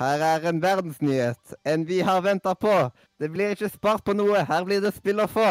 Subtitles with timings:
[0.00, 1.54] her er en verdensnyhet.
[1.64, 2.90] En vi har venta på.
[3.20, 4.44] Det blir ikke spart på noe.
[4.48, 5.48] Her blir det spill å få.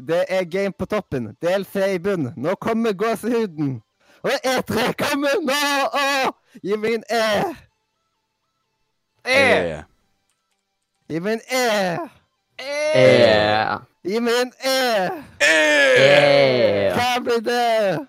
[0.00, 1.34] Det er game på toppen.
[1.42, 2.32] DLC i bunn.
[2.36, 3.82] Nå kommer gåsehuden.
[4.24, 5.60] Og E3 kommer nå!
[5.92, 6.32] Å,
[6.64, 7.24] Gi meg en E.
[9.24, 9.82] E.
[11.10, 11.64] Gi meg en E.
[12.64, 13.04] E.
[14.08, 14.78] Gi meg en E.
[15.44, 15.52] E.
[16.96, 18.06] Hva blir det?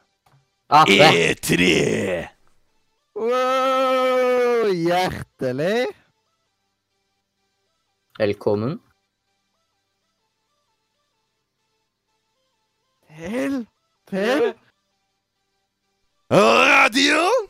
[0.72, 1.68] E3!
[3.16, 5.88] Wow, hjertelig.
[8.18, 8.82] Velkommen.
[13.16, 13.68] Til
[14.08, 14.54] Til
[16.32, 17.48] Radio!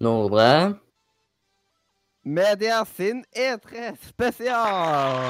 [0.00, 0.78] Nordre.
[2.24, 5.22] Media sin E3 spesial.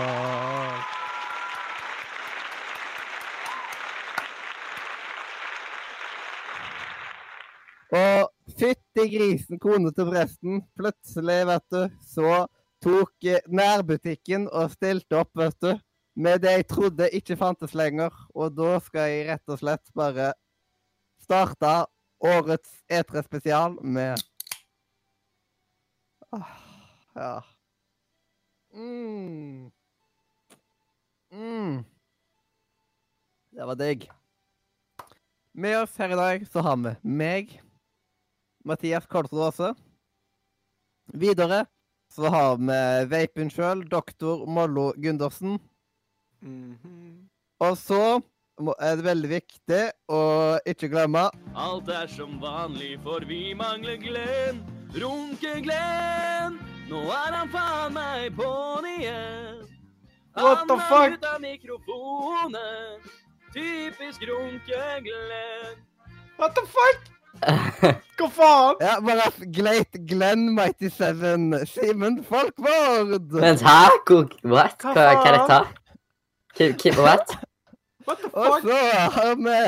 [7.93, 10.61] Og fytti grisen, kone til presten.
[10.79, 12.45] Plutselig, vet du, så
[12.83, 15.73] tok eh, nærbutikken og stilte opp, vet du.
[16.15, 18.13] Med det jeg trodde ikke fantes lenger.
[18.35, 20.33] Og da skal jeg rett og slett bare
[21.23, 21.73] starte
[22.23, 24.21] årets E3 spesial med
[26.33, 26.53] ah,
[27.15, 27.33] Ja.
[28.75, 29.71] Mm.
[31.33, 31.85] Mm.
[33.53, 34.09] Det var digg.
[35.53, 37.51] Med oss her i dag så har vi meg,
[38.65, 39.73] Mathias Kolsrud Aase.
[41.13, 41.65] Videre
[42.13, 45.59] så har vi vapen sjøl, doktor Mollo Gundersen.
[46.43, 47.29] Mhm.
[47.63, 48.21] Og så
[48.81, 50.23] er det veldig viktig å
[50.67, 54.61] ikke glemme Alt er som vanlig, for vi mangler Glenn.
[54.93, 56.59] Runke-Glenn,
[56.91, 59.63] nå er han faen meg på'n igjen.
[60.37, 60.91] What the fuck?
[60.91, 63.09] Han er ute av mikrofonen.
[63.55, 65.81] Typisk Runke-Glenn.
[66.39, 67.22] What the fuck?
[68.19, 68.77] Hva faen?
[68.85, 73.31] Ja, bare Gleit Glenn Mighty Seven Simen Folkvord.
[73.33, 73.79] Vent, hæ?
[74.07, 74.77] Hvor, what?
[74.83, 75.63] Hva, hva er dette?
[76.79, 77.35] Ki- What?
[78.07, 78.37] What the fuck?
[78.37, 78.79] Og så
[79.15, 79.59] har vi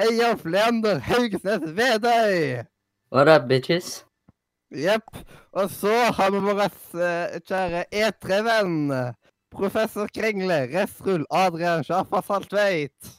[0.00, 2.62] Eyolf Leander Haugesnes Vedøy.
[3.12, 4.04] What up, bitches?
[4.72, 5.04] Jepp.
[5.52, 8.78] Og så har vi vår uh, kjære E3-venn.
[9.52, 13.12] Professor Kringle, Restrull, Adrian Sjafa Saltveit.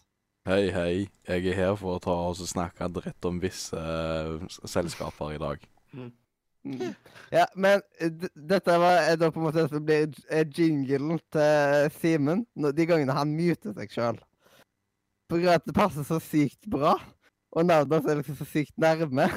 [0.44, 1.08] Hei, hei.
[1.24, 5.62] Jeg er her for å ta og snakke dritt om visse uh, selskaper i dag.
[5.96, 6.10] Mm.
[7.32, 11.22] Ja, men eh, dette var er da på en måte det som blir eh, jinglen
[11.32, 12.42] til Simen
[12.76, 14.20] de gangene han muter seg sjøl.
[15.32, 16.98] På grunn av at det passer så sykt bra,
[17.56, 19.30] og navnet hans er liksom så sykt nærme.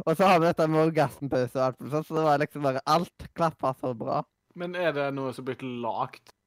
[0.00, 2.64] Og så har vi dette med orgasmepause og alt mulig sånt, så det var liksom
[2.70, 4.22] bare alt klappa så bra.
[4.56, 6.43] Men er det noe som er blitt lagt til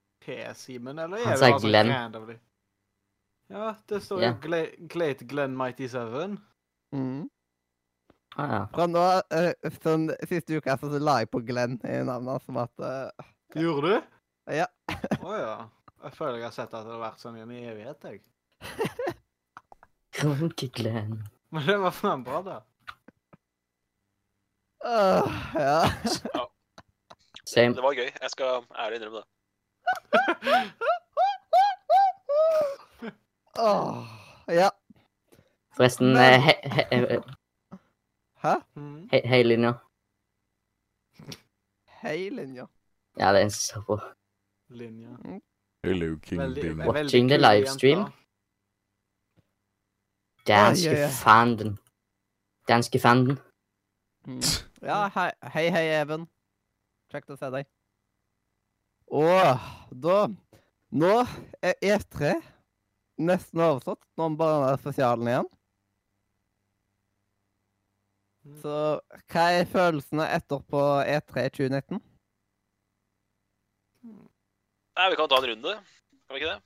[0.57, 1.87] Simen, eller Han sa det Glenn.
[1.87, 2.35] sånn randomly?
[3.49, 4.33] Ja, det står jo Ja.
[4.91, 6.37] Glate Glenn Mighty Seven.
[6.95, 7.29] Mm.
[8.37, 8.59] Ah, ja.
[8.73, 12.83] Fra nå uh, sånn Siste uka så la jeg på Glenn i navnet som at
[12.83, 14.09] uh, Gjorde du?
[14.59, 14.67] Ja.
[15.23, 15.55] Å ja.
[16.03, 18.21] Jeg føler jeg har sett at det har vært sånn i en evighet, jeg.
[20.17, 21.17] Kronke Glenn.
[21.55, 22.57] Men det var faen bra, da.
[24.85, 25.79] åh, Ja.
[27.47, 27.73] Same.
[27.73, 28.09] Det var gøy.
[28.11, 29.27] Jeg skal ærlig innrømme det.
[33.59, 34.05] Åh,
[34.47, 34.69] ja.
[35.75, 37.21] Forresten, Men- eh, he, he, he,
[38.43, 38.53] Hæ?
[38.73, 39.09] Mhm.
[39.11, 39.73] he, hei, linja.
[41.87, 42.65] Hei, linja.
[43.19, 43.99] Ja, det er en som ser på.
[44.69, 45.09] Linja.
[45.83, 46.87] Hello, King Veldig, Bing.
[46.87, 48.11] Watching the livestream.
[50.47, 51.09] Danske oi.
[51.23, 51.79] fanden.
[52.67, 53.39] Danske fanden.
[54.25, 54.41] Mm.
[54.81, 56.27] Ja, hei, hei, hei, Even.
[57.11, 57.65] Kjekt å se deg.
[59.07, 60.19] Og da
[60.97, 61.13] Nå
[61.59, 62.37] er E3
[63.19, 63.99] nesten overstått.
[64.15, 65.49] Nå er bare den spesialen igjen.
[68.47, 68.53] Mm.
[68.61, 68.75] Så
[69.33, 71.99] hva er følelsene etter på E E3 2019?
[74.97, 76.61] Nei, Vi kan ta en runde, kan vi ikke det?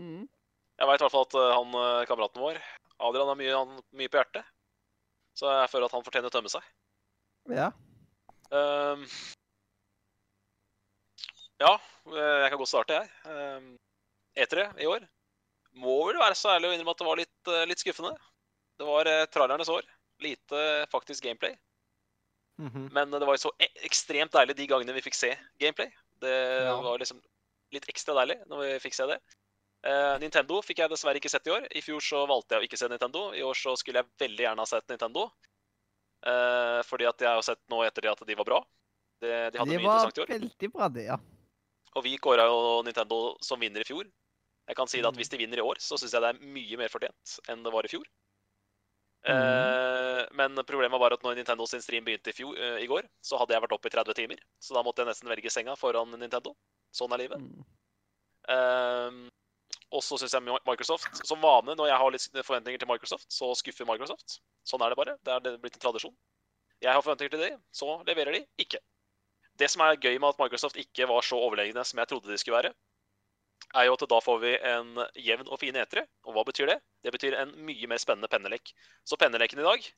[0.00, 0.24] Mm.
[0.80, 2.56] Jeg veit i hvert fall at eh, han eh, kameraten vår,
[3.04, 4.48] Adrian, har mye, han, mye på hjertet.
[5.36, 6.64] Så jeg føler at han fortjener å tømme seg.
[7.52, 7.68] Ja.
[8.56, 9.04] Ehm,
[11.60, 11.72] ja,
[12.08, 13.10] eh, jeg kan godt starte, jeg.
[13.30, 13.72] Ehm,
[14.38, 15.06] E3 i år
[15.80, 18.14] må vel være så ærlig å innrømme at det var litt, eh, litt skuffende.
[18.80, 19.84] Det var uh, trallernes år.
[20.24, 21.52] Lite faktisk gameplay.
[22.60, 22.88] Mhm.
[22.92, 25.92] Men det var jo så e ekstremt deilig de gangene vi fikk se gameplay.
[26.20, 26.32] Det
[26.64, 26.80] Ja.
[26.80, 27.20] var liksom
[27.72, 29.20] litt ekstra deilig når vi fikk se det.
[29.84, 31.66] Uh, Nintendo fikk jeg dessverre ikke sett i år.
[31.72, 33.32] I fjor så valgte jeg å ikke se Nintendo.
[33.32, 35.30] I år så skulle jeg veldig gjerne ha sett Nintendo.
[36.20, 38.64] Uh, fordi at jeg har sett nå etter det at de var bra.
[39.20, 40.26] Det, de hadde De mye interessant i år.
[40.26, 41.20] De var veldig bra, det, ja.
[41.96, 44.04] Og vi kåra jo Nintendo som vinner i fjor.
[44.68, 45.18] Jeg kan si det at Mm.
[45.18, 47.72] hvis de vinner i år, så syns jeg det er mye mer fortjent enn det
[47.72, 48.04] var i fjor.
[49.26, 49.30] Mm.
[49.34, 53.02] Eh, Men problemet var at når Nintendo sin stream begynte i, fjor, eh, i går,
[53.20, 54.38] så hadde jeg vært oppe i 30 timer.
[54.62, 56.54] Så da måtte jeg nesten velge senga foran Nintendo.
[56.94, 57.38] Sånn er livet.
[57.40, 57.64] Mm.
[58.48, 59.28] Ehm,
[59.92, 63.50] og så syns jeg Microsoft Som vane når jeg har litt forventninger til Microsoft, så
[63.58, 64.40] skuffer Microsoft.
[64.64, 65.16] Sånn er det bare.
[65.22, 66.14] Det er blitt en tradisjon.
[66.80, 68.78] Jeg har forventninger til det, så leverer de ikke.
[69.60, 72.38] Det som er gøy med at Microsoft ikke var så overlegne som jeg trodde de
[72.40, 72.72] skulle være,
[73.76, 76.06] er jo at da får vi en jevn og fin etere.
[76.26, 76.78] Og hva betyr det?
[77.04, 78.72] Det betyr en mye mer spennende pennelek.
[79.06, 79.90] Så penneleken i dag,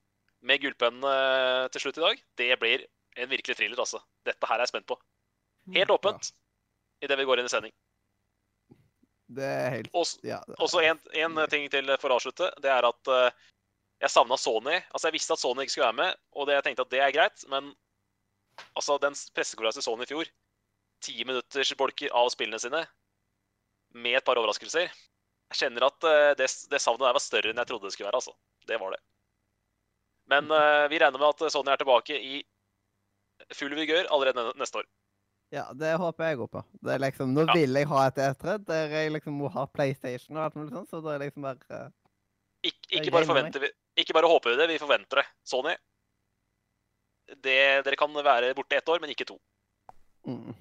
[0.43, 2.85] med gullpennen eh, til slutt i dag, det blir
[3.23, 4.03] en virkelig thriller, altså.
[4.27, 4.99] Dette her er jeg spent på.
[5.77, 6.33] Helt åpent
[7.03, 7.75] idet vi går inn i sending.
[9.33, 10.43] Det er helt Og Ja.
[10.83, 12.51] en, en ting til for å avslutte.
[12.61, 13.31] Det er at eh,
[14.03, 14.81] jeg savna Sony.
[14.91, 17.01] Altså, jeg visste at Sony ikke skulle være med, og det, jeg tenkte at det
[17.01, 17.73] er greit, men
[18.79, 20.31] altså, den pressekonferansen til Sony i fjor,
[21.03, 22.85] ti minutters bolker av spillene sine,
[23.93, 27.59] med et par overraskelser Jeg kjenner at eh, det, det savnet der var større enn
[27.61, 28.33] jeg trodde det skulle være, altså.
[28.65, 29.03] Det var det.
[30.33, 32.39] Men uh, vi regner med at Sony er tilbake i
[33.53, 34.87] full vigør allerede neste år.
[35.53, 36.63] Ja, det håper jeg òg på.
[36.81, 37.57] Det er liksom, Nå Ja.
[37.59, 40.89] vil jeg ha et E3 der jeg liksom må ha PlayStation og alt mulig sånt,
[40.89, 41.91] så det er liksom bare uh,
[42.65, 43.69] Ik ikke, bare forventer vi,
[43.99, 45.27] ikke bare håper vi det, vi forventer det.
[45.45, 45.75] Sony,
[47.43, 49.39] det, dere kan være borte ett år, men ikke to.
[50.29, 50.55] mm.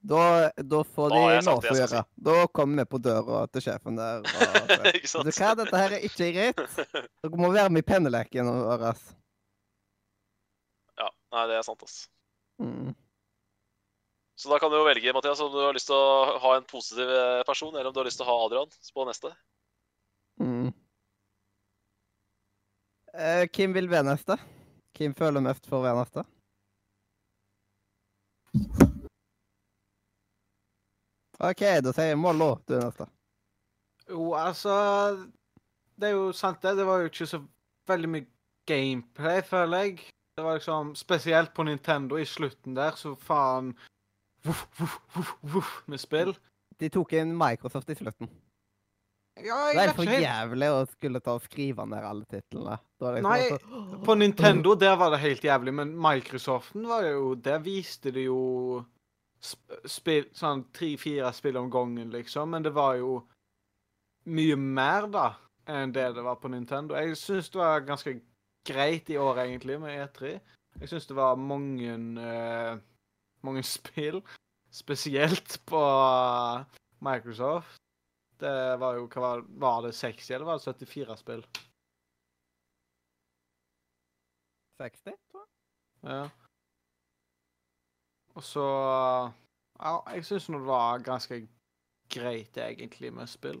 [0.00, 0.22] da,
[0.56, 2.02] da får de lov til å gjøre.
[2.02, 2.22] Si.
[2.28, 4.26] Da kommer vi på døra til sjefen der.
[4.26, 5.26] Og, ikke sant?
[5.26, 6.62] du hva, dette her er ikke greit.
[6.96, 8.86] Dere må være med i penneleken vår.
[10.96, 12.06] Ja, nei, det er sant, ass.
[12.62, 12.94] Mm.
[14.36, 16.66] Så da kan du jo velge, Mathias, om du har lyst til å ha en
[16.68, 19.30] positiv eh, person, eller om du har lyst til å ha Adrian på neste.
[20.44, 20.74] Mm.
[23.16, 24.36] Eh, Kim vil være neste.
[24.96, 26.24] Kim føler mest for neste.
[31.36, 33.06] OK, da sier jeg Mollo, du er neste.
[34.08, 34.72] Jo, altså
[35.96, 36.76] Det er jo sant, det.
[36.78, 37.42] Det var jo ikke så
[37.88, 38.26] veldig mye
[38.68, 39.98] gameplay, føler jeg.
[40.36, 43.74] Det var liksom Spesielt på Nintendo i slutten der, så faen
[44.44, 46.36] voff, voff, voff, voff med spill.
[46.80, 48.28] De tok inn Microsoft i slutten.
[49.44, 52.78] Ja, Det jeg er for jævlig å skulle ta og skrive ned alle titlene.
[53.00, 57.60] Da liksom Nei, På Nintendo der var det helt jævlig, men Microsoften var jo Der
[57.64, 58.40] viste de jo
[59.44, 62.54] sp spill Sånn tre-fire spill om gangen, liksom.
[62.54, 63.20] Men det var jo
[64.26, 65.26] mye mer, da,
[65.70, 66.96] enn det det var på Nintendo.
[66.98, 68.16] Jeg syns det var ganske
[68.66, 70.32] greit i år, egentlig, med E3.
[70.80, 72.80] Jeg syns det var mange uh,
[73.46, 74.22] mange spill,
[74.74, 75.82] spesielt på
[77.04, 77.78] Microsoft.
[78.40, 81.44] Det var jo Hva var, var det 60, eller var det 74 spill?
[84.80, 85.52] 60, tror jeg.
[86.10, 86.24] Ja.
[88.36, 88.66] Og så
[89.80, 91.40] Ja, jeg syns nå det var ganske
[92.12, 93.60] greit, egentlig, med spill.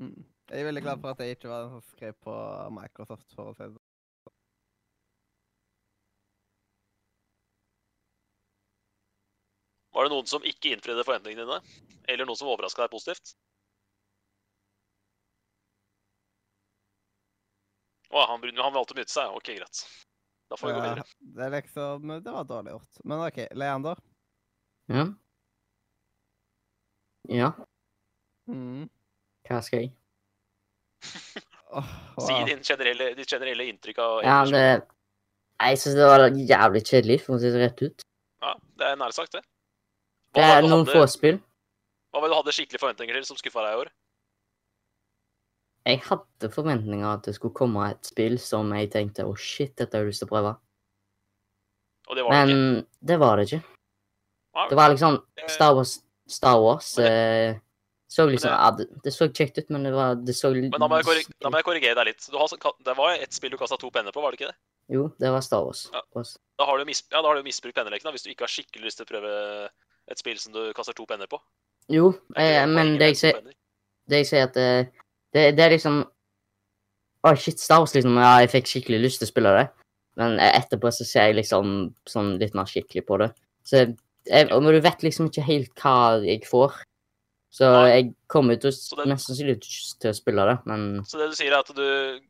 [0.00, 0.24] Mm.
[0.50, 2.34] Jeg er veldig glad for at jeg ikke var den som skrev på
[2.76, 3.81] Microsoft, for å si det
[9.92, 11.80] Var det noen som ikke innfridde forventningene dine?
[12.08, 13.34] Eller noen som overraska deg positivt?
[18.12, 19.32] Å, han, han valgte å myte seg?
[19.36, 19.82] OK, greit.
[20.52, 21.04] Da får vi gå videre.
[21.36, 23.02] det er liksom Det var dårlig gjort.
[23.08, 24.00] Men OK, Leander.
[24.92, 25.06] Ja.
[27.30, 27.52] Ja,
[28.50, 28.88] Mm.
[29.46, 29.92] hva skal jeg?
[31.78, 31.92] Åh,
[32.26, 34.82] Si din generelle, ditt generelle inntrykk av Ja, men
[35.62, 38.02] Jeg syns det var jævlig kjedelig, for å si det rett ut.
[38.42, 39.44] Ja, det er nære sagt, det.
[40.34, 41.40] Det er noen få spill.
[42.12, 43.90] hva var det du hadde skikkelig forventninger til som skuffa deg i år?
[45.86, 49.96] Jeg hadde forventninger at det skulle komme et spill som jeg tenkte å shit, dette
[49.98, 50.52] har jeg lyst til å prøve.
[52.08, 52.54] Og det var det ikke.
[52.54, 53.62] Men det var det ikke.
[54.52, 57.58] Nei, Det var liksom Eh, Star Wars Star Wars det, eh,
[58.08, 60.70] så liksom det- ja, det, det så kjekt ut, men det var Det så Men
[60.70, 62.28] da må jeg, da må jeg korrigere deg litt.
[62.30, 62.46] Du har,
[62.84, 64.56] det var ett spill du kasta to penner på, var det ikke det?
[64.88, 65.90] Jo, det var Star Wars.
[65.92, 66.02] Ja.
[66.58, 68.52] Da har du, mis ja, da har du misbrukt penneleken, da, hvis du ikke har
[68.52, 69.70] skikkelig lyst til å prøve
[70.10, 71.38] et spill som du kaster to penner på.
[71.92, 73.38] Jo, eh, men det jeg ser,
[74.10, 74.90] det jeg ser at eh,
[75.34, 76.02] det, det er liksom
[77.22, 78.16] Oi, shit, Star Wars, liksom.
[78.18, 79.66] Ja, jeg fikk skikkelig lyst til å spille det.
[80.18, 83.28] Men eh, etterpå så ser jeg liksom sånn litt mer skikkelig på det.
[83.62, 83.84] Så
[84.26, 86.80] jeg, og du vet liksom ikke helt hva jeg får.
[87.52, 87.86] Så Nei.
[87.92, 91.52] jeg kommer til å mest sannsynlig til å spille det, men Så det du sier,
[91.52, 92.22] er at du,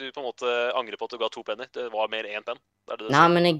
[0.00, 1.68] du på en måte angrer på at du ga to penner?
[1.70, 2.58] Det var mer én penn?
[2.88, 3.58] Det det Nei, men jeg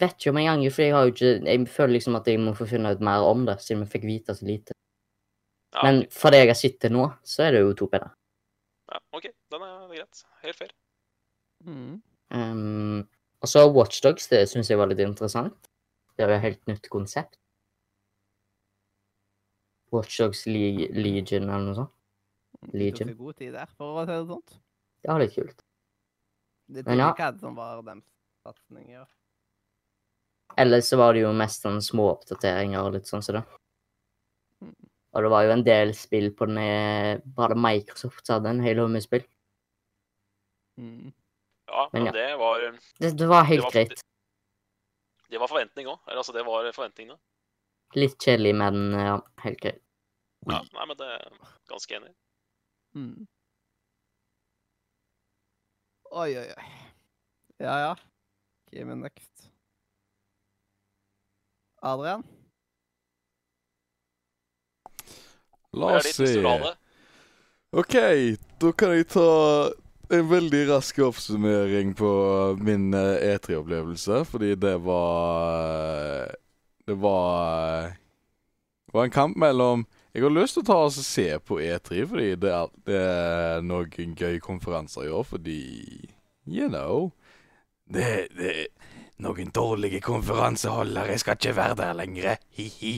[0.00, 2.40] vet ikke om en gang, for jeg har jo ikke Jeg føler liksom at jeg
[2.40, 4.76] må få finne ut mer om det, siden vi fikk vite så lite.
[5.74, 6.12] Ja, Men ok.
[6.12, 8.14] for det jeg har sett til nå, så er det jo to penner.
[8.92, 10.22] ja, OK, den er greit.
[10.42, 10.70] Helt fair.
[11.64, 12.02] Mm.
[12.30, 13.08] Um,
[13.40, 15.68] og så Watchdogs, det syns jeg var litt interessant.
[16.16, 17.38] Det er jo et helt nytt konsept.
[19.92, 21.94] Watchdogs Le Legion eller noe sånt.
[22.74, 23.08] Legion.
[23.12, 24.58] Du god tid der, for å si det sånt.
[25.02, 25.62] Det var litt kult.
[26.68, 27.06] Det Men ja.
[27.06, 28.04] er ikke hva som var deres
[28.44, 29.06] satsinger.
[30.56, 33.44] Ellers så var det jo mest sånn små oppdateringer og litt sånn som det.
[34.64, 34.74] Mm.
[35.14, 38.60] Og det var jo en del spill på den eh, Bare Microsoft som hadde en
[38.64, 39.22] hel haug med spill.
[40.78, 41.12] Mm.
[41.68, 42.12] Ja, Men men ja.
[42.12, 42.60] det var
[42.98, 44.04] Det, det var helt Det var- greit.
[45.30, 45.98] Det var forventning òg.
[46.08, 47.18] Altså, det var forventningene.
[47.94, 49.82] Litt kjedelig, men ja, helt greit.
[50.48, 51.28] Ja, nei, men det er
[51.68, 52.14] ganske enig.
[52.96, 53.26] Mm.
[56.10, 56.64] Oi, oi, oi.
[57.60, 57.94] Ja, ja.
[58.72, 59.37] Game me next.
[61.82, 62.24] Adrian?
[65.72, 66.42] La oss se.
[67.70, 67.94] OK,
[68.58, 69.28] da kan jeg ta
[70.08, 72.10] en veldig rask oppsummering på
[72.64, 76.32] min eh, E3-opplevelse, fordi det var
[76.86, 77.92] Det var
[78.86, 82.06] Det var en kamp mellom Jeg har lyst til å ta og se på E3,
[82.08, 85.60] fordi det er, det er noen gøye konferanser i år, fordi
[86.48, 87.12] You know
[87.84, 88.68] Det, det
[89.18, 92.36] Noen dårlige konferanseholdere skal ikke være der lenger.
[92.54, 92.94] Hi-hi.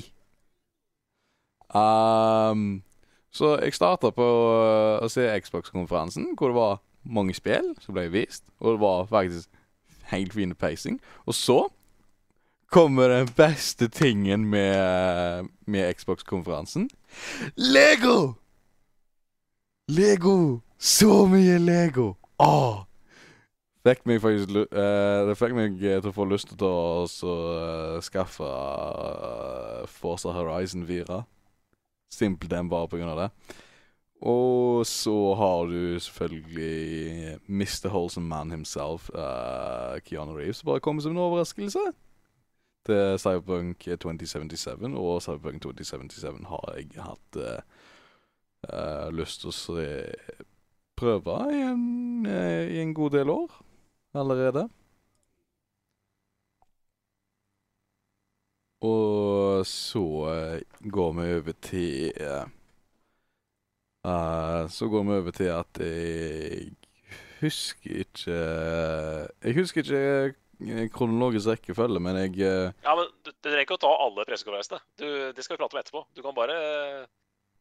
[1.75, 2.83] Um,
[3.31, 8.11] så jeg starta på uh, å se Xbox-konferansen, hvor det var mange spill som ble
[8.12, 8.45] vist.
[8.61, 9.49] Og det var faktisk
[10.11, 11.00] helt fin pacing.
[11.25, 11.61] Og så
[12.71, 16.91] kommer den beste tingen med, med Xbox-konferansen.
[17.57, 18.35] Lego!
[19.89, 20.61] Lego!
[20.79, 22.15] Så mye Lego!
[22.39, 22.90] Åh!
[23.81, 27.33] Fikk meg faktisk eh, Det fikk meg eh, til å få lyst til å så,
[27.33, 31.23] uh, skaffe uh, Forza Horizon 4.
[32.13, 33.29] Simpelthen bare på grunn av det.
[34.29, 37.89] Og så har du selvfølgelig Mr.
[37.95, 41.87] Holson Man himself, uh, Keanu Reeves, som bare kommer som en overraskelse.
[42.85, 47.41] Til Cyberpunk 2077, og Cyberpunk 2077 har jeg hatt
[49.17, 49.89] lyst til å se,
[51.01, 51.85] prøve i en,
[52.29, 53.61] i en god del år
[54.14, 54.69] allerede.
[58.81, 60.02] Og så
[60.33, 62.47] eh, går vi over til eh,
[64.09, 66.71] eh, Så går vi over til at jeg
[67.43, 68.38] husker ikke
[69.45, 73.93] Jeg husker ikke kronologisk rekkefølge, men jeg Ja, men du, du trenger ikke å ta
[74.05, 74.81] alle pressekonferansene.
[75.00, 76.02] Du- Det skal vi prate om etterpå.
[76.17, 76.57] Du kan bare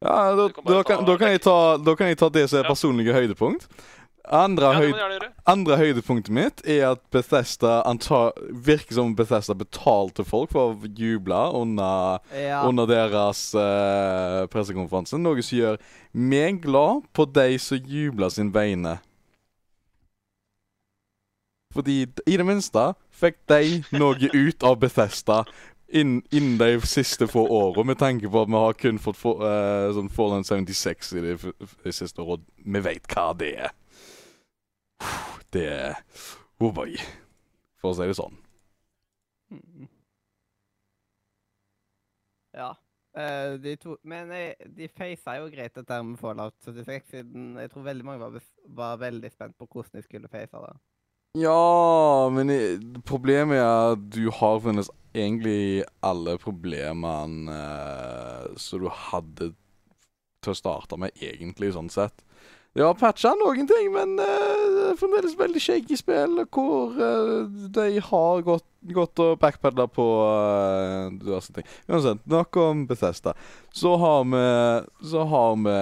[0.02, 2.30] Ja, da, kan bare da, kan, ta da, kan jeg ta, da kan jeg ta
[2.30, 2.70] det som er Ja.
[2.72, 3.68] personlige høydepunkt.
[4.30, 4.90] Andre, Ja, det
[5.22, 8.34] høyd, andre høydepunktet mitt er at Bethesda antar...
[8.52, 12.60] virker som Bethesda betalte folk for å juble under, Ja.
[12.68, 15.18] under deres uh, pressekonferanse.
[15.18, 15.80] Noe som gjør
[16.14, 18.98] meg glad på de som jubler sin vegne.
[21.74, 22.88] Fordi i det minste
[23.20, 25.44] fikk de noe ut av Bethesda
[25.90, 29.42] inn- innen de siste få årene, med tanke på at vi har kun fått for,
[29.42, 32.46] uh, sånn Fallen 76 i de, f- de siste årene.
[32.66, 33.76] Vi vet hva det er.
[35.54, 36.02] Det er
[36.60, 36.96] Oh boy.
[37.80, 38.36] For å si det sånn.
[39.54, 39.88] Mm.
[42.58, 42.74] Ja.
[43.18, 47.72] Uh, de to Men eh, de faca jo greit dette med Fallout 76, siden jeg
[47.74, 50.76] tror veldig mange var, var veldig spent på hvordan de skulle face det.
[51.38, 58.90] Ja, men i- problemet er at du har funnet egentlig alle problemene uh, som du
[58.94, 59.52] hadde
[60.46, 62.22] til å starte med, egentlig, sånn sett.
[62.78, 67.44] Det var patcha noen ting, men eh, det er fremdeles veldig shaky spill, hvor eh,
[67.76, 68.66] de har gått,
[68.96, 71.68] gått og backpedla på uh, diverse ting.
[71.90, 73.36] Uansett, nok om Bethesda.
[73.76, 74.44] Så har vi
[75.12, 75.76] Så har vi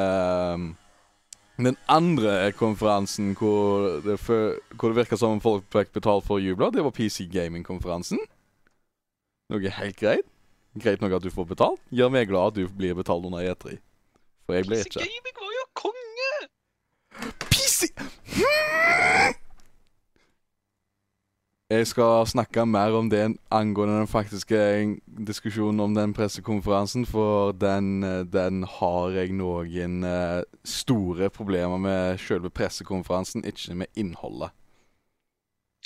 [0.53, 0.67] um,
[1.57, 6.43] den andre konferansen hvor det, for, hvor det virka som folk fikk betalt for å
[6.43, 8.21] juble, det var PC Gaming-konferansen.
[9.53, 10.27] Noe helt greit.
[10.77, 11.81] Greit nok at du får betalt.
[11.89, 13.77] Gjør meg glad at du blir betalt under E3.
[14.45, 15.01] For jeg blir PC.
[15.01, 17.46] Gaming var jo konge!
[17.77, 17.93] PC
[21.69, 24.59] Jeg skal snakke mer om det angående den faktiske
[25.27, 32.21] diskusjonen om den pressekonferansen, for den, eh, den har jeg noen eh, store problemer med
[32.23, 34.53] selve pressekonferansen, ikke med innholdet.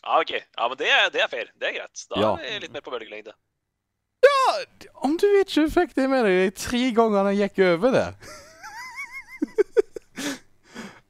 [0.05, 0.35] Ja, OK.
[0.37, 1.49] Ja, men det, er- det er fair.
[1.59, 2.05] Det er greit.
[2.13, 2.31] Da Ja.
[2.37, 3.33] er vi litt mer på bølgelengde.
[5.01, 8.07] Om du ikke fikk det med deg de tre gangene jeg gikk over det.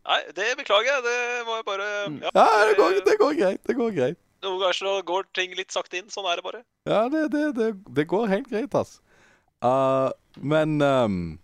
[0.07, 1.03] Nei, det beklager jeg.
[1.05, 2.19] Det må jeg bare Mm.
[2.23, 3.61] Ja, Ja, det går, det går greit.
[3.67, 4.17] Det går greit.
[4.41, 6.09] Noen ganger så går ting litt sakte inn.
[6.09, 6.63] Sånn er det bare.
[6.89, 8.99] Ja, det, det, det, det går helt greit, ass.
[9.61, 10.09] Uh,
[10.41, 11.39] men um,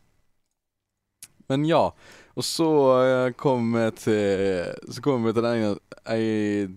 [1.48, 1.92] Men ja.
[2.36, 6.68] Og så uh, kom vi til Så kom vi til den ei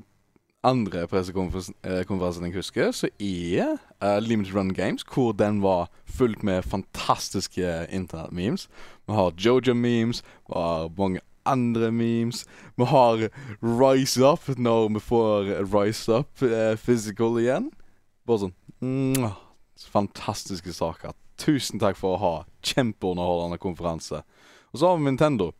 [0.62, 6.42] andre pressekonferansen eh, jeg husker, så er uh, Limited Run Games, hvor den var fullt
[6.42, 8.68] med fantastiske internettmemes.
[9.06, 12.44] Vi har Jojo-memes, vi har mange andre memes.
[12.76, 13.28] Vi har
[13.60, 17.70] Rise Up når vi får Rise Up uh, physical igjen.
[18.28, 19.30] Bare sånn mm,
[19.90, 21.14] Fantastiske saker.
[21.40, 22.34] Tusen takk for å ha
[22.66, 24.20] kjempeunderholdende konferanse.
[24.70, 25.50] Og så har vi Nintendo.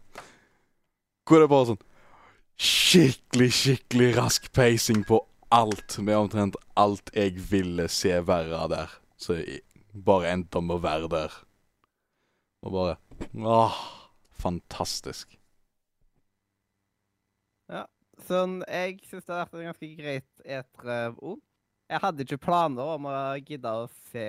[1.25, 1.83] Hvor det er bare sånn
[2.61, 5.23] skikkelig, skikkelig rask pacing på
[5.55, 5.97] alt.
[6.05, 8.93] Med omtrent alt jeg ville se være der.
[9.21, 11.41] Så jeg bare endte med å være der.
[12.67, 12.97] Og bare
[13.35, 13.77] Åh,
[14.41, 15.40] fantastisk.
[18.31, 21.41] Sånn, jeg syns det har vært en ganske greit etere òg.
[21.91, 24.27] Jeg hadde ikke planer om å gidde å se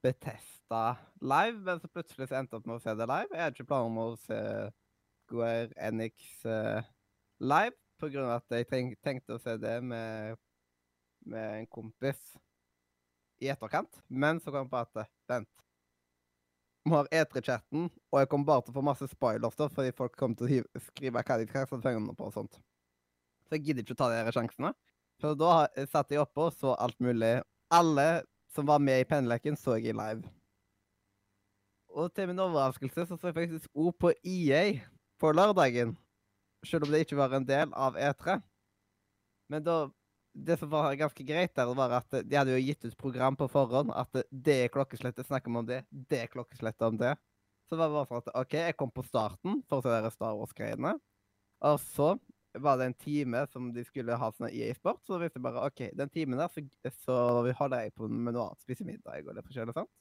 [0.00, 3.28] Betesta live, men så plutselig så endte jeg opp med å se det live.
[3.34, 4.38] Jeg hadde ikke planer om å se
[5.26, 6.88] Square Enix eh,
[7.44, 10.40] live, av at jeg tenkte å se det med,
[11.28, 12.32] med en kompis
[13.44, 14.00] i etterkant.
[14.08, 15.52] Men så kom jeg på at Vent.
[16.88, 20.16] Vi har E3-chatten, og jeg kommer bare til å få masse spoilers da, fordi folk
[20.16, 22.56] kommer til å skrive hva de skal sende på og sånt.
[23.50, 24.70] Så jeg gidder ikke å ta de sjansene.
[25.20, 27.42] Så da har- satt jeg oppe og så alt mulig.
[27.70, 28.22] Alle
[28.54, 30.22] som var med i penneleken, så jeg i live.
[31.90, 34.80] Og til min overraskelse så så jeg faktisk O på EA
[35.18, 35.96] på lørdagen.
[36.64, 38.40] Selv om det ikke var en del av E3.
[39.50, 39.90] Men da
[40.32, 43.48] Det som var ganske greit der, var at de hadde jo gitt ut program på
[43.50, 43.90] forhånd.
[43.90, 45.84] At det er klokkeslettet, snakker vi om det.
[45.90, 47.16] Det er klokkeslettet om det.
[47.66, 50.10] Så det var bare sånn at OK, jeg kom på starten for å se de
[50.14, 51.00] Star Wars-greiene.
[51.66, 52.12] Og så
[52.58, 55.02] var det en time som de skulle ha sånn EA-sport.
[55.06, 57.16] Så visste jeg bare OK, den timen der, så, så
[57.58, 58.64] holder jeg på med noe annet.
[58.64, 59.92] Spiser middag og det forskjellige sånt.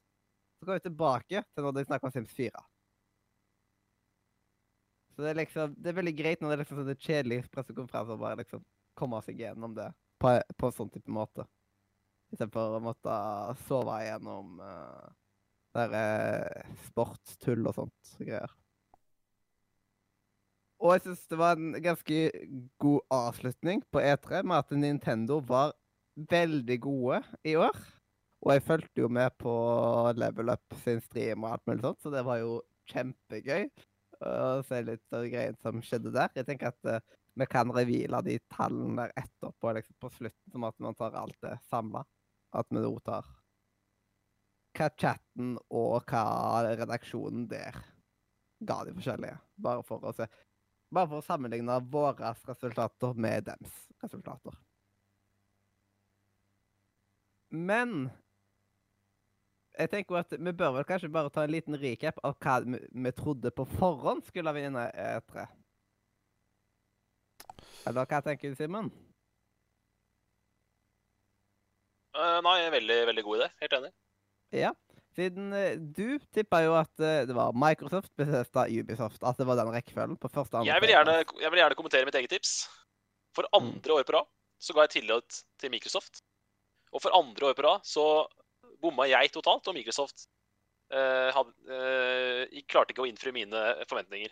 [0.60, 2.64] Så går vi tilbake til når de snakker om Sims 4.
[5.14, 8.16] Så det er liksom, det er veldig greit når det er liksom sånne kjedelige pressekonferanser
[8.16, 8.66] å bare liksom
[9.00, 9.90] komme seg gjennom det
[10.20, 11.46] på, på sånn type måte.
[12.32, 13.16] Istedenfor å måtte
[13.66, 15.10] sove gjennom uh,
[15.76, 18.54] der uh, sportstull og sånt greier.
[20.80, 22.20] Og jeg syns det var en ganske
[22.80, 25.74] god avslutning på E3 med at Nintendo var
[26.32, 27.76] veldig gode i år.
[28.40, 29.54] Og jeg fulgte jo med på
[30.16, 32.62] Level Up sin stream og alt mulig sånt, så det var jo
[32.94, 33.68] kjempegøy
[34.24, 36.32] å se litt av greiene som skjedde der.
[36.40, 40.66] Jeg tenker at uh, vi kan reveale de tallene der etterpå, liksom på slutten, som
[40.68, 42.06] at man tar alt det samla.
[42.56, 43.28] At vi nå tar
[44.80, 46.24] hva chatten og hva
[46.72, 47.76] redaksjonen der
[48.64, 49.40] ga de forskjellige.
[49.60, 50.28] Bare for å se
[50.90, 54.56] Bare for å sammenligne våre resultater med dems resultater.
[57.50, 58.10] Men
[59.80, 62.58] jeg tenker jo at vi bør vel kanskje bare ta en liten recap av hva
[62.66, 65.46] vi, vi trodde på forhånd skulle vinne E3.
[67.88, 68.90] Eller hva tenker du, Simen?
[72.18, 73.50] Uh, nei, veldig, veldig god idé.
[73.62, 73.92] Helt enig.
[74.58, 74.74] Ja.
[75.20, 79.24] Siden eh, du tippa jo at eh, det var Microsoft, Bethesda, Ubisoft.
[79.28, 82.08] At det var den rekkefølgen på første andre Jeg vil, gjerne, jeg vil gjerne kommentere
[82.08, 82.54] mitt eget tips.
[83.36, 83.60] For Mm.
[83.60, 84.28] andre år på rad
[84.60, 86.22] så ga jeg tillit til Microsoft.
[86.92, 88.06] Og for andre år på rad så
[88.82, 90.28] bomma jeg totalt, og Microsoft
[90.92, 94.32] eh, had, eh, klarte ikke å innfri mine forventninger.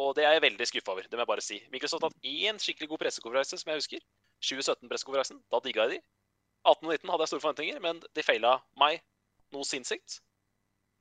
[0.00, 1.02] Og det er jeg veldig skuffa over.
[1.02, 1.58] det må jeg bare si.
[1.74, 4.00] Microsoft hatt én skikkelig god pressekonferanse, som jeg husker.
[4.46, 5.42] 2017-pressekonferansen.
[5.52, 6.00] Da digga jeg de.
[6.64, 9.02] 18 og 19 hadde jeg store forventninger, men de feila meg
[9.56, 10.20] noe sinnssykt.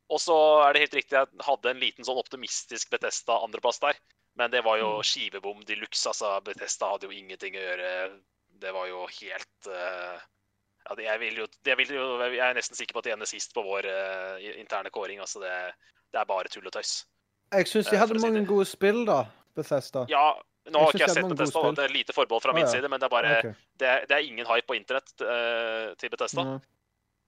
[0.09, 0.35] Og så
[0.65, 3.99] er det helt riktig, jeg hadde en liten sånn optimistisk Betesta andreplass der.
[4.39, 6.37] Men det var jo skivebom de luxe, altså.
[6.45, 7.93] Betesta hadde jo ingenting å gjøre.
[8.61, 10.17] Det var jo helt uh,
[10.87, 13.29] ja, jeg, vil jo, jeg, vil jo, jeg er nesten sikker på at de ender
[13.29, 15.21] sist på vår uh, interne kåring.
[15.21, 15.53] altså det,
[16.09, 17.03] det er bare tull og tøys.
[17.53, 19.23] Jeg syns de Eh, hadde uh, si mange gode spill, da.
[19.57, 20.05] Bethesda.
[20.09, 20.31] Ja,
[20.69, 21.81] nå har ikke jeg sett hadde mange Betesta, gode da.
[21.81, 22.73] det er lite forbehold fra min ja.
[22.73, 23.55] side, men det er bare okay.
[23.81, 25.13] det, det er ingen hype på internett
[25.99, 26.45] til Bethesda.
[26.47, 26.67] Mhm.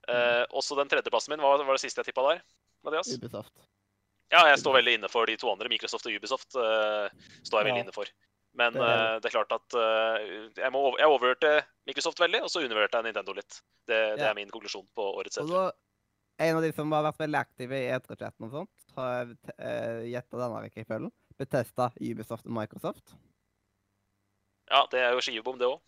[0.10, 2.42] Eh, også den tredjeplassen min, hva var det siste jeg tippa der?
[2.84, 3.12] Mathias?
[3.18, 3.54] Ubisoft.
[4.32, 5.68] Ja, jeg står veldig inne for de to andre.
[5.70, 7.10] Microsoft og Ubisoft uh,
[7.44, 7.84] står jeg veldig Ja.
[7.84, 8.08] inne for.
[8.56, 9.76] Men Det er- uh, det er klart at
[10.58, 11.52] jeg, må, over- jeg overhørte
[11.88, 13.62] Microsoft veldig, og så undervurderte jeg Nintendo litt.
[13.88, 15.72] Det, det er min konklusjon på årets E3.
[16.40, 20.40] en av de som har vært veldig aktive i E3-chatten og sånt, har uh, gjetta
[20.40, 21.12] denne rekkefølgen.
[21.38, 23.14] Betesta, Ubisoft og Microsoft.
[24.72, 25.80] Ja, det er jo skivebom, det òg.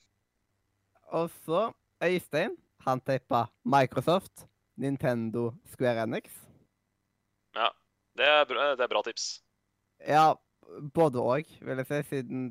[1.13, 1.71] Og så
[2.03, 2.57] Øystein.
[2.85, 4.45] Han teipa Microsoft,
[4.81, 6.41] Nintendo, Square Enix.
[8.13, 9.39] Det, er bra- det er bra tips.
[10.05, 10.33] Ja,
[10.93, 12.43] både òg, vil jeg si, siden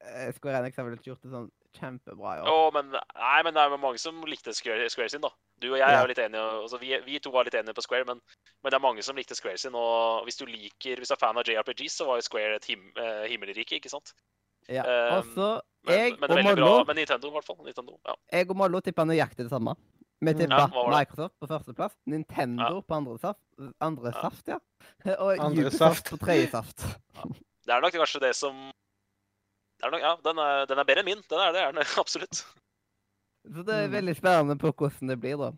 [0.00, 2.48] eh, Square Enix har vel ikke gjort det sånn kjempebra i år.
[2.48, 5.28] Oh, men, nei, men det er mange som likte Square, Square sin, da.
[5.60, 6.44] Du og jeg er jo litt enige.
[6.62, 8.22] Altså, vi, vi to var litt enige på Square, men,
[8.64, 9.76] men det er mange som likte Square sin.
[9.76, 12.68] Og hvis du liker, hvis du er fan av JRPGs, så var jo Square et
[12.72, 14.14] him, eh, himmelrike, ikke sant?
[14.72, 14.84] Ja.
[14.88, 15.50] um, Og så
[15.86, 16.64] Men, jeg men veldig bra.
[16.70, 17.56] Mollo Men Nintendo, i hvert fall.
[17.64, 18.14] Nintendo, ja.
[18.32, 19.76] Jeg og Mollo tippa nøyaktig det samme.
[20.20, 20.38] Vi Mm.
[20.38, 20.98] tippa Ja?
[20.98, 23.40] Microsoft på førsteplass, Nintendo på andre saft,
[23.80, 24.20] andre Ja.
[24.22, 24.58] saft, ja.
[25.20, 26.78] Og Andre Ubisoft på tredje saft.
[27.66, 28.54] Det er nok kanskje det som
[29.78, 31.22] det er nok, Ja, den er, den er bedre enn min.
[31.28, 32.44] Den er det, er den absolutt.
[33.46, 33.92] Så det er Mm.
[33.92, 35.52] veldig spennende på hvordan det blir, da.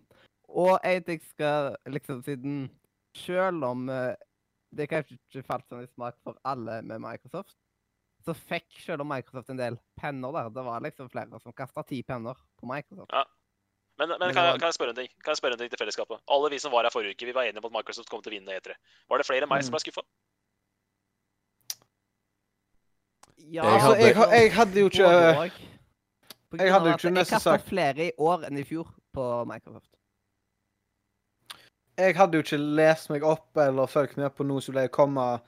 [0.48, 2.70] Og en ting skal liksom siden
[3.16, 4.14] Selv om eh,
[4.76, 7.54] det kanskje ikke falt sånn i smak for alle med Microsoft,
[8.28, 10.50] så fikk selv om Microsoft en del penner der.
[10.54, 13.10] Det var liksom flere som kasta ti penner på Microsoft.
[13.12, 13.24] Ja.
[13.98, 15.80] men Men kan, jeg, kan jeg spørre en ting Kan jeg spørre en ting til
[15.80, 16.20] fellesskapet?
[16.30, 18.30] Alle vi som var her forrige uke, vi var enige om at Microsoft kom til
[18.32, 18.76] å vinne E3.
[19.10, 19.78] Var det flere enn meg som Mm.
[19.78, 20.04] ble skuffa?
[23.38, 25.50] Ja, Jeg Altså, hadde- jeg, jeg hadde jo ikke grunn
[26.58, 29.44] jeg hadde jo ikke Jeg nesten kasta sagt- flere i år enn i fjor på
[29.46, 29.90] Microsoft.
[31.98, 35.40] Jeg hadde jo ikke lest meg opp eller fulgt med på noe som ble komme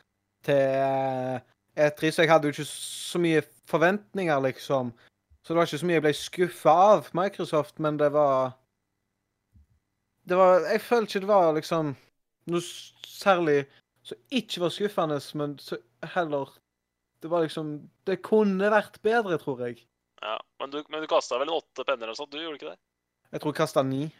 [0.43, 1.41] til eh,
[1.87, 4.93] E3, så jeg hadde jo ikke så mye forventninger, liksom.
[5.43, 8.57] Så det var ikke så mye jeg ble skuffa av Microsoft, men det var
[10.29, 11.95] Det var Jeg følte ikke det var liksom
[12.51, 12.61] noe
[13.07, 13.65] særlig
[14.05, 15.79] som ikke var skuffende, men så
[16.15, 16.53] heller
[17.23, 19.87] Det var liksom Det kunne vært bedre, tror jeg.
[20.21, 22.33] Ja, men du, men du kasta vel en åtte penner eller sånt?
[22.33, 22.79] Du gjorde ikke det?
[23.33, 24.11] Jeg tror jeg kasta ni.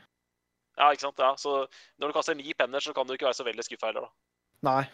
[0.79, 1.19] Ja, ikke sant?
[1.21, 1.67] Ja, Så
[1.99, 4.13] når du kaster ni penner, så kan du ikke være så veldig skuffa heller, da.
[4.65, 4.85] Nei,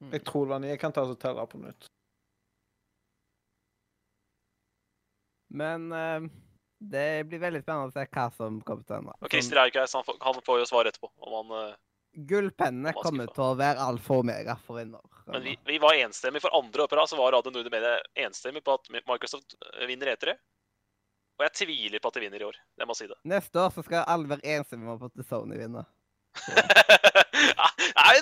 [0.00, 0.12] Mm.
[0.16, 0.70] jeg tror det var ni.
[0.72, 1.88] Jeg kan ta og telle på nytt.
[5.50, 6.26] Men eh,
[6.78, 9.14] det blir veldig spennende å se hva som kommer til å hende.
[9.20, 11.10] Og Christer er ikke her, så han får, han får jo svar etterpå.
[11.26, 11.56] om han...
[11.70, 11.78] eh,
[12.30, 15.02] Gullpennene kommer til å være alfa og omega for vinner.
[15.30, 18.74] Men vi, vi var enstemmige for andre opera, så var Radio Nordre Media enstemmig på
[18.74, 20.34] at Microsoft eh, vinner E3.
[21.38, 22.56] Og jeg tviler på at de vinner i år.
[22.80, 23.16] Jeg må si det.
[23.30, 25.88] Neste år så skal alle være enstemmige på at Sony vinner.
[27.40, 28.18] Ja, det er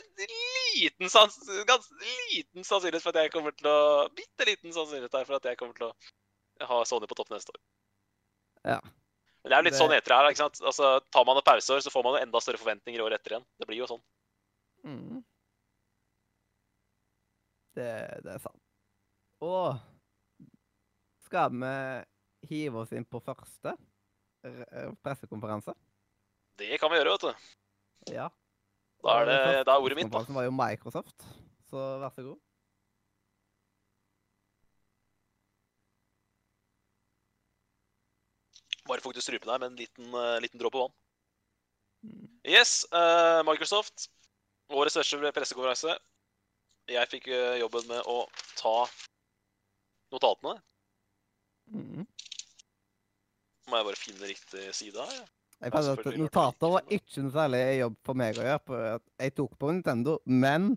[0.75, 1.35] liten, sans,
[1.69, 3.81] ganske liten sannsynlighet for at jeg kommer til å
[4.15, 7.53] Bitte liten sannsynlighet her for at jeg kommer til å ha Sony på topp neste
[7.55, 7.61] år.
[8.65, 8.81] Ja.
[9.43, 10.31] Men det er jo litt Det- sånn etter her.
[10.31, 10.61] ikke sant?
[10.63, 13.37] Altså, Tar man et pauseår, så får man jo enda større forventninger året år etter
[13.37, 13.47] igjen.
[13.59, 14.03] Det blir jo sånn.
[14.85, 15.25] Mm.
[17.79, 17.91] Det,
[18.25, 18.61] det er sant.
[19.41, 19.79] Og
[21.29, 21.75] skal vi
[22.51, 23.77] hive oss inn på første
[25.05, 25.75] pressekonferanse?
[26.59, 28.15] Det kan vi gjøre, vet du.
[28.15, 28.29] Ja.
[29.05, 30.25] Da er, det, da er ordet mitt, da.
[30.27, 31.27] Det var jo Microsoft,
[31.71, 32.39] så vær så god.
[38.89, 40.95] Bare fukte ikke her med en liten, eh, liten dråpe vann.
[42.03, 42.29] Mm.
[42.49, 44.09] Yes, uh, Microsoft.
[44.69, 45.97] Årets største pressekonferanse.
[46.89, 48.23] Jeg fikk eh, jobben med å
[48.57, 48.77] ta
[50.13, 50.57] notatene.
[51.69, 52.07] Mm.
[53.69, 55.21] Må jeg bare finne riktig side her.
[55.21, 55.38] ja.
[55.63, 58.65] Jeg fant at Notater var ikke noe særlig jobb for meg å gjøre.
[58.69, 60.77] på at Jeg tok på Nintendo, men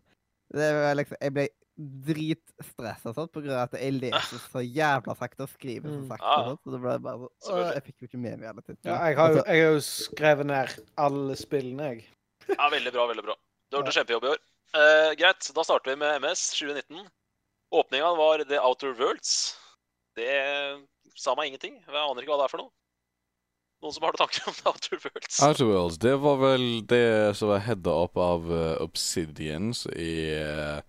[0.52, 1.48] det var liksom, jeg ble
[1.82, 6.08] dritstressa sånn, av at jeg leser så jævla sakte og skriver så Mm.
[6.10, 6.32] sakte.
[6.38, 7.74] Og sånt, så det ble bare sånn, «Åh.
[7.74, 8.86] Jeg fikk jo ikke med meg alle titlene.
[8.92, 12.06] Ja, jeg har, jo, Altså, jeg har jo skrevet ned alle spillene, jeg.
[12.50, 13.36] Ja, veldig bra, veldig bra.
[13.70, 14.40] Du har gjort en kjempejobb i år.
[14.74, 17.08] Uh, greit, da starter vi med MS 2019.
[17.72, 19.56] Åpninga var The Outer Worlds.
[20.16, 20.84] Det
[21.16, 21.80] sa meg ingenting.
[21.86, 22.72] Jeg aner ikke hva det er for noe.
[23.82, 25.38] Noen som har noen tanker om The Outer Worlds?
[25.42, 30.84] Outer Worlds, det var vel det som var heada opp av uh, Obsidians i uh,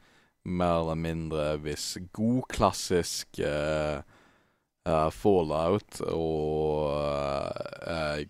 [0.44, 4.02] mer eller mindre viss god klassisk uh,
[5.14, 6.90] Fallout og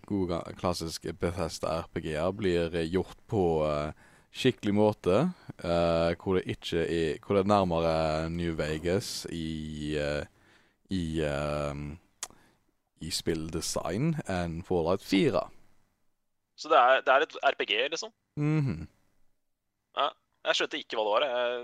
[0.05, 3.41] god klassisk Bethesda RPG-er blir gjort på
[4.29, 5.15] skikkelig måte.
[5.57, 9.97] hvor det ikke er Hvor det er nærmere New Vegas i
[10.93, 11.73] i eh,
[13.03, 15.43] i spilldesign enn Fallout 4.
[16.59, 18.11] Så det er, det er et RPG, liksom?
[18.39, 18.83] Mhm.
[20.43, 21.25] Jeg skjønte ikke hva det var.
[21.29, 21.63] Jeg...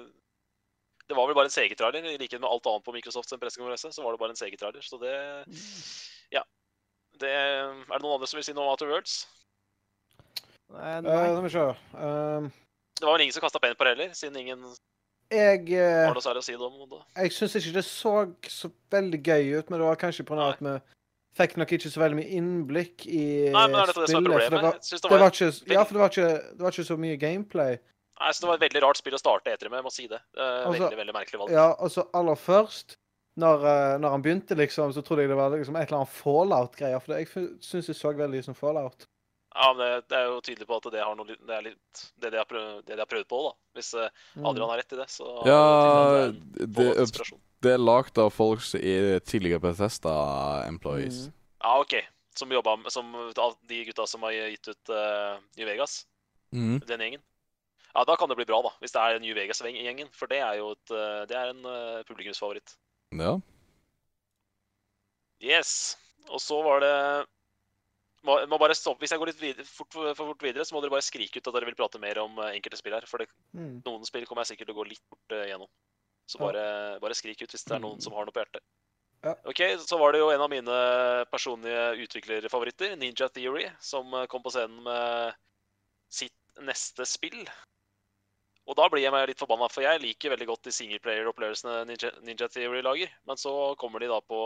[1.10, 2.06] Det var vel bare en CG-trailer.
[2.06, 4.86] I likhet med alt annet på Microsoft sin pressekonferanse, så var det bare en CG-trailer.
[4.86, 5.16] Så det
[6.32, 6.44] Ja.
[7.20, 7.30] Det...
[7.34, 9.24] Er det noen andre som vil si noe om Outer Worlds?
[10.70, 11.32] Nei Uh, nei.
[11.34, 11.66] la meg se.
[11.98, 12.52] Um,
[13.00, 14.64] Det var vel ingen som kasta penn på det heller, siden ingen
[15.30, 17.00] jeg uh, har noe særlig å si det om det.
[17.22, 18.14] jeg syns ikke det så
[18.50, 20.48] så veldig gøy ut, men det var kanskje pga.
[20.54, 20.74] at vi
[21.40, 23.24] fikk nok ikke så veldig mye innblikk i
[23.54, 24.46] Nei, men er dette det som er spillet.
[24.46, 24.54] For problemet?
[24.54, 26.66] det var, Jeg synes det det var var, ikke, ja, for det var ikke, det
[26.68, 27.78] var ikke så mye gameplay.
[28.20, 30.08] Nei, så det var et veldig rart spill å starte etter med, jeg må si
[30.12, 30.20] det.
[30.36, 31.54] det Altså, veldig, veldig merkelig valg.
[31.56, 32.98] Ja, altså aller først
[33.40, 36.18] når, eh, når han begynte, liksom, så trodde jeg det var liksom et eller annet
[36.18, 37.00] fallout-greier.
[37.00, 39.08] For det, jeg syns det så veldig ut som fallout.
[39.56, 42.02] Ja, men det, det er jo tydelig på at det har noe Det er litt
[42.22, 43.54] det de har prøvd, det de har prøvd på, da.
[43.80, 44.46] Hvis eh, Mm.
[44.52, 45.62] Adrian har rett i det, så Ja,
[46.60, 51.28] det det det, er lagd av folk som er tidligere Bethesda-employees.
[51.28, 51.36] Mm.
[51.64, 51.96] Ja, OK.
[52.40, 56.06] Som jobba Som av de gutta som har gitt ut uh, New Vegas.
[56.56, 56.80] Mm.
[56.88, 57.24] Den gjengen.
[57.94, 58.72] Ja, da kan det bli bra, da.
[58.80, 60.12] Hvis det er New Vegas-gjengen.
[60.16, 62.76] For det er jo et, eh, det er en uh, publikumsfavoritt.
[63.18, 63.34] Ja.
[65.42, 65.98] Yes.
[66.30, 66.94] Og så var det
[68.28, 69.02] må, må bare stoppe.
[69.04, 71.50] Hvis jeg går litt videre, fort, for fort videre, så må dere bare skrike ut
[71.50, 73.08] at dere vil prate mer om enkelte spill her.
[73.10, 73.80] For det, Mm.
[73.82, 75.70] noen spill kommer jeg sikkert til å gå litt fort uh, gjennom.
[76.30, 76.64] Så bare,
[77.02, 78.62] bare skrik ut hvis det er noen som har noe på hjertet.
[79.26, 79.34] Ja.
[79.50, 80.76] Ok, Så var det jo en av mine
[81.32, 85.34] personlige utviklerfavoritter, Ninja Theory, som eh, kom på scenen med
[86.14, 87.42] sitt neste spill.
[88.70, 92.14] Og da blir jeg meg litt forbanna, for jeg liker veldig godt de singleplayer-opplevelsene Ninja,
[92.24, 93.12] Ninja Theory lager.
[93.28, 94.46] Men så kommer de da på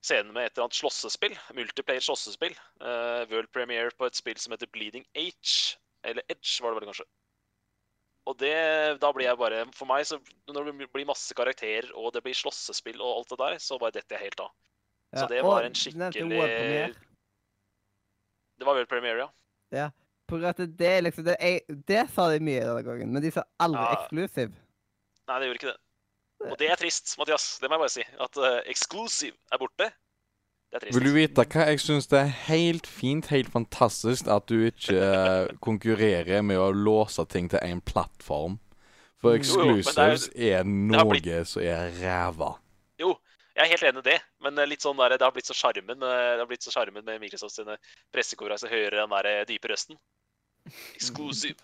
[0.00, 1.36] scenen med et eller annet slåssespill.
[1.58, 2.56] Multiplayer slåssespill.
[2.80, 5.76] Uh, world premiere på et spill som heter Bleeding Age.
[6.08, 7.06] Eller Edge, var det vel kanskje.
[8.30, 8.54] Og det,
[9.02, 12.36] da blir jeg bare For meg, så når det blir masse karakterer, og det blir
[12.36, 14.52] slåssespill og alt det der, så bare detter jeg helt av.
[15.10, 16.22] Så det var en skikkelig
[18.60, 19.26] Det var world premiere,
[19.74, 19.90] ja.
[20.28, 23.14] På grunn av at det er liksom det, jeg, det sa de mye denne gangen,
[23.14, 23.96] men de sa aldri Ja.
[23.96, 24.52] exclusive.
[25.26, 25.80] Nei, det gjorde ikke det.
[26.50, 27.46] Og det er trist, Mathias.
[27.60, 28.04] Det må jeg bare si.
[28.26, 29.90] At uh, exclusive er borte.
[30.70, 31.64] Vil du vite hva?
[31.66, 36.68] Jeg syns det er helt fint, helt fantastisk at du ikke eh, konkurrerer med å
[36.70, 38.58] låse ting til én plattform.
[39.20, 42.52] For exclusives er- er noe blitt- som er ræva.
[43.00, 43.16] Jo,
[43.56, 45.56] jeg er helt enig i det, men eh, litt sånn der, det har blitt så
[45.58, 47.76] sjarmen med, det har blitt med Microsoft sine
[48.14, 48.70] pressekonferanser.
[48.70, 49.98] Hører den der eh, dype røsten.
[50.94, 51.58] Exclusive.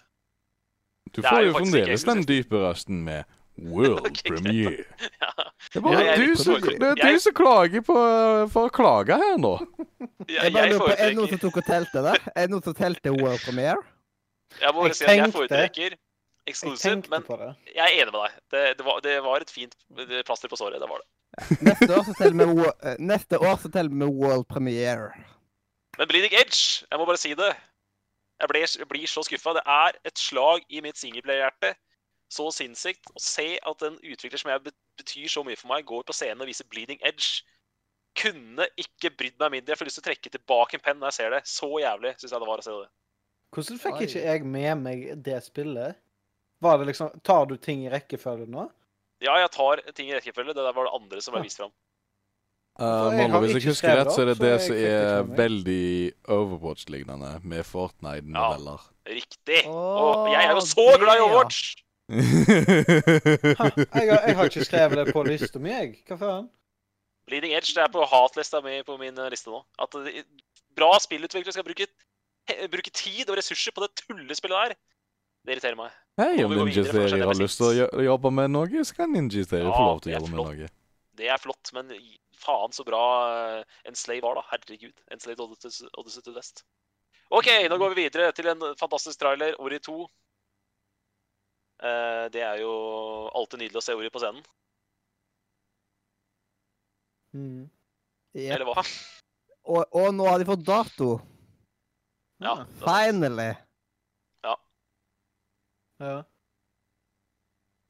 [1.15, 3.25] Du får jo fremdeles den dype røsten med
[3.59, 4.31] World okay.
[4.31, 4.85] Premiere.
[5.23, 5.31] Ja.
[5.73, 7.97] Det er bare Ja, du, som, er Jeg- du som klager på,
[8.53, 9.55] for å klage her nå.
[10.29, 12.15] Ja, Jeg bare lurer på, Er det noen som tok og telte det?
[12.35, 13.83] Er det noen som telte World Premiere?
[14.61, 15.97] Jeg må bare Jeg si at jeg foretrekker
[16.47, 17.25] exclusive, jeg men
[17.75, 18.35] jeg er enig med deg.
[18.55, 19.73] Det, det, var, det var et fint
[20.29, 20.79] plaster på såret.
[20.81, 21.09] Det var det.
[21.67, 25.09] Neste år så teller vi, eh, neste år så teller vi World Premiere.
[25.99, 27.51] Men Bleeding Edge, jeg må bare si det.
[28.41, 29.57] Jeg, blir, blir så skuffa.
[29.59, 31.75] Det er et slag i mitt singleplayer-hjerte.
[32.33, 36.07] Så sinnssykt å se at en utvikler som jeg betyr så mye for meg, går
[36.07, 37.45] på scenen og viser Bleeding Edge.
[38.19, 39.75] Kunne ikke brydd meg mindre.
[39.75, 41.43] Jeg får lyst til å trekke tilbake en penn når jeg ser det.
[41.51, 42.91] Så jævlig syns jeg det var å se det.
[43.55, 44.09] Hvordan fikk Oi.
[44.09, 46.01] ikke jeg med meg det spillet?
[46.65, 48.67] Var det liksom Tar du ting i rekkefølge nå?
[49.23, 50.57] Ja, jeg tar ting i rekkefølge.
[50.57, 51.73] Det der var det andre som ble vist fram.
[52.77, 55.87] Uh, Mollo, hvis jeg ikke husker rett, så er det så det som er veldig
[56.35, 58.83] Overwatch-lignende, med Fortnite-noveller.
[59.09, 59.63] Riktig.
[59.65, 61.25] Oh, Og jeg er jo så glad i ja.
[61.25, 61.86] Overwatch!
[62.07, 63.67] Ha,
[63.99, 65.95] jeg, har, jeg har ikke skrevet det på lista mi, jeg.
[66.07, 66.45] Hva faen?
[67.27, 69.65] Bleeding Edge det er på hatlista mi på min eh, liste nå.
[69.83, 70.23] At eh,
[70.79, 71.89] bra spillutviklere skal bruke,
[72.71, 74.77] bruke tid og ressurser på det tullespillet der.
[75.47, 75.95] Det irriterer meg.
[76.21, 78.85] Hei, om vi Ninja videre, for Theory skjønner har lyst til å jobbe med noe,
[78.87, 80.71] så kan Ninja Theory Ja, få lov til å det er jobbe med noe.
[81.17, 81.91] Det er flott, men
[82.37, 83.03] faen så bra
[83.89, 84.47] En Slave var, da.
[84.53, 84.95] Herregud.
[85.11, 86.63] En Slave Odyssey to West.
[87.35, 90.07] OK, nå går vi videre til en fantastisk trailer, Ori 2.
[91.83, 92.73] Eh, det er jo
[93.37, 94.45] alltid nydelig å se Ori på scenen.
[97.37, 97.67] Mm.
[98.37, 98.55] Yep.
[98.55, 98.85] Eller hva?
[99.67, 101.11] Og, og nå har de fått dato.
[102.41, 102.53] Ja.
[102.53, 102.65] Ah.
[102.85, 103.51] Finally.
[104.45, 106.17] ja.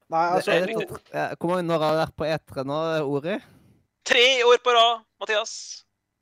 [0.07, 2.77] Nei, altså det det, hvor mange år har du vært på E3 nå,
[3.11, 3.35] Ori?
[4.07, 5.55] Tre år på rad, Mathias!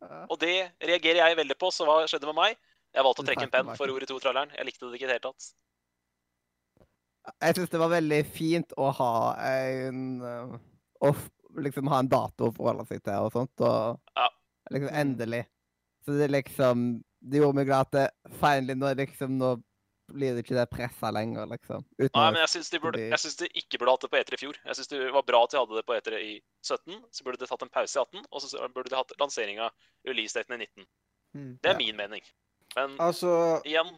[0.02, 0.24] Ja.
[0.34, 2.58] Og det reagerer jeg veldig på, så hva skjedde med meg?
[2.96, 4.54] Jeg valgte å trekke en penn for Ori 2-tralleren.
[4.58, 5.52] Jeg likte det ikke i det hele tatt.
[7.42, 9.14] Jeg syns det var veldig fint å ha
[9.50, 10.58] en uh,
[11.06, 11.12] Å
[11.64, 13.62] liksom ha en dato å forholde seg til og sånt.
[13.62, 14.30] Og Ja.
[14.72, 15.46] liksom endelig.
[16.06, 19.56] Så det liksom Det gjorde meg glad at det finally nå liksom Nå
[20.14, 21.82] blir det ikke det pressa lenger, liksom.
[21.98, 24.60] Uten Nei, men jeg syns de, de ikke burde hatt det på E3 i fjor.
[24.62, 27.00] Jeg syns det var bra at de hadde det på E3 i 17.
[27.10, 29.72] Så burde de tatt en pause i 18, og så burde de hatt lanseringa
[30.06, 30.86] releasedaten i 19.
[31.34, 31.58] Mm.
[31.58, 31.78] Det er Ja.
[31.82, 32.22] min mening.
[32.76, 33.32] Men Altså
[33.66, 33.90] igjen,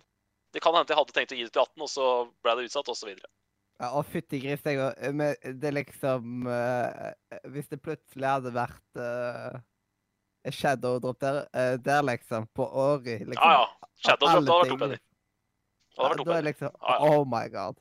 [0.57, 2.05] det kan hende jeg hadde tenkt å gi det til 18, og så
[2.41, 3.11] ble det utsatt, osv.
[3.77, 5.03] Ja, og fytti gris, jeg òg.
[5.13, 7.11] Men det liksom uh,
[7.53, 9.59] Hvis det plutselig hadde vært uh,
[10.49, 13.91] Shadow Drop der, uh, der, liksom, på Ori liksom, Ja, ja.
[14.01, 14.97] Shadow Drop, da hadde vært.
[14.97, 15.03] Det
[15.97, 17.13] Ja, da er liksom ah, ja.
[17.13, 17.77] Oh my god.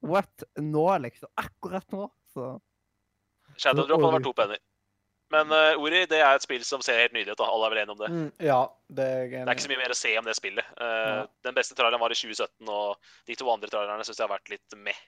[0.00, 0.48] What?
[0.60, 1.28] Nå, liksom?
[1.44, 2.08] Akkurat nå?
[2.32, 2.54] Så
[3.60, 4.64] Shadow Drop hadde vært to penner.
[5.32, 7.40] Men uh, Ori det er et spill som ser helt nydelig ut.
[7.40, 7.46] da.
[7.48, 8.10] Alle er vel enige om det.
[8.12, 8.60] mm, Ja,
[8.92, 10.72] det er Det er ikke så mye mer å se om det spillet.
[10.76, 11.26] Uh, Ja.
[11.48, 12.96] Den beste traileren var i 2017, og
[13.30, 15.00] de to andre trailerne syns jeg har vært litt meh.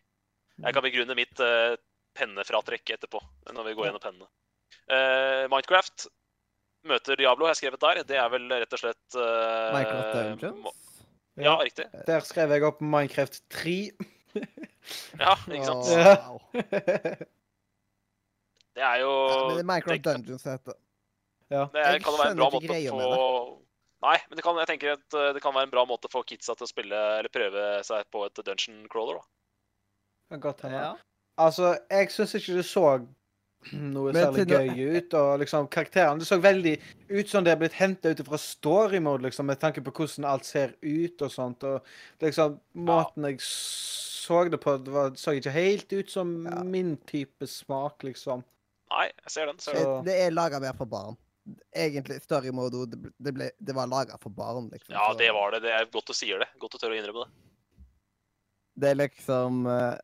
[0.65, 1.75] Jeg kan begrunne mitt uh,
[2.17, 3.21] pennefratrekk etterpå,
[3.53, 4.29] når vi går gjennom pennene.
[4.89, 6.07] Eh, Minecraft
[6.87, 8.01] møter Diablo, har jeg skrevet der.
[8.07, 10.61] Det er vel rett og slett Minecraft Dungeons?
[10.63, 10.75] må-
[11.43, 11.87] Ja, riktig.
[12.07, 13.77] Der skrev jeg opp Minecraft 3.
[15.19, 15.91] Ja, ikke sant.
[15.91, 16.39] Wow.
[18.75, 20.75] Det er jo Ja, men det er Minecraft det, Dungeons heter
[21.53, 21.67] ja.
[21.73, 23.61] det Jeg kan være en bra måte å få
[24.05, 26.13] Nei, men det kan, jeg tenker at eh, det kan være en bra måte å
[26.13, 29.17] få kidsa til å spille eller prøve seg på et dungeon crawler.
[29.23, 30.41] da.
[30.43, 30.83] Godt hende.
[30.83, 30.91] Ja.
[31.41, 32.85] Altså, jeg syns ikke det så
[33.73, 35.17] noe Men særlig gøy ut.
[35.17, 36.75] Og liksom karakterene Det så veldig
[37.11, 40.29] ut som det er blitt henta ut fra story mode, liksom, med tanke på hvordan
[40.29, 41.65] alt ser ut og sånt.
[41.65, 46.63] Og liksom måten jeg så det på, det var, så ikke helt ut som Ja.
[46.63, 48.45] min type smak, liksom.
[48.95, 49.59] Nei, jeg ser den.
[49.61, 49.67] Det.
[49.67, 51.17] Så- det er laga mer for barn.
[51.77, 54.95] Egentlig, story mode, det, ble- det, ble, det var laga for barn, liksom.
[54.97, 55.61] Ja, det var det.
[55.67, 56.49] Det er godt du sier det.
[56.63, 57.33] Godt du tør å innrømme det.
[58.81, 59.99] Det er liksom eh,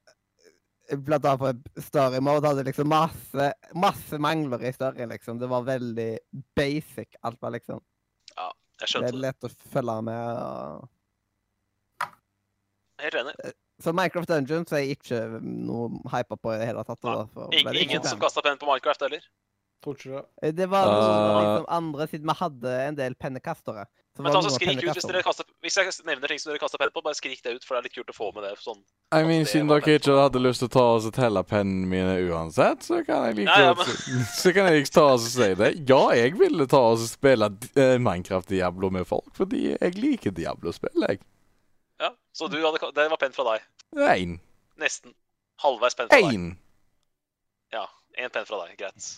[1.07, 3.46] Blant annet på story mode hadde liksom masse,
[3.79, 5.38] masse mangler i storyen, liksom.
[5.38, 6.09] Det var veldig
[6.59, 7.14] basic.
[7.22, 7.79] Alt var liksom
[8.37, 8.50] Ja,
[8.83, 10.40] Jeg skjønte Det Det er lett å følge med.
[10.44, 10.88] og...
[13.00, 13.35] Helt enig.
[13.81, 16.99] Så Minecraft Dungeons er jeg ikke noe hypa på i det hele tatt.
[17.05, 17.14] Ja.
[17.23, 19.23] og derfor Ing det ingen som kasta penn på Minecraft heller.
[19.81, 20.25] Tror ikke det.
[20.43, 21.40] Eh, Det var noen Ah.
[21.40, 23.87] liksom andre, siden vi hadde en del pennekastere.
[24.14, 26.59] så Men ta så skrik ut hvis dere kaster Hvis jeg nevner ting som dere
[26.61, 28.45] kaster penn på, bare skrik det ut, for det er litt kult å få med
[28.45, 28.59] det.
[28.61, 28.83] sånn.
[29.12, 32.19] I mean, siden dere ikke hadde lyst til å ta oss og telle pennene mine
[32.29, 33.88] uansett, så kan jeg like Ja, ja, godt
[34.43, 35.88] så kan jeg ta oss og si det.
[35.88, 40.31] Ja, jeg ville ta oss og spille eh, Minecraft Diablo med folk, fordi jeg liker
[40.31, 41.21] Diablo-spill, jeg.
[42.33, 43.64] Så du hadde, det var penn fra deg.
[43.97, 44.37] Én.
[44.81, 45.14] Nesten.
[45.61, 46.37] Halvveis penn fra deg.
[46.38, 46.51] Én.
[47.75, 47.87] Ja,
[48.19, 48.77] én penn fra deg.
[48.81, 49.09] Greit.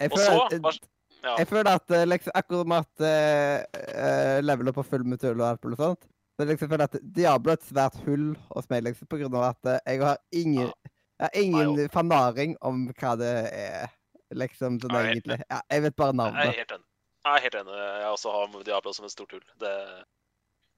[0.00, 0.82] Jeg Og føler så var-
[1.24, 1.36] Ja.
[1.38, 5.46] Jeg føler at eh, liksom, akkurat med at uh, level up på full metull og
[5.48, 6.02] alt mulig sånt,
[6.36, 9.46] så liksom føler at Diablo er et svært hull hos meg, liksom, på grunn av
[9.54, 13.88] at eh, jeg har ingen, jeg har ingen fornaring om hva det er,
[14.36, 15.40] liksom, sånn Nei, egentlig.
[15.48, 16.44] Ja, jeg vet bare navnet.
[16.44, 16.86] Jeg er helt enig.
[17.24, 17.78] Jeg er helt enig.
[18.04, 19.46] Jeg også har Diablo som et stort hull.
[19.64, 19.72] Det,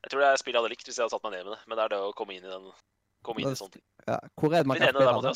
[0.07, 1.57] jeg tror det er spillet jeg hadde likt hvis jeg hadde satt meg ned med
[1.57, 2.69] det, men det er det å komme inn i den
[3.27, 3.75] Komme inn i sånt.
[4.07, 5.33] Ja, hvor er det man kan spille det?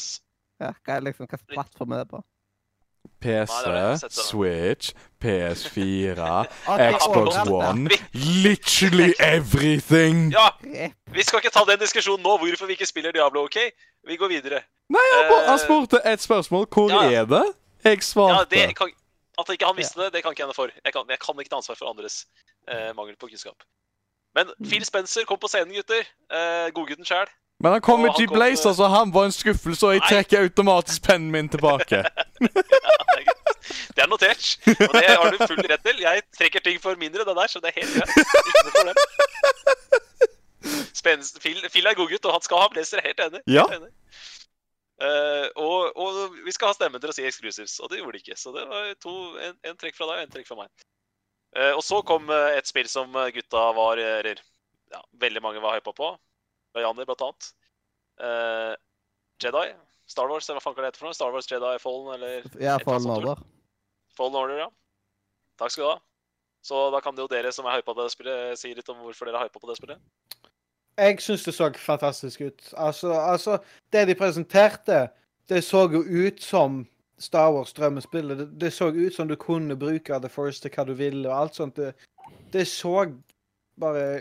[0.62, 1.46] Ja, hva er liksom, Litt.
[1.50, 2.20] plattform er det på?
[3.20, 4.08] PC.
[4.14, 6.26] Switch, PS4,
[6.94, 7.38] Xbox.
[7.50, 10.30] One Literally everything!
[10.32, 10.52] Ja,
[11.10, 13.58] vi skal ikke ta den diskusjonen nå, hvorfor vi ikke spiller Diablo, OK?
[14.06, 14.62] Vi går videre.
[14.92, 16.68] Nei, han, Eh, spurte et spørsmål.
[16.70, 17.02] Hvor ja.
[17.22, 17.42] er det?
[17.84, 18.50] Jeg Ja, svarte.
[18.54, 18.92] det kan,
[19.38, 20.70] At ikke han visste det, det kan ikke jeg noe for.
[20.84, 22.26] Jeg kan, jeg kan ikke ta ansvar for andres
[22.68, 23.56] eh, mangel på kunnskap.
[24.34, 26.06] Men Phil Spencer kom på scenen, gutter.
[26.30, 27.30] Eh, Godgutten sjæl.
[27.60, 31.02] Men han kom i han blazer, så han var en skuffelse, og jeg trekker automatisk
[31.04, 32.04] pennen min tilbake.
[33.94, 34.46] Det er notert.
[34.66, 35.98] Og det har du full rett til.
[36.02, 38.10] Jeg trekker ting for mindre, det der, så det er helt greit.
[40.94, 43.02] Spens, Phil, Phil er en gutt, og han skal ha blazer.
[43.04, 43.42] Helt enig.
[43.46, 43.66] Ja.
[43.70, 43.92] Helt enig.
[45.00, 48.24] Uh, og, og vi skal ha stemmen til å si exclusives, og det gjorde de
[48.24, 48.38] ikke.
[48.40, 49.14] Så det var to,
[49.46, 50.88] en, en trekk fra deg og en trekk fra meg.
[51.56, 54.38] Eh, og så kom eh, et spill som eh, gutta var Eller
[54.90, 56.12] ja, veldig mange var hypa på.
[56.76, 57.48] Rayaner, blant annet.
[58.20, 58.74] Uh,
[59.42, 59.70] Jedi.
[60.10, 61.16] Star Wars, eller hva faen kan det heter for noe?
[61.16, 63.42] Star Wars Jedi Fallen, eller Ja, Fallen Order.
[64.18, 64.68] Fallen Order, ja.
[65.62, 65.98] Takk skal du ha.
[66.66, 69.30] Så da kan jo dere som er hypa på det spillet, si litt om hvorfor
[69.30, 70.02] dere er hypa på det spillet.
[70.98, 72.72] Jeg syns det så fantastisk ut.
[72.74, 73.58] Altså, altså,
[73.94, 75.04] det de presenterte,
[75.48, 76.82] det så jo ut som
[77.20, 78.38] Star Wars drømmespillet.
[78.38, 81.36] Det, det så ut som du kunne bruke The Force til hva du ville, og
[81.36, 81.76] alt sånt.
[81.76, 81.92] Det,
[82.52, 83.06] det så
[83.80, 84.20] bare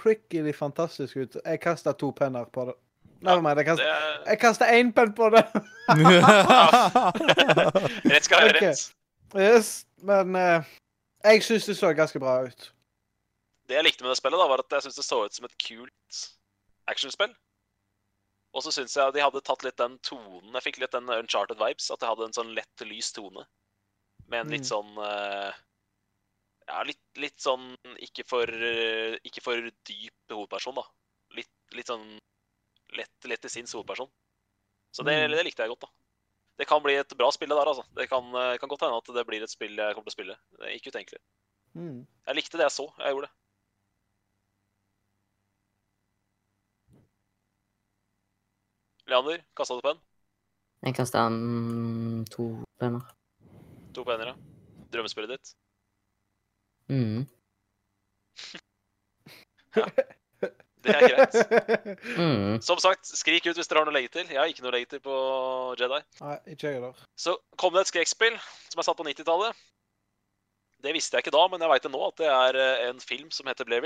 [0.00, 1.36] skikkelig fantastisk ut.
[1.44, 2.74] Jeg kasta to penner på det.
[3.26, 5.42] Nei, meg, jeg kasta én penn på det.
[8.12, 8.82] Rett skal være rett.
[9.34, 10.66] yes, men uh,
[11.24, 12.72] jeg syns det så ganske bra ut.
[13.66, 15.48] Det jeg likte med det spillet, da, var at jeg synes det så ut som
[15.48, 16.20] et kult
[16.86, 17.32] actionspill.
[18.56, 21.58] Og så syns jeg de hadde tatt litt den tonen Jeg fikk litt den Uncharted
[21.60, 21.90] vibes.
[21.92, 23.44] At det hadde en sånn lett, lys tone.
[24.32, 24.70] Med en litt Mm.
[24.72, 25.52] sånn eh,
[26.66, 30.82] Ja, litt, litt sånn ikke for, eh, ikke for dyp hovedperson, da.
[31.36, 32.18] Litt, litt sånn
[32.96, 34.08] lett, lett til sinns hovedperson.
[34.92, 35.36] Så det, Mm.
[35.36, 35.88] det likte jeg godt, da.
[36.58, 37.84] Det kan bli et bra spill, det der, altså.
[37.94, 40.18] Det kan, eh, kan godt hende at det blir et spill jeg kommer til å
[40.18, 40.36] spille.
[40.58, 41.20] Det er ikke utenkelig.
[41.76, 42.06] Mm.
[42.26, 42.86] Jeg likte det jeg så.
[42.98, 43.34] Jeg gjorde det.
[49.06, 49.98] Leander, kasta du penn?
[50.86, 52.48] Jeg kasta mm, to
[52.80, 53.06] penner.
[53.94, 54.36] To penner, ja.
[54.94, 55.52] Drømmespillet ditt?
[56.90, 57.26] Mm.
[60.86, 61.38] Det er greit.
[62.16, 62.60] Mm.
[62.64, 64.26] Som sagt, skrik ut hvis dere har noe å legge til.
[64.30, 65.16] Jeg har ikke noe å legge til på
[65.78, 65.98] Jedi.
[66.22, 67.00] Nei, ikke jeg heller.
[67.18, 68.36] Så kom det et skrekkspill
[68.70, 69.64] som er satt på 90-tallet.
[70.86, 73.02] Det visste jeg ikke da, men jeg veit det nå, at det er eh, en
[73.02, 73.84] film som heter Blair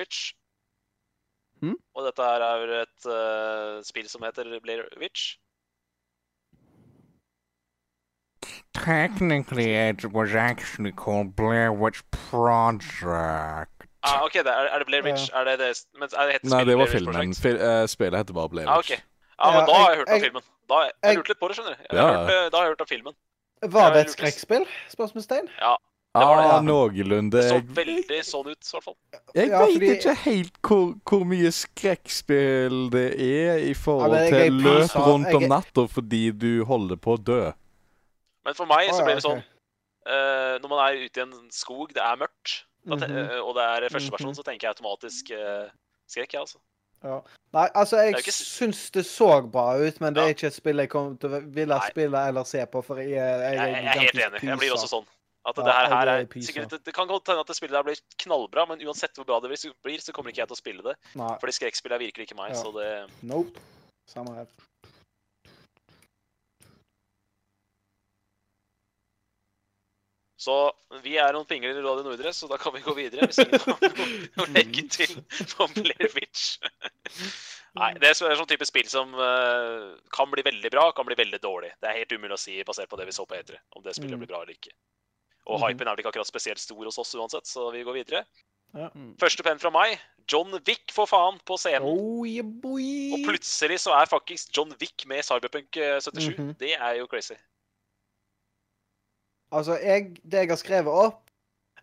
[1.63, 1.75] Hm?
[1.95, 5.37] Og dette her er et uh, spill som heter Blair Witch.
[8.73, 13.71] Technically, it was actually called Blair Witch Project.
[14.03, 15.29] Ah, OK, det er, er det Blair Witch?
[15.35, 17.35] Er det det men er det heter Nei, det var Blair Witch filmen.
[17.35, 18.73] Fil uh, spillet heter bare Blair Witch.
[18.73, 18.97] Ah, okay.
[18.97, 19.03] ok.
[19.41, 20.43] Ja, men Ja, da har jeg hørt om jeg- filmen.
[20.71, 21.83] Da, jeg, jeg- lurte litt på det, skjønner du.
[21.91, 22.07] Jeg Ja.
[22.07, 23.15] har hørt, eh, da har jeg hørt om filmen.
[23.63, 24.67] Var det Ja, et skrekkspill?
[24.89, 25.49] Spørsmålstegn?
[26.11, 26.63] Det var det, ah, ja.
[26.67, 27.39] noenlunde.
[27.39, 28.97] Det så veldig sånn ut, i hvert fall.
[29.35, 34.25] jeg Ja, vet fordi- ikke helt hvor, hvor mye skrekkspill det er i forhold Ja,
[34.25, 37.53] jeg til løp rundt om natta fordi du holder på å dø.
[38.45, 39.39] Men for meg så blir det sånn
[40.09, 43.03] uh, Når man er ute i en skog, det er mørkt, mm Mhm.
[43.05, 45.69] eh, og det er førsteperson, person så tenker jeg automatisk uh,
[46.09, 46.59] skrekk, jeg, altså.
[47.53, 50.77] Nei, altså, jeg ikke syns det så bra ut, men det er ikke et spill
[50.83, 54.01] jeg kommer til å ville spille eller se på, for jeg jeg, Jeg, jeg er
[54.01, 54.43] helt enig.
[54.43, 55.07] Jeg blir også sånn.
[55.49, 57.83] At det her, her er er sikkert, det, kan godt hende at det spillet der
[57.87, 60.83] blir knallbra, men uansett hvor bra det blir, så- kommer ikke jeg til å spille
[60.83, 60.97] det.
[61.17, 61.31] Nei.
[61.41, 62.63] Fordi skrekkspill er virkelig ikke meg, Ja.
[62.63, 63.59] så det Nope.
[64.07, 64.47] Samme her.
[70.41, 70.55] Så
[71.05, 73.27] vi er noen pingler i Radio Nordre, så da kan vi gå videre.
[73.29, 73.83] Hvis ingen har
[74.41, 75.19] noe legge til
[75.53, 76.55] på Blair Witch.
[77.77, 81.15] Nei, det er så- sånn type spill som eh, kan bli veldig bra, kan bli
[81.21, 81.75] veldig dårlig.
[81.81, 83.95] Det er helt umulig å si basert på det vi så på E3, om det
[83.99, 84.25] spillet Mm.
[84.25, 84.73] blir bra eller ikke.
[85.47, 85.67] Og Mhm.
[85.69, 88.25] hypen er vel ikke akkurat spesielt stor hos oss uansett, så vi går videre.
[88.75, 88.89] Ja.
[88.95, 89.17] Mm.
[89.19, 89.99] Første penn fra meg.
[90.33, 91.83] John Wick, for faen, på scenen.
[91.83, 96.37] Oh, yeah, Og plutselig så er faktisk John Wick med Cyberpunk eh, 77.
[96.39, 96.53] -hmm.
[96.59, 97.35] Det er jo crazy.
[99.53, 101.31] Altså, jeg, det jeg har skrevet opp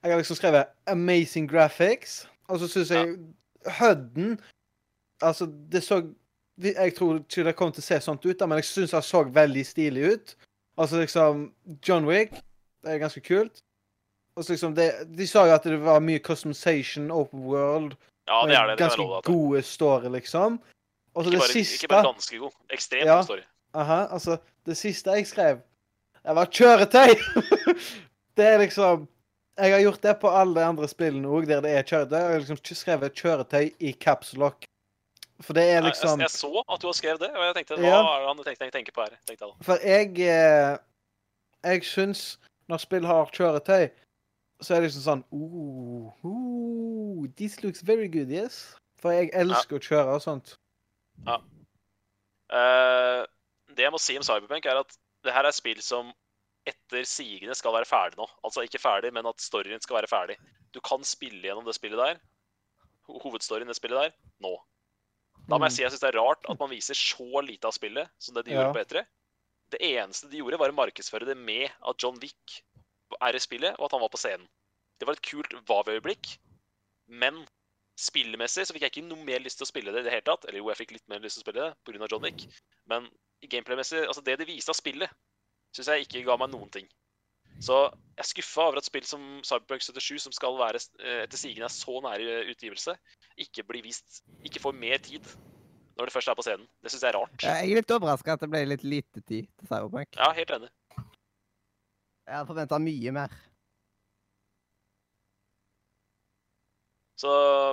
[0.03, 3.17] Jeg har liksom skrevet 'amazing graphics', og så syns jeg
[3.79, 4.39] Hudden
[5.21, 6.13] Altså, det så
[6.57, 9.03] Jeg tror ikke det kom til å se sånt ut, da, men jeg syns det
[9.03, 10.35] så veldig stilig ut.
[10.77, 11.53] Altså liksom
[11.87, 12.31] John Wick,
[12.87, 13.59] det er ganske kult.
[14.37, 17.95] Og så liksom det, De sa jo at det var mye customization, open world,
[18.27, 18.77] Ja, det er det.
[18.79, 19.21] ganske det er.
[19.27, 20.59] gode story, liksom.
[21.15, 22.51] Og så det bare, siste ikke bare ganske god.
[22.69, 23.15] Ekstremt Ja.
[23.15, 23.41] god story.
[23.73, 25.59] Aha, altså, det siste jeg skrev,
[26.25, 27.13] det var kjøretøy!
[28.37, 29.07] det er liksom
[29.57, 32.17] Jeg har gjort det på alle andre spillene òg, der det er kjøretøy.
[32.19, 34.65] Jeg har liksom skrevet kjøretøy i caps lock.
[35.41, 37.55] For det er Nei, liksom Jeg, jeg så at du har skrevet det, og jeg
[37.55, 38.01] tenkte hva Ja.
[38.01, 39.17] er det han tenkte, tenker på her?
[39.29, 39.37] jeg.
[39.61, 40.77] For jeg eh,
[41.63, 42.37] Jeg syns
[42.67, 43.87] når spill har kjøretøy,
[44.61, 48.75] så er det liksom sånn oh, oh, This looks very good, yes.
[49.01, 50.55] For jeg elsker å kjøre og sånt.
[51.27, 53.21] Eh,
[53.75, 54.95] det jeg må si om Cyberpunk, er at
[55.25, 56.09] det her er spill som
[56.67, 58.27] etter sigende skal være ferdig nå.
[58.45, 60.37] Altså ikke ferdig, men at storyen skal være ferdig.
[60.75, 62.19] Du kan spille gjennom det spillet der,
[63.07, 64.55] hovedstoryen i det spillet der, nå.
[65.47, 67.75] Da må jeg si jeg syns det er rart at man viser så lite av
[67.75, 68.65] spillet som det de Ja.
[68.65, 69.05] gjorde på E3.
[69.73, 72.61] Det eneste de gjorde, var å markedsføre det med at John Wick
[73.19, 74.47] er i spillet, og at han var på scenen.
[74.97, 76.37] Det var et kult var-øyeblikk,
[77.07, 77.43] men
[77.97, 80.27] spillmessig så fikk jeg ikke noe mer lyst til å spille det i det hele
[80.27, 80.45] tatt.
[80.47, 82.09] Eller jo, jeg fikk litt mer lyst til å spille det pga.
[82.11, 82.45] John Wick.
[82.89, 83.09] Men
[83.43, 85.13] gameplay-messig, altså det de viste av spillet,
[85.75, 86.87] syns jeg ikke ga meg noen ting.
[87.63, 91.39] Så jeg er skuffa over at spill som Cyberpunk 77, som skal være eh, etter
[91.41, 92.93] sigende er så nære utgivelse,
[93.37, 95.25] ikke blir vist Ikke får mer tid
[95.97, 96.67] når det først er på scenen.
[96.83, 97.35] Det syns jeg er rart.
[97.43, 100.17] Jeg er litt overraska at det ble litt lite tid til Cyberpunk.
[100.17, 100.71] Ja, helt enig.
[100.97, 103.35] Jeg hadde forventa mye mer.
[107.17, 107.29] Så,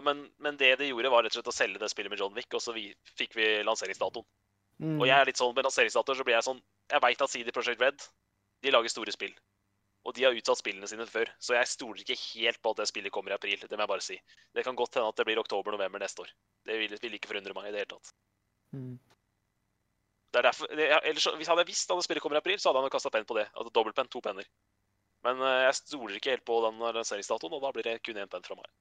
[0.07, 2.33] men, men det de gjorde, var rett og slett å selge det spillet med John
[2.37, 2.87] Wick, og så vi,
[3.19, 4.25] fikk vi lanseringsdatoen.
[4.81, 4.97] Mm.
[4.97, 6.59] Og jeg er litt sånn med lanseringsdatoer, så blir jeg sånn
[6.91, 8.07] Jeg veit at CD Projekt Red
[8.65, 9.35] de lager store spill.
[10.05, 12.91] Og de har utsatt spillene sine før, så jeg stoler ikke helt på at det
[12.91, 13.57] spillet kommer i april.
[13.57, 14.19] Det må jeg bare si.
[14.53, 16.33] Det kan godt hende at det blir oktober-november neste år.
[16.69, 18.13] Det vil, vil ikke forundre meg i det hele tatt.
[18.77, 18.99] Mm.
[20.35, 22.69] Det er derfor, det, ellers, hvis hadde jeg visst at spillet kommer i april, så
[22.69, 23.47] hadde han kasta penn på det.
[23.55, 24.49] Altså dobbeltpenn, to penner.
[25.25, 28.29] Men uh, jeg stoler ikke helt på den lanseringsdatoen, og da blir det kun én
[28.29, 28.73] penn fra meg.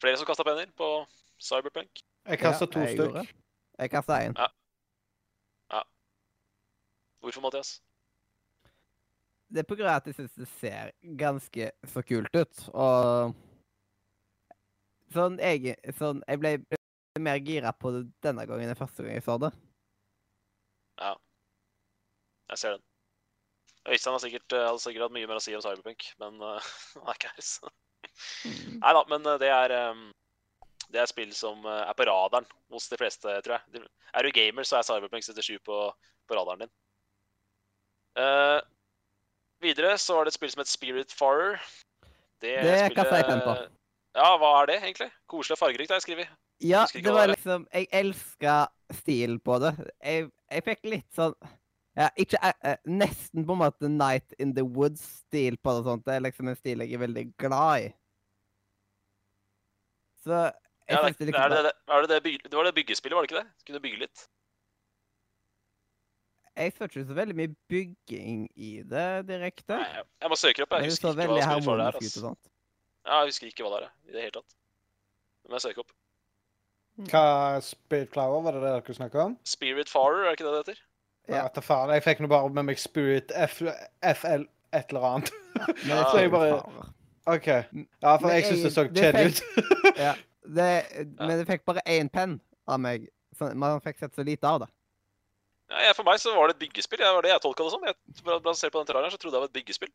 [0.00, 0.94] Flere som kasta penner på
[1.42, 2.06] Cyberpunk?
[2.24, 3.04] Jeg kasta to jeg stykk.
[3.04, 3.26] gjorde.
[3.76, 4.38] Jeg kasta én.
[7.26, 7.76] Hvorfor, Mathias?
[9.50, 13.34] Det er på grunn av at jeg syns det ser ganske så kult ut, og
[15.14, 16.50] Sånn jeg, sånn, jeg ble
[17.22, 19.52] mer gira på det denne gangen enn første gang jeg så det.
[20.98, 21.12] Ja.
[22.50, 22.84] Jeg ser den.
[23.86, 26.70] Øystein har sikkert, eh, hadde sikkert hatt mye mer å si om Cyberpunk, men eh,
[26.98, 27.70] han er ikke her, så
[28.80, 30.02] Nei da, men eh, det er um,
[30.90, 33.86] Det er spill som eh, er på radaren hos de fleste, tror jeg.
[34.14, 35.80] Er du gamer, så er Cyberpunk 77 på,
[36.26, 36.74] på radaren din.
[38.16, 38.60] Eh,
[39.60, 41.58] videre så var det et spill som het Spirit Farer.
[42.40, 43.56] Det, Det spillet- kasta jeg på.
[44.16, 45.10] Ja, hva er det, egentlig?
[45.28, 46.28] Koselig og fargerikt, har jeg skrevet.
[46.64, 49.74] Ja, det var det liksom Jeg elska stilen på det.
[50.02, 51.34] Jeg, jeg fikk litt sånn
[51.96, 55.78] ja, ikke, eh, eh, Nesten på en måte Night in the Woods-stil på det.
[55.80, 56.04] og sånt.
[56.04, 57.94] Det er liksom en stil jeg er veldig glad i.
[60.24, 60.52] Så jeg
[60.96, 63.22] Ja, synes det, er liksom det, det, er det, det, det var det byggespillet, var
[63.26, 63.48] det ikke det?
[63.66, 64.28] Kunne bygge litt.
[66.56, 69.76] Jeg følte ikke så veldig mye bygging i det direkte.
[69.76, 70.72] Nei, jeg, jeg må søke opp.
[70.80, 71.92] Jeg husker ikke hva det Spirit Farer er.
[71.92, 72.50] harmonisk ut ass.
[73.06, 74.56] Ja, jeg husker ikke hva det er i det hele tatt.
[75.44, 75.92] Det må jeg søke opp.
[77.12, 77.24] Hva
[77.60, 79.34] Spirit Flower, var det det dere snakket om?
[79.44, 80.82] Spirit Farer, er det ikke det det heter?
[81.28, 81.42] Ja.
[81.42, 81.60] Ja.
[81.66, 83.58] faen, jeg fikk nå bare med meg Spirit F,
[84.14, 84.46] FL
[84.76, 85.32] et eller annet.
[85.84, 86.92] Men Ja, så jeg er bare-
[87.26, 87.46] OK.
[88.02, 89.42] Ja, for jeg syns det så kjedelig ut.
[90.06, 90.12] Ja,
[90.46, 90.66] det,
[91.18, 92.36] men det fikk bare én penn
[92.70, 93.08] av meg.
[93.34, 94.68] Så man fikk sett så lite av det.
[95.70, 97.00] Ja, jeg, for meg så var det et byggespill.
[97.02, 97.86] Det var det jeg tolka det som.
[97.88, 97.96] Jeg,
[98.44, 99.90] basert på den traileren så trodde jeg det var et byggespill.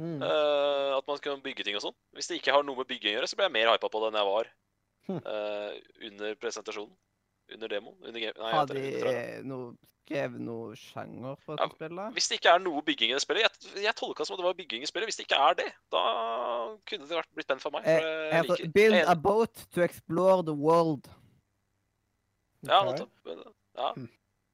[0.00, 0.22] Mm.
[0.22, 1.94] Uh, at man kunne bygge ting og sånn.
[2.16, 4.00] Hvis det ikke har noe med bygging å gjøre, så ble jeg mer hypa på
[4.02, 4.50] det enn jeg var
[5.08, 5.16] Hm.
[5.26, 5.76] eh,
[6.10, 6.92] under presentasjonen.
[7.54, 7.96] Under demoen.
[8.04, 8.34] Under game.
[8.38, 9.44] Nei, Har de jeg.
[9.48, 9.72] noe,
[10.04, 12.12] skrevet noe sjanger for Ja, spillet?
[12.14, 14.46] Hvis det ikke er noe bygging i det spillet Jeg, jeg tolka som at det
[14.46, 15.08] var bygging i spillet.
[15.08, 16.02] Hvis det ikke er det, da
[16.86, 17.84] kunne det vært blitt spennende for meg.
[17.88, 18.56] For Eh, jeg liker.
[18.60, 21.08] liker build er a boat to explore the world.
[22.68, 22.92] Ja, Ok.
[22.92, 23.54] nettopp.
[23.76, 23.92] Ja.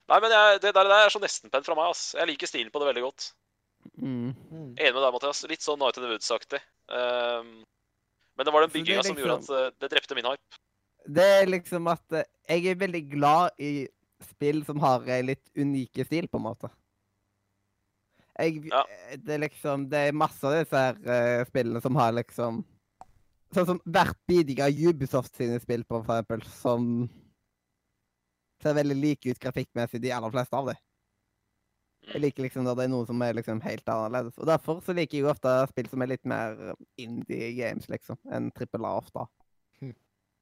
[0.07, 1.91] Nei, men jeg, det der, det der er så nesten-penn fra meg.
[1.91, 2.15] ass.
[2.15, 3.33] Jeg liker stilen på det veldig godt.
[3.99, 4.31] Mm.
[4.51, 4.69] Mm.
[4.79, 5.41] Enig med deg, Mathias.
[5.51, 6.61] Litt sånn Night in the Woods-aktig.
[6.91, 7.51] Um,
[8.37, 10.59] men det var den bygginga er som gjorde liksom- at eh, det drepte min hype.
[11.07, 13.89] Det er liksom at eh, jeg er veldig glad i
[14.23, 16.71] spill som har en litt unike stil, på en måte.
[18.39, 18.83] Jeg, Ja.
[19.09, 20.95] eh, Det er liksom Det er masse av disse her
[21.41, 22.65] uh, spillene som har liksom
[23.55, 27.09] Sånn som hvert bidige av Ubisoft sine spill, på for eksempel, som
[28.63, 30.83] ser veldig like ut grafikkmessig, de aller fleste av dem.
[32.07, 34.37] Jeg liker liksom da det er noe som er liksom helt annerledes.
[34.39, 36.61] Og derfor så liker jeg jo ofte spill som er litt mer
[37.03, 39.27] indie games, liksom, enn trippel A ofte.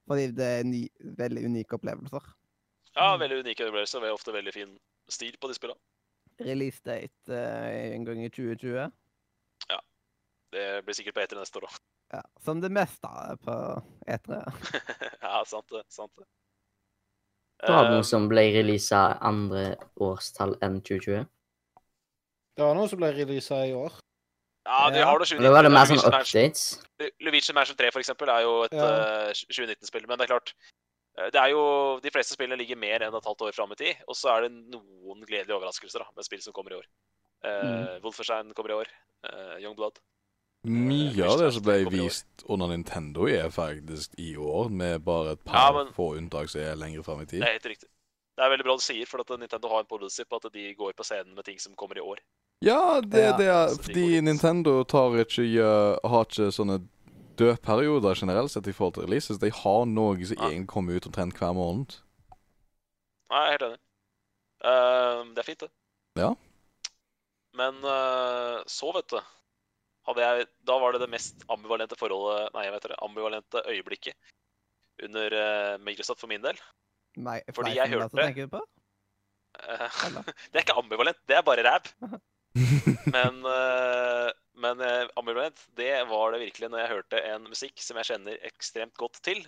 [0.09, 0.83] Fordi det er ny,
[1.21, 2.29] veldig unike opplevelser.
[2.93, 4.05] Ja, veldig unike opplevelser.
[4.05, 4.77] og Ofte veldig fin
[5.09, 5.81] stil på de spillene.
[6.45, 8.93] Release date uh, en gang i 2020.
[9.71, 9.81] Ja.
[10.53, 11.83] Det blir sikkert på etter neste år òg.
[12.13, 13.11] Ja, som det meste
[13.43, 13.55] på
[14.05, 14.43] E E3.
[15.25, 15.83] ja, sant det.
[15.95, 16.29] Sant det.
[17.69, 21.25] Var det noe som ble releasa andre årstall enn 2020.
[22.55, 23.95] Det var noe som ble releasa i år.
[24.65, 25.41] Ja, de har det 2019.
[25.41, 26.63] Og da var det mer sånn updates.
[27.21, 28.87] Luigi Mansion 3 for eksempel, er jo et Ja.
[29.29, 30.55] eh, 2019-spill, men det er klart
[31.19, 33.77] eh, det er jo, De fleste spillene ligger mer enn et halvt år fram i
[33.77, 36.87] tid, og så er det noen gledelige overraskelser da, med spill som kommer i år.
[37.45, 38.89] Uh, Wolfenstein kommer i år.
[39.27, 40.01] Uh, Youngblood.
[40.65, 45.33] Mye Eh, av det som ble vist under Nintendo, er faktisk i år, med bare
[45.33, 47.41] et Ja, par men- få unntak som er lenger fram i tid.
[47.43, 47.89] Det er helt riktig.
[48.37, 50.75] Det er veldig bra du sier, for at Nintendo har en policy på at de
[50.75, 52.19] går på scenen med ting som kommer i år.
[52.63, 56.89] Ja, det, det er Så de fordi Nintendo tar ikke, har ikke sånne
[57.37, 59.39] dødperioder generelt sett i forhold til releases.
[59.39, 60.49] De har noe som Ja.
[60.49, 62.01] egentlig kommer ut omtrent hver måned.
[63.31, 63.81] Nei, jeg er helt enig.
[64.65, 65.71] Uh, det er fint, det.
[66.17, 66.35] Ja.
[67.55, 69.21] Men uh, så, vet du
[70.13, 74.15] jeg, Da var det det mest ambivalente forholdet Nei, jeg vet det, ambivalente øyeblikket
[75.03, 76.59] under uh, Microsoft for min del.
[77.19, 78.45] Nei, Fordi jeg Simulator hørte- det.
[78.47, 78.61] du på?
[79.65, 80.05] Eh,
[80.53, 81.89] det er ikke ambivalent, det er bare ræv.
[83.15, 87.99] Men, uh, men eh, ambivalent, det var det virkelig når jeg hørte en musikk som
[87.99, 89.41] jeg kjenner ekstremt godt til.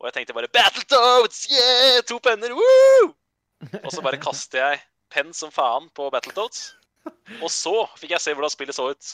[0.00, 1.42] Og jeg tenkte bare Battletoads!
[1.52, 2.00] Yeah!
[2.08, 2.54] To penner!
[2.56, 3.10] Woo!
[3.82, 4.80] Og så bare kaster jeg
[5.12, 6.70] penn som faen på Battletoads.
[7.42, 9.12] Og så fikk jeg se hvordan spillet så ut.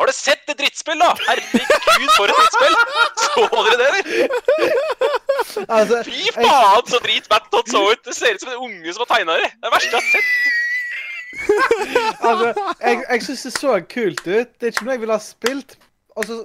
[0.00, 1.10] Har du sett det drittspill, da?!
[1.28, 2.76] Herregud, for et drittspill!
[3.20, 4.02] Så dere det, eller?
[5.76, 8.00] Altså, Fy faen, så drit Battletoads så ut!
[8.06, 9.50] Det ser ut som en unge som har tegna det.
[9.50, 10.28] Det er det verste jeg har sett.
[12.30, 12.46] altså
[12.80, 14.48] jeg, jeg syns det så kult ut.
[14.56, 15.76] Det er ikke noe jeg ville ha spilt.
[16.16, 16.38] Altså,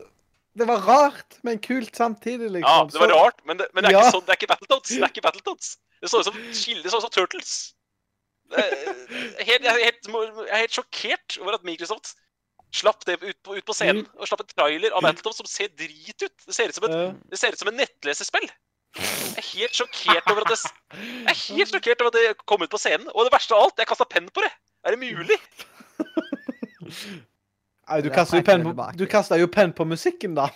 [0.60, 2.68] det var rart, men kult samtidig, liksom.
[2.68, 4.04] Ja, det var rart, men det, men det er Ja.
[4.06, 4.90] ikke sånn, det er ikke Battletoads.
[4.94, 5.72] Det er ikke Battletoads.
[6.04, 7.56] Det så ut som Chili, så ut som Turtles.
[8.56, 12.14] Helt, jeg, er helt, jeg er helt sjokkert over at Microsoft
[12.76, 14.06] slapp det ut på, ut på scenen.
[14.20, 16.36] Og slapp en trailer av Battletoads som ser drit ut.
[16.46, 16.96] Det ser ut som et,
[17.32, 18.48] det ser ut som en nettlesespill.
[18.96, 20.60] Jeg er helt sjokkert over at det,
[20.96, 23.10] jeg er helt sjokkert over at det kom ut på scenen.
[23.12, 24.52] Og det verste av alt, jeg kasta penn på det.
[24.86, 25.40] Er det mulig?
[27.86, 30.48] Nei, du kasta jo penn på, pen kastet jo penn på musikken, da.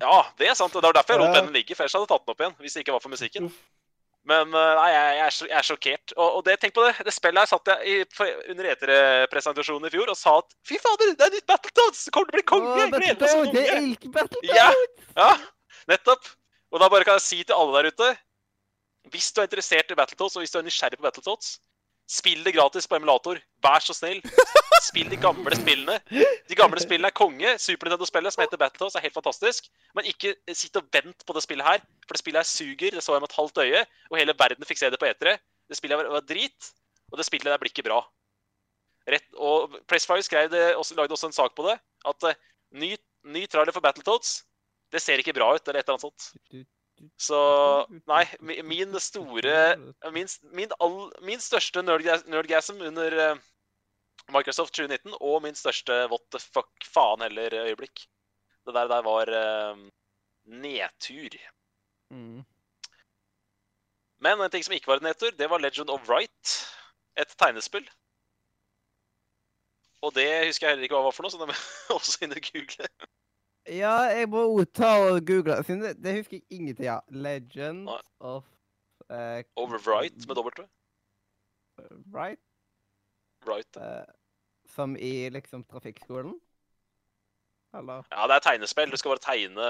[0.00, 0.74] Ja, det er sant.
[0.74, 1.74] Det var derfor jeg lot pennen ligge.
[1.76, 2.56] For ellers hadde jeg tatt den opp igjen.
[2.62, 3.50] Hvis det ikke var for musikken.
[4.28, 6.12] Men uh, nei, jeg, jeg, er, jeg er sjokkert.
[6.16, 6.92] Og, og det, tenk på det.
[7.06, 11.14] Det spillet her satt jeg i, under E3-presentasjonen i fjor og sa at fy fader,
[11.16, 12.02] det er nytt Battletoads!
[12.06, 12.74] Det kommer til å bli konge!
[12.82, 14.36] Jeg gleder meg som!
[14.50, 14.68] Ja,
[15.16, 15.30] ja,
[15.90, 16.28] nettopp.
[16.70, 18.10] Og da bare kan jeg si til alle der ute
[19.10, 21.56] Hvis du er interessert i Battletoads, og hvis du er nysgjerrig på Battletoads,
[22.10, 23.40] spill det gratis på emulator.
[23.64, 24.20] Vær så snill.
[24.80, 25.98] Spill de gamle spillene.
[26.48, 27.52] De gamle spillene er konge.
[27.60, 29.68] Super Nintendo-spillet som heter Battletoads, er helt fantastisk.
[29.96, 32.96] Men ikke sitt og vent på det spillet her, for det spillet her suger.
[32.96, 35.36] Det så jeg med et halvt øye, og hele verden fikk se det på E3.
[35.70, 36.72] Det spillet var, var drit,
[37.12, 38.00] og det spillet der blir ikke bra.
[39.10, 41.76] Rett, og Pressfire skrev det, også, lagde også en sak på det,
[42.06, 42.36] at eh,
[42.80, 42.92] ny,
[43.32, 44.40] ny trailer for Battletoads,
[44.92, 46.28] det ser ikke bra ut, eller et eller annet sånt.
[47.16, 47.38] Så
[48.10, 48.24] nei,
[48.68, 49.54] min store
[50.12, 53.38] Min, min, all, min største nerdga- nerdgasm under eh,
[54.34, 58.06] Microsoft 2019, og min største what the fuck faen heller-øyeblikk.
[58.66, 59.78] Det der, der var uh,
[60.44, 61.36] nedtur.
[62.10, 62.42] Mm.
[64.20, 66.52] Men en ting som ikke var en nedtur, det var Legend of Right.
[67.16, 67.88] Et tegnespill.
[70.02, 72.24] Og det husker jeg heller ikke hva var for noe, så det må jeg også
[72.24, 72.90] inn og google.
[73.68, 77.02] Ja, jeg må ta og google det, det, det husker jeg ingenting av.
[77.12, 77.98] Legend Nei.
[78.20, 78.46] of
[79.12, 80.68] uh, Overwrite med W.
[82.12, 82.40] Right?
[83.46, 83.76] Right.
[83.76, 84.04] Eh,
[84.80, 86.34] som i liksom trafikkskolen?
[87.78, 88.02] Eller?
[88.10, 88.90] Ja, det er tegnespill.
[88.90, 89.66] Du skal bare tegne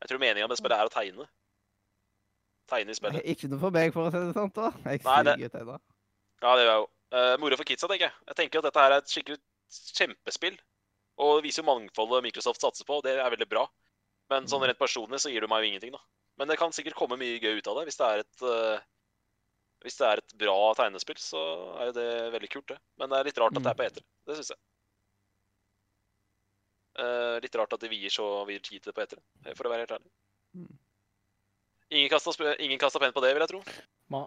[0.00, 1.26] Jeg tror meninga med spillet er å tegne.
[2.70, 3.24] Tegne i spillet.
[3.34, 4.52] Ikke noe for meg, for å si det sånn.
[4.54, 4.72] da.
[4.90, 5.72] Jeg Nei, det- suger til.
[6.42, 6.88] Ja, det gjør jeg jo.
[7.08, 8.14] Uh, moro for kidsa, tenker jeg.
[8.28, 9.38] Jeg tenker at dette her er et skikkelig
[9.96, 10.58] kjempespill.
[11.18, 13.64] Og det viser jo mangfoldet Microsoft satser på, og det er veldig bra.
[14.30, 16.02] Men sånn rent personlig så gir du meg jo ingenting, da.
[16.38, 17.88] Men det kan sikkert komme mye gøy ut av det.
[17.88, 18.84] Hvis det er et eh,
[19.84, 21.40] Hvis det er et bra tegnespill, så
[21.78, 22.78] er jo det veldig kult, det.
[22.98, 24.06] Men det er litt rart at det er på etere.
[24.26, 24.60] Det syns jeg.
[26.98, 29.22] Uh, litt rart at de vier så vier tid til det på etere,
[29.54, 30.10] for å være helt ærlig.
[30.58, 30.72] Mm.
[31.94, 33.62] Ingen kasta, ingen kasta penn på det, vil jeg tro.
[34.10, 34.26] Ma-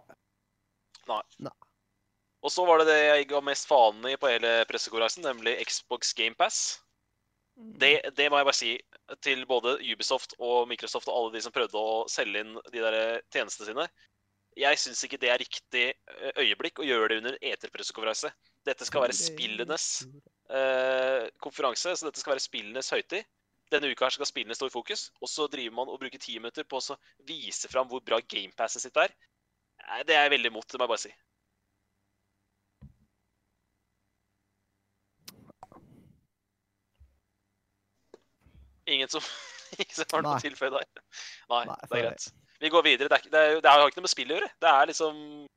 [2.42, 6.16] Og så var det det jeg ga mest faen i på hele pressekonferansen, nemlig Xbox
[6.18, 6.62] GamePass.
[7.78, 8.72] Det, det må jeg bare si
[9.22, 12.98] til både Ubisoft og Microsoft og alle de som prøvde å selge inn de der
[13.34, 13.86] tjenestene sine.
[14.60, 18.32] Jeg syns ikke det er riktig eh, øyeblikk å gjøre det under en eterpressekonferanse.
[18.68, 19.86] Dette skal være spillenes
[20.52, 23.24] eh, konferanse, så dette skal være spillenes høytid.
[23.72, 26.36] Denne uka her skal spillene stå i fokus, og så driver man og bruker ti
[26.36, 26.98] minutter på å så
[27.28, 29.14] vise fram hvor bra gamepasset sitt er.
[30.04, 31.14] Det er jeg veldig imot, det må jeg bare si.
[38.92, 39.24] Ingen som,
[39.80, 40.88] ingen som har noe å tilføye der?
[41.48, 42.32] Nei, Nei, det er greit.
[42.62, 43.10] Vi går videre.
[43.10, 44.52] Det, er, det, er, det har ikke noe med spill å gjøre.
[44.62, 45.48] Det er liksom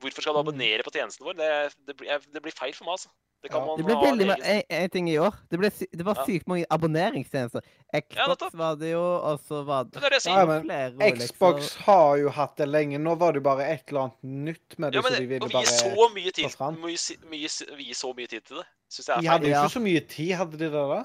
[0.00, 0.46] Hvorfor skal du Mm.
[0.48, 1.34] abonnere på tjenesten vår?
[1.36, 1.48] Det,
[1.86, 3.10] det, blir, det blir feil for meg, altså.
[3.42, 3.66] Det kan Ja.
[3.66, 5.34] man Det ble veldig egen- en, en ting i år.
[5.50, 6.24] Det, ble, sy det var Ja.
[6.24, 7.60] sykt mange abonneringstjenester.
[7.92, 10.24] Xbox ja, var det jo, og så var det Det det.
[10.24, 11.18] Ja, men.
[11.20, 12.96] Xbox har jo hatt det lenge.
[12.98, 15.26] Nå var det jo bare et eller annet nytt med det, Ja, men så de
[15.26, 16.48] ville bare så mye tid,
[16.80, 16.98] mye,
[17.28, 19.50] mye, Vi så mye tid til det, syns jeg De er hadde feil.
[19.52, 19.64] jo Ja.
[19.68, 21.04] ikke så mye tid, hadde de det da?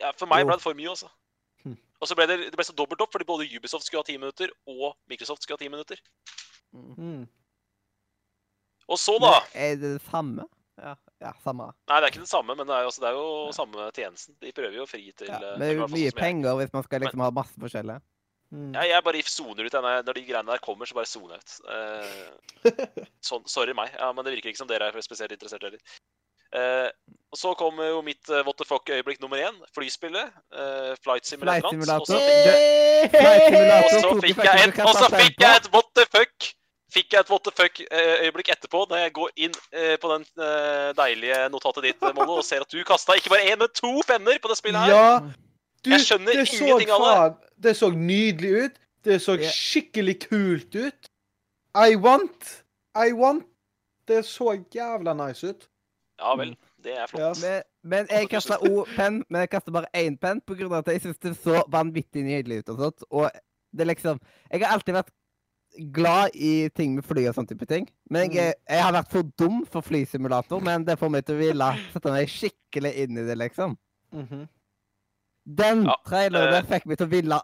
[0.00, 0.46] Ja, for meg Jo.
[0.46, 1.08] ble det for mye, altså.
[2.02, 4.18] Og så ble det, det ble så dobbelt opp, fordi både Ubisoft skulle ha ti
[4.18, 6.00] minutter, og Microsoft skulle ha ti minutter.
[6.74, 7.28] Mm.
[8.90, 10.48] Og så, da Men Er det det samme?
[10.82, 11.68] Ja, ja samme.
[11.86, 14.34] Nei, det er ikke det samme, men det er altså, det er jo samme tjenesten.
[14.42, 16.74] De prøver jo å fri til Ja, eh, men det er jo mye penger hvis
[16.74, 18.02] man skal liksom ha masse forskjellige.
[18.52, 18.72] Mm.
[18.76, 19.76] Jeg, jeg bare soner ut.
[19.76, 21.54] Når når de greiene der kommer, så bare soner jeg ut.
[21.76, 26.00] Eh, sånn, sorry meg, ja, men det virker ikke som dere er spesielt interessert heller.
[26.52, 26.88] Eh,
[27.32, 29.54] og så kommer jo mitt uh, what the fuck-øyeblikk nummer én.
[29.74, 30.32] Flyspillet.
[30.52, 31.70] Uh, Flight Simulator.
[31.70, 32.00] Flight Simulator.
[32.02, 32.18] Og så
[34.20, 36.52] fikk jeg et, og så fikk jeg et what the fuck
[36.92, 40.90] Fikk jeg et what the fuck-øyeblikk etterpå, når jeg går inn eh, på den eh,
[40.98, 44.36] deilige notatet ditt, Molo, og ser at du kasta ikke bare én, men to penner
[44.42, 44.92] på det spillet her.
[44.92, 45.14] Ja!
[45.82, 47.48] Du, Jeg skjønner ingenting av det.
[47.64, 48.76] Det så nydelig ut.
[49.08, 51.08] Det så skikkelig kult ut.
[51.72, 52.52] I want.
[52.94, 53.48] I want.
[54.06, 55.66] Det så jævla nice ut.
[56.22, 56.52] Ja vel.
[56.82, 57.06] Det er Ja.
[57.10, 57.40] flott.
[57.42, 60.78] Men, men jeg kasta òg penn, men jeg kasta bare én penn pga.
[60.78, 62.68] at jeg syns det så vanvittig nydelig ut.
[62.70, 63.04] Og sånt.
[63.10, 63.30] Og
[63.74, 64.20] det liksom
[64.52, 65.10] Jeg har alltid vært
[65.92, 67.88] glad i ting med fly og sånn type ting.
[68.10, 68.34] Men Mm.
[68.36, 71.70] jeg, jeg har vært for dum for flysimulator, men det får meg til å ville
[71.92, 73.76] sette meg skikkelig inn i det, liksom.
[74.12, 74.48] Mhm.
[75.56, 77.40] Den Ja, traileren der fikk meg til å ville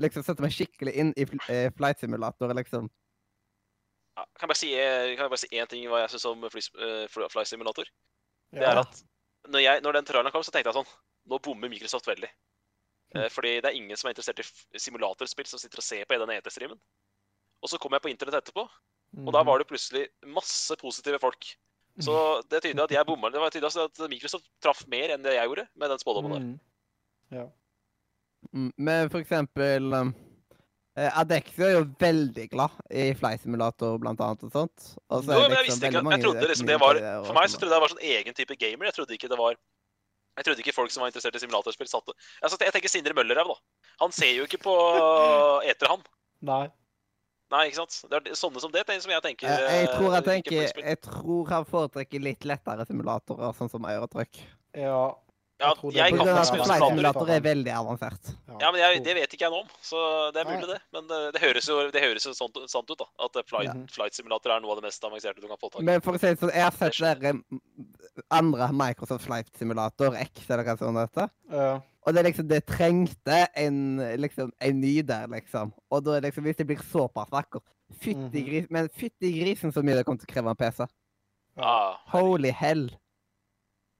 [0.00, 2.88] liksom sette meg skikkelig inn i fl eh, flight simulator, liksom.
[4.16, 6.24] Ja, kan jeg bare si, eh, kan jeg bare si én ting hva jeg syns
[6.24, 7.84] om fly, eh, fly, fly Simulator?
[8.56, 9.02] Det er at
[9.46, 10.94] når, jeg, når den traileren kom, så tenkte jeg sånn
[11.26, 12.28] Nå bommer Microsoft veldig.
[13.16, 16.14] Eh, fordi det er ingen som er interessert i simulatorspill som sitter og ser på
[16.14, 16.78] i den ET-streamen.
[17.64, 18.62] Og så kom jeg på internett etterpå,
[19.24, 20.04] og da var det plutselig
[20.36, 21.48] masse positive folk.
[22.04, 22.14] Så
[22.52, 23.30] det tyder at jeg bomma.
[23.32, 26.44] Det var tydelig at Microsoft traff mer enn det jeg gjorde med den spådommen der.
[26.44, 26.56] Mm.
[27.38, 27.46] Ja.
[28.52, 29.96] Med Men for eksempel
[30.96, 34.86] um, eh, er jo veldig glad i flight simulator, blant annet, og sånt.
[35.10, 37.00] Og så Jo, er men jeg liksom visste ikke at, jeg trodde liksom det var
[37.26, 38.90] For meg så trodde jeg det var sånn egen type gamer.
[38.90, 39.58] Jeg trodde ikke det var
[40.36, 43.54] Jeg trodde ikke folk som var interessert i simulatorspill, satte altså, Jeg tenker Sindre Møllerhaug,
[43.54, 43.86] da.
[44.04, 44.74] Han ser jo ikke på
[45.70, 46.04] eter, han.
[46.44, 46.64] Nei.
[47.52, 48.00] Nei, ikke sant?
[48.10, 49.46] Det er sånne som det, som jeg tenker.
[49.46, 50.80] Eh, Jeg tror jeg eh, tenker.
[50.82, 54.40] Jeg tror han foretrekker litt lettere simulatorer, sånn som Eurotrøkk.
[54.76, 55.14] Ja.
[55.56, 57.22] Ja, jeg, jeg kan ikke at spille flight simulator.
[57.24, 58.30] simulator er veldig avansert.
[58.60, 60.00] Ja, men jeg, det vet ikke jeg noe om, så
[60.36, 60.56] det er Nei.
[60.58, 60.80] mulig, det.
[60.92, 63.06] Men det, det høres jo, det høres jo sånt, sant ut, da.
[63.24, 63.74] At eh, flight, Ja.
[63.94, 65.86] flight simulator er noe av det mest avanserte du kan få tak i.
[65.88, 67.62] Men for å si det sånn, jeg har sett Det der mm,
[68.36, 71.32] andre Microsoft Flight Simulator, X eller hva som det heter.
[71.56, 71.70] Ja.
[72.06, 73.80] Og det er liksom, det trengte en,
[74.20, 75.72] liksom, en ny der, liksom.
[75.90, 77.64] Og da liksom, hvis det blir såpass vakkert
[78.02, 78.46] Fytti Mhm.
[78.50, 80.86] grisen, men fytti grisen så mye det kommer til å kreve en PC.
[81.56, 82.88] Ja, Holy hell.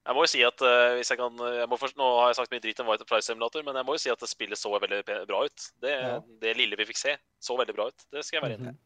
[0.06, 2.36] Jeg må jo si at uh, hvis jeg kan jeg må først, Nå har jeg
[2.38, 4.58] sagt mye dritt om White Price Simulator, men jeg må jo si at det spillet
[4.60, 5.64] så veldig bra ut.
[5.82, 6.20] Det, Ja.
[6.42, 8.04] det lille vi fikk se, så veldig bra ut.
[8.14, 8.74] Det skal jeg være enig i.
[8.76, 8.78] Mhm.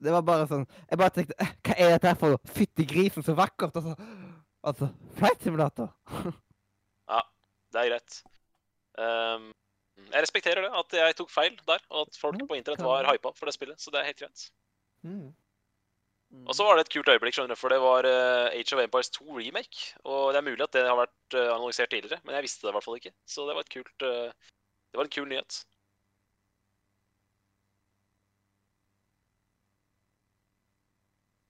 [0.00, 2.38] Det var bare sånn Jeg bare tenkte "Eh, Hva er dette her for noe?
[2.56, 3.74] Fytti grisen, så vakkert!
[3.76, 3.96] Og så
[4.62, 5.88] Altså, Flight Simulator.
[7.08, 7.20] ja,
[7.72, 8.22] Det er greit.
[8.98, 9.52] Um,
[10.12, 13.32] jeg respekterer det, at jeg tok feil der, og at folk på internett var hypa
[13.36, 13.80] for det spillet.
[13.80, 14.50] Så det er helt greit.
[15.02, 15.34] Mm.
[16.46, 18.80] Og så var det et kult øyeblikk, skjønner du, for det var eh, Age of
[18.82, 19.80] Empires 2 remake.
[20.06, 22.70] Og det er mulig at det har vært eh, annonsert tidligere, men jeg visste det
[22.70, 23.12] i hvert fall ikke.
[23.26, 24.52] Så det var et kult eh,
[24.92, 25.58] Det var en kul nyhet.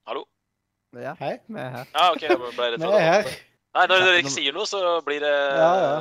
[0.07, 0.25] Hallo?
[0.97, 1.37] Ja, Hei.
[1.47, 1.85] vi er her.
[1.93, 3.23] Ja, OK, jeg ble redd Vi for er her.
[3.27, 3.35] det.
[3.77, 5.93] Nei, når dere ikke sier noe, så blir det Ja, ja.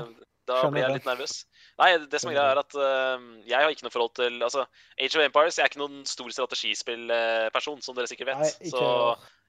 [0.51, 1.35] Da blir jeg litt nervøs.
[1.81, 4.67] Nei, det som er greia, er at uh, jeg har ikke noe forhold til Altså,
[5.01, 8.43] Age of Empires Jeg er ikke noen stor strategispillperson, som dere sikkert vet.
[8.43, 8.91] Nei, ikke så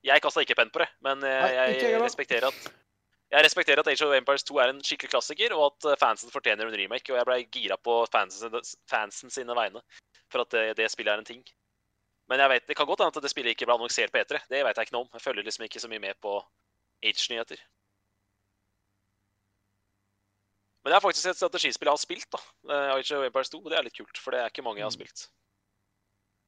[0.05, 0.89] jeg kasta ikke penn på det.
[1.05, 2.71] Men eh, Nei, jeg jeg respekterer at
[3.31, 6.33] jeg respekterer at Age of Empires 2 er en skikkelig klassiker, og at eh, fansen
[6.33, 7.13] fortjener en remake.
[7.13, 8.57] Og jeg blei gira på fansen,
[8.91, 9.83] fansen sine vegne
[10.31, 11.43] for at det, det spillet er en ting.
[12.31, 14.41] Men jeg vet, det kan godt hende at det spillet ikke ble annonsert på E3.
[14.51, 15.13] Det vet jeg ikke noe om.
[15.15, 16.37] Jeg følger liksom ikke så mye med på
[17.03, 17.63] Age-nyheter.
[20.81, 22.39] Men det er faktisk et strategispill jeg har spilt, da.
[22.95, 23.59] Age of Empires 2.
[23.61, 25.27] og Det er litt kult, for det er ikke mange jeg har spilt.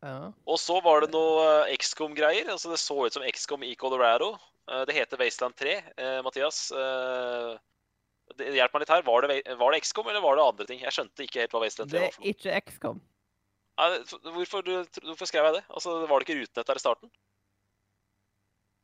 [0.03, 0.31] Ja.
[0.49, 2.49] Og så var det noe eh, XCOM-greier.
[2.51, 4.33] altså Det så ut som XCOM i Colorado.
[4.67, 5.75] Eh, Det heter Wasteland 3.
[5.95, 6.65] Eh, Mathias,
[8.41, 9.05] hjelp meg litt her.
[9.07, 10.81] Var det, var det XCOM, eller var det andre ting?
[10.83, 12.33] Jeg skjønte ikke helt hva Wasteland 3 var for noe.
[12.33, 13.01] Det er ikke XCOM.
[13.73, 13.87] Nei,
[14.35, 14.67] Hvorfor,
[15.01, 15.63] hvorfor skrev jeg det?
[15.73, 17.13] Altså, Var det ikke rutenett der i starten?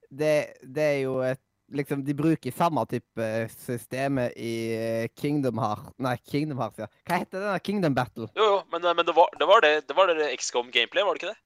[0.09, 0.33] Det,
[0.65, 1.41] det er jo et
[1.71, 6.87] Liksom, de bruker samme type systemet i eh, Kingdom Hearts Nei, Kingdom Hearts, ja.
[7.05, 7.59] Hva heter den?
[7.67, 8.25] Kingdom Battle?
[8.37, 11.13] Jo, jo, men, eh, men det var det, var det, det, var det XCOM-gameplay, var
[11.13, 11.41] det ikke det?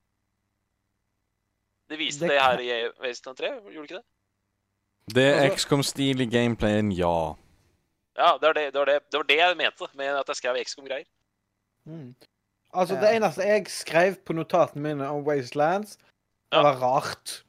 [1.92, 4.06] De viste Det det, her i Wasteland 3, gjorde de ikke det?
[5.16, 7.34] Det er Altså- XCOM-stil i gameplayen, ja.
[8.18, 10.36] Ja, det var det, det, var det, det var det jeg mente med at jeg
[10.40, 11.06] skrev XCOM-greier.
[11.86, 12.14] Mm.
[12.74, 16.62] Altså, det eneste jeg skrev på notatene mine om Wastelands, det Ja.
[16.64, 17.44] var rart.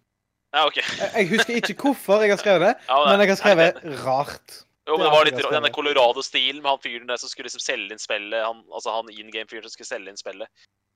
[0.55, 0.79] Ja, OK.
[1.19, 4.61] Jeg, husker ikke hvorfor jeg har skrevet det, Ja, men jeg har skrevet rart.
[4.87, 5.71] Jo, men Det det var litt denne.
[5.75, 8.45] Colorado-stilen med han fyren der som skulle liksom selge inn spillet.
[8.45, 10.51] Han, altså han in game-fyren som skulle selge inn spillet.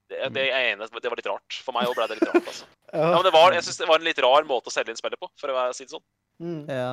[0.08, 1.56] Det, det, er jeg enig, det var litt rart.
[1.64, 2.44] For meg òg ble det litt rart.
[2.52, 2.68] altså.
[2.88, 4.96] Ja, men det var, Jeg synes det var en litt rar måte å selge inn
[4.96, 6.04] spillet på, for å si det sånn.
[6.40, 6.62] Mm.
[6.72, 6.92] Ja.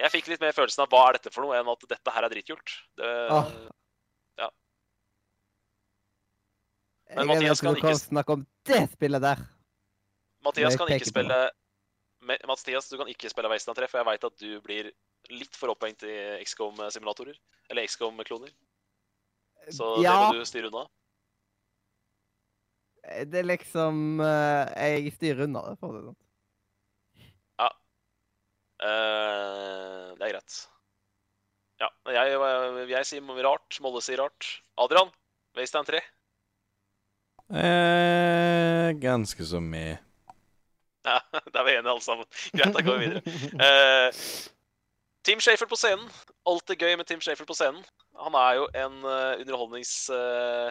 [0.00, 2.26] Jeg fikk litt mer følelsen av hva er dette for noe, enn at dette her
[2.26, 2.72] er dritkult.
[2.98, 3.50] Det, ah.
[4.40, 4.48] Ja.
[7.12, 9.44] Men jeg Mathias kan ikke- snakke om det spillet der.
[10.42, 11.38] Mathias kan ikke spille
[12.22, 14.90] Mathias, du kan ikke spille Wasteland 3, for jeg veit at du blir
[15.32, 17.38] litt for opphengt i XCOM-simulatorer.
[17.70, 18.52] Eller XCOM-kloner.
[19.70, 20.88] Så det må du styre unna.
[23.30, 26.20] det er liksom eh, Jeg styrer unna det, for å si det sånn.
[28.82, 30.56] Eh, det er greit.
[31.82, 31.88] Ja.
[32.10, 32.38] Jeg,
[32.90, 33.78] jeg sier rart.
[33.84, 34.48] Molle sier rart.
[34.82, 35.12] Adrian,
[35.58, 36.02] Wasteland 3.
[37.62, 40.00] Eh, ganske så med.
[41.06, 41.18] Ja,
[41.52, 42.28] Da er vi enige alle sammen.
[42.52, 43.22] Greit, da går vi videre.
[43.58, 44.22] Uh,
[45.26, 46.08] Tim Shafer på scenen.
[46.48, 47.84] Alltid gøy med Tim Shafer på scenen.
[48.22, 49.94] Han er jo en uh, underholdnings...
[50.10, 50.70] Uh,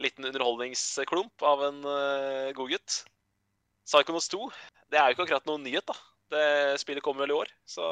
[0.00, 3.02] liten underholdningsklump av en uh, god gutt.
[3.86, 4.46] Psychonauts 2
[4.92, 5.96] det er jo ikke akkurat noen nyhet, da.
[6.32, 7.86] Det spillet kommer vel i år, så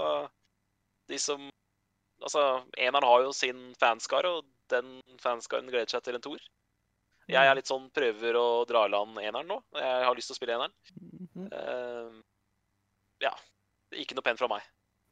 [1.11, 1.49] de som
[2.21, 2.41] Altså,
[2.77, 6.43] eneren har jo sin fanskare, og den fanskaren gleder seg til en toer.
[7.31, 9.61] Jeg er litt sånn prøver å dra i land eneren nå.
[9.79, 10.75] Jeg har lyst til å spille eneren.
[11.01, 11.49] Mm -hmm.
[11.55, 12.23] uh,
[13.23, 13.35] ja.
[13.93, 14.67] Ikke noe penn fra meg.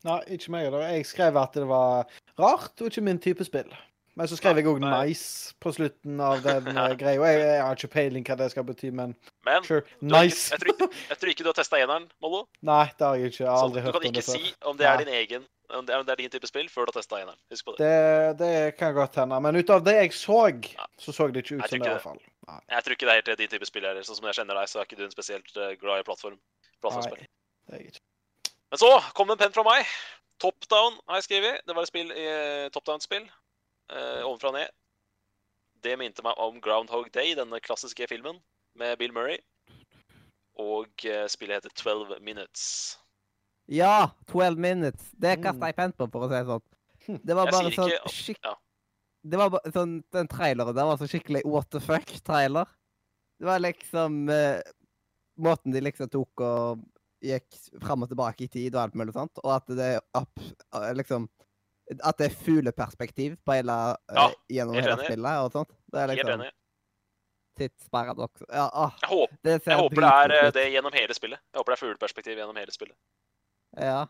[0.06, 0.84] Nei, ikke meg heller.
[0.86, 2.06] Jeg skrev at det var
[2.38, 3.70] rart og ikke min type spill.
[4.18, 7.18] Men så skrev jeg òg nice på slutten av den eh, greia.
[7.30, 9.14] Jeg, jeg har ikke peiling hva det skal bety, men
[9.46, 9.84] Men sure.
[10.02, 10.48] Nice.
[10.50, 12.42] ikke, jeg, tror ikke, jeg tror ikke du har testa eneren, Mollo.
[12.66, 13.44] Nei, det har jeg ikke.
[13.44, 15.46] Jeg har aldri hørt om det Du kan ikke si om det er din egen
[15.76, 17.38] om det er, din type spill før du har testa eneren.
[17.52, 17.84] Husk på det.
[17.84, 19.38] Det, det kan godt hende.
[19.44, 20.40] Men ut av det jeg så,
[20.96, 22.20] så så det ikke ut som det, i hvert fall.
[22.48, 24.06] Nei, Jeg tror ikke det er helt din type spill heller.
[24.06, 26.38] Sånn som jeg kjenner deg, så er ikke du en spesielt eh, glad i plattform.
[26.80, 27.26] plattformspill.
[27.74, 27.82] Nei.
[28.72, 29.92] Men så kom det en penn fra meg.
[30.40, 31.60] Top Down har jeg skrevet.
[31.68, 32.26] Det var et spill, i
[32.72, 33.28] Top Down-spill.
[33.88, 34.72] Eh, ovenfra og ned.
[35.84, 38.40] Det minte meg om Groundhog Day, denne klassiske filmen
[38.78, 39.38] med Bill Murray.
[40.58, 42.96] Og eh, spillet heter 12 Minutes.
[43.68, 44.10] Ja!
[44.32, 45.10] 12 minutes.
[45.12, 45.42] Det Mm.
[45.44, 47.20] kasta jeg penn på, for å si det sånn.
[47.24, 48.40] Det var bare sånn ikke skikk...
[48.44, 48.54] ja.
[49.28, 52.68] Det var bare sånn Den traileren der var så skikkelig what the fuck-trailer.
[53.38, 54.60] Det var liksom eh,
[55.38, 56.84] Måten de liksom tok og
[57.22, 57.46] gikk
[57.82, 60.38] fram og tilbake i tid og alt mulig sånt, og at det er opp,
[60.74, 61.28] eh, liksom
[62.04, 63.74] At det er fugleperspektiv på hele
[64.10, 64.26] eh, Ja,
[64.58, 65.06] gjennom hele enig.
[65.08, 65.70] spillet og sånt.
[65.92, 66.50] Det er Helt liksom enig.
[67.58, 68.42] tidsparadoks.
[68.52, 70.54] Ja, ah, Jeg håper, det jeg håper det er eh, ut.
[70.54, 71.40] det gjennom hele spillet.
[71.52, 72.96] Jeg håper det er fugleperspektiv gjennom hele spillet.
[73.80, 74.06] Ja.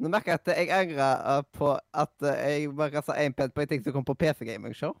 [0.00, 3.60] Nå merker jeg at jeg angrer eh, på at jeg bare sa én pent på
[3.64, 4.94] en ting som kom på PC Gaming Show.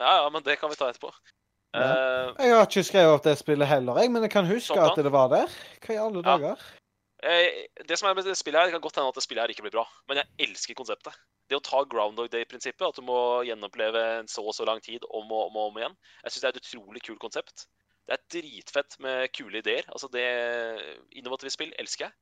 [0.00, 1.12] Ja, ja, men det kan vi ta etterpå.
[1.76, 4.90] Eh, Jeg har ikke skrevet opp det spillet heller, jeg, men jeg kan huske Sånn,
[4.90, 5.54] at det var der.
[5.84, 6.36] Hva i alle Ja.
[6.36, 6.66] dager?
[7.28, 9.42] Eh, det som er med det spillet her, Det kan godt hende at det spillet
[9.44, 11.14] her ikke blir bra, men jeg elsker konseptet.
[11.50, 15.04] Det å ta Groundhog Day-prinsippet, at du må gjenoppleve en så og så lang tid
[15.10, 17.66] om og om, og om igjen, jeg syns det er et utrolig kult konsept.
[18.06, 19.86] Det er dritfett med kule ideer.
[19.90, 20.26] Altså det
[21.18, 22.14] Innovative spill elsker jeg.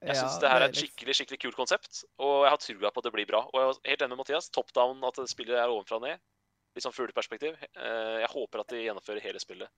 [0.00, 2.90] Jeg Ja, syns det her er et skikkelig skikkelig kult konsept, og jeg har trua
[2.90, 3.42] på at det blir bra.
[3.52, 4.48] Og jeg er helt enig med Mathias.
[4.48, 6.20] Top down, at spillet er ovenfra og ned.
[6.76, 7.56] Litt sånn fugleperspektiv.
[7.76, 9.68] Eh, Jeg håper at de gjennomfører hele spillet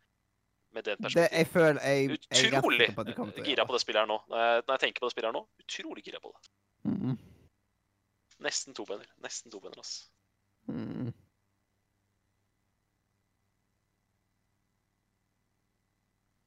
[0.73, 1.39] med den Det, perspektivet.
[1.39, 4.19] jeg føler jeg, jeg Utrolig på til gira på det spillet her nå.
[4.29, 4.39] Når
[4.73, 6.51] jeg, tenker på det spillet her nå, utrolig gira på det.
[6.91, 7.19] Mm,
[8.43, 9.07] Nesten tobener.
[9.23, 10.11] Nesten tobener, ass.
[10.67, 11.13] mm.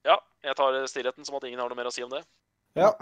[0.06, 2.22] Ja, jeg tar stillheten som at ingen har noe mer å si om det.
[2.78, 2.92] Ja.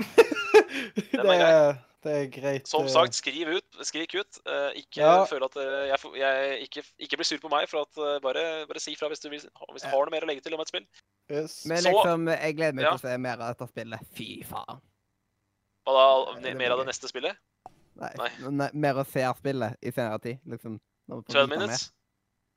[1.14, 2.68] Det, er er, det er greit.
[2.68, 4.40] Som eh, sagt, skriv ut, skrik ut.
[4.46, 5.24] Eh, ikke Ja.
[5.30, 8.80] føl at eh, jeg, jeg ikke, ikke bli sur på meg, for at bare, bare
[8.84, 9.40] si fra hvis du, vil,
[9.72, 10.86] hvis du har noe mer å legge til om et spill.
[11.32, 11.66] yes.
[11.70, 12.96] Men liksom, jeg gleder meg Ja.
[12.98, 14.00] til å se mer av dette spillet.
[14.18, 14.82] Fy faen.
[15.88, 15.94] Hva
[16.40, 16.54] da?
[16.56, 17.36] Mer av det neste spillet?
[18.00, 18.30] Nei, Nei.
[18.50, 20.40] nei, mer å se av spillet i senere tid.
[20.50, 20.80] Liksom.
[21.12, 21.92] når 12 minutes?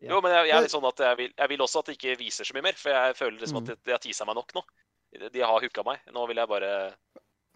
[0.01, 0.11] Ja.
[0.12, 1.94] Jo, men jeg, jeg er litt sånn at jeg vil, jeg vil også at det
[1.97, 3.70] ikke viser så mye mer, for jeg føler liksom Mm.
[3.72, 4.62] at de, har teasa meg nok nå.
[5.32, 6.01] De, har hooka meg.
[6.12, 6.70] Nå vil jeg bare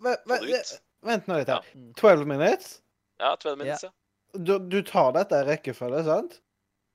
[0.01, 0.73] Vent, få det ut.
[1.07, 1.65] Vent nå litt her.
[1.75, 1.93] Ja.
[2.01, 2.77] 12 minutes?
[3.21, 3.91] Ja, 12 minutes, ja.
[4.37, 6.39] Du, du tar dette i rekkefølge, sant?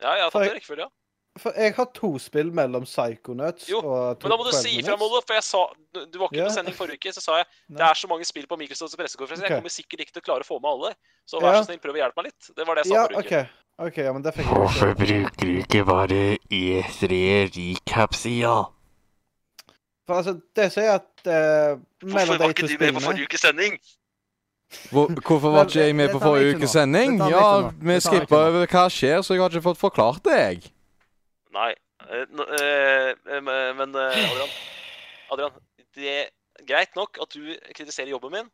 [0.01, 0.93] Ja, jeg har tatt det i rekkefølge, ja.
[1.35, 4.95] For jeg har to spill mellom Psychonauts Jo, og Men da må du si ifra,
[4.95, 6.47] Mollo, for jeg sa Du var ikke yeah.
[6.47, 9.43] på sending forrige uke, så sa jeg det er så mange spill på Microsofts pressekonferanse,
[9.43, 10.93] jeg kommer sikkert ikke til å klare å få med alle.
[11.27, 11.59] Så vær Ja.
[11.59, 12.47] så snill, prøv å hjelpe meg litt.
[12.55, 13.33] Det var det jeg sa Ja, forrige OK.
[13.33, 13.65] uke.
[13.89, 17.19] Ok, ja, men det fikk jeg Hvorfor bruker du ikke bare E3
[17.57, 18.55] recap-sida?
[20.07, 23.77] For altså, det som er at eh, du med på forrige ukes sending?
[24.91, 27.17] Hvor, hvorfor var ikke jeg med på tar vi forrige ikke ukes sending?
[27.31, 27.49] Ja,
[27.89, 30.71] vi skippa over hva skjer, så jeg har ikke fått forklart det, jeg.
[31.55, 31.71] Nei.
[32.05, 33.43] eh, eh,
[33.79, 34.55] men eh, Adrian,
[35.33, 35.61] Adrian
[35.95, 36.31] det er
[36.67, 38.49] greit nok at du kritiserer jobben min,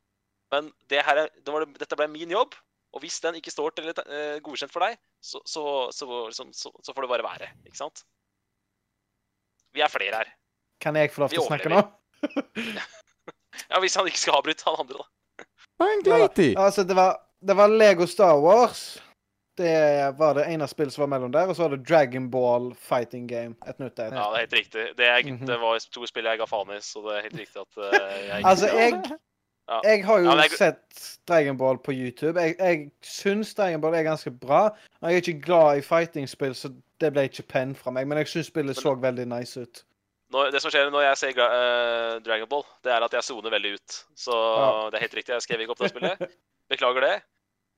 [0.53, 2.55] men det her er, det var, dette ble min jobb.
[2.91, 5.63] Og hvis den ikke står til eh, godkjent for deg, så, så,
[5.95, 7.47] så, liksom, så, så får det bare være.
[7.63, 8.03] Ikke sant?
[9.71, 10.31] Vi er flere her.
[10.83, 11.85] Kan jeg få lov til å snakke nå?
[13.69, 15.07] Ja, Hvis han ikke skal avbryte han andre, da.
[16.61, 17.15] Altså, det var,
[17.47, 18.83] det var Lego Star Wars.
[19.57, 19.71] Det
[20.17, 21.47] var det ene spillet som var mellom der.
[21.51, 23.55] Og så var det Dragon Ball Fighting Game.
[23.67, 24.13] Et nytt et.
[24.13, 24.85] Ja, det er helt riktig.
[24.97, 25.45] Det, er, Mhm.
[25.47, 28.27] det var to spill jeg ga faen i, så det er helt riktig at eh,
[28.27, 29.17] jeg Altså, jeg
[29.83, 32.39] Jeg har jo Ja, jeg- sett Dragon Ball på YouTube.
[32.41, 34.69] Jeg, jeg syns Dragon Ball er ganske bra.
[35.01, 38.07] Jeg er ikke glad i fighting-spill, så det ble ikke penn fra meg.
[38.07, 39.83] Men jeg syns spillet så veldig nice ut.
[40.31, 43.51] Når, det som skjer når jeg ser eh, Dragon Ball, det er at jeg soner
[43.51, 43.95] veldig ut.
[44.15, 44.89] Så Ja.
[44.89, 45.33] det er helt riktig.
[45.35, 46.21] Jeg skrev ikke opp det spillet.
[46.71, 47.15] Beklager det.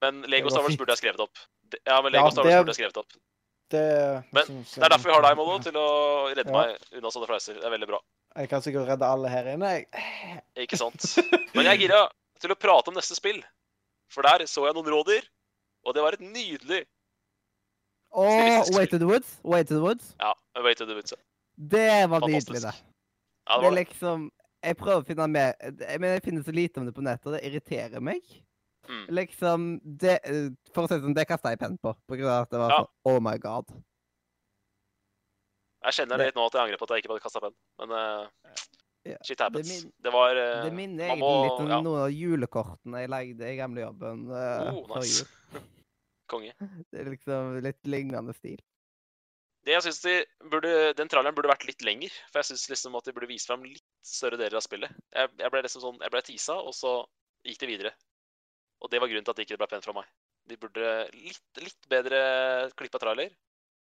[0.04, 1.39] Men Lego Star Wars burde jeg skrevet opp.
[1.88, 3.16] Ja, men Lego Ja, Star Wars burde jeg skrevet opp.
[3.74, 3.82] Det,
[4.36, 5.88] Men Det er derfor vi har deg, Mollo, til å
[6.36, 6.60] redde Ja.
[6.60, 7.58] meg unna sånne fleiser.
[7.58, 7.99] Det er veldig bra.
[8.36, 9.70] Jeg kan sikkert redde alle her inne.
[9.74, 10.43] Jeg.
[10.68, 11.01] Ikke sant?
[11.56, 12.01] Men jeg er gira
[12.43, 13.41] til å prate om neste spill.
[14.14, 15.26] For der så jeg noen rådyr,
[15.88, 16.84] og det var et nydelig
[18.14, 18.30] Og
[18.76, 19.39] Way to the Woods.
[19.43, 20.14] Way to the Woods.
[20.22, 21.16] Ja, Way to the Woods.
[21.18, 21.22] ja.
[21.58, 22.49] Det var Fantastisk.
[22.49, 22.76] nydelig, det.
[23.47, 23.88] Ja, det Det var er det.
[23.88, 24.30] liksom
[24.64, 25.54] Jeg prøver å finne mer
[25.99, 28.22] Men jeg finner så lite om det på nettet, og det irriterer meg.
[28.89, 29.08] Mm.
[29.10, 31.93] Liksom det, eh, For å si det sånn, det kasta jeg penn på.
[32.08, 32.78] På grunn av at det var Ja.
[32.80, 33.66] sånn Oh my god.
[35.84, 37.56] Jeg kjenner Det- litt nå at jeg angrer på at jeg ikke hadde kasta penn.
[37.80, 38.28] Men uh,
[39.06, 39.68] Ja, shit happens.
[39.68, 41.82] min- Det, var uh, Det minner egentlig må- litt om ja.
[41.82, 45.26] noen av julekortene jeg lagde i gamle jobben uh, Oh, før nice.
[45.26, 45.62] jul.
[46.30, 46.54] Konge.
[46.91, 48.60] Det er liksom litt lignende stil.
[49.64, 50.14] Det jeg synes de
[50.51, 52.11] burde, Den traileren burde vært litt lenger.
[52.32, 54.91] For jeg syns liksom at de burde vise fram litt større deler av spillet.
[55.16, 56.97] Jeg, jeg ble liksom sånn, jeg ble tisa, og så
[57.47, 57.93] gikk de videre.
[58.84, 60.11] Og det var grunnen til at det ikke ble pent fra meg.
[60.51, 62.20] De burde litt, litt bedre
[62.80, 63.32] klippa trailer.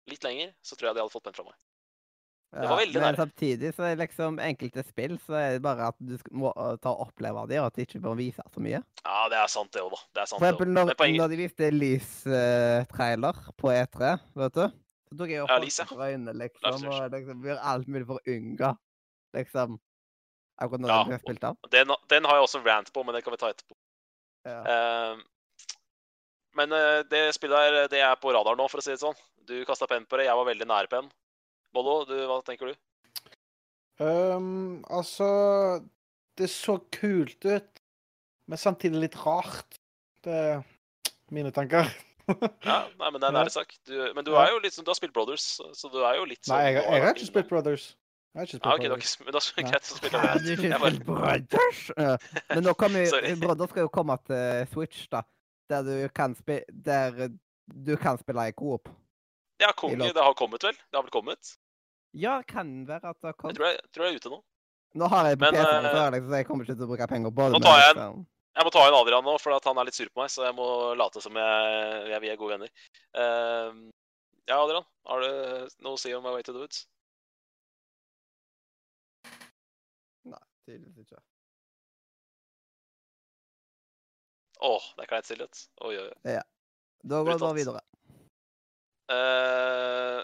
[0.09, 1.57] Litt lenger, så tror jeg de hadde fått pent fra meg.
[2.51, 3.15] Det var veldig men nære.
[3.21, 6.91] samtidig så er liksom enkelte spill så er det bare at du må uh, ta
[6.91, 8.82] og oppleve de, og at de ikke bør vise så mye.
[9.05, 10.01] Ja, det er sant, det òg, da.
[10.11, 14.11] Det er sant, For det eksempel når, når de viste Lys-trailer på E3,
[14.43, 14.65] vet du,
[15.12, 15.47] så tok jeg jo
[15.89, 18.70] for øynene, liksom, og liksom gjør alt mulig for å unngå
[19.36, 19.80] liksom
[20.62, 21.55] Akkurat når Ja, den ble spilt av.
[21.74, 23.74] Den, den har jeg også rant på, men det kan vi ta etterpå.
[24.45, 24.59] Ja.
[24.70, 25.22] Eh,
[26.59, 29.18] men uh, det spillet her, det er på radaren nå, for å si det sånn.
[29.49, 31.09] Du kasta penn på det, jeg var veldig nær penn.
[31.74, 32.78] Mollo, hva tenker du?
[34.01, 35.32] Um, altså
[36.38, 37.82] Det så kult ut,
[38.45, 39.82] men samtidig litt rart.
[40.22, 40.62] Det er
[41.34, 41.89] mine tanker.
[42.69, 43.73] Ja, nei, men det er nære sagt.
[43.75, 43.86] sak.
[43.89, 45.45] Du, men du er jo litt sånn, du har spilt Brothers,
[45.77, 47.86] så- du er jo litt sånn Nei, jeg, jeg har ikke spilt Brothers.
[48.32, 49.19] Jeg har ikke spilt Ja, ok, det var Brothers.
[49.19, 50.41] men da er greit å spille med.
[50.41, 51.82] du ikke spilt Brothers?
[52.55, 55.21] Men nå kommer jo Brothers skal jo komme til Switch, da.
[55.71, 57.29] Der du kan spille Der
[57.71, 58.89] du kan spille i coop.
[59.61, 59.97] Ja, konge.
[60.11, 60.73] Det har kommet, vel?
[60.73, 61.53] Det har vel kommet?
[62.17, 63.55] Ja, kan være at det har Jeg kommet.
[63.59, 64.39] tror jeg, tror jeg er ute nå.
[64.99, 67.32] Nå har jeg på PC-en eh, liksom, så jeg kommer ikke til å bruke penger
[67.32, 67.51] på det.
[67.53, 70.10] nå tar jeg liksom- Jeg må ta inn Adrian nå, for han er litt sur
[70.12, 70.68] på meg, så jeg må
[70.99, 72.72] late som jeg, jeg, vi er gode venner.
[73.16, 73.88] Uh,
[74.49, 75.30] ja, Adrian, har du
[75.86, 76.82] noe å si om My Way to the Woods?
[80.28, 81.22] Nei, tydeligvis ikke.
[84.68, 85.64] Åh, det er kleint stillhet.
[85.88, 86.36] Oi, oi, oi.
[87.02, 87.82] Da går vi bare videre.
[89.12, 90.22] Uh,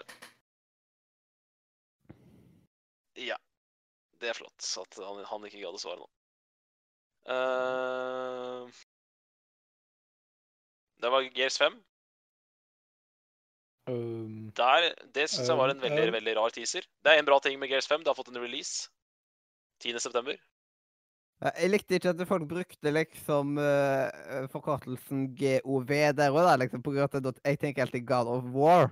[3.18, 3.40] ja.
[4.18, 6.08] Det er flott at han, han ikke gadd å svare nå.
[7.28, 8.68] Eh,
[11.02, 11.72] det var Gears 5.
[13.88, 16.12] Um, Der, det syns jeg var en Um, veldig um.
[16.18, 16.84] veldig rar teaser.
[17.04, 18.00] Det er en bra ting med Gears 5.
[18.04, 18.88] Det har fått en release
[19.84, 20.36] 10.9.
[21.40, 26.48] Ja, Jeg likte ikke at folk brukte liksom uh, forkortelsen GOV der òg.
[26.64, 28.90] Liksom, på grunn av at jeg tenker alltid God of War.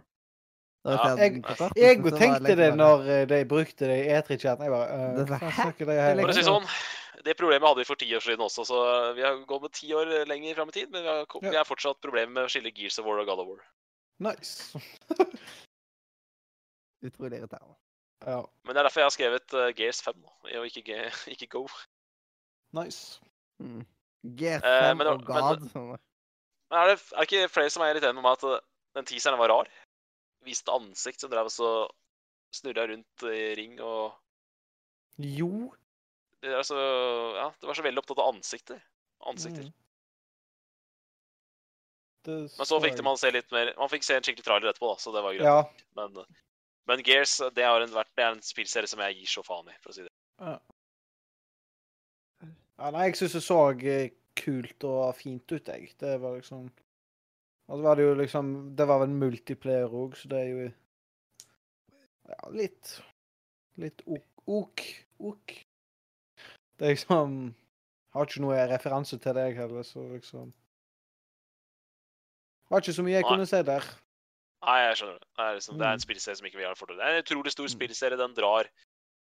[0.87, 1.43] Ja, jeg-
[1.75, 4.63] jeg tenkte liksom det når eh, de brukte det i E3-chatten.
[4.63, 5.73] Jeg bare Det uh, det, faen Hæ?
[5.79, 8.79] Jeg, jeg, Jeg det problemet hadde vi for ti år siden også, så
[9.17, 10.91] vi har gått med ti år lenger fram i tid.
[10.93, 13.43] Men vi har, vi har fortsatt problemer med å skille Gears of War og God
[13.45, 13.65] of War.
[14.27, 14.79] Nice.
[17.07, 17.77] Utrolig irriterende.
[18.25, 20.97] ja, Men det er derfor jeg har skrevet uh, Gears 5 og ikke, G
[21.35, 21.67] ikke Go.
[22.77, 23.21] nice.
[23.63, 23.85] Mm.
[24.37, 25.61] Gear Eh, 5 uh, og God.
[25.75, 25.99] Men,
[26.71, 28.65] Men er det, er det ikke flere som er irriterende med at eh,
[28.99, 29.69] den teaseren var rar?
[30.47, 31.71] Viste ansikt som drev og så
[32.55, 34.17] snurra rundt i ring og
[35.23, 35.71] Jo.
[36.47, 36.79] Det, er så,
[37.37, 38.81] ja, det var så veldig opptatt av ansikter.
[39.27, 39.69] Ansikter.
[39.69, 39.75] Mm.
[42.27, 44.91] Det Men så fikk man se litt mer Man fikk se en skikkelig trailer etterpå,
[44.91, 45.47] da, så det var greit.
[45.47, 45.91] Ja.
[45.99, 46.25] Men,
[46.91, 49.93] men Gears det en, det er en spillserie som jeg gir så faen i, for
[49.93, 50.15] å si det.
[50.43, 50.57] ja.
[52.83, 55.95] ja nei, jeg syns det så eh, kult og fint ut, jeg.
[56.01, 60.33] Det var liksom Og så var det jo liksom Det var vel multiplayer òg, så
[60.33, 60.67] det er jo
[62.27, 62.99] Ja, litt
[63.77, 64.27] Litt ok.
[64.47, 64.83] Ok.
[65.19, 65.57] ok.
[66.79, 67.55] Det er liksom
[68.17, 70.53] Har ikke noe referanse til deg heller, så liksom
[72.71, 73.31] Var ikke så mye jeg Nei.
[73.31, 73.85] kunne se der.
[74.67, 75.27] Nei, jeg skjønner det.
[75.37, 75.95] Det er, liksom, det er Mm.
[76.01, 76.97] en spillserie som ikke vi har fordel.
[76.99, 77.75] Det er en utrolig stor Mm.
[77.77, 78.17] spillserie.
[78.19, 78.67] Den drar,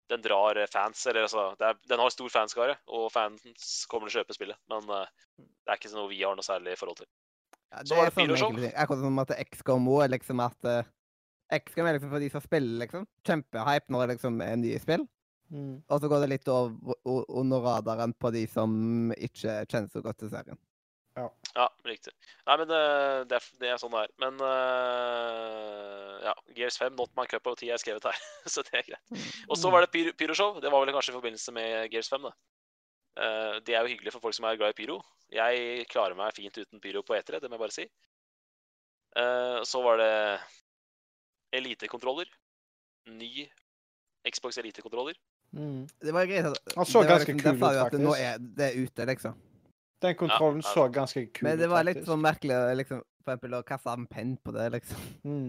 [0.09, 1.05] den drar eh, fans.
[1.05, 4.57] Eller altså det er, Den har stor fanskare, og fans kommer til å kjøpe spillet.
[4.69, 5.05] Men uh,
[5.37, 7.07] det er ikke noe vi har noe særlig forhold til.
[7.71, 8.55] Ja, Så var det Pyroshow.
[8.55, 8.71] ting.
[8.73, 10.83] Akkurat som at XCOM òg er liksom at uh,
[11.51, 13.07] XCOM er liksom for de som spiller, liksom.
[13.23, 15.07] Kjempehype når det liksom er nye spill.
[15.53, 15.75] Mm.
[15.87, 18.71] Og så går det litt over, under radaren på de som
[19.15, 20.59] ikke kjenner så godt til serien.
[21.17, 22.11] Ja, riktig.
[22.45, 22.79] Nei, men det,
[23.31, 24.11] det, er, det er sånn det er.
[24.21, 28.19] Men uh, ja, Gears 5, not my cup of tea, er skrevet her.
[28.53, 29.23] så det er greit.
[29.47, 30.59] Og så var det pyro, Pyroshow.
[30.61, 32.35] Det var vel kanskje i forbindelse med Gears 5, det.
[33.17, 34.99] Uh, det er jo hyggelig for folk som er glad i pyro.
[35.33, 37.87] Jeg klarer meg fint uten pyro på etere, det må jeg bare si.
[39.17, 40.13] Uh, så var det
[41.57, 42.29] elitekontroller.
[43.09, 43.47] Ny
[44.27, 45.17] Xbox elitekontroller.
[45.55, 45.87] Mm.
[46.03, 47.93] Det var greit at Han så ganske liksom, kul ut, faktisk.
[47.93, 49.37] at Nå er det ute, liksom.
[50.03, 50.73] Den kontrollen Ja, ja.
[50.73, 53.93] så ganske kul ut, Men det var litt sånn merkelig liksom, for eksempel å kaste
[53.95, 55.07] en penn på det, liksom.
[55.23, 55.47] mm.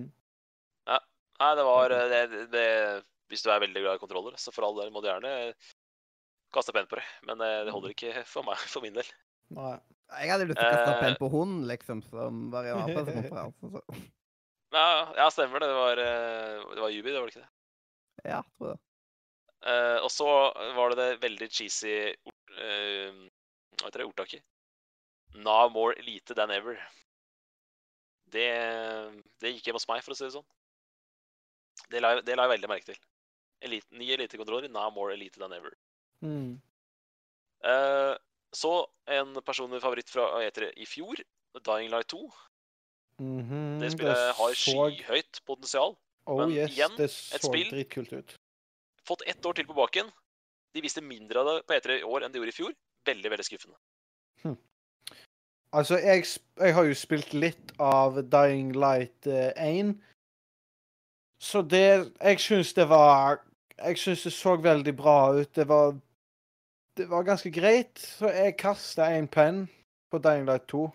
[1.38, 2.62] Nei, det var eh, det, det,
[3.30, 5.52] Hvis du er veldig glad i kontroller, så for all del må du gjerne
[6.54, 7.04] kaste penn på det.
[7.28, 9.06] Men eh, det holder ikke for meg, for min del.
[9.54, 9.76] Nei.
[10.18, 11.02] Jeg hadde lyst til å kaste Eh.
[11.04, 13.70] penn på hunden, liksom, som var i en pressekonferanse.
[13.76, 14.02] så-
[14.72, 15.68] Ja, ja, stemmer det.
[15.68, 17.52] Det var, eh, det var Jubi, det var det ikke det?
[18.32, 18.80] Ja, tror jeg.
[19.66, 20.28] Eh, og så
[20.76, 23.16] var det det veldig cheesy eh,
[23.78, 24.44] Hva heter det ordtaket?
[25.34, 26.78] Now more elite than ever.
[28.28, 28.46] Det,
[29.40, 30.46] det gikk hjem hos meg, for å si det sånn.
[31.92, 32.98] Det la, det la jeg veldig merke til.
[33.64, 35.74] Elite, ny elitekontroller, now more elite than ever.
[36.24, 36.58] Mm.
[37.64, 38.14] Uh,
[38.54, 38.72] så
[39.10, 41.20] en personlig favoritt fra det, i fjor,
[41.58, 42.20] Dying Light 2.
[43.18, 45.96] Mhm, Det spillet har så- skyhøyt potensial.
[46.26, 47.70] Oh men yes, igjen, det et så spill.
[47.72, 48.36] dritkult ut.
[49.08, 50.10] Fått ett år til på baken.
[50.76, 52.74] De viste mindre av det på E3 i år enn de gjorde i fjor.
[53.08, 53.78] Veldig, veldig skuffende.
[55.72, 56.24] Altså, jeg,
[56.60, 59.96] jeg har jo spilt litt av Dying Light eh, 1.
[61.40, 63.44] Så det Jeg syns det var
[63.78, 65.54] Jeg syns det så veldig bra ut.
[65.54, 65.96] Det var
[66.96, 67.98] Det var ganske greit.
[67.98, 69.68] Så jeg kasta en penn
[70.10, 70.88] på Dying Light 2.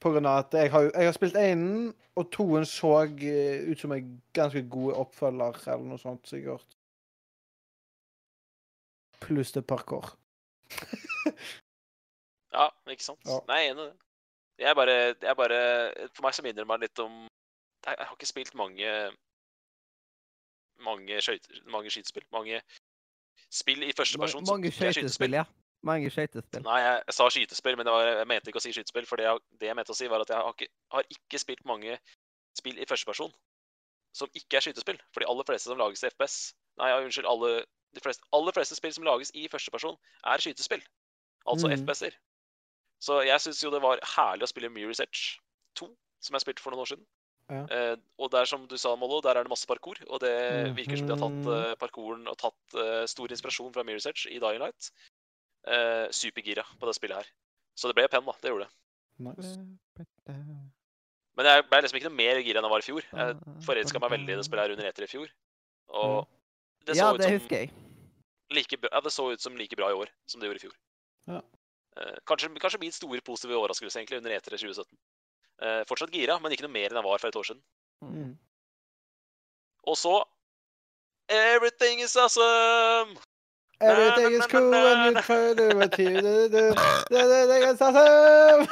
[0.00, 3.80] På grunn av at jeg har, jeg har spilt énen, og toen så eh, ut
[3.80, 6.77] som en ganske god oppfølger, eller noe sånt sikkert.
[9.24, 10.14] Pluss det parkour.
[12.48, 13.20] Ja, ikke sant?
[13.28, 13.42] Ja.
[13.48, 13.96] Nei, jeg er enig i det.
[14.58, 15.58] Jeg bare, jeg bare
[16.16, 17.18] For meg så minner det meg litt om
[17.86, 18.88] Jeg har ikke spilt mange
[20.82, 22.24] mange, skøyter, mange skytespill.
[22.32, 22.60] Mange
[23.50, 25.44] spill i første person Mange skøytespill, ja.
[25.86, 26.62] Mange skøytespill.
[26.66, 29.06] Nei, jeg, jeg sa skytespill, men det var, jeg mente ikke å si skytespill.
[29.10, 31.42] For det jeg, det jeg mente å si, var at jeg har ikke, har ikke
[31.42, 31.98] spilt mange
[32.58, 33.34] spill i første person
[34.16, 35.02] som ikke er skytespill.
[35.14, 36.38] For de aller fleste som lages i FPS
[36.78, 37.26] Nei, ja, unnskyld.
[37.26, 37.64] Alle,
[37.94, 40.82] de fleste, aller fleste spill som lages i førsteperson, er skytespill.
[41.48, 41.76] Altså mm.
[41.80, 42.16] FPS-er.
[43.00, 45.38] Så jeg syns jo det var herlig å spille Mirror's Edge
[45.78, 45.88] 2,
[46.20, 47.06] som jeg spilte for noen år siden.
[47.48, 47.62] Ja.
[47.72, 49.96] Eh, og der som du sa, Mollo, der er det masse parkour.
[50.10, 50.34] Og det
[50.76, 51.52] virker som de har tatt Mhm.
[51.54, 54.90] eh, parkouren og tatt eh, stor inspirasjon fra Mirror's Edge i Dying Light.
[55.66, 57.30] Eh, supergira på det spillet her.
[57.78, 58.32] Så det ble penn, da.
[58.42, 58.74] Det gjorde det.
[59.18, 59.54] Nice.
[61.38, 63.04] Men jeg ble liksom ikke noe mer gira enn jeg var i fjor.
[63.14, 63.36] Jeg
[63.66, 65.28] forelska meg veldig i det spillet her under eter i fjor.
[65.94, 66.26] Og
[66.86, 67.70] det så Ja, ut det som husker jeg.
[68.50, 70.76] like ja, det så ut som like bra i år som det gjorde i fjor.
[71.28, 71.40] Ja.
[71.98, 74.96] Eh, kanskje, kanskje min store positive overraskelse egentlig under E3 2017.
[75.60, 77.62] Eh, fortsatt gira, men ikke noe mer enn jeg var for et år siden.
[78.04, 78.38] Mm.
[79.88, 80.22] Og så
[81.28, 83.18] Everything is awesome!
[83.80, 86.24] Everything is cool when you try to achieve
[87.70, 88.66] awesome!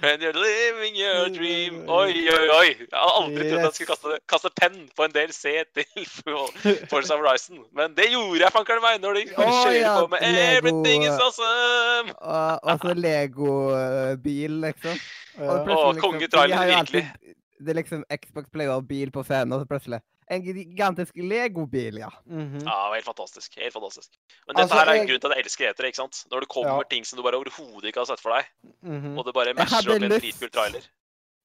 [0.00, 2.68] When you're living your dream Oi, oi, oi!
[2.78, 6.06] Jeg hadde aldri trodd jeg skulle kaste, kaste penn på en del C til
[6.92, 7.64] Forza Horizon.
[7.74, 12.14] Men det gjorde jeg fanker meg når de kjører på med Everything is awesome!
[12.20, 15.02] Og, og så Lego-bil, liksom.
[15.40, 17.04] Og plutselig liksom- kongetrailer, virkelig.
[17.60, 20.00] Det er liksom Xbox Player og bil på scenen, og så plutselig
[20.30, 22.08] en gigantisk Lego-bil, ja.
[22.28, 22.62] -hmm.
[22.62, 23.54] Ja, det var helt fantastisk.
[23.58, 24.10] Helt fantastisk.
[24.46, 26.24] Men dette Altså, her er jeg- grunn til at jeg elsker etere, ikke sant?
[26.30, 26.82] Når det kommer Ja.
[26.90, 28.44] ting som du bare overhodet ikke har sett for deg,
[28.82, 29.18] Mhm.
[29.18, 30.82] og det bare matcher opp i en dritkul trailer.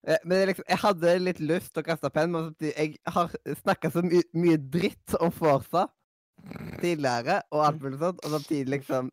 [0.08, 3.28] Eh, Men det liksom, jeg hadde litt lyst til å kaste penn, men jeg har
[3.64, 5.88] snakka så my mye dritt om Forza
[6.82, 9.10] tidligere, og alt mulig sånt, og samtidig liksom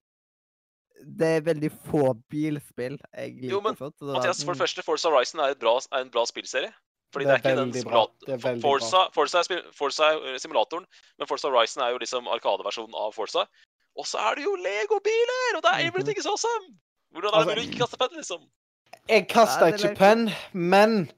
[1.05, 3.97] Det er veldig få bilspill jeg liker Jo, men, sånt.
[3.99, 4.65] så det Mathias, for det Mm.
[4.65, 6.73] første, Forza Horizon er, et bra, er en bra spillserie.
[7.13, 8.07] Fordi det er, ikke den bra.
[8.27, 8.71] Det er veldig bra.
[8.71, 10.87] Forza, Forza, er, Forza er eh, simulatoren,
[11.19, 13.45] men Forza Horizon er jo liksom arkadeversjonen av Forza.
[13.99, 15.87] Og så er det jo Lego-biler, og det er Mhm.
[15.89, 16.65] everything is awesome!
[17.13, 18.41] Hvordan er det Altså- mulig å ikke kaste penn, liksom?
[19.09, 21.11] Jeg kasta Ja, det er ikke penn, men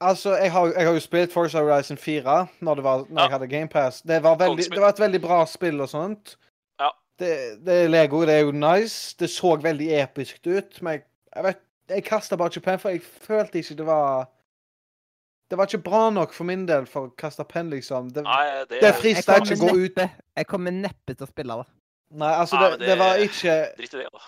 [0.00, 3.22] altså, jeg har, jeg har jo spilt Forza Horizon 4 når, det var, når Ja.
[3.22, 4.00] jeg hadde GamePass.
[4.02, 6.36] Det, var veldig- det var et veldig bra spill og sånt.
[6.80, 6.90] Ja.
[7.18, 9.14] Det, det er Lego, det er jo nice.
[9.18, 11.04] Det så veldig episk ut, men jeg,
[11.36, 11.56] jeg vet
[11.88, 14.26] Jeg kasta bare ikke penn, for jeg følte ikke det var
[15.48, 18.08] Det var ikke bra nok for min del for å kaste penn, liksom.
[18.12, 20.22] Det, Nei, det, det er er frist- jeg frister kommer ikke gå ut.
[20.36, 21.66] jeg kommer neppe til å spille det.
[22.18, 24.08] nei, altså, Nei, det, det, det var ikke Drit i det.
[24.12, 24.24] da.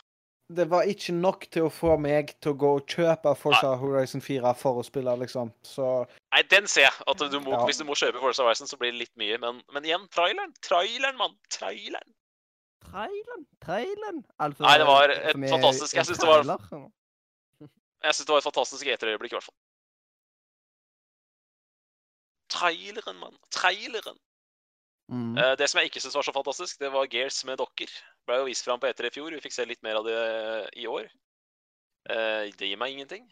[0.58, 4.20] det var ikke nok til å få meg til å gå og kjøpe Forza Horizon
[4.22, 5.50] 4 for å spille, liksom.
[5.66, 5.88] Så
[6.32, 6.94] Nei, den ser jeg.
[7.06, 7.64] At du må, Ja.
[7.66, 9.38] Hvis du må kjøpe Forza Horizon, så blir det litt mye.
[9.42, 10.54] Men, men igjen, traileren.
[10.62, 11.34] Traileren, mann.
[11.50, 12.14] Traileren.
[12.88, 13.42] Traileren?
[13.60, 14.22] Traileren?
[14.40, 16.90] Altså, Nei, det var et fantastisk- jeg syns synes det var-
[18.06, 19.58] Jeg syns det var et fantastisk E3-øyeblikk, i hvert fall.
[22.48, 23.36] Traileren, mann.
[23.50, 24.18] Traileren.
[25.08, 25.36] Mm.
[25.36, 27.92] Uh, det som jeg ikke syns var så fantastisk, det var Gears med dokker.
[28.28, 29.32] Ble jo vist fram på E3 i fjor.
[29.32, 31.08] Vi fikk se litt mer av det eh, i år.
[32.08, 33.24] Uh, det gir meg ingenting.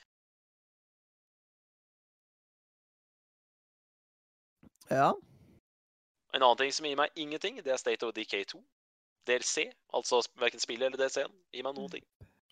[4.91, 5.13] Ja.
[6.35, 8.63] En annen ting som gir meg ingenting, det er State of Decay 2.
[9.27, 12.05] DLC, altså verken spillet eller DLC-en, gir meg noen ting.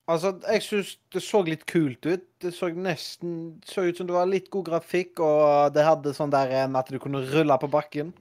[0.05, 2.24] Altså, jeg syns det så litt kult ut.
[2.42, 6.32] Det så nesten så ut som det var litt god grafikk, og det hadde sånn
[6.34, 8.12] der en at du kunne rulle på bakken.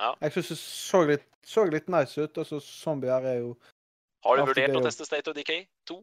[0.00, 0.14] Ja.
[0.24, 2.42] Jeg syns det så litt, så litt nice ut.
[2.42, 3.54] Altså, zombier er jo
[4.26, 6.00] Har du vurdert å teste State of Decay 2?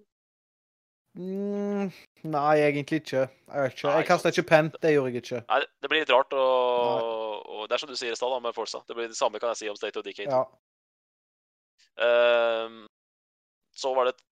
[1.19, 1.91] mm,
[2.31, 3.27] Nei, egentlig ikke.
[3.27, 3.91] Jeg ikke.
[3.97, 5.43] Jeg kasta ikke pent, Det gjorde jeg ikke.
[5.49, 6.45] Nei, det blir litt rart å
[7.51, 8.81] og Det er som du sier i stad med Forza.
[8.87, 10.31] Det blir det samme kan jeg si om State of Decay 2.
[10.31, 10.45] Ja.
[12.01, 12.85] Um,
[13.75, 14.23] så var det et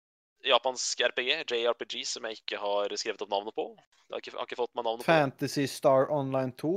[0.47, 3.66] japansk RPG, JRPG, som jeg ikke har skrevet opp navnet på.
[4.09, 5.10] Jeg har ikke, har ikke fått meg navnet på.
[5.10, 6.70] Fantasy Star Online 2.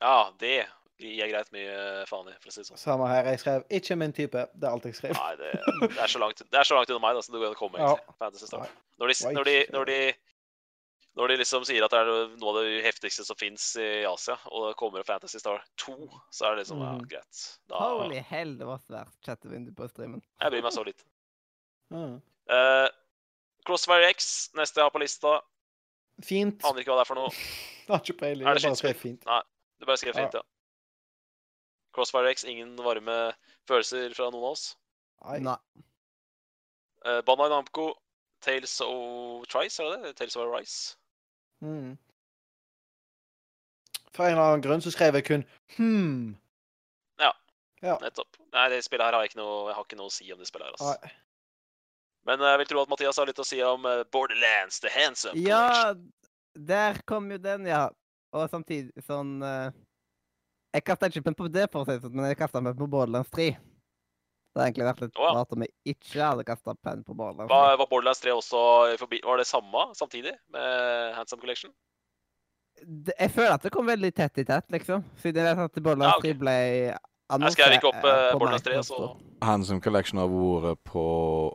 [0.00, 0.66] Ja, det
[1.00, 2.78] gir jeg greit mye faen i, for å si det sånn.
[2.80, 3.24] Samme her.
[3.32, 4.46] Jeg skrev 'ikke min type'.
[4.54, 5.14] Det er alt jeg skrev.
[5.16, 5.52] Nei, det,
[5.88, 7.56] det, er så langt, det er så langt unna meg da, som det går an
[7.56, 7.78] å komme.
[7.80, 7.94] Ja.
[8.18, 8.68] Fantasy Star.
[9.00, 9.98] Når de, når, de, når, de,
[11.16, 14.36] når de liksom sier at det er noe av det heftigste som fins i Asia,
[14.52, 15.96] og det kommer Fantasy Star 2,
[16.30, 17.08] så er det liksom ja, Mhm.
[17.08, 17.44] greit.
[17.66, 20.20] Da, Holy hell, det var svært chattevindu på streamen.
[20.40, 21.02] jeg bryr meg så litt.
[21.90, 22.20] Ja.
[22.50, 22.88] Eh,
[23.66, 25.38] Crossfire X, neste jeg har på lista.
[26.24, 26.64] Fint.
[26.64, 27.34] Aner ikke hva det er for noe.
[27.90, 28.46] Det har ikke peiling.
[28.46, 28.90] Er det Jeg bare skytespill?
[28.92, 29.24] skrev fint.
[29.26, 29.40] Nei,
[29.80, 30.42] du bare skrev fint, ja.
[31.96, 33.16] Crossfire X, ingen varme
[33.66, 34.66] følelser fra noen av oss.
[35.24, 35.38] Nei.
[35.42, 35.56] Nei.
[37.02, 37.88] Uh, Bandai Namco,
[38.46, 40.12] Tales of Trice, er det det?
[40.20, 40.94] Tales of Arise.
[41.66, 41.96] Mm.
[44.14, 45.42] For en eller annen grunn så skrev jeg kun
[45.76, 46.38] hm.
[47.80, 48.36] Nettopp.
[48.52, 50.40] Nei, det spillet her har jeg ikke noe, jeg har ikke noe å si om
[50.40, 50.94] det spillet her, altså.
[51.00, 51.12] Nei.
[52.28, 54.92] Men eh, jeg vil tro at Mathias har litt å si om eh, Borderlands The
[54.92, 55.94] Handsome Ja,
[56.54, 57.88] der kom jo den, ja.
[58.36, 59.72] Og samtidig sånn uh,
[60.74, 62.78] Jeg kasta ikke pen på det, for å si det sånn, men jeg kasta pen
[62.78, 63.50] på Borderlands 3.
[64.50, 65.34] Det har egentlig vært litt oh, ja.
[65.38, 67.54] rart om jeg ikke hadde kasta pen på Borderlands 3.
[67.54, 68.64] Var, var Borderlands 3 også
[69.02, 71.74] forbi, Var det samme samtidig med Handsome Collection?
[72.80, 75.04] Det- Jeg føler at det kom veldig tett i tett, liksom.
[75.22, 76.34] Siden jeg vet at Borderlands Ja, okay.
[76.34, 76.56] 3 ble
[77.30, 79.12] Jeg skrev ikke opp eh, Borderlands 3, så
[79.44, 81.04] Handsome Collection har vært, på,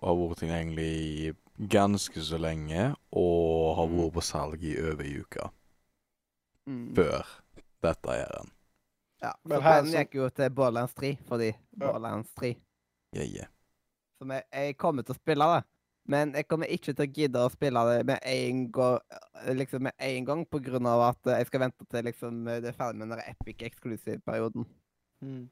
[0.01, 1.35] har vært tilgjengelig
[1.71, 5.51] ganske så lenge, og har vært på salg i over ei uke.
[6.65, 6.95] Mm.
[6.97, 7.27] før
[7.85, 8.31] dette her.
[9.21, 9.33] Ja.
[9.43, 11.57] Men Så her den gikk jo til Borderlands 3, fordi Ja.
[11.77, 12.55] Borderlands 3
[13.15, 13.47] Yeah, yeah.
[14.19, 15.61] Som jeg, jeg kommer til å spille det,
[16.11, 18.99] men jeg kommer ikke til å gidde å spille det med en gang,
[19.55, 22.75] liksom med en gang på grunn av at jeg skal vente til liksom det er
[22.75, 24.67] ferdig med den Epic Exclusive-perioden.
[25.23, 25.45] Mm.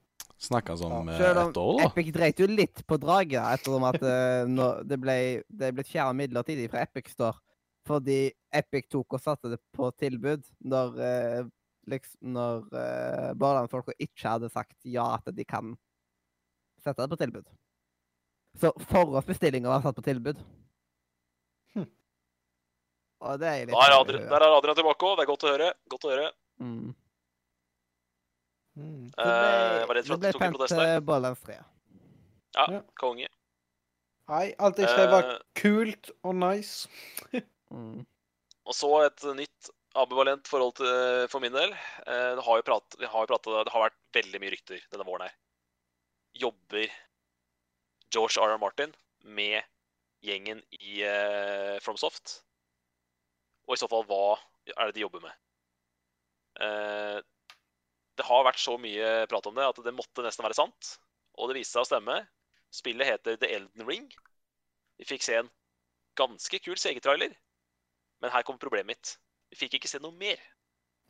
[0.43, 1.87] Snakkes om eh, om et år, da.
[1.87, 5.17] Epic dreit jo litt på draget ettersom at eh, det ble
[5.47, 7.37] det ble fjernet midlertidig fra Epic Store.
[7.87, 8.25] Fordi
[8.55, 11.41] Epic tok og satte det på tilbud når eh,
[11.91, 15.73] liksom når uh, Borderlands-folka ikke hadde sagt ja at de kan
[16.83, 17.47] sette det på tilbud.
[18.59, 20.39] Så forhåndsbestillinga var satt på tilbud.
[21.75, 21.89] Hm.
[23.23, 25.17] Og det er litt er, der er Adrian tilbake òg.
[25.17, 25.71] Det er godt å høre.
[25.91, 26.29] Godt å høre.
[26.63, 26.93] Mm.
[28.79, 29.05] Mm.
[29.05, 31.59] Eh, det ble uh, ble en pent til Borderlands 3.
[32.57, 32.81] Ja, Ja.
[32.99, 33.29] konge.
[34.31, 36.89] Nei, alt jeg skrev var uh, kult og nice.
[37.73, 38.03] Mm.
[38.69, 40.89] Og så et nytt ambivalent forhold til,
[41.31, 41.73] for min del.
[42.05, 44.83] Eh, det har jo prat, vi har jo pratet, det har vært veldig mye rykter
[44.93, 45.35] denne våren her.
[46.37, 46.93] Jobber
[48.13, 48.53] George R.
[48.53, 48.61] R.
[48.61, 48.93] Martin
[49.23, 49.61] med
[50.23, 52.43] gjengen i uh, FromSoft?
[53.67, 54.37] Og i så fall, hva
[54.73, 55.35] er det de jobber med?
[56.61, 57.19] Eh,
[58.17, 60.95] det har vært så mye prat om det at det måtte nesten være sant.
[61.39, 62.19] Og det viste seg å stemme.
[62.73, 64.07] Spillet heter The Elden Ring.
[65.01, 65.49] Vi fikk se en
[66.19, 67.33] ganske kul CG-trailer.
[68.21, 69.15] Men her kom problemet mitt.
[69.51, 70.41] Vi fikk ikke se noe mer.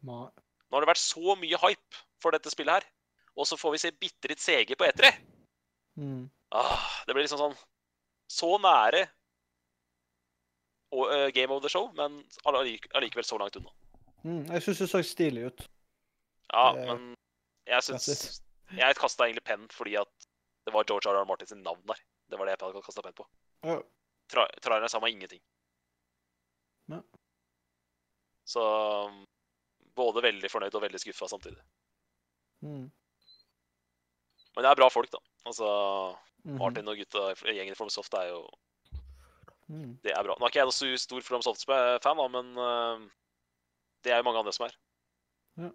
[0.04, 2.88] Nå har det vært så mye hype for dette spillet her,
[3.38, 5.12] og så får vi se bitte litt CG på E3.
[6.00, 6.24] Mm.
[6.56, 7.56] Ah, det blir liksom sånn
[8.30, 9.04] Så nære
[10.94, 13.70] og, eh, Game of the Show, men allikevel så langt unna.
[14.24, 14.46] Mm.
[14.54, 15.64] Jeg syns det så stilig ut.
[16.52, 17.16] Ja, Det- men
[17.68, 18.42] jeg syns
[18.74, 20.10] Jeg kasta egentlig penn fordi at
[20.66, 21.22] det var George R.
[21.22, 21.26] R.
[21.26, 22.00] Martin sin navn der.
[22.30, 23.26] Det var det jeg hadde kasta penn på.
[23.64, 23.82] Ja.
[24.30, 25.42] Tra Traileren sa meg ingenting.
[26.90, 27.02] Ja.
[28.46, 28.62] Så
[29.08, 29.26] um,
[29.96, 31.60] både veldig fornøyd og veldig skuffa samtidig.
[32.64, 32.90] Mm.
[34.56, 35.20] Men det er bra folk, da.
[35.46, 36.58] Altså, Mhm.
[36.60, 38.48] Martin og gutta i gjengen i FromSoft er jo
[39.70, 39.98] Mm.
[40.04, 40.36] Det er bra.
[40.38, 43.10] Nå er ikke jeg noe så stor FromSoft-fan, da, men øh,
[44.04, 44.76] det er jo mange andre som er.
[45.58, 45.70] Ja.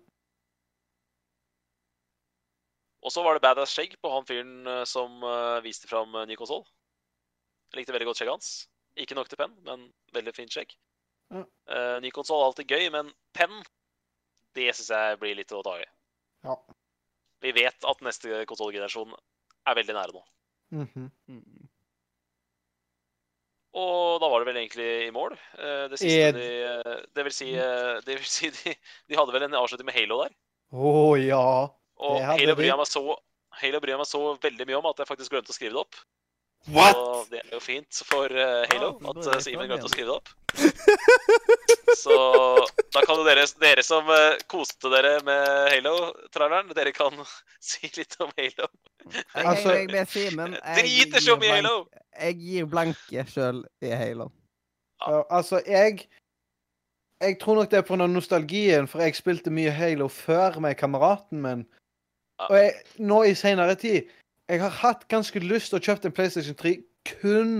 [3.08, 6.26] Og så var det badass skjegg på han fyren øh, som øh, viste fram øh,
[6.28, 6.66] ny konsoll.
[7.72, 8.50] Likte veldig godt skjegget hans.
[9.00, 10.74] Ikke nok til penn, men veldig fint skjegg.
[11.32, 11.44] Ja.
[11.72, 13.54] Eh, ny konsoll er alltid gøy, men penn,
[14.56, 15.86] det syns jeg blir litt å ta i.
[16.44, 16.56] Ja.
[17.44, 20.24] Vi vet at neste konsollgenerasjon er veldig nære nå.
[20.76, 21.08] Mhm.
[21.32, 21.68] Mm.
[23.78, 25.36] Og da var det vel egentlig i mål.
[25.56, 28.74] Eh, Det siste de eh, Det vil si, eh, det vil si de,
[29.08, 30.34] de hadde vel en avslutning med Halo der.
[30.72, 31.44] Å ja.
[31.98, 33.02] Og Halo bryr meg så
[33.58, 35.82] Halo bryr jeg meg så veldig mye om at jeg faktisk glemte å skrive det
[35.82, 35.96] opp.
[36.74, 36.96] What?!
[36.98, 40.10] Og det er jo fint for eh, Halo Ja, at jeg Simen glemte å skrive
[40.10, 40.28] det opp.
[41.96, 42.16] Så
[42.92, 47.14] da kan jo dere, dere som eh, koste dere med Halo-traileren, dere kan
[47.70, 48.68] si litt om Halo.
[49.32, 50.58] Altså- jeg med Simen.
[50.58, 51.74] Jeg Driter så mye i Halo!
[52.18, 54.30] Jeg gir blanke sjøl i Halo.
[55.06, 56.08] Ja, altså, jeg
[57.22, 58.06] Jeg tror nok det er pga.
[58.06, 61.64] nostalgien, for jeg spilte mye Halo før med kameraten min.
[62.46, 64.06] Og jeg, nå i seinere tid
[64.48, 66.76] Jeg har hatt ganske lyst til å kjøpe en PlayStation 3
[67.08, 67.52] kun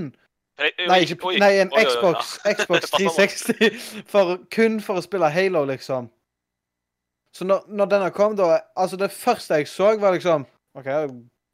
[0.59, 2.33] Nei, ikke, nei en Xbox.
[2.59, 3.77] Xbox 360.
[4.13, 6.09] For, kun for å spille Halo, liksom.
[7.31, 10.49] Så når, når denne kom, da Altså, det første jeg så, var liksom
[10.79, 10.89] OK,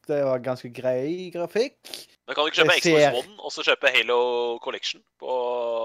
[0.09, 1.77] det var ganske grei grafikk.
[2.25, 4.19] Men kan du ikke kjøpe Xbox One og så kjøpe Halo
[4.63, 5.37] Collection på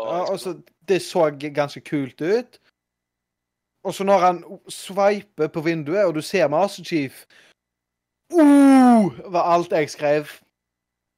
[0.09, 0.57] Ja, altså,
[0.89, 2.61] det så ganske kult ut.
[3.85, 7.25] Og så når han sveiper på vinduet, og du ser Master Chief
[8.35, 10.29] uh, var alt jeg skrev.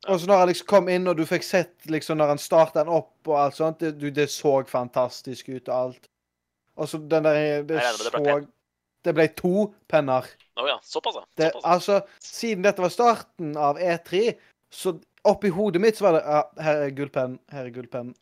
[0.09, 2.83] Og så når han liksom kom inn, og du fikk sett liksom når han starta
[2.83, 6.09] den opp og alt sånt, det, du, det så fantastisk ut og alt.
[6.77, 8.41] Og så den der Det så
[9.05, 10.27] Det ble to penner.
[10.55, 11.51] Å ja, såpass, ja.
[11.65, 14.37] Altså, siden dette var starten av E3,
[14.71, 14.95] så
[15.27, 18.13] oppi hodet mitt så var det ja, Her er gullpenn, her er gullpenn.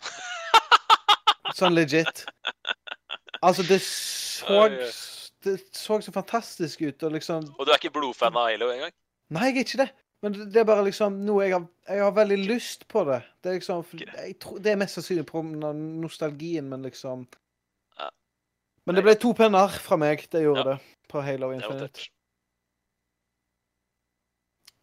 [1.58, 2.24] Sånn legit.
[3.42, 3.80] Altså, det
[4.40, 5.16] så.
[5.40, 8.92] Det så så fantastisk ut, og liksom Og du er ikke blodfan av Halo engang?
[9.32, 9.90] Nei, jeg er ikke det.
[10.22, 13.22] Men det er bare liksom noe jeg har Jeg har veldig lyst på det.
[13.40, 17.26] Det er liksom jeg tror, Det er mest sannsynlig på nostalgien, men liksom
[17.98, 18.10] Ja.
[18.86, 20.26] Men det ble to penner fra meg.
[20.30, 20.74] Det gjorde Ja.
[20.74, 20.80] det.
[21.08, 22.08] På Halo Infinite.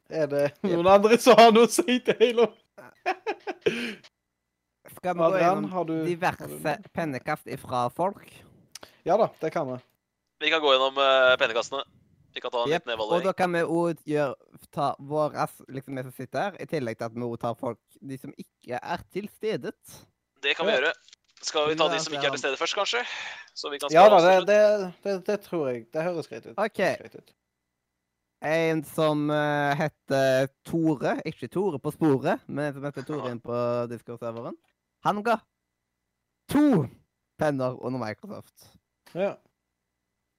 [0.09, 2.47] Er det noen andre som har noe å si til Halo?
[4.97, 8.23] Skal vi gå gjennom har du har diverse pennekast ifra folk?
[9.07, 9.77] Ja da, det kan vi.
[10.43, 11.83] Vi kan gå gjennom uh, pennekastene.
[12.35, 12.83] Vi kan ta en yep.
[12.85, 14.35] liten Og da kan vi òg gjøre
[14.75, 17.79] ta våre, liksom vi som sitter her, i tillegg til at vi òg tar folk
[18.11, 19.95] de som ikke er til stedet.
[20.43, 20.81] Det kan vi Ja.
[20.81, 20.93] gjøre.
[21.41, 23.01] Skal vi ta de som ikke er til stede først, kanskje?
[23.55, 25.87] Så vi kan Ja da, det, det, det, det tror jeg.
[25.93, 26.57] Det høres greit ut.
[26.57, 26.77] OK.
[26.77, 27.33] Greit ut.
[28.43, 33.41] En som uh, heter Tore, ikke Tore på sporet, men en som heter Tore inn
[33.41, 33.55] på
[33.89, 34.57] Discord-serveren.
[35.07, 35.39] Han ga
[36.51, 36.85] to
[37.39, 38.73] penner under Microsoft.
[39.15, 39.35] Ja.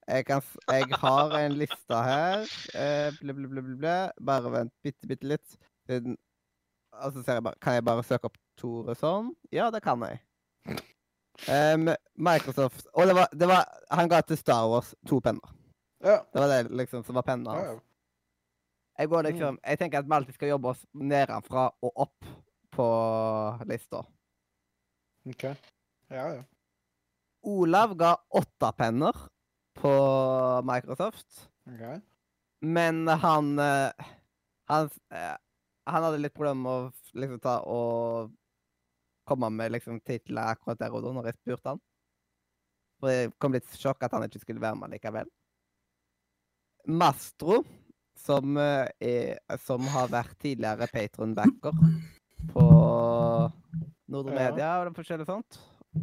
[0.09, 2.47] Jeg, kan, jeg har en liste her.
[2.75, 3.97] Eh, ble, ble, ble.
[4.25, 5.57] Bare vent bitte, bitte litt.
[5.89, 6.17] Siden-
[6.93, 9.29] Og så ser jeg bare Kan jeg bare søke opp Tore sånn?
[9.53, 10.19] Ja, det kan jeg.
[11.49, 13.63] Um, Microsoft Og det var, det var
[13.95, 15.53] Han ga til Star Wars to penner.
[16.03, 16.17] Ja.
[16.33, 17.79] Det var det liksom som var penna ja, hans.
[17.79, 17.85] ja.
[18.99, 22.25] Jeg går liksom Jeg tenker at vi alltid skal jobbe oss nedenfra og opp
[22.75, 22.89] på
[23.69, 24.03] lista.
[25.29, 25.45] OK.
[26.11, 26.43] Ja, ja.
[27.49, 29.17] Olav ga åtte penner
[29.79, 29.93] på
[30.69, 31.49] Microsoft.
[31.69, 32.01] Okay.
[32.61, 34.09] Men han eh,
[34.69, 35.37] Han, eh,
[35.89, 38.35] han hadde litt problemer med å liksom ta og
[39.29, 41.81] komme med liksom titler akkurat der og da, når jeg spurte han.
[43.01, 45.31] For jeg kom litt sjokk at han ikke skulle være med likevel.
[46.89, 47.63] Mastro,
[48.19, 51.81] som, eh, er, som har vært tidligere patron-backer
[52.53, 52.67] på
[54.09, 54.35] Nordre.
[54.35, 55.61] Media og forskjellig sånt,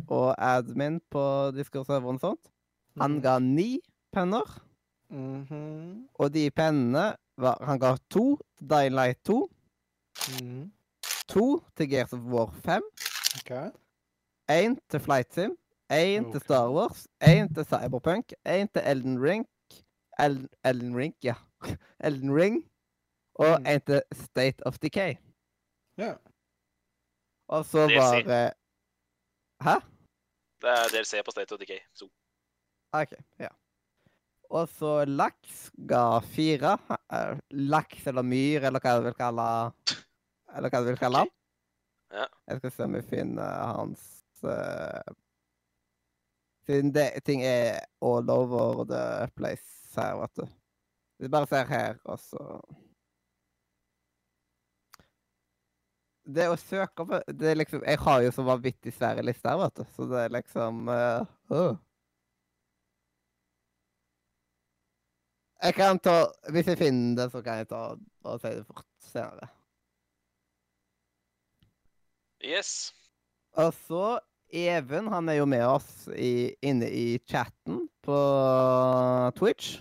[0.07, 2.51] og admin på Discord-serveren og sånt,
[3.01, 3.21] han Mhm.
[3.21, 3.79] ga ni
[4.13, 4.61] penner.
[5.09, 6.07] Mhm.
[6.19, 9.49] Og de pennene var Han ga to til Dying Light 2,
[10.41, 10.71] Mm.
[11.27, 12.81] to til Gears of War 5,
[13.35, 13.51] OK.
[14.51, 15.57] én til Flight Sim,
[15.91, 19.45] én til Star Wars, én til Cyberpunk, én til Elden Ring
[20.19, 21.33] El Elden Ring, ja.
[22.05, 22.63] Elden Ring.
[23.35, 23.65] Og Mm.
[23.67, 25.15] én til State of Decay.
[25.97, 26.13] Ja.
[27.47, 28.51] Og så var eh,
[29.65, 29.79] Hæ?
[30.61, 31.79] Det er DLC på State of Decay.
[31.93, 32.05] Så.
[32.93, 33.13] OK.
[33.39, 33.49] Ja.
[34.49, 36.77] Og så laks ga fire.
[37.49, 39.47] Laks eller myr, eller hva du vil kalle
[40.55, 41.31] Eller hva du vil kalle han.
[42.13, 42.27] Ja.
[42.47, 44.03] Jeg skal se om jeg finner hans
[44.45, 45.15] uh,
[46.65, 50.45] Siden det, ting er all over the place her, vet du.
[51.19, 52.61] Vi bare ser her, og så
[56.25, 59.59] Det å søke på det er liksom, Jeg har jo så vanvittig svære lister her,
[59.61, 61.75] vet du, så det er liksom uh, uh.
[65.65, 66.15] Jeg kan ta
[66.53, 67.83] Hvis jeg finner det, så kan jeg ta
[68.25, 69.49] og si det fort senere.
[72.45, 72.93] Yes.
[73.57, 74.05] Og så
[74.55, 78.17] Even, han er jo med oss i, inne i chatten på
[79.35, 79.79] Twitch.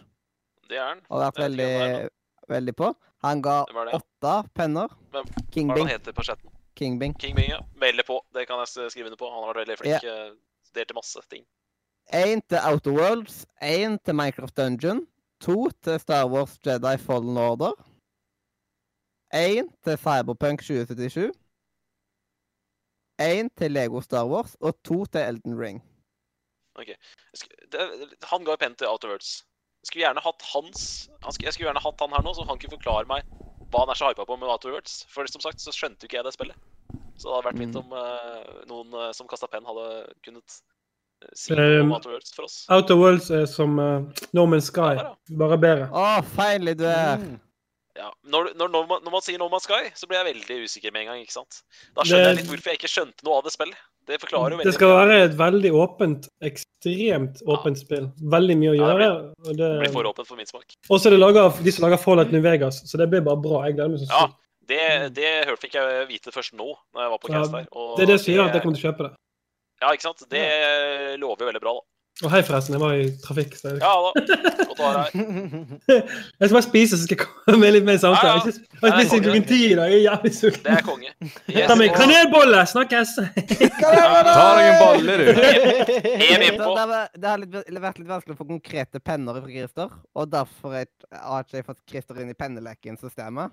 [0.69, 1.03] Det er han.
[1.11, 2.09] Og har vært veldig,
[2.51, 2.89] veldig på.
[3.25, 3.57] Han ga
[3.97, 4.89] åtte penner.
[5.11, 5.87] Hvem- Hva er det Kingbing.
[5.89, 6.51] han heter på chatten?
[6.77, 7.15] King Bing.
[7.19, 7.61] King Bing, ja.
[7.81, 8.21] Melder på.
[8.35, 9.29] Det kan jeg skrive under på.
[9.31, 10.03] Han har vært veldig flink.
[10.05, 10.33] Yeah.
[10.75, 11.45] Delte masse ting.
[12.13, 15.07] Én til Outer Worlds, én til Minecraft Dungeon,
[15.41, 17.73] to til Star Wars Jedi Fallen Order,
[19.33, 21.31] én til Cyberpunk 2077,
[23.23, 25.81] én til Lego Star Wars og to til Elden Ring.
[26.77, 26.91] OK.
[28.31, 29.45] han ga penn til Outer Worlds.
[29.85, 30.85] Jeg skulle gjerne hatt hans
[31.21, 33.27] han skulle, Jeg skulle gjerne hatt han her nå, så han kunne forklare meg
[33.75, 35.03] hva han er så hypa på med Outer Worlds.
[35.13, 36.57] For som sagt så skjønte jo ikke jeg det spillet.
[37.19, 37.83] Så det hadde vært fint Mm.
[37.83, 39.87] om uh, noen uh, som kasta penn, hadde
[40.25, 40.57] kunnet
[41.25, 42.57] eh, si Um, noe om Outer Worlds for oss.
[42.73, 45.11] Outer Worlds er som uh, Norman Sky, Ja,
[45.43, 45.89] bare bedre.
[45.93, 47.19] Å, feil du er!
[47.23, 47.41] Mm.
[47.99, 50.57] Ja, når, når, når, man, når man sier No Man's Sky, så blir jeg veldig
[50.67, 51.21] usikker med en gang.
[51.23, 51.61] ikke sant?
[51.95, 53.79] Da skjønner jeg litt hvorfor jeg ikke skjønte noe av det spillet.
[54.07, 55.07] Det forklarer jo veldig Det skal mye.
[55.09, 58.11] være et veldig åpent, ekstremt åpent spill.
[58.21, 59.35] Veldig mye å Ja, det gjøre.
[59.49, 60.67] og Det blir for åpent for min smak.
[60.91, 63.41] Og så er det laget de som lager Fallout New Vegas, så det blir bare
[63.41, 63.65] bra.
[63.65, 64.13] Jeg gleder meg sånn.
[64.13, 64.27] Ja,
[64.69, 67.67] det, det hørte fikk jeg vite først nå, når jeg var på Ja, cast her.
[67.73, 69.13] og Det er det som gjør at jeg kommer til å kjøpe det.
[69.83, 70.23] Ja, ikke sant?
[70.31, 70.45] Det
[71.21, 71.81] lover jo veldig bra, da.
[72.23, 72.77] Og hei, forresten.
[72.77, 73.57] Jeg var i trafikk.
[73.59, 74.11] Så Ja da.
[74.15, 75.15] Godt å være her.
[75.91, 78.37] jeg skal bare spise, så skal jeg komme med litt mer samtale.
[78.39, 78.53] Ja, ja.
[78.55, 79.91] Jeg har ikke- jeg spist klokken ti i dag.
[79.91, 81.11] Jeg er jævlig Det er konge.
[81.51, 82.61] Yes, Ta meg og kanelbolle!
[82.71, 83.15] Snakkes!
[83.19, 85.25] Ta deg en bolle, du.
[85.35, 86.55] er innpå.
[86.55, 86.75] Det, på.
[86.79, 87.59] det, har- det har litt,
[87.89, 91.59] vært litt vanskelig å få konkrete penner fra Christer, og derfor har jeg- har ikke
[91.59, 93.51] jeg fått Christer inn i penneleken-systemet.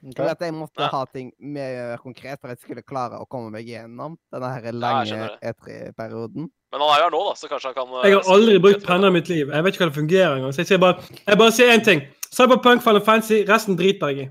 [0.00, 0.30] For Ok.
[0.30, 0.88] at jeg måtte Ja.
[0.88, 4.72] ha ting mer konkret for at jeg skulle klare å komme meg gjennom denne her
[4.72, 6.48] lange skjønner E3-perioden.
[6.72, 8.58] Men han er jo her nå, da, så kanskje han kan eh, Jeg har aldri
[8.62, 9.48] brukt penner i mitt liv.
[9.50, 10.52] Jeg vet ikke hva det fungerer engang.
[10.54, 12.00] Så jeg sier bare, jeg bare sier én ting.
[12.30, 14.28] Cyberpunk Final Fantasy, resten driter jeg i.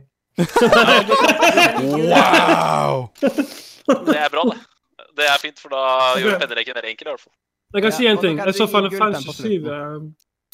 [1.84, 3.10] Wow!
[3.20, 4.58] Det er bra, det.
[5.20, 5.84] Det er fint, for da
[6.22, 7.34] gjør pennereken mer enkel, i hvert fall.
[7.76, 8.38] Jeg kan si en ting.
[8.40, 9.68] Jeg så Final Fantasy 7 slutten.
[9.70, 10.00] eh,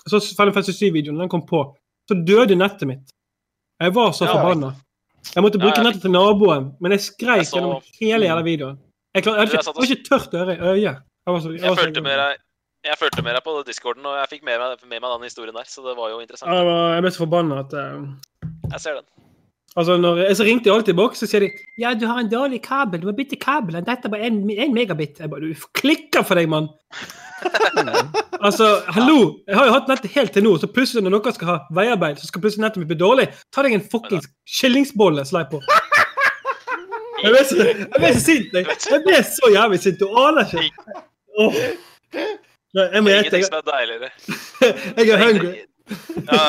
[0.05, 1.61] Jeg så Final Fantasy 7-videoen, den kom på.
[2.09, 3.13] Så døde nettet mitt.
[3.81, 4.73] Jeg var så Ja, forbanna.
[5.34, 8.77] Jeg måtte bruke nettet til naboen, men jeg skreik så- gjennom hele jævla videoen.
[9.15, 10.97] Jeg, klar, jeg, hadde jeg jeg, var ikke tørt øre i øyet.
[11.26, 12.41] Jeg, så, jeg, Jeg så- med deg
[12.85, 15.56] jeg fulgte med deg på discorden, og jeg fikk med meg, med meg den historien
[15.57, 16.52] der, så det var jo interessant.
[16.53, 18.06] Ja, jeg ble så forbanna at uh...
[18.76, 19.07] Jeg ser den.
[19.76, 21.49] Altså, når, Så ringte jeg alltid i boks, så sier de
[21.81, 23.84] ja, du har en dårlig kabel, du må bytte kabelen.
[23.88, 25.19] Dette er bare én megabit.
[25.19, 26.69] Jeg bare, Du klikker for deg, mann!
[28.45, 29.18] altså, hallo!
[29.48, 32.22] Jeg har jo hatt nettet helt til nå, så plutselig når dere skal ha veiarbeid,
[32.22, 33.28] så skal plutselig nettet mitt bli dårlig.
[33.53, 35.62] Ta deg en fuckings skillingsbolle, slei på.
[37.24, 38.52] Jeg ble så, jeg ble så sint.
[38.53, 40.02] Jeg, jeg ble så jævlig sint.
[40.02, 40.99] Du aner ikke.
[41.40, 41.56] Oh.
[42.76, 43.14] Nei, Jeg må.
[43.16, 44.10] Ingenting som er deiligere.
[44.99, 45.53] jeg er hungry.
[46.28, 46.44] Ja,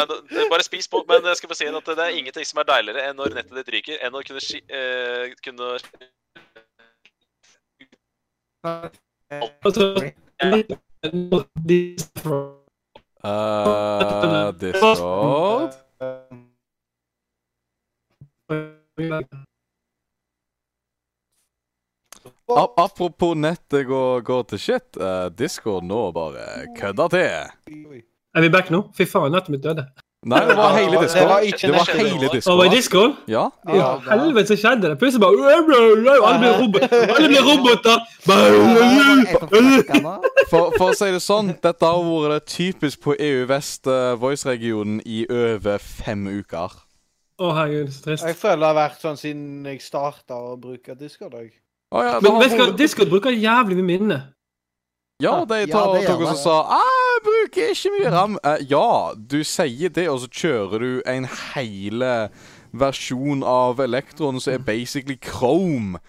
[0.50, 1.04] bare spis på.
[1.08, 3.56] Men jeg skal bare si at det er ingenting som er deiligere enn når nettet
[3.60, 5.78] ditt ryker, enn å kunne, ski, eh, kunne
[9.64, 9.88] Altså,
[13.24, 15.72] Uh, Discord
[22.76, 24.96] Apropos nettet går, går til shit.
[25.00, 27.24] Uh, Discord nå bare kødder til.
[28.36, 28.92] Er vi back nå?
[28.92, 29.88] Fy faen, nettet mitt døde.
[30.24, 32.76] Nei, det var hele Det var ikke Det var hele Og var i Discord.
[32.76, 33.12] Discord?
[33.28, 33.44] Ja.
[33.68, 34.98] I Ja, helvete, så skjedde det?
[34.98, 35.66] Plutselig bare Alle
[36.40, 37.98] ble, robot, alle ble roboter!
[40.50, 45.00] For, for å si det sånn, dette har vært typisk på EU Vest eh, Voice-regionen
[45.04, 46.74] i over fem uker.
[47.36, 48.24] Å, herregud, så trist.
[48.24, 51.34] Jeg føler det har vært sånn siden jeg starta å bruke Discord.
[51.36, 51.52] Jeg.
[51.92, 54.18] Ja, Men vet du hva, Discord bruker jævlig mye minne.
[55.22, 58.38] Ja, de Ja, det tok og sa ah, jeg bruker ikke mye ram.
[58.44, 62.12] Uh, ja, du sier det, og så kjører du en hele
[62.76, 66.00] versjon av Elektron som er basically Chrome.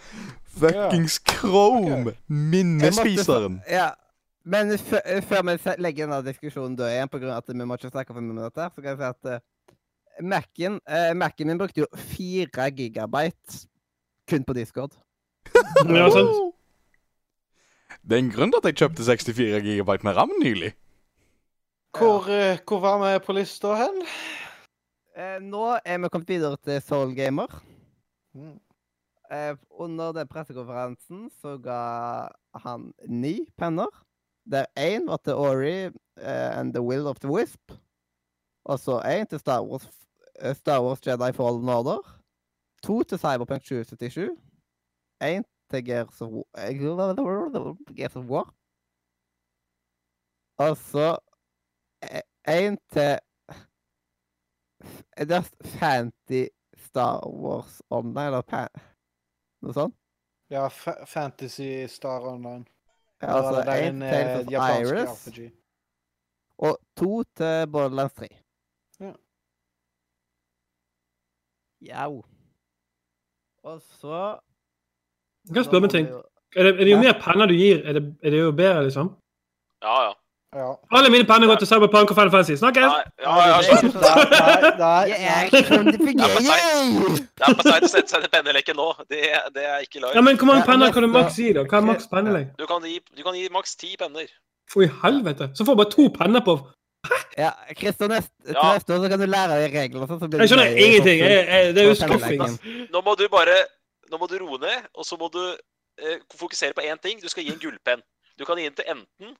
[0.57, 2.15] Fuckings Chrome!
[2.27, 3.61] Minnespiseren.
[3.69, 3.91] Ja.
[4.47, 7.75] Men før, før vi legger denne diskusjonen død igjen, på grunn av at vi må
[7.75, 9.73] ikke snakke for mye om dette, så kan jeg si at uh,
[10.23, 13.65] Mac-en uh, Mac-en min brukte jo fire gigabyte
[14.27, 14.95] kun på Discord.
[15.83, 16.55] Ja, sant?
[18.07, 20.71] Det er en grunn til at jeg kjøpte 64 gigabyte med ram nylig.
[21.97, 22.57] Hvor, ja.
[22.67, 24.01] hvor var vi på lista hen?
[25.17, 27.49] Eh, nå er vi kommet videre til Soul Gamer.
[28.37, 28.59] Mm.
[29.33, 31.79] Eh, under den pressekonferansen så ga
[32.61, 33.89] han ni penner.
[34.45, 37.71] Der én var til Ori eh, and the Will of the Wisp.
[38.65, 39.89] Og så én til Star Wars,
[40.39, 42.21] eh, Star Wars Jedi Fallen Order.
[42.83, 44.29] To til Cyberpunk 2077.
[45.23, 46.45] Én til Gears of, War.
[46.57, 48.53] eh, Gears of War.
[50.57, 51.17] Og så
[52.47, 53.17] én til
[55.17, 55.47] Det er
[55.79, 56.47] Fanty
[56.77, 58.69] Star Wars Online, eller pan,
[59.61, 59.95] noe sånt?
[60.49, 62.65] Ja, fa Fantasy Star Online.
[63.21, 65.51] Ja, altså det én til eh, of Iris, RPG.
[66.57, 68.27] og to til Borderlands 3.
[68.99, 69.11] Ja.
[71.81, 72.23] Jau.
[73.63, 74.39] Og så
[75.47, 76.07] Jeg kan spørre om en ting.
[76.55, 78.83] Er det, er det jo mer penner du gir, er det, er det jo bedre,
[78.83, 79.15] liksom?
[79.81, 80.13] Ja, ja.
[80.57, 80.67] Ja.
[80.97, 82.55] Alle mine penner går til Cyberpunk og Final Fantasy.
[82.57, 82.93] Snakkes!
[83.21, 83.81] Ja, det er så, Nei,
[84.77, 85.11] sånn-.
[85.11, 86.39] Jeg er ikke sånn det fungerer!
[87.37, 88.87] det er på tide å sette seg penneleken nå.
[89.11, 89.19] Det,
[89.53, 91.65] det er ikke Ja, men Hvor mange penner kan du maks gi, da?
[91.69, 92.55] Hva er maks pennelengde?
[92.57, 94.27] Du kan gi, du kan gi maks ti penner.
[94.73, 95.51] For i helvete!
[95.55, 96.57] Så får du bare to penner på
[97.37, 98.73] Ja, Kristian, neste, Ja.
[98.73, 100.07] neste år så kan du lære deg reglene.
[100.09, 101.19] sånn, så blir Jeg skjønner mer ingenting.
[101.21, 102.87] Jeg, sånn- jeg, det er jo skuffing.
[102.95, 103.55] Nå må du bare
[104.09, 105.41] Nå må du roe ned, og så må du
[105.99, 107.19] eh, fokusere på én ting.
[107.19, 107.99] Du skal gi en gullpenn.
[108.39, 109.33] Du kan gi den til enten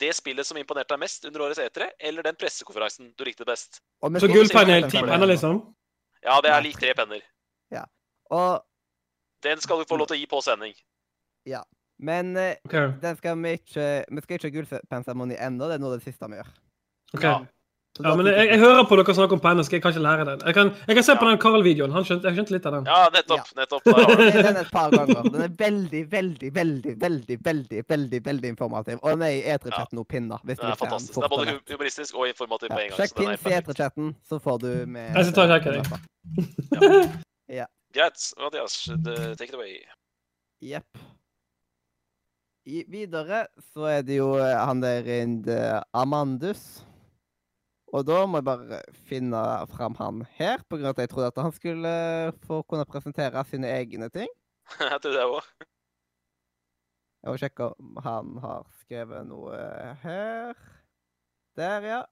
[0.00, 3.80] det spillet som imponerte deg mest under årets E3, eller den pressekonferansen du likte best.
[4.02, 5.60] Og Så gullpanel, ti penner, liksom?
[6.22, 7.24] Ja, det er lik tre penner.
[8.30, 8.64] Og,
[9.42, 10.74] Den skal du få lov til å gi på sending.
[11.48, 11.62] Ja.
[11.98, 12.92] men okay.
[13.02, 15.68] Den skal vi ikke Vi skal ikke ha gullpennseremoni ennå.
[15.68, 16.50] Det er nå det siste vi gjør.
[17.14, 17.30] Okay.
[17.30, 17.38] Ja.
[17.98, 20.24] Så Ja, men jeg, jeg hører på dere snakke om penner, skal jeg kanskje lære
[20.28, 20.42] den.
[20.46, 21.30] Jeg kan, jeg kan se på Ja.
[21.32, 21.90] den Carl-videoen.
[21.96, 22.84] Han skjønte, jeg skjønte litt av den.
[22.86, 23.48] Ja, nettopp.
[23.58, 23.82] nettopp.
[23.88, 25.22] Den er et par ganger.
[25.34, 29.00] Den er veldig, veldig, veldig, veldig, veldig veldig, veldig informativ.
[29.02, 30.38] Og den er i E3-chatten og pinner.
[30.46, 31.14] Hvis du Den er fantastisk.
[31.18, 32.96] den er både humoristisk og informativ på en gang.
[33.00, 33.54] Sjekk Så pins i.
[33.58, 35.84] E3-chatten, så får du med Jeg skal ta og sjekke den.
[37.98, 38.20] Greit.
[38.38, 39.80] Mathias, the- take it away.
[40.62, 40.98] Jepp.
[42.68, 45.46] Videre så er det jo eh, han der Rind
[45.96, 46.82] Amandus.
[47.94, 48.78] Og da må jeg bare
[49.08, 49.40] finne
[49.72, 51.92] fram han her, på grunn av at jeg trodde at han skulle
[52.44, 54.28] få kunne presentere sine egne ting.
[54.84, 55.46] Jeg tror det òg.
[57.24, 59.56] Jeg må sjekke om han har skrevet noe
[60.02, 60.52] her.
[61.58, 62.02] Der, ja.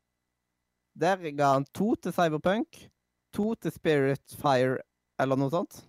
[0.98, 2.80] Der ga han to til Cyberpunk.
[3.36, 4.80] To til Spirit Fire,
[5.20, 5.82] eller noe sånt.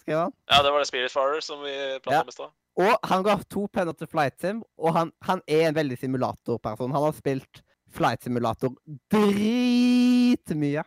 [0.00, 0.34] Skrev han.
[0.48, 2.24] Ja, det var det Spiritfarer som vi planla Ja.
[2.24, 2.56] om i stad.
[2.76, 6.92] Og han ga to penner til Flight Sim, og han, han er en veldig simulatorperson.
[6.96, 7.62] Han har spilt
[7.94, 8.72] Flight Simulator
[9.12, 10.82] dritmye.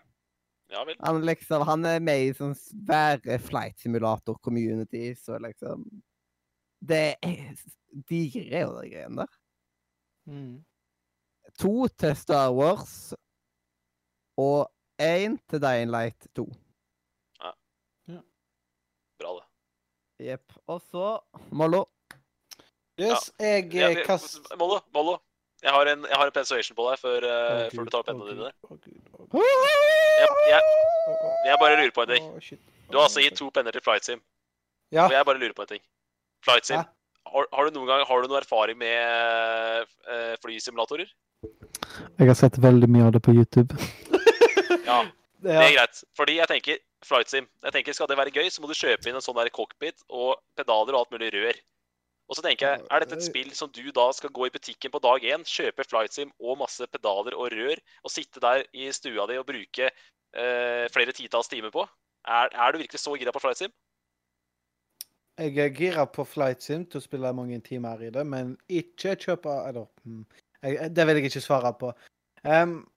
[0.70, 0.96] Ja vel.
[1.00, 5.86] Han, liksom, han er med i sånn svære Flight Simulator-community, så liksom
[6.82, 7.56] Det er
[8.08, 9.38] digre greier, de greiene der.
[10.30, 10.66] Mm.
[11.60, 13.14] To til Star Wars
[14.40, 14.70] og
[15.02, 16.46] én til Dying Light 2.
[20.20, 20.52] Jepp.
[20.68, 21.20] Og så
[21.56, 21.86] Mollo.
[23.00, 24.40] Yes, jeg Ja, eh, vi- kast...
[24.60, 25.14] Mollo, Mollo.
[25.60, 28.12] Jeg har en, jeg har en persuasion på deg før, Å, før du tar opp
[28.12, 28.52] hendene dine.
[28.70, 29.00] Gud, Gud.
[30.50, 30.62] Jeg,
[31.46, 32.30] jeg, bare lurer på en ting.
[32.90, 34.22] Du har altså gitt to penner til Flight Sim.
[34.96, 35.06] Ja.
[35.06, 35.84] Og jeg bare lurer på en ting.
[36.46, 36.86] Flight Sim,
[37.28, 41.12] har, har du noen gang har du noe erfaring med uh, flysimulatorer?
[42.20, 43.76] Jeg har sett veldig mye av det på YouTube.
[44.90, 45.04] Ja,
[45.46, 46.00] det er greit.
[46.18, 47.46] Fordi jeg tenker Flight Sim.
[47.62, 50.02] Jeg tenker Skal det være gøy, så må du kjøpe inn en sånn der cockpit
[50.10, 51.60] og pedaler og alt mulig rør.
[52.30, 54.92] Og så tenker jeg, Er dette et spill som du da skal gå i butikken
[54.94, 58.92] på dag én, kjøpe Flight Sim og masse pedaler og rør, og sitte der i
[58.94, 61.82] stua di og bruke eh, flere titalls timer på?
[62.30, 63.72] Er, er du virkelig så gira på Flight Sim?
[65.40, 69.16] Jeg er gira på Flight Sim til å spille mange timer i det, men ikke
[69.16, 70.26] kjøpe Eller hmm,
[70.62, 71.94] jeg, Det vil jeg ikke svare på.
[72.44, 72.92] Um,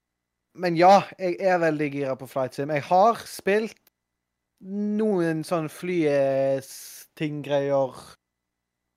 [0.54, 2.70] men ja, jeg er veldig gira på Flight Sim.
[2.74, 3.78] Jeg har spilt
[4.60, 7.92] noen sånn flyting-greier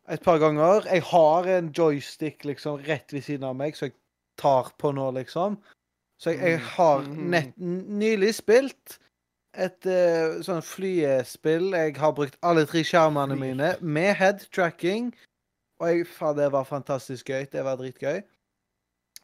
[0.10, 0.86] et par ganger.
[0.92, 3.96] Jeg har en joystick liksom rett ved siden av meg, så jeg
[4.38, 5.58] tar på nå, liksom.
[6.22, 9.00] Så jeg, jeg har nett, nylig spilt
[9.56, 11.72] et uh, sånn flyespill.
[11.76, 15.10] Jeg har brukt alle tre skjermene mine med head tracking.
[15.82, 17.48] Og jeg, faen, det var fantastisk gøy.
[17.52, 18.22] Det var dritgøy.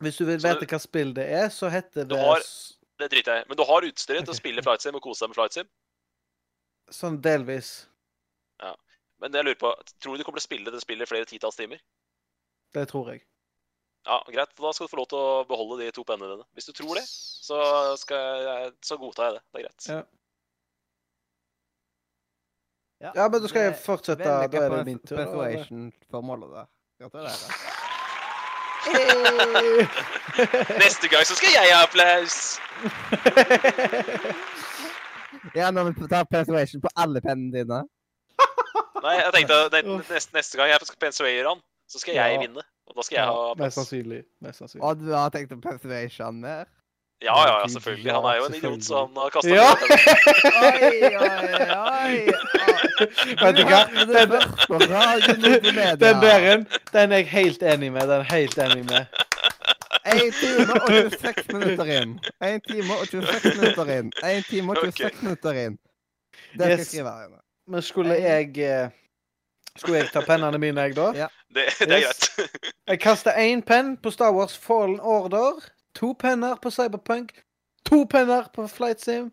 [0.02, 2.44] Hvis du vil vite hva spill det er, så heter det har-
[3.00, 3.48] Det driter jeg i.
[3.50, 5.70] Men du har utstyret til å spille Flight Sim og kose deg med Flight Sim.
[6.92, 7.88] sånn delvis.
[9.22, 11.60] Men jeg lurer på, tror du du kommer til å spille det spillet flere titalls
[11.60, 11.82] timer?
[12.74, 13.22] Det tror jeg.
[14.08, 14.56] Ja, greit.
[14.58, 16.48] Da skal du få lov til å beholde de to pennene dine.
[16.58, 17.60] Hvis du tror det, så,
[18.02, 19.44] skal jeg, så godtar jeg det.
[19.46, 19.88] Det er greit.
[19.92, 20.02] Ja.
[23.02, 24.26] Ja, men da skal jeg fortsette.
[24.26, 25.18] Da er det min tur.
[25.18, 26.68] Persuasion for Mollo der.
[27.02, 27.80] Gratulerer.
[30.82, 32.38] Neste gang så skal jeg ha applaus!
[35.56, 37.80] Ja, når vi tar persuasion på alle pennene dine.
[39.02, 42.40] Nei, jeg tenkte at neste, neste gang jeg skal pensuere han, så skal jeg Ja.
[42.44, 42.64] vinne.
[42.92, 44.22] Og da skal jeg ha mest sannsynlig.
[44.44, 44.84] Mest sannsynlig.
[44.84, 46.66] Og du har tenkt å persuasion mer?
[47.22, 48.12] Ja, ja, ja, selvfølgelig.
[48.18, 49.76] Han er jo en idiot, så han har kasta Ja.
[50.62, 51.38] Oi, oi,
[51.78, 52.16] oi!
[53.44, 53.82] Vet du hva?
[54.10, 54.32] Den,
[56.02, 58.02] den der en, den er jeg helt enig med.
[58.02, 59.06] Den er jeg helt enig med.
[60.06, 62.18] 1 time og 26 minutter inn.
[62.42, 64.12] 1 time og 26 minutter inn.
[64.26, 65.78] 1 time og 26 minutter inn.
[66.58, 67.41] Det skal jeg skrive her inne.
[67.72, 68.90] Men skulle jeg eh,
[69.78, 71.06] Skulle jeg ta pennene mine, jeg, da?
[71.16, 71.28] Ja.
[71.56, 72.30] Det, det er Yes.
[72.36, 72.58] greit.
[72.92, 75.62] Jeg kaster én penn på Star Wars Fallen Order.
[75.96, 77.32] To penner på Cyberpunk.
[77.88, 79.32] To penner på Flight Sim.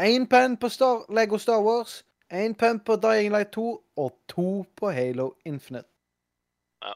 [0.00, 2.04] Én penn på Star Lego Star Wars.
[2.32, 3.64] Én penn på Dying Light 2.
[3.96, 5.88] Og to på Halo Infinite.
[6.82, 6.92] Ja.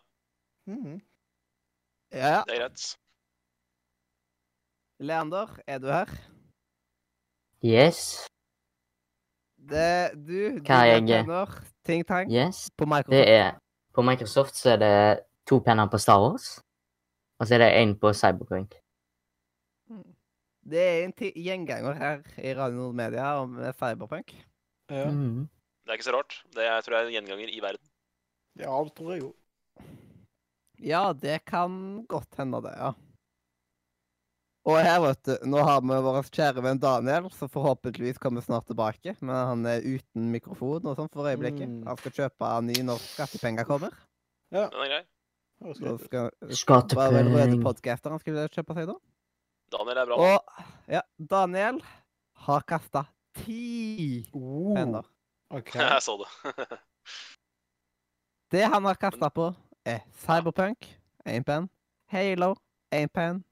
[0.67, 1.01] Mhm.
[2.13, 2.43] Ja.
[2.47, 2.97] Det er greit.
[5.01, 6.07] Leander, er du her?
[7.65, 8.27] Yes.
[9.65, 11.25] Det, du, Hva er jeg?
[11.25, 11.53] penner,
[11.85, 12.71] ting tang, Yes.
[12.77, 13.29] på Det Microsoft.
[13.29, 13.53] er
[13.95, 16.61] På Microsoft så er det to penner på Star Wars.
[17.41, 18.75] Og så er det én på Cyberpunk.
[20.65, 24.33] Det er en gjenganger her i Radio Nord Media om eh, Cyberpunk.
[24.91, 25.11] Ja.
[25.11, 25.49] Mhm.
[25.85, 26.39] Det er ikke så rart.
[26.57, 27.89] Det er, tror jeg er en gjenganger i verden.
[28.59, 29.35] ja, det tror jeg jo.
[30.81, 32.93] Ja, det kan godt hende det, ja.
[34.65, 38.65] Og her, vet du, nå har vi vår kjære venn Daniel, som forhåpentligvis kommer snart
[38.71, 39.13] tilbake.
[39.21, 41.69] Men han er uten mikrofon og sånn for øyeblikket.
[41.69, 41.83] Mm.
[41.91, 43.93] Han skal kjøpe ny når skattepenger kommer.
[44.55, 44.71] Ja.
[44.73, 45.03] Den er grei.
[45.75, 47.59] skal Hva var Skattepenger.
[47.63, 48.97] podcaster han skulle kjøpe seg, da?
[49.75, 50.17] Daniel er bra.
[50.33, 50.65] Og
[50.97, 51.85] ja, Daniel
[52.47, 53.05] har kasta
[53.45, 55.05] ti Oh, penner.
[55.53, 55.75] OK.
[55.81, 56.31] Jeg så det.
[58.55, 59.49] Det han har kasta på,
[59.85, 60.87] er Cyberpunk,
[61.27, 61.67] én penn.
[62.13, 62.55] Halo,
[62.95, 63.43] én penn.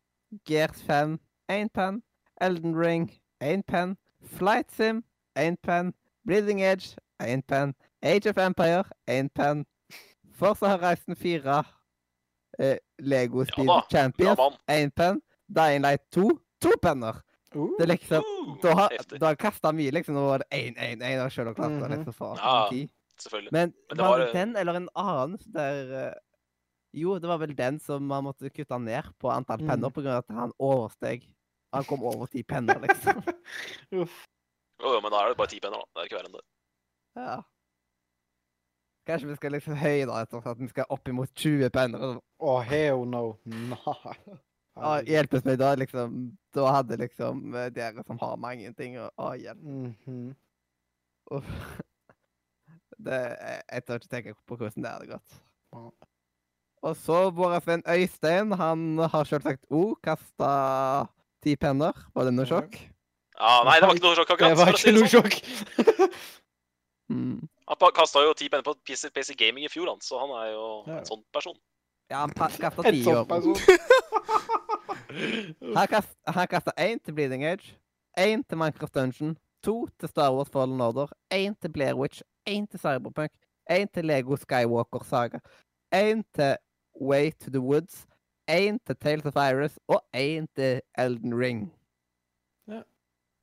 [0.44, 1.18] Gears 5,
[1.48, 2.02] én penn.
[2.40, 3.10] Elden Ring,
[3.40, 3.96] én penn.
[4.36, 5.04] Flight Sim,
[5.38, 5.92] én penn.
[6.24, 6.96] Bleeding Edge,
[7.26, 7.74] én penn.
[8.02, 9.64] Age of Empire, én penn.
[10.32, 11.64] Forza Horizon 4,
[12.58, 15.20] eh, Lego Speed ja, Champions, én penn.
[15.46, 16.30] Dying Light 2,
[16.60, 17.20] to penner.
[17.54, 18.88] Uh, Det liksom Uh, Da har
[19.20, 20.14] da kasta mye, liksom.
[20.14, 21.90] Nå var det én, én, én, og selv om klarte Mhm.
[21.92, 22.86] liksom for Ja.
[23.18, 23.52] Selvfølgelig.
[23.52, 26.12] Men, Men det var var, det den eller en annen der eh,
[26.92, 29.68] Jo, det var vel den som man måtte kutte ned på antall Mm.
[29.70, 31.24] penner på grunn av at han oversteg
[31.72, 33.22] Han kom over ti penner, liksom.
[34.02, 34.26] Uff.
[34.82, 35.88] Jo, jo, men da er det bare ti penner, da.
[35.88, 36.42] Det er ikke verre enn det.
[37.16, 37.36] Ja.
[39.08, 42.04] Kanskje vi skal liksom høyere etter at vi skal opp imot 20 penner.
[42.20, 43.22] Å, oh, hell no.
[43.48, 43.78] Nei.
[44.76, 46.20] Ja, hjelpes meg da, liksom.
[46.52, 49.64] Da hadde liksom eh, dere som har mange ting og Å, hjelp.
[49.64, 50.30] -hmm.
[51.32, 51.80] Uff.
[52.98, 55.40] Det, jeg, jeg tør ikke tenke på hvordan det hadde gått.
[56.82, 61.06] Og så vår venn Øystein, han har selvsagt òg kasta
[61.42, 61.92] ti penner.
[62.14, 62.74] Var det noe sjokk?
[63.38, 64.50] Ja, nei, det var ikke noe sjokk akkurat.
[64.50, 65.34] Det var ikke noe sjokk.
[67.12, 67.40] Mm.
[67.68, 70.46] Han kasta jo ti penner på PC, PC Gaming i fjor, han, så han er
[70.54, 70.96] jo Ja.
[71.00, 71.56] en sånn person.
[72.08, 73.26] Ja, han kasta ti sånn år.
[75.76, 77.74] Han kast- Han kasta én til Bleeding Age,
[78.16, 82.66] én til Minecraft Dungeon, to til Star Wars Fallen Order, én til Blair Witch, én
[82.70, 83.30] til Cyberpunk,
[83.70, 85.38] én til Lego Skywalker Saga,
[85.92, 86.56] én til
[87.00, 88.06] Way to the Woods,
[88.50, 91.72] én til Tales of Iris og én til Elden Ring.
[92.68, 92.82] Ja.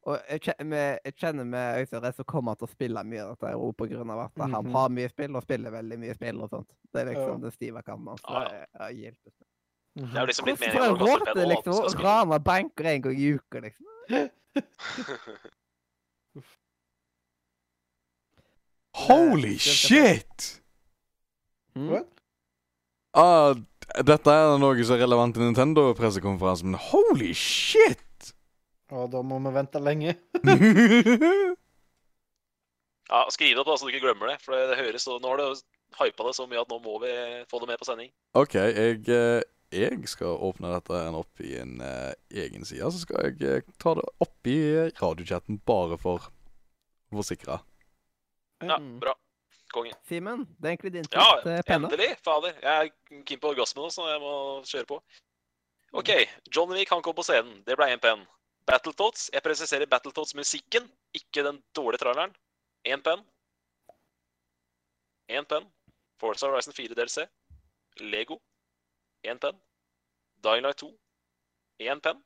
[0.08, 3.30] Og jeg kjenner med, jeg kjenner med Øystein så kommer til å spille mye av
[3.36, 4.72] dette her, også på grunn av at han Mhm.
[4.72, 6.70] har mye spill og spiller veldig mye spill og sånt.
[6.94, 7.38] Det er liksom Ja.
[7.50, 8.22] det stive kanten hans.
[8.30, 9.34] Ja, Det er hjelpes.
[9.96, 11.50] Det er jo liksom litt Hvordan meningen får med jeg å kaste råd til og
[11.50, 13.86] liksom, å rane banker en gang i uka, liksom?
[18.94, 20.62] Holy shit!
[21.76, 21.90] Mm.
[21.90, 22.08] What?
[23.18, 23.56] Ah,
[24.06, 28.34] dette er noe som er relevant til Nintendo-pressekonferansen, men holy shit!
[28.94, 30.16] Og da må vi vente lenge.
[33.10, 34.36] Ja, Skriv det opp, da, så du ikke glemmer det.
[34.44, 35.62] For det, det høres så, Nå har du
[35.98, 37.14] hypa det så mye at nå må vi
[37.50, 38.12] få det med på sending.
[38.38, 39.40] OK, jeg, eh,
[39.74, 42.86] jeg skal åpne dette opp i en uh, egen side.
[42.94, 44.60] Så skal jeg eh, ta det opp i
[45.02, 46.30] radiochatten bare for
[47.10, 47.58] å forsikre.
[48.62, 49.00] Ja, Mm.
[49.02, 49.16] bra.
[49.74, 49.94] Konge.
[50.10, 52.10] Simen, det er egentlig din tur Ja, endelig!
[52.26, 52.56] Fader.
[52.62, 54.34] Jeg er keen på orgasme nå, så jeg må
[54.66, 55.00] kjøre på.
[56.00, 56.10] OK.
[56.56, 57.62] John Wick han kom på scenen.
[57.68, 58.26] Det ble én penn.
[58.70, 59.30] Battletoads.
[59.34, 62.36] Jeg presiserer Battletoads-musikken, ikke den dårlige traileren.
[62.86, 63.26] Én penn.
[65.30, 65.70] Én penn.
[66.22, 67.26] Forza Horizon 4 DLC.
[68.02, 68.40] Lego.
[69.26, 69.58] Én penn.
[70.44, 70.94] Dying Light 2.
[71.86, 72.22] Én penn.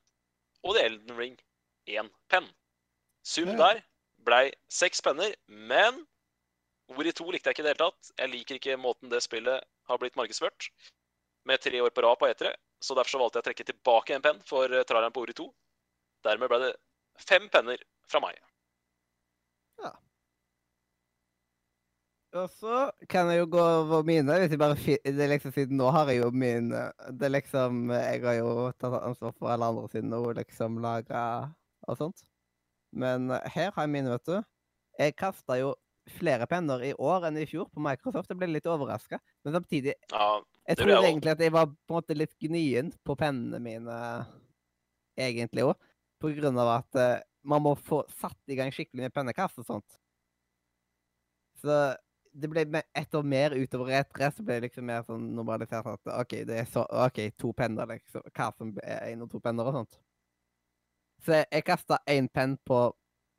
[0.64, 1.40] Og The Elden Ring.
[1.88, 2.48] Én penn.
[3.24, 3.84] Sum der
[4.24, 6.04] blei seks penner, men
[7.00, 8.12] Ori 2 likte jeg ikke i det hele tatt.
[8.20, 10.70] Jeg liker ikke måten det spillet har blitt markedsført.
[11.50, 12.54] Med tre år på rad på E3.
[12.84, 15.36] Så derfor så valgte jeg å trekke tilbake en penn for eh, traileren på Ori
[15.38, 15.46] 2.
[16.28, 16.72] Dermed ble det
[17.24, 17.80] fem penner
[18.12, 18.40] fra meg.
[19.84, 19.92] Ja.
[22.34, 22.78] Og så
[23.10, 24.38] kan jeg jo gå over mine.
[24.42, 28.24] Hvis jeg bare det liksom Siden nå har jeg jo min eh, Det liksom Jeg
[28.26, 31.24] har jo tatt ansvar for alle andre siden og liksom laga
[31.88, 32.26] og sånt.
[32.92, 34.38] Men eh, her har jeg mine, vet du.
[35.00, 35.74] Jeg kasta jo
[36.12, 38.32] flere penner i år enn i fjor på Microsoft.
[38.32, 39.20] Jeg ble litt overraska.
[39.44, 42.92] Men samtidig Ja, Jeg tror jeg egentlig at jeg var på en måte litt gnien
[43.04, 43.98] på pennene mine,
[45.18, 45.76] egentlig òg.
[46.20, 49.68] På grunn av at uh, man må få satt i gang skikkelig med pennekast og
[49.68, 50.00] sånt.
[51.60, 51.96] Så
[52.34, 52.66] det ble
[52.96, 56.64] ett år mer utover etter, så ble det liksom mer sånn normalisert at OK, det
[56.64, 58.24] er så, ok, to penner, liksom.
[58.34, 60.00] Hva som er én og to penner og sånt.
[61.24, 62.86] Så jeg, jeg kasta én penn på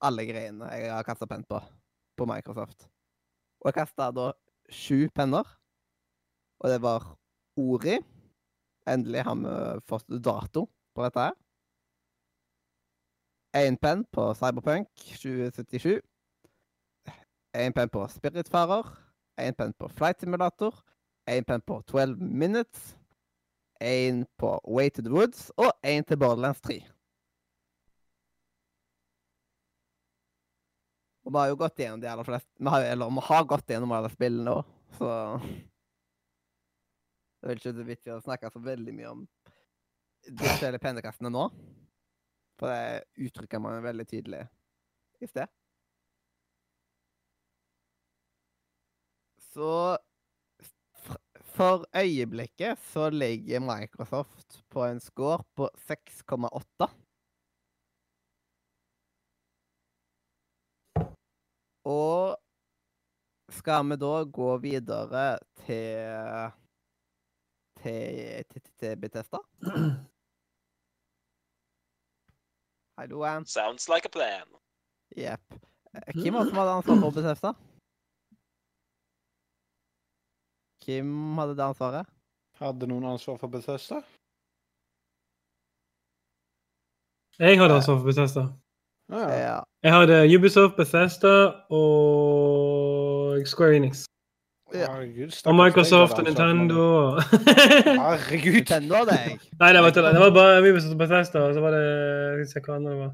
[0.04, 1.58] alle greiene jeg har kasta penn på
[2.16, 2.88] på Microsoft.
[3.60, 4.30] Og jeg kasta da
[4.70, 5.46] sju penner.
[6.60, 7.06] Og det var
[7.56, 7.98] Ori.
[8.88, 11.36] Endelig har vi fått dato på dette her.
[13.54, 14.88] Én penn på Cyberpunk
[15.22, 16.00] 2077.
[17.54, 18.90] Én penn på Spiritfarer.
[19.40, 20.74] Én penn på Flight Simulator.
[21.30, 22.98] Én penn på 12 Minutes.
[23.80, 25.50] Én på Way to the Woods.
[25.56, 26.93] Og én til Borderlands 3.
[31.24, 33.70] Og vi har jo gått gjennom de aller fleste Vi har, eller vi har gått
[33.72, 35.10] gjennom alle spillene òg, så
[37.40, 39.24] Det er ikke så viktig å snakke så veldig mye om
[40.24, 41.42] de forskjellige pennekastene nå.
[42.56, 44.46] For det uttrykker man veldig tydelig
[45.20, 45.50] i sted.
[49.52, 49.98] Så
[51.54, 56.88] for øyeblikket så ligger Microsoft på en score på 6,8.
[61.84, 62.36] Og
[63.52, 66.52] skal vi da gå videre til
[67.82, 69.38] til, til, til Bethesda?
[72.98, 73.44] Hallo, Ann.
[73.46, 74.46] Sounds like a plan.
[75.16, 75.54] Jepp.
[76.14, 77.52] Hvem var det som hadde ansvar for Bethesda?
[80.84, 82.06] Hvem hadde det ansvaret?
[82.60, 84.02] Hadde noen ansvar for Bethesda?
[87.38, 88.44] Jeg hadde ansvar for Bethesda.
[89.12, 89.28] Ja.
[89.30, 89.58] Ja.
[89.84, 91.34] Jeg hadde Ubisoft, Bethesda
[91.70, 94.04] og Square Enix.
[94.74, 94.88] Ja.
[94.90, 96.84] Herregud, Og Microsoft og Nintendo.
[98.04, 98.52] Herregud!
[98.52, 99.38] Nintendo hadde jeg.
[99.60, 100.20] Nei, det var, det.
[100.20, 103.00] var bare Ubisoft og Bethesda, og så var det jeg skal se hva andre det
[103.02, 103.12] var.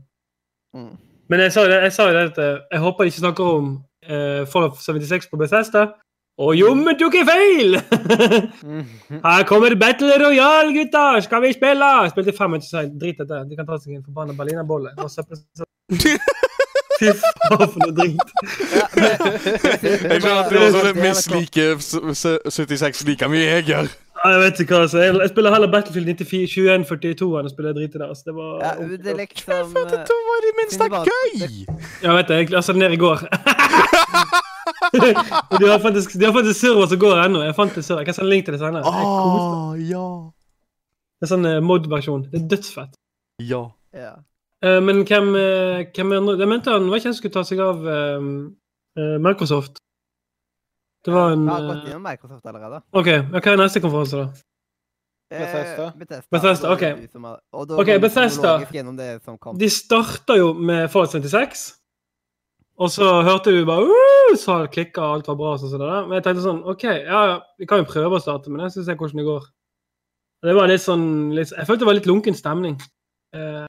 [0.76, 0.92] Mm.
[1.30, 3.24] Men jeg sa jo det, jeg sa jo det at eh, jeg håper de ikke
[3.24, 3.66] snakker om
[4.10, 5.84] uh, Fallout 76 på Bethesda.
[6.40, 7.76] Og jommen tok jeg feil!
[8.64, 9.18] Mhm.
[9.26, 11.20] Her kommer Battle Royale, gutter!
[11.26, 11.90] Skal vi spille?
[12.06, 12.96] Jeg spilte fem minutter sent.
[13.00, 13.42] Drit i det.
[13.50, 14.94] De kan ta seg en forbanna berlinerbolle.
[15.90, 16.16] Det
[17.00, 18.20] Fy faen, for noe drit.
[19.00, 23.88] Jeg skjønner at du også misliker minst like s- s- 76 like mye jeg gjør.
[24.20, 27.72] Ja, jeg vet ikke hva, så jeg, jeg spiller heller Battlefield 2142 enn å spille
[27.78, 28.04] drit i det.
[28.10, 28.74] Altså, det var ja,
[29.06, 31.32] det liksom For eh, var i det minste gøy!
[32.04, 33.24] Jeg vet det, jeg lasta det ned i går.
[34.92, 37.40] De har faktisk, de har faktisk server som går ennå.
[37.44, 38.00] Jeg fant en server.
[38.04, 38.82] Jeg kan sende link til det senere.
[38.84, 39.08] Det er.
[39.08, 40.06] Ah, ja.
[41.20, 42.22] Det er sånn eh, mod-versjon.
[42.32, 42.92] Det er dødsfett.
[43.44, 43.62] Ja.
[43.96, 44.12] Ja.
[44.60, 47.62] Eh, men hvem, eh, hvem andre Jeg mente han var ikke han skulle ta seg
[47.64, 48.20] av eh,
[49.18, 49.80] Microsoft.
[51.04, 52.82] Det var en Vi har gått gjennom Microsoft allerede.
[52.92, 54.46] OK, hva er neste konferanse, da?
[55.30, 55.92] Bethesda.
[55.96, 56.26] Bethesda.
[56.34, 56.80] Bethesda, ok.
[57.12, 57.18] du
[57.52, 58.58] Og da Ok, Bethesda.
[58.58, 59.60] det.
[59.60, 61.76] De starta jo med Fallout 76.
[62.80, 65.56] Og så hørte vi bare uh, så klikka alt var bra.
[65.60, 65.86] Sånn, sånn.
[66.08, 68.74] Men jeg tenkte sånn OK, ja, ja, vi kan jo prøve å starte, men jeg
[68.74, 69.48] skal se hvordan det går.
[70.48, 71.06] Det var litt sånn
[71.36, 72.78] litt, Jeg følte det var litt lunken stemning.
[73.36, 73.66] Eh,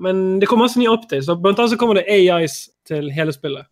[0.00, 1.28] men det kommer masse nye updates.
[1.28, 3.66] og Blant annet så kommer det AIs til hele spillet.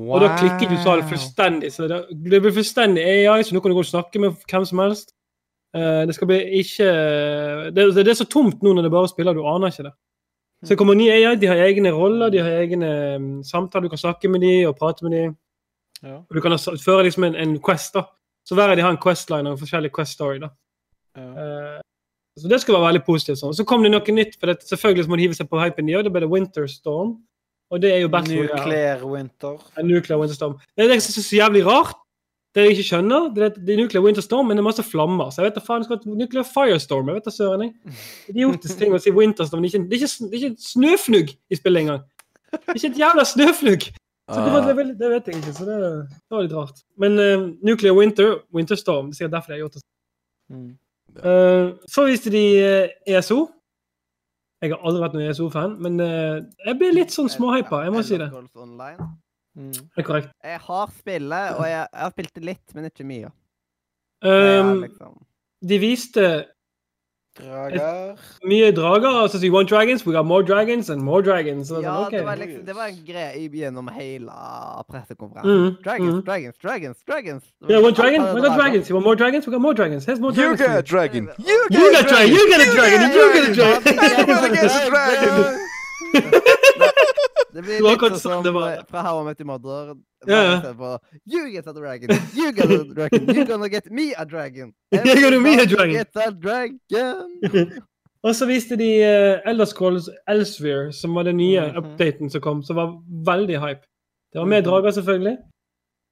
[0.00, 1.72] Og da klikker du salen fullstendig.
[1.74, 4.64] Så det, det blir fullstendig AI, så nå kan du gå og snakke med hvem
[4.68, 5.12] som helst.
[5.76, 6.86] Uh, det skal bli ikke
[7.70, 9.92] det, det er så tomt nå når det bare spiller, du aner ikke det.
[10.64, 12.88] Så det kommer nye AI, de har egne roller, de har egne
[13.18, 15.22] mm, samtaler, du kan snakke med de og prate med de.
[16.02, 16.18] Ja.
[16.18, 18.08] Og du kan føre liksom en, en quest, da.
[18.44, 20.50] Så hver av de har en questline og en forskjellig quest story, da.
[21.16, 21.28] Ja.
[21.44, 21.78] Eh,
[22.40, 23.40] så det skulle være veldig positivt.
[23.40, 23.56] sånn.
[23.56, 25.96] Så kom det noe nytt, for det, selvfølgelig må de hive seg på hypen de
[25.96, 26.06] gjør.
[26.06, 27.18] Det ble det Winter Storm.
[27.70, 29.58] Og det er jo Battle Nuclear Winter.
[29.78, 30.56] En Nuclear Winter Storm.
[30.74, 31.98] Det er det jeg synes er så jævlig rart.
[32.50, 34.82] Det jeg ikke skjønner, det er, det er Nuclear Winter Storm, men det er masse
[34.82, 35.28] flammer.
[35.30, 37.12] Så jeg vet da faen, skal Nuclear Firestorm.
[37.12, 37.98] Jeg vet da søren, jeg.
[38.32, 39.62] Idiotisk ting å si Winter Storm.
[39.62, 42.02] Det er ikke, det er ikke, det er ikke snøfnugg i spillet engang.
[42.50, 43.86] Det er ikke et jævla snøfnugg.
[44.30, 45.78] Så det, var, det, det vet jeg ikke, så det,
[46.14, 46.82] det var litt rart.
[47.02, 49.82] Men uh, Nuclear Winter, Winter Storm, det er sikkert derfor de har gjort det.
[50.50, 50.68] Mm.
[51.18, 53.40] Eh, så viste de eh, ESO.
[54.60, 58.04] Jeg har aldri vært noen ESO-fan, men eh, jeg ble litt sånn småhypa, jeg må
[58.04, 58.28] si det.
[58.30, 59.72] Mm.
[59.72, 60.30] Det er korrekt.
[60.44, 63.32] Jeg har spillet, og jeg, jeg har spilt det litt, men ikke mye.
[64.20, 65.14] Um, liksom
[65.60, 66.26] de viste
[67.40, 68.16] Drager.
[68.44, 69.08] mye drager.
[69.22, 70.04] Altså, so you want dragons?
[70.06, 71.70] We got more dragons and more dragons.
[71.70, 74.30] Ja, var sånn, det var liksom Det var en greie gjennom hele
[74.90, 75.56] pressekonferansen.
[75.56, 76.24] Mhm, Dragons, mhm.
[76.24, 77.42] dragons, dragons, dragons.
[77.68, 78.24] Yeah, want dragons?
[78.24, 78.88] Alle We got dragons.
[78.90, 79.46] You want more dragons?
[79.46, 80.04] We got more dragons.
[80.04, 80.60] Here's more dragons.
[80.60, 81.28] for get a dragon.
[81.38, 82.30] You You get a dragon.
[82.34, 83.00] You get a dragon.
[83.16, 83.98] You get a dragon.
[84.20, 85.66] Everybody gets a dragon.
[87.52, 88.68] Det blir litt sånn som det var.
[88.76, 89.94] eh, fra How I Met Your Mother.
[90.28, 90.56] Ja, ja.
[90.58, 94.72] Istedenfor, You get a dragon, you get a dragon, you're gonna get me a dragon.
[94.92, 95.94] You're gonna me a dragon.
[95.96, 97.72] Get a dragon.
[98.22, 101.76] Og så viste de uh, Elder Scrolls Elsewhere, som var den nye Mhm.
[101.80, 102.90] updaten som kom, som var
[103.26, 103.80] veldig hype.
[104.32, 105.36] Det var med drager, selvfølgelig.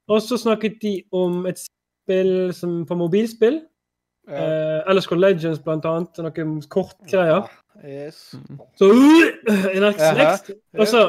[0.08, 3.60] Og så snakket de om et spill som på mobilspill.
[4.28, 4.40] Ja.
[4.80, 6.18] Uh, Elder Scrolls Legends, blant annet.
[6.18, 7.44] Noen kortgreier.
[7.84, 8.34] Yes.
[8.76, 10.50] Så uh, next, next.
[10.78, 11.02] Og så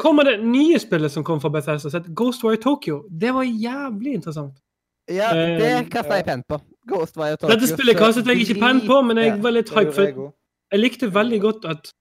[0.00, 3.04] kommer det nye spillet som kom fra Bethesda, som heter Ghostwire Tokyo.
[3.20, 4.52] Det var jævlig interessant.
[5.08, 6.58] Ja, Eh, det kasta jeg penn på.
[6.88, 7.54] Ghostwire Tokyo.
[7.54, 9.92] Dette spillet kastet jeg ikke penn på, men jeg var litt hype.
[9.92, 10.32] For
[10.72, 11.92] jeg likte veldig godt at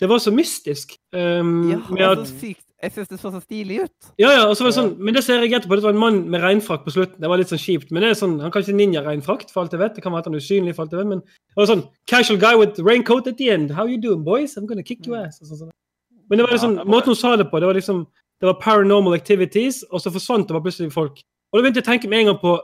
[0.00, 0.94] det var så mystisk.
[1.12, 2.64] Um, Ja, med at, så sykt.
[2.80, 4.10] Jeg syns det så så stilig ut.
[4.18, 5.68] ja, ja, og så var det sånn, Men det ser jeg etterpå.
[5.68, 7.18] på, det var en mann med regnfrakk på slutten.
[7.20, 7.90] Det var litt sånn kjipt.
[7.90, 9.94] Men det er sånn, Han kan ikke ninja-regnfrakt, for alt jeg vet.
[9.96, 11.08] Det kan være at han er usynlig, for alt jeg vet.
[11.08, 13.72] Men det var sånn Casual guy with raincoat at the end.
[13.72, 14.54] How you doing, boys?
[14.56, 15.40] I'm gonna kick your ass.
[15.42, 15.70] Og sånn, sånn.
[16.30, 18.06] Men det var liksom, Ja, det var- måten hun sa det på, det var liksom
[18.40, 21.18] Det var paranormal activities, og så forsvant det bare plutselig folk.
[21.52, 22.60] Og da begynte jeg å tenke med en gang på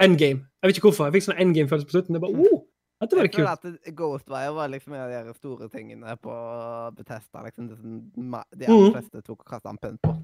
[0.00, 0.40] endgame.
[0.62, 1.12] Jeg vet ikke hvorfor.
[1.12, 2.12] Jeg fikk sånn endgame-følelse på slutten.
[2.14, 2.62] Det bare, oh,
[3.02, 3.48] dette var Jeg kult.
[3.48, 6.36] Jeg føler at Ghostwire var liksom en av de store tingene på
[6.96, 7.42] Bethesda.
[7.46, 8.92] Liksom, de aller Mhm.
[8.96, 10.14] fleste tok og kasta en penn på.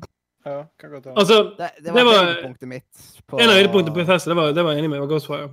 [0.47, 1.17] Ja, kan godt være.
[1.19, 2.93] Altså, Det, det Det var, var- høydepunktet mitt.
[3.27, 5.51] På, En av høydepunktene på Bethesda, det var, det var jeg enig med, var Ghostwire.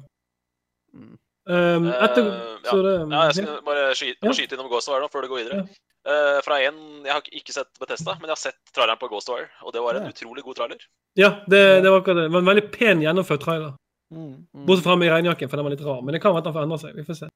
[0.93, 1.17] Mm.
[1.47, 2.71] Um, etter, Eh, ja.
[2.81, 4.31] det, Ja, jeg skal bare skyte, Ja.
[4.33, 5.69] skyte innom Ghostwire nå, før det går videre.
[6.05, 9.49] Eh, fra en, Jeg har ikke sett Bethesda, men jeg har sett traileren på Ghostwire,
[9.63, 10.09] og det var en Ja.
[10.09, 10.77] utrolig god trailer.
[11.15, 12.25] ja, det, det var akkurat det.
[12.29, 13.73] Det var en veldig pen gjennomført trailer.
[14.15, 14.65] Mm.
[14.65, 16.01] Bortsett fra med regnjakken, for den var litt rar.
[16.01, 16.95] Men det kan være at den får endre seg.
[16.95, 17.27] Vi får se.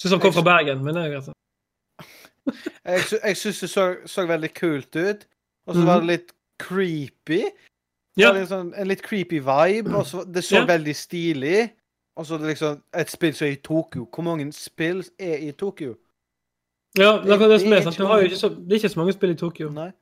[0.00, 1.28] Syns han kom fra Bergen, men det er greit.
[2.86, 5.26] Jeg, sy jeg syns det så, så veldig kult ut.
[5.66, 5.86] Og så Mhm.
[5.86, 7.42] var det litt creepy.
[8.16, 8.32] Det Ja.
[8.32, 9.94] litt sånn, en litt creepy vibe.
[9.94, 10.66] Og så, det så Ja.
[10.66, 11.70] veldig stilig
[12.16, 14.04] Og så liksom et spill som er i Tokyo.
[14.12, 15.94] Hvor mange spill er i Tokyo?
[16.98, 17.72] Ja, det det Det er.
[17.72, 19.70] er ikke så, det er ikke så mange spill i Tokyo.
[19.70, 19.92] Nei.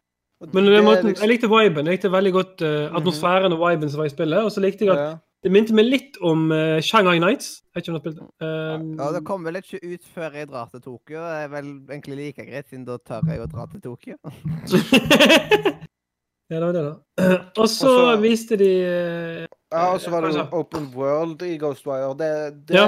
[0.53, 1.87] Men det måten, liksom- jeg likte viben.
[1.87, 4.39] Jeg likte veldig godt uh, atmosfæren og viben som var i spillet.
[4.45, 5.17] Og så likte jeg at ja.
[5.43, 7.63] Det minte meg litt om uh, Shanghai Nights.
[7.71, 8.29] Jeg vet ikke om du har spilt det.
[8.45, 11.21] Ja, Um, Det kom vel ikke ut før jeg drar til Tokyo.
[11.25, 14.17] Det er vel egentlig like greit, siden da tør jeg å dra til Tokyo.
[16.51, 17.39] ja, det var det, da.
[17.61, 22.11] Og så viste de uh, ja, og så var det Open World i Ghostwire.
[22.19, 22.31] Det,
[22.69, 22.87] det, Ja.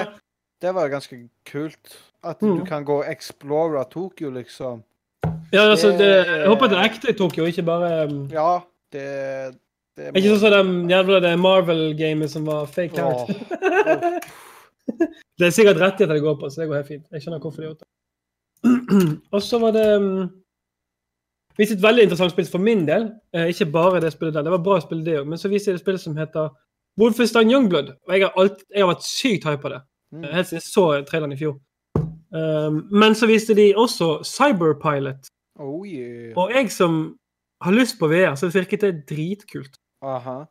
[0.63, 1.97] det var ganske kult.
[2.25, 2.59] At Mm.
[2.61, 4.83] du kan gå og explore Tokyo, liksom.
[5.53, 8.61] Ja, altså, det, Det- jeg håper det er ekte i Tokyo, ikke bare um, Ja,
[8.93, 9.57] det,
[9.97, 13.29] det Ikke sånn som de jævla Marvel-gamet som var fake out.
[15.39, 17.05] det er sikkert rettigheter det går på, så det går helt fint.
[17.13, 17.91] Jeg skjønner hvorfor de gjort det.
[19.35, 20.31] Og så var det um,
[21.59, 23.11] viste et veldig interessant spill for min del.
[23.37, 24.47] Eh, ikke bare det spillet der.
[24.47, 25.29] Det var bra å spille det òg.
[25.29, 26.49] Men så viste jeg et spill som heter
[27.01, 27.93] Wolfenstein Youngblood.
[28.07, 29.83] Og jeg har, alt, jeg har vært sykt hype på det.
[30.13, 30.27] Mm.
[30.39, 31.59] Helt siden jeg så traileren i fjor.
[32.33, 35.29] Um, men så viste de også Cyberpilot.
[35.61, 36.33] Oh yeah.
[36.41, 37.03] Og jeg som
[37.63, 39.77] har lyst på VR, så virket det dritkult.
[40.03, 40.45] Aha.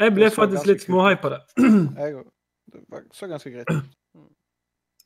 [0.00, 1.40] Jeg ble faktisk litt på det.
[1.58, 2.24] Jeg òg.
[2.72, 3.84] Det var- så ganske greit ut.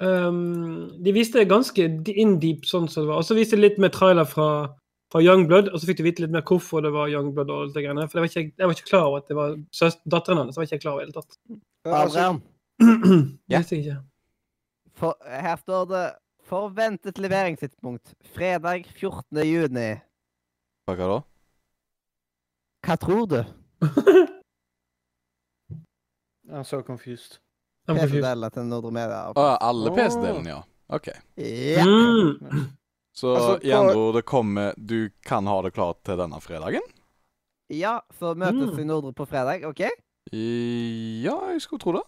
[0.00, 1.82] Um, de viste ganske
[2.14, 3.18] in-deep sånn som det var.
[3.18, 4.68] Og så viste de litt mer trailer fra,
[5.10, 7.74] fra Youngblood, og så fikk du vite litt mer hvorfor det var Youngblood og alt
[7.74, 8.06] det greiene.
[8.08, 10.54] For jeg var ikke, jeg var ikke klar over at det var søs- datteren hans.
[10.56, 11.38] jeg var ikke klar over i det hele tatt.
[11.84, 12.42] Altså, Adrian,
[13.50, 13.58] Ja.
[13.58, 13.98] jeg ikke.
[14.94, 16.04] for, her står det
[16.48, 19.42] forventet leveringstidspunkt fredag 14.
[19.44, 19.88] juni.
[20.86, 21.18] Hva da?
[22.86, 23.44] Hva tror du?
[26.50, 27.38] I'm so confused.
[27.88, 29.22] PC-deler til Nordre Media.
[29.32, 30.60] Å, alle PC-delene, ja.
[30.96, 31.08] OK.
[31.36, 31.84] Ja.
[31.84, 32.66] Mm.
[33.18, 36.40] Så Altså, på- i andre ord, det kommer Du kan ha det klart til denne
[36.40, 36.82] fredagen?
[37.70, 38.78] ja, så møtes Mm.
[38.80, 39.80] i Nordre på fredag, OK?
[40.32, 42.02] I- Ja, jeg skulle tro det.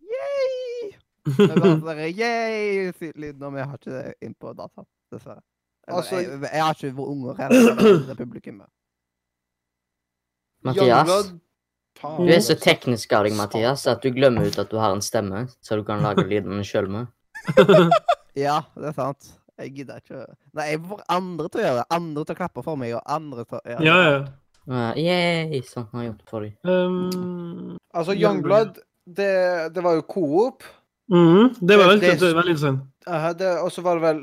[0.00, 0.92] Yay!
[1.26, 2.92] Vi bare bare, Yay!
[3.16, 5.42] lyden, og vi har ikke det inn på dataen, dessverre.
[5.88, 7.48] Eller, Altså- jeg, jeg har ikke unger her.
[7.48, 8.62] Det er publikum.
[10.64, 11.30] Mathias,
[12.00, 15.02] du er så teknisk av deg, Mathias, at du glemmer ut at du har en
[15.04, 17.06] stemme, så du kan lage lydene sjøl med.
[18.38, 19.30] Ja, det er sant.
[19.60, 20.22] Jeg gidder ikke
[20.56, 21.86] Nei, jeg får andre til å gjøre det.
[21.92, 23.88] Andre til å klappe for meg, og andre til å gjøre det.
[23.90, 24.20] Ja, ja.
[24.70, 26.52] Uh, yay, sånn har jeg gjort for deg.
[26.68, 28.76] Um, Altså, Youngblood,
[29.18, 29.30] det,
[29.74, 30.62] det var jo coop.
[31.10, 32.86] mm, det var veldig, Det- det- det veldig interessant.
[33.08, 34.20] Uh, og så var det vel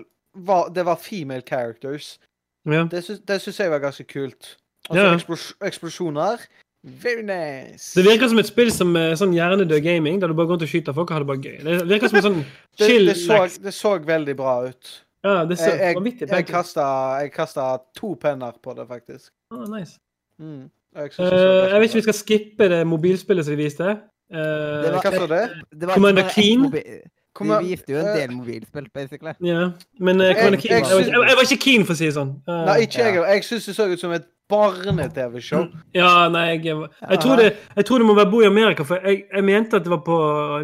[0.48, 2.18] var, Det var female characters.
[2.66, 2.84] Ja.
[2.86, 4.56] Det, sy det syns jeg var ganske kult.
[4.90, 5.14] Og så Ja.
[5.16, 6.38] eksplos eksplosjoner.
[6.84, 7.92] Very nice.
[7.96, 10.62] Det virker som et spill som er sånn hjernedød gaming, der du bare går rundt
[10.64, 11.58] og skyter folk og har det bare gøy.
[11.64, 12.46] Det virker som en sånn
[12.80, 14.94] chill det, så, det så veldig bra ut.
[15.26, 16.54] Ja, det så Jeg, jeg, vanvittig jeg, pent ut.
[16.54, 16.84] kasta,
[17.20, 19.32] jeg kasta to penner på det, faktisk.
[19.52, 19.98] Ah, nice.
[20.40, 20.70] Mm.
[20.96, 23.64] Jeg, Eh, det så jeg vet ikke om vi skal skippe det mobilspillet som de
[23.64, 23.88] viste.
[24.32, 25.50] Uh, Det var- Hva det?
[25.80, 26.72] Det var Commander ett Keen?
[26.72, 29.34] Vi viste jo en eh, del mobilspill, basically.
[29.42, 32.06] ja, men uh, Commander Jeg- Keen jeg jeg, jeg var ikke keen, for å si
[32.06, 32.32] det sånn.
[32.48, 33.14] Uh, Nei, ikke jeg.
[33.16, 35.66] Jeg syns det så ut som et barne-TV-show.
[35.96, 36.64] Ja, nei, jeg,
[37.02, 39.76] jeg, tror det, jeg tror det må være Bo i Amerika, for jeg, jeg mente
[39.80, 40.18] at det var på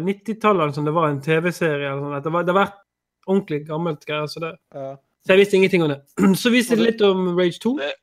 [0.06, 1.90] 90-tallet som det var en TV-serie.
[2.24, 2.78] Det, var- det har vært
[3.26, 4.94] ordentlig gammelt greier, så, det, Ja.
[5.24, 6.00] så jeg visste ingenting om det.
[6.42, 7.76] Så viste det litt om Rage 2.
[7.82, 7.94] Det-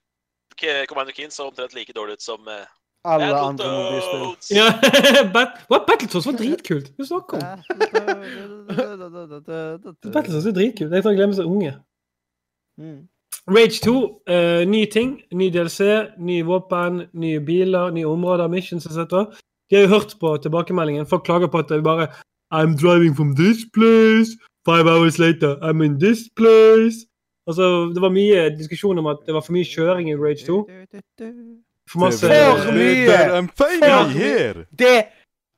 [0.90, 2.68] Commander Keen så omtrent like dårlig ut som uh,
[3.10, 4.58] Alle andre mobilspill.
[4.60, 4.68] Ja,
[5.34, 6.92] Bat What, Battletoads var dritkult!
[7.00, 7.64] Hva snakker du om?
[10.14, 10.94] Battletoads er dritkult.
[10.94, 11.72] Jeg tror jeg glemmer så unge.
[12.78, 13.00] Mm.
[13.48, 15.22] Rage 2, Uh, ny ting.
[15.34, 15.80] Ny DLC,
[16.20, 19.26] nye våpen, nye biler, nye områder, missions etc.
[19.70, 21.08] De har jo hørt på tilbakemeldingen.
[21.08, 22.08] Folk klager på at det bare
[22.52, 24.38] I'm driving from this place.
[24.66, 27.08] Five hours later, I'm in this place.
[27.48, 30.68] Altså, Det var mye diskusjon om at det var for mye kjøring i Rage 2.
[31.90, 33.40] For masse For mye!
[33.40, 34.66] I'm finally here!
[34.80, 35.06] Det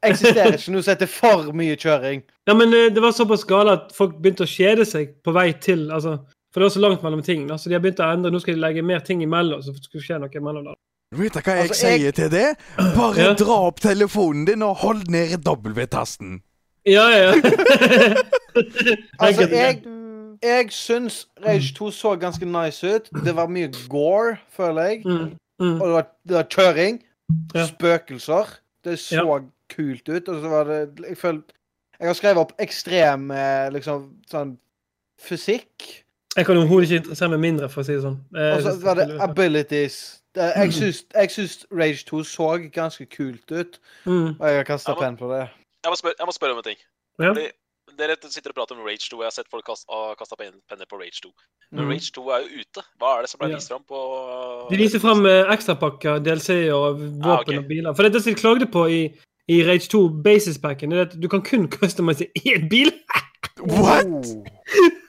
[0.03, 2.23] eksisterer ikke noe som heter for mye kjøring.
[2.47, 5.51] Ja, men eh, det var såpass gale at folk begynte å kjede seg på vei
[5.63, 6.17] til altså,
[6.53, 7.47] For det var så langt mellom ting.
[7.49, 8.31] da, Så de har begynt å endre.
[8.31, 9.61] Nå skal de legge mer ting imellom.
[9.65, 10.75] så det skal skje noe imellom der.
[11.17, 12.57] Vet du hva jeg Altså, jeg- sier til det?
[12.77, 13.33] Bare Ja.
[13.33, 16.41] dra opp telefonen din og hold ned W-tasten.
[16.85, 17.33] Ja, ja.
[17.33, 17.41] ja.
[19.19, 19.81] Altså, jeg,
[20.43, 23.09] jeg syns Rage 2 så ganske nice ut.
[23.25, 25.01] Det var mye gore, føler jeg.
[25.05, 25.31] Mm,
[25.61, 25.81] mm.
[25.81, 26.99] Og det var, det var kjøring.
[27.55, 27.65] Ja.
[27.65, 28.57] Spøkelser.
[28.83, 29.39] Det så
[29.73, 30.27] kult ut.
[30.29, 31.53] Og så var det Jeg følte
[31.99, 34.57] Jeg har skrevet opp ekstrem eh, liksom sånn
[35.21, 36.02] fysikk.
[36.35, 38.19] Jeg kan overhodet ikke interessere meg mindre, for å si det sånn.
[38.35, 39.97] Eh, Og så var det abilities.
[40.33, 44.39] Det, jeg syns, jeg syns Rage 2 så ganske kult ut, mm.
[44.39, 45.43] og jeg har kasta penn på det.
[45.83, 46.79] Jeg må, spørre, jeg må spørre om en ting.
[47.21, 47.33] Ja.
[47.35, 47.51] Fordi
[47.97, 50.97] Dere sitter og prater om Rage 2, og jeg har sett folk kaste penner på
[50.97, 51.29] Rage 2.
[51.73, 51.89] Men Mm.
[51.91, 52.81] Rage 2 er jo ute.
[52.97, 53.55] Hva er det som ble Ja.
[53.59, 53.99] vist fram på
[54.71, 57.57] De viser fram eh, ekstrapakker, DLC og våpen Ah, okay.
[57.57, 57.93] og biler.
[57.93, 59.13] For det er det som de klagde på i,
[59.49, 62.89] i Rage 2 Basis-packen, er at du kan kun customize en bil.
[63.61, 64.25] What?!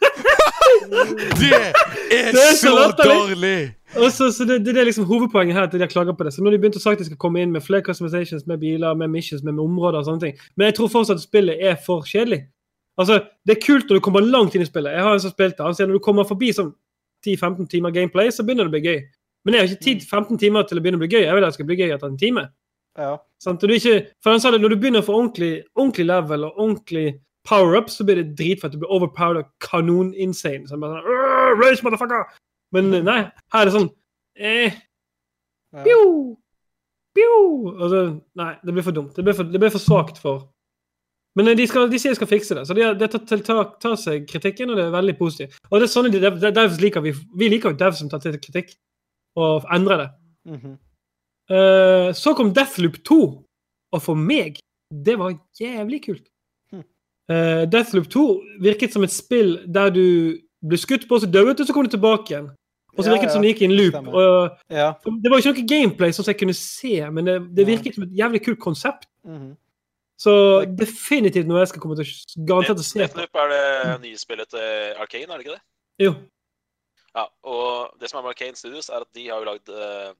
[1.40, 3.74] Det er Det er så så dårlig!
[3.94, 6.32] Også, så, så det, det er liksom hovedpoenget her, at de har klager på det.
[6.34, 8.46] Så nå har de begynt å sagt at de skal komme inn med flere customizations,
[8.50, 10.40] med biler, med missions, med, med områder og sånne ting.
[10.56, 12.40] Men jeg tror fortsatt at spillet er for kjedelig.
[12.98, 14.96] Altså, Det er kult når du kommer langt inn i spillet.
[14.96, 16.72] Jeg har en som spilte, han sier når du kommer forbi sånn
[17.26, 19.00] 10-15 timer gameplay, så begynner det å bli gøy.
[19.44, 21.22] Men jeg har ikke tid 15 timer til å begynne å bli gøy.
[21.24, 22.48] Jeg vil at det skal bli gøy etter en time.
[22.98, 23.14] Ja.
[23.42, 26.46] Sånn, du ikke, for han sa det, Når du begynner å få ordentlig, ordentlig level
[26.46, 27.06] og ordentlig
[27.48, 28.72] power-up, så blir det dritfett.
[28.72, 30.68] Du blir overpowered og kanon-insane.
[30.68, 32.24] Så bare sånn, Race, motherfucker!
[32.74, 33.20] Men eh, nei,
[33.54, 33.90] her er det sånn
[34.34, 34.80] eh,
[35.84, 36.00] Pjo!
[37.14, 37.36] Pjo!
[37.74, 38.02] Altså,
[38.38, 39.14] nei, det blir for dumt.
[39.16, 40.48] Det blir for, det blir for svakt for
[41.38, 43.62] Men eh, de, skal, de sier de skal fikse det, så de de tar, tar,
[43.82, 45.60] tar seg kritikken, og det er veldig positivt.
[45.70, 47.14] Og det er sånne de, de, devs liker vi.
[47.38, 48.76] Vi liker jo devs som tar til kritikk
[49.40, 50.10] og endrer det.
[50.44, 50.76] Mm -hmm.
[51.50, 53.20] uh, så kom Deathloop 2,
[53.92, 54.60] og for meg,
[54.90, 56.28] det var jævlig kult.
[57.30, 58.24] Eh, Deathloop 2
[58.60, 60.04] virket som et spill der du
[60.64, 62.50] ble skutt på, så døde du, og så kom du tilbake igjen.
[62.94, 63.94] Og så Ja, virket det ja, som det gikk i en loop.
[64.14, 64.92] Og Ja.
[65.02, 68.04] det var ikke noe gameplay sånn som jeg kunne se, men det, det virket som
[68.04, 69.08] et jævlig kult konsept.
[69.24, 69.56] Mhm.
[70.16, 72.06] Så definitivt noe jeg skal komme til
[72.46, 73.00] garantert å se.
[73.00, 75.62] Deathloop er det nye spillet til Arcane, er det ikke det?
[75.98, 76.14] Jo.
[77.16, 80.14] Ja, og det som er med Arcane Studios, er at de har jo lagd uh,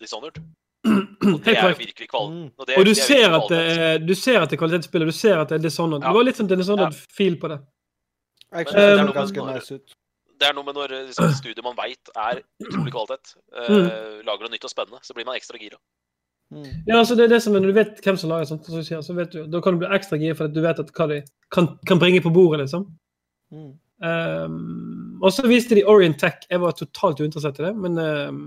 [0.00, 0.40] Dishonored.
[0.84, 2.30] Og det er jo virkelig kval...
[2.30, 2.46] Mm.
[2.58, 4.60] Og, det, Og du det er ser, at det er, du ser at det er
[4.60, 6.02] kvalitetsspill, og du ser at det er Dishonored.
[6.04, 6.10] Ja.
[6.12, 7.60] Det var litt sånn Dishonored-feel på det.
[8.54, 9.94] Jeg Men synes det det er noe ganske nice ut.
[10.40, 14.24] Det er noe med når liksom, studiet man veit er utrolig kvalitet, uh, Mm.
[14.26, 15.78] lager noe nytt og spennende, så blir man ekstra gira.
[16.52, 16.66] Mm.
[16.86, 19.00] Ja, altså det er det som er, Når du vet hvem som lager sånt, så,
[19.02, 21.06] så vet du, da kan du bli ekstra gira for at du vet at hva
[21.08, 22.84] de kan, kan bringe på bordet, liksom.
[23.54, 23.72] Mm.
[24.04, 26.44] Um, og så viste de Orient Tech.
[26.50, 28.42] Jeg var totalt uinteressert i det, men ehm,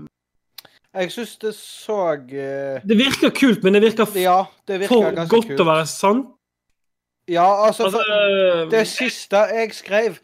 [0.96, 5.28] Jeg syns det så eh, Det virker kult, men det virker Ja, det virker for
[5.28, 5.60] godt kult.
[5.60, 6.26] å være sant.
[7.28, 10.16] Ja, altså, Altså, for, Det siste jeg skrev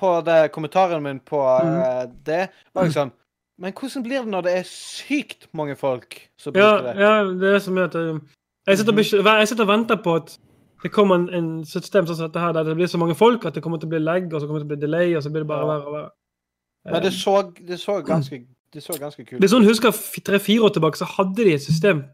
[0.00, 3.12] på det, kommentaren min på eh, det, var liksom
[3.60, 7.00] Men hvordan blir det når det er sykt mange folk som ja, bruker det?
[7.00, 8.18] ja, det er som at eh,
[8.66, 9.38] jeg sitter, Mhm.
[9.38, 10.38] jeg sitter og venter på at
[10.82, 13.44] det kommer en, en system sånn som dette her, der det blir så mange folk
[13.44, 15.14] at det kommer til å bli lag, og så kommer det til å bli delay,
[15.16, 15.66] og så blir det bare Ja.
[15.66, 16.10] verre og verre.
[16.92, 17.34] Men det så,
[17.68, 18.38] det så ganske
[18.74, 19.42] Det så ganske kult ut.
[19.42, 19.94] Hvis noen husker
[20.26, 22.04] Tre-fire år tilbake så hadde de et system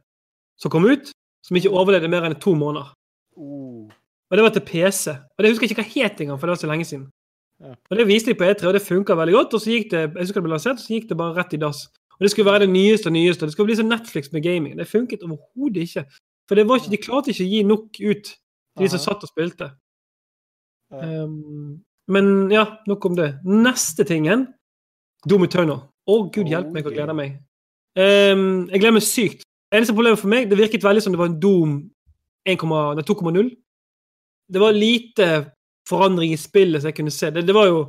[0.60, 1.10] som kom ut,
[1.44, 2.94] som ikke overlevde mer enn to måneder.
[3.36, 3.92] Uh.
[4.30, 5.12] Og det var til PC.
[5.12, 7.04] Og det husker jeg ikke hva het engang, for det var så lenge siden.
[7.60, 7.74] Ja.
[7.90, 9.54] Og det viste de på E3, og det funka veldig godt.
[9.54, 11.60] Og så gikk det jeg husker det ble lansert, så gikk det bare rett i
[11.60, 11.86] dass.
[12.16, 13.46] Og det skulle være det nyeste og nyeste.
[13.46, 14.76] Det skulle bli som Netflix med gaming.
[14.78, 16.06] Det funket overhodet ikke.
[16.48, 19.24] For det var ikke, de klarte ikke å gi nok ut til de som satt
[19.26, 19.70] og spilte.
[20.92, 23.34] Um, men ja, nok om det.
[23.44, 24.46] Neste tingen
[25.28, 25.84] Doom Eternal.
[26.06, 27.36] Å, gud hjelpe meg å glede gleder meg.
[27.96, 29.44] Um, jeg gleder meg sykt.
[29.74, 31.76] Eneste problemet for meg, det virket veldig som det var en Doom
[32.46, 33.56] 2,0.
[34.52, 35.28] Det var lite
[35.88, 37.30] forandring i spillet som jeg kunne se.
[37.34, 37.80] Det, det var jo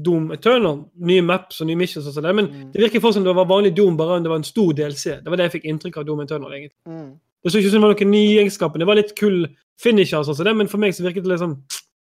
[0.00, 2.72] Doom Eternal, nye maps og nye missions og sånn, men Mm.
[2.72, 5.20] det virket fortsatt som det var vanlig Doom, bare om det var en stor DLC.
[5.20, 6.76] Det var det jeg fikk inntrykk av Doom Eternal, egentlig.
[6.86, 7.18] Mm.
[7.42, 8.78] Det så ikke ut som det var noen nye egenskaper.
[8.78, 9.48] Det var litt kul
[9.80, 11.62] finisher og sånn, men for meg så virket det liksom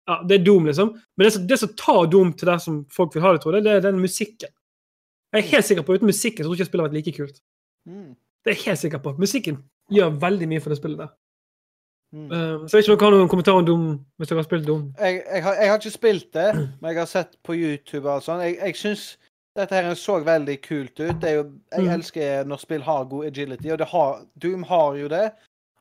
[0.06, 0.90] Ja, det er Doom, liksom.
[1.16, 3.56] Men det som, det som tar Doom til der som folk vil ha det, tror
[3.56, 4.50] jeg, det er den musikken.
[5.34, 7.18] Jeg er helt sikker på uten musikken så tror jeg ikke spillet hadde vært like
[7.18, 7.42] kult.
[7.90, 8.14] Mm.
[8.44, 9.16] Det er jeg helt sikker på.
[9.18, 9.60] Musikken
[9.92, 11.12] gjør veldig mye for det spillet der.
[12.14, 12.28] Mm.
[12.30, 13.86] Uh, så jeg vet ikke om dere har noen kommentarer om Doom,
[14.22, 14.84] hvis dere har spilt Doom.
[15.00, 16.50] Jeg, jeg, har, jeg har ikke spilt det,
[16.82, 18.44] men jeg har sett på YouTube og sånn.
[18.46, 19.06] Jeg, jeg syns
[19.58, 21.16] dette her så veldig kult ut.
[21.22, 21.90] Det er jo, jeg Mm.
[21.96, 25.26] elsker når spill har god agility, og det har, Doom har jo det.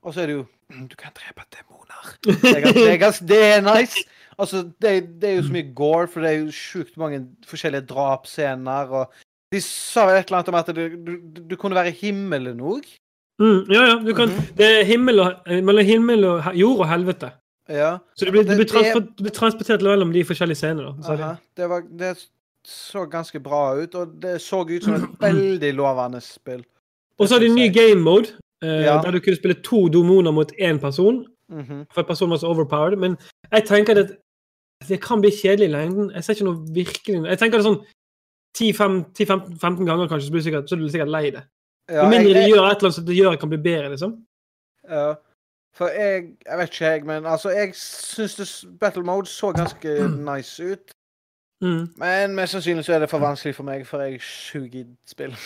[0.02, 0.46] Og så er det jo
[0.88, 2.14] Du kan drepe demoner.
[2.48, 4.00] Er, er, det er nice.
[4.38, 7.84] Altså, det, det er jo så mye gore, for det er jo sjukt mange forskjellige
[7.92, 8.88] drapsscener.
[8.88, 9.12] Og
[9.52, 11.12] de sa vel et eller annet om at du, du,
[11.50, 12.86] du kunne være himmelen òg.
[13.42, 13.94] Mm, ja, ja.
[14.04, 14.56] Du kan, Mhm.
[14.56, 17.32] Det er himmel og, mellom himmel og jord og helvete.
[17.68, 17.98] Ja.
[18.16, 20.82] Så du blir, du Det- blir, det- transport, du blir transportert mellom de forskjellige scenene.
[20.84, 20.92] da.
[21.14, 21.34] Det- Aha.
[21.56, 22.26] Det, var, det
[22.66, 26.64] så ganske bra ut, og det så ut som et veldig lovende spill.
[27.18, 28.28] Og så har de en ny game mode,
[28.62, 29.00] eh, Ja.
[29.02, 31.26] der du kunne spille to domoner mot én person.
[31.50, 31.86] Mhm.
[31.92, 32.98] For personen var så overpowered.
[32.98, 33.16] Men
[33.52, 34.10] jeg tenker at
[34.88, 36.10] det kan bli kjedelig i lengden.
[36.14, 37.84] Jeg ser ikke noe virkelig Jeg tenker det sånn
[38.58, 41.44] 10-15 ganger kanskje, så blir du sikkert, så blir du sikkert lei det.
[41.90, 44.16] Ja, Med mindre de gjør et eller annet som det gjør kan bli bedre, liksom.
[44.90, 45.12] Ja.
[45.72, 50.62] For jeg Jeg vet ikke, jeg, men altså, jeg syns Battle Mode så ganske nice
[50.62, 50.92] ut.
[51.62, 51.88] Mm.
[51.96, 55.36] Men mest sannsynlig så er det for vanskelig for meg, for jeg suger i spill.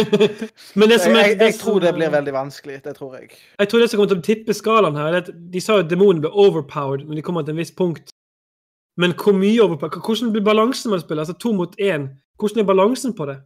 [0.78, 2.82] Men det som er, jeg, jeg, jeg tror det blir veldig vanskelig.
[2.84, 3.30] Det tror jeg.
[3.58, 5.88] Jeg tror det som kommer til å tippe skalaen her, er at de sa at
[5.88, 8.12] demonen blir overpowered når de kommer til en viss punkt.
[8.96, 10.02] Men hvor mye overpowered?
[10.04, 11.22] Hvordan blir balansen når man spiller?
[11.24, 12.08] Altså to mot én.
[12.38, 13.38] Hvordan er balansen på det?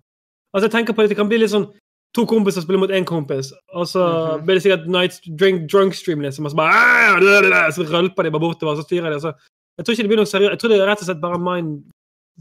[0.55, 1.69] Altså jeg tenker på at Det kan bli litt sånn
[2.17, 4.03] to kompiser spiller mot én kompis, og så
[4.39, 4.45] Mhm.
[4.47, 8.31] blir det sikkert night drink, drunk stream liksom, og så bare «Ah, Så rølper de
[8.31, 9.21] bare bortover, og så styrer de.
[9.21, 9.33] så
[9.79, 10.51] Jeg tror ikke det blir noe seriøst.
[10.51, 11.85] Jeg tror det er rett og slett bare mind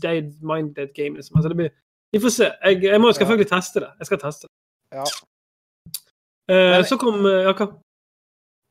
[0.02, 1.16] dead, mind dead game.
[1.16, 1.36] liksom.
[1.36, 1.70] Altså det blir
[2.14, 2.44] Vi får se.
[2.64, 3.90] Jeg, jeg må selvfølgelig teste det.
[4.00, 4.98] Jeg skal teste det.
[4.98, 5.04] Ja.
[6.50, 7.68] Uh, så kom uh, ja, hva?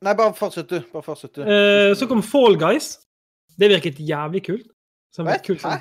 [0.05, 0.81] Nei, bare fortsett, du.
[0.93, 1.43] Bare fortsett, du.
[1.43, 3.01] Uh, så kom Fall Guys.
[3.60, 4.68] Det virket jævlig kult.
[5.14, 5.47] Som et Vet?
[5.47, 5.78] kult Hæ?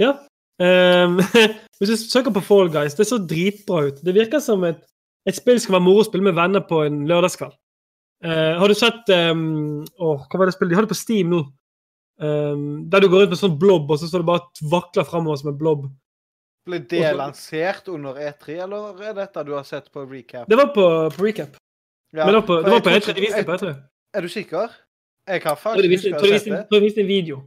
[0.00, 0.14] Ja.
[0.60, 1.20] Um,
[1.78, 4.00] hvis du søker på Fall Guys, det så dritbra ut.
[4.04, 4.80] Det virker som et,
[5.28, 7.56] et spill skal være moro å spille med venner på en lørdagskveld.
[8.24, 10.74] Uh, har du sett um, åh, Hva var det spillet?
[10.74, 11.44] De har det på Steam nå.
[12.20, 15.40] Um, der du går rundt med sånn blob, og så står det bare vakler framover
[15.40, 15.86] som en blob.
[16.68, 20.44] Ble det lansert under E3, eller er dette du har sett på recap?
[20.50, 20.84] Det var på,
[21.16, 21.56] på recap.
[22.12, 23.14] Ja, Men det var på, det var på E3.
[23.16, 23.72] De viste det på E3.
[24.12, 24.76] Er du sikker?
[25.28, 26.68] Jeg har Jeg faktisk ikke å det.
[26.70, 27.42] tror de viste en video.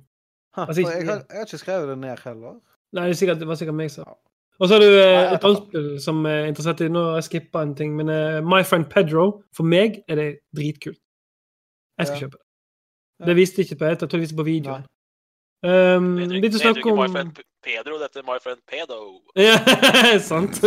[0.56, 2.60] Ha, Altså, jeg, har, jeg har ikke skrevet det ned heller.
[2.94, 4.06] Nei, det, er sikkert, det var sikkert meg som
[4.62, 7.16] Og så har du eh, jeg et annet spill som er interessert i Nå har
[7.18, 11.00] jeg skippa en ting, men eh, My Friend Pedro For meg er det dritkult.
[11.98, 12.22] Jeg skal Ja.
[12.28, 13.28] kjøpe det.
[13.28, 14.84] Det viste ikke på etter, jeg tror det viste på videoen.
[14.84, 14.90] Nei.
[15.96, 18.98] Um, Det litt å snakke ikke My Friend Pedro, dette er My Friend Pedo.
[19.40, 19.56] Ja,
[20.32, 20.58] sant.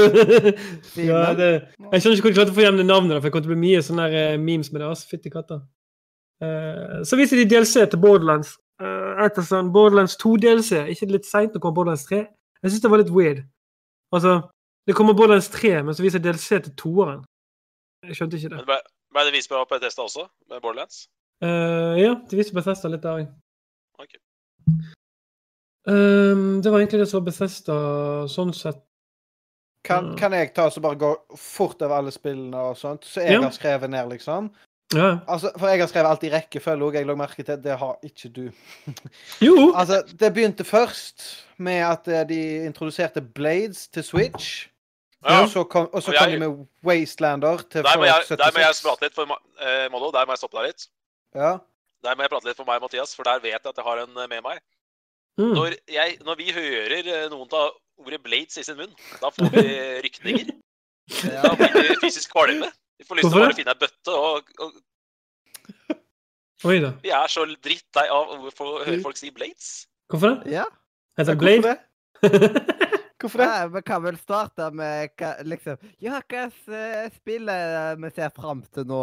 [0.96, 1.48] ja, det,
[1.92, 3.52] jeg skjønner ikke hvor du klarte å få igjen det navnet, for det kommer til
[3.52, 4.88] å bli mye sånne der, eh, memes med det.
[5.10, 5.60] Fytti katta.
[6.44, 8.56] Eh, så viser de DLC til Borderlands.
[8.76, 10.82] Uh, etter sånn Borderlands 2-DLC.
[10.92, 12.18] Ikke litt seint å komme Borderlands 3?
[12.60, 13.38] Jeg syns det var litt weird.
[14.12, 14.34] Altså,
[14.84, 17.22] det kommer Borderlands 3, men så viser DLC til toeren.
[18.04, 18.58] Jeg skjønte ikke det.
[18.60, 18.76] Men ble,
[19.16, 21.06] ble det vist på Bethesda også, med Borderlands?
[21.40, 23.32] Uh, ja, de viste Bethesda litt der òg.
[24.04, 24.20] Okay.
[25.88, 27.78] Um, det var egentlig det som var Bethesda
[28.28, 28.82] sånn sett.
[29.86, 33.36] Kan, kan jeg ta så bare gå fort over alle spillene og sånt, så jeg
[33.38, 33.42] Ja.
[33.44, 34.50] har skrevet ned, liksom?
[34.94, 35.18] Ja.
[35.28, 37.58] Altså, For jeg har skrevet alt i rekkefølge òg, jeg la merke til.
[37.64, 38.44] Det har ikke du.
[39.46, 39.72] Jo!
[39.74, 41.24] Altså, det begynte først
[41.58, 42.38] med at eh, de
[42.68, 44.68] introduserte Blades til Switch.
[45.26, 45.40] Ja.
[45.42, 48.52] Og så kom, og så kom jeg- de med Wastelander til Der må, jeg, der
[48.54, 48.82] må jeg 76.
[48.86, 49.22] prate litt, for
[49.60, 50.12] eh, Mollo.
[50.14, 50.86] Der må jeg stoppe deg litt.
[51.34, 51.56] Ja.
[52.06, 53.84] Der må jeg prate litt for meg, og Mathias, for der vet jeg at jeg
[53.88, 54.62] har en eh, med meg.
[55.38, 55.50] Mm.
[55.52, 57.66] Når, jeg, når vi hører eh, noen ta
[57.98, 59.66] ordet Blades i sin munn, da får vi
[60.06, 60.54] rykninger.
[61.26, 62.70] Da blir vi fysisk kvalme.
[62.96, 64.82] Vi får lyst til å bare finne ei bøtte, og, og
[66.66, 66.94] Oi da.
[67.04, 69.84] vi er så drittlei av å få høre folk si Blades.
[70.10, 70.54] Hvorfor det?
[70.56, 70.64] Ja.
[71.18, 71.76] Heter det Hvorfor Blade?
[71.76, 72.76] det?
[73.20, 73.50] Hvorfor det?
[73.74, 78.64] Vi kan vel starte med hva, liksom Ja, hva slags spill er vi ser fram
[78.72, 79.02] til nå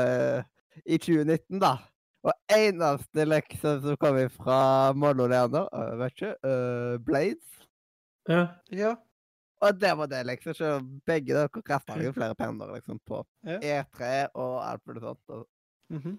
[0.00, 0.46] eh,
[0.84, 1.76] i 2019, da?
[2.24, 4.58] Og eneste liksom som kommer fra
[4.96, 5.66] Mollo der nå,
[6.00, 7.66] vet ikke, uh, Blades.
[8.28, 8.46] Ja.
[8.72, 8.94] Ja.
[9.62, 10.54] Og det var det, liksom.
[10.54, 10.70] Så
[11.06, 13.58] begge dere kasta jo flere penner liksom, på Ja.
[13.60, 15.20] E3 og alt mulig sånt.
[15.28, 15.46] Og
[15.90, 16.18] Mhm.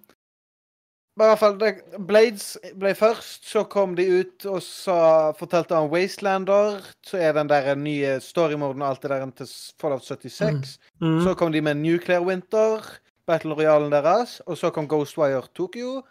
[1.18, 1.70] Men i hvert fall, det,
[2.08, 6.82] Blades ble først, så kom de ut og sa, fortalte om Wastelander.
[7.08, 9.48] Så er den der nye storymorden og alt det der til
[9.80, 10.78] Fallout 76.
[11.02, 11.22] Mm.
[11.24, 12.84] Så kom de med Nuclear Winter,
[13.28, 14.42] Battle Royalen deres.
[14.46, 16.04] Og så kom Ghostwire Tokyo.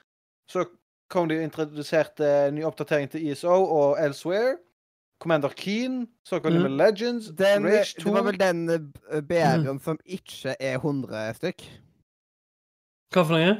[0.49, 0.65] Så
[1.11, 4.57] kom de og introduserte ny oppdatering til ESO og Elsewhere.
[5.21, 6.07] Commander Keen.
[6.25, 6.77] Så mm.
[6.77, 7.27] Legends.
[7.39, 11.65] den, Rage det var vel den eh, BR-en som ikke er 100 stykk?
[13.15, 13.57] Hva for noe?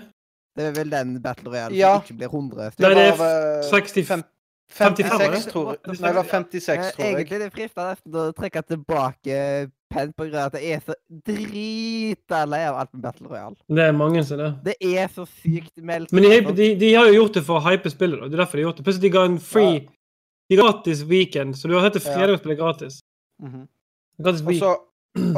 [0.55, 1.97] Det er vel den Battle Royale Ja.
[1.99, 2.87] som ikke blir 100 stykk?
[2.87, 4.31] Nei, det er var, eh, 60 fem-
[4.75, 5.79] 55, 56, tror jeg.
[6.01, 7.15] Nei, det var 56, Eh, tror jeg.
[7.15, 10.95] Egentlig det frista nesten å trekke tilbake penn av at jeg er så
[11.27, 13.57] drita lei av alt med Battle Royale.
[13.69, 14.51] Det er mange som det.
[14.65, 16.13] Det er så sykt meldt.
[16.13, 18.19] Men de, de, de har jo gjort det for å hype spillet.
[18.21, 18.27] da.
[18.29, 18.87] Det er derfor de har gjort det.
[18.89, 19.89] Plutselig de ga en free
[20.51, 22.15] gratis weekend, så du har hørt det Ja.
[22.17, 23.01] fredagsspillet gratis.
[23.41, 23.69] Mhm.
[24.23, 24.59] Gratis Og week.
[24.59, 24.77] så,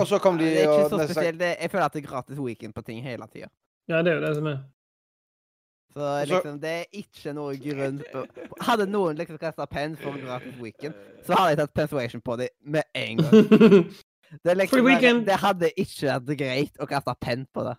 [0.01, 1.41] og så kom de det er ikke og så spesielt.
[1.41, 3.49] Jeg føler at det er gratis weekend på ting hele tida.
[3.89, 4.59] Ja, det er jo det som er.
[5.97, 8.27] Så liksom, det er ikke noe grunn på
[8.61, 12.49] Hadde noen liksom kasta penn for gratis weekend, så hadde jeg tatt pensuation på dem
[12.65, 13.33] med en gang.
[14.43, 15.27] Det, er liksom weekend.
[15.27, 17.77] det hadde ikke vært greit å kaste penn på det.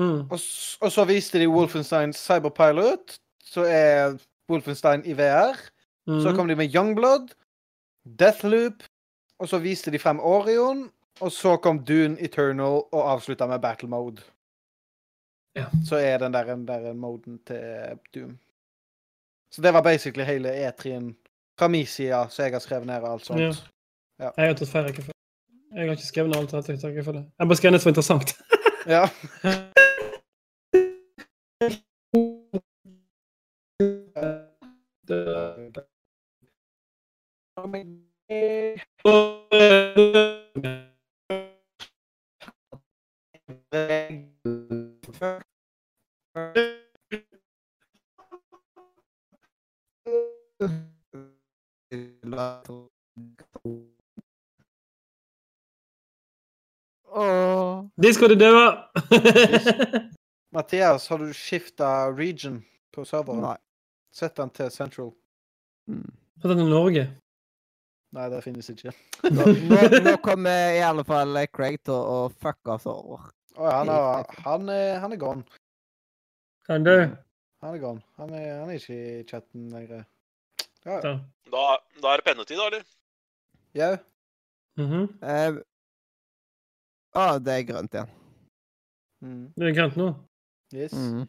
[0.00, 0.20] mm.
[0.32, 0.40] og,
[0.80, 4.16] og så viste de Wolfenstein Cyberpilot, så er
[4.48, 5.60] Wolfenstein i VR.
[6.06, 6.36] Så Mm.
[6.36, 7.28] kom de med Youngblood,
[8.18, 8.82] Deathloop,
[9.38, 10.90] og så viste de frem Orion.
[11.20, 14.22] Og så kom Dune Eternal og avslutta med Battle Mode.
[15.56, 15.64] Ja.
[15.88, 18.38] Så er den der, den der moden til Doom.
[19.50, 21.16] Så det var basically hele E3-en
[21.58, 23.40] fra min side, så jeg har skrevet ned alt sånt.
[23.40, 24.30] Ja.
[24.36, 25.12] Jeg har tatt feil rekkefølge.
[25.74, 27.24] Jeg har ikke skrevet ned alt rett rekkefølge.
[27.38, 28.36] Jeg bare skrevet ned som interessant.
[28.86, 29.08] Ja.
[37.56, 37.72] Åh.
[58.02, 58.82] Disco du døde!
[60.52, 63.40] Mathias, har du skifta region på serveren?
[63.40, 63.56] Nei.
[64.12, 65.14] Sett den til Central.
[65.88, 66.12] Mm.
[66.42, 67.06] den er det Norge?
[68.16, 68.94] Nei, det finnes ikke.
[69.28, 73.28] Nå, nå, nå kommer i alle fall Craig til å fucke oss over.
[73.56, 75.44] Å, han, er, han, er, han er gone.
[76.70, 76.94] Han du?
[77.64, 78.04] Han er gone.
[78.20, 80.04] Han er, han er ikke i chatten lenger.
[80.86, 81.00] Ja, ja.
[81.52, 81.64] Da.
[82.00, 82.84] Da, er det pennetid, da, eller?
[83.76, 83.94] Jau.
[84.80, 85.06] Mhm.
[85.24, 85.62] Eh,
[87.16, 88.10] Å, det er grønt igjen.
[89.24, 89.44] Mm.
[89.56, 90.10] Det er grønt nå.
[90.74, 90.92] Yes.
[90.92, 91.24] Mm.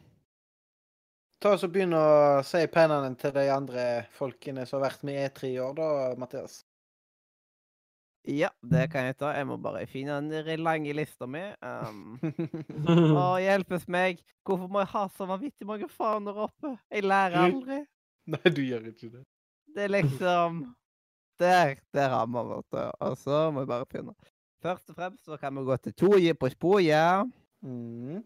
[1.40, 3.84] Ta oss og Begynn å si pennene til de andre
[4.16, 5.88] folkene som har vært med i E3 i år, da,
[6.20, 6.60] Mathias.
[8.26, 9.30] Ja, det kan jeg ta.
[9.32, 11.44] Jeg må bare finne den lange lista mi.
[11.62, 13.14] Um, Mm.
[13.16, 14.18] å, hjelpes meg.
[14.44, 16.74] Hvorfor må jeg ha så vanvittig mange faner oppe?
[16.90, 17.84] Jeg lærer aldri.
[18.28, 19.24] Nei, du gjør ikke det.
[19.74, 20.74] Det er liksom
[21.38, 22.92] Der, der har vi det.
[23.00, 24.14] Og så må jeg bare finne.
[24.62, 27.30] Først og fremst så kan vi gå til Toje på sporet.
[27.62, 28.24] Mm.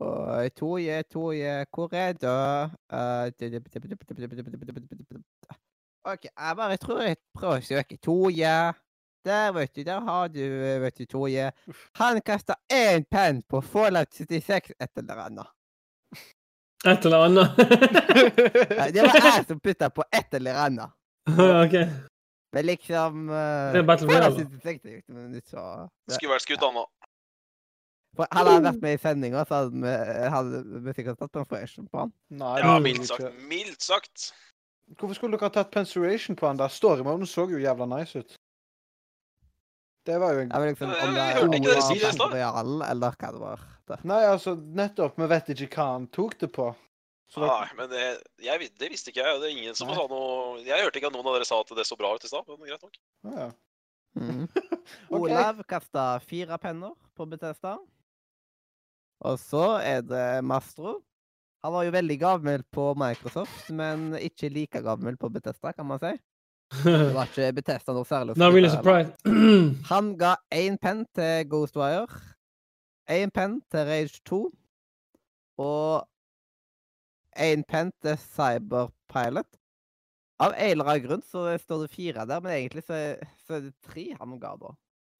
[0.00, 2.70] Og Toje, Toje, hvor er det?
[2.92, 3.30] Eh,
[6.08, 8.54] OK, jeg bare tror jeg prøver å søke Toje.
[9.24, 9.82] Der, vet du.
[9.84, 10.40] Der har du,
[10.80, 11.50] vet du, Toje.
[12.00, 15.50] Han kasta én penn på Fallout 76 et eller annet.
[16.88, 17.60] Et eller annet.
[17.60, 20.96] Eh, Det var jeg som putta på et eller annet.
[21.64, 21.76] OK.
[22.52, 24.48] Men liksom uh, Det er Battle Royale, da.
[24.64, 26.86] 76 jo ikke noe nytt, Skulle vært skutt anna.
[28.16, 29.60] For Hadde han vært med i sendinga, så
[30.34, 32.10] hadde vi, sikkert tatt fresh på han.
[32.40, 33.28] Nei, Ja, mildt sagt.
[33.52, 34.32] Mildt sagt.
[34.98, 36.72] Hvorfor skulle dere ha tatt Pensuration på han der?
[36.72, 38.36] Storymoden så jo jævla nice ut.
[40.06, 42.30] Det var jo en Jeg vet liksom om det det i.
[42.32, 43.66] Real, eller hva det var.
[43.90, 44.04] Der.
[44.06, 45.18] Nei, altså, nettopp.
[45.18, 46.70] Vi vet ikke hva han tok det på.
[47.30, 48.04] Så Nei, men det,
[48.42, 49.40] jeg, det visste ikke jeg.
[49.42, 49.94] Det er ingen som Nei.
[49.98, 52.24] sa noe Jeg hørte ikke at noen av dere sa at det så bra ut
[52.26, 52.48] i stad.
[52.48, 53.02] Men greit nok.
[53.28, 53.50] ja, ja.
[54.18, 54.48] Mm.
[55.14, 55.20] Ok.
[55.20, 57.76] Olav kasta fire penner på Betesta.
[59.20, 60.96] Og så er det Mastro.
[61.64, 66.00] Han var jo veldig gammel på Microsoft, men ikke like gammel på Betesta, kan man
[66.00, 66.12] si.
[66.84, 69.12] Det var ikke Betesta noe særlig Not really surprised.
[69.90, 72.06] Han ga én penn til Ghostwire,
[73.10, 74.38] én penn til Rage 2
[75.60, 76.06] og
[77.36, 79.50] én penn til Cyberpilot.
[80.40, 83.58] Av en eller annen grunn så står det fire der, men egentlig så er, så
[83.58, 84.70] er det tre han ga, da.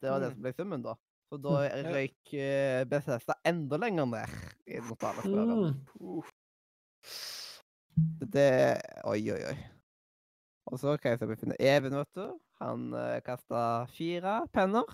[0.00, 0.34] Det var det Mm.
[0.38, 0.94] som ble summen, da.
[1.30, 4.32] Så da røyk uh, Bethesda enda lenger ned
[4.66, 5.30] i spørren.
[5.30, 6.22] Mm.
[8.32, 8.48] Det
[9.06, 9.54] Oi, oi, oi.
[10.70, 12.26] Og så kan jeg se om jeg finner Even, vet du.
[12.58, 13.62] Han uh, kasta
[13.94, 14.90] fire penner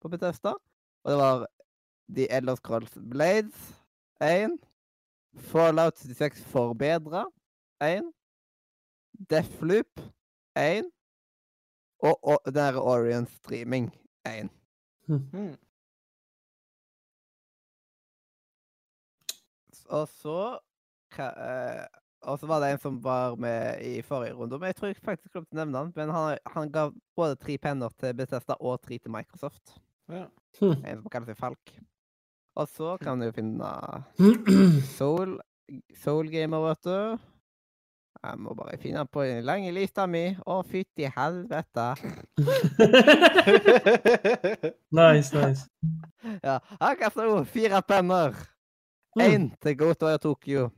[0.00, 0.56] på Bethesda.
[1.04, 1.46] Og det var
[2.08, 3.68] The Elder Scrolls Blades
[4.24, 4.56] 1.
[5.52, 7.26] Fallout 76 Forbedra
[7.84, 8.12] 1.
[9.28, 10.00] Deathloop
[10.56, 10.88] 1.
[12.00, 13.92] Og, og der Orion Streaming
[14.24, 14.63] 1.
[15.08, 15.54] Mm.
[19.92, 20.38] Og så
[21.18, 21.84] eh,
[22.24, 25.02] Og så var det en som var med i forrige runde, men jeg tror jeg
[25.04, 25.90] faktisk glemte å nevne han.
[25.96, 26.86] Men han, han ga
[27.16, 29.76] både tre penner til Bethesda og tre til Microsoft.
[30.08, 30.24] Ja.
[30.62, 31.74] En som kaller seg Falk.
[32.56, 33.68] Og så kan du finne
[34.96, 35.36] Soul,
[36.00, 37.33] Soul Gamer, vet du.
[38.24, 40.22] Jeg må bare finne på den lange lista mi.
[40.48, 41.90] Å, fytti helvete.
[44.98, 45.68] nice, nice.
[46.40, 48.32] Ja, han kaster jo fire penner.
[49.14, 49.50] Mm.
[49.62, 50.70] til Gotoya Tokyo.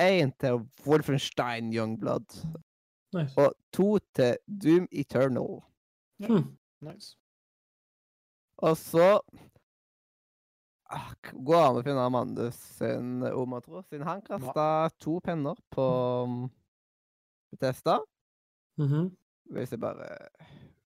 [0.00, 2.46] Én til Wolfenstein Youngblood.
[3.14, 3.34] nice.
[3.36, 5.62] Og to til Doom Eternal.
[6.18, 6.56] Mm.
[6.80, 7.16] nice.
[8.58, 9.20] Og så
[11.32, 15.86] går an å finne Amandus sin Omatro, siden han kasta to penner på
[16.26, 16.44] um,
[17.50, 18.00] Bethesda.
[18.78, 19.10] -hmm.
[19.50, 20.28] Hvis jeg bare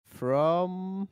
[0.07, 1.09] From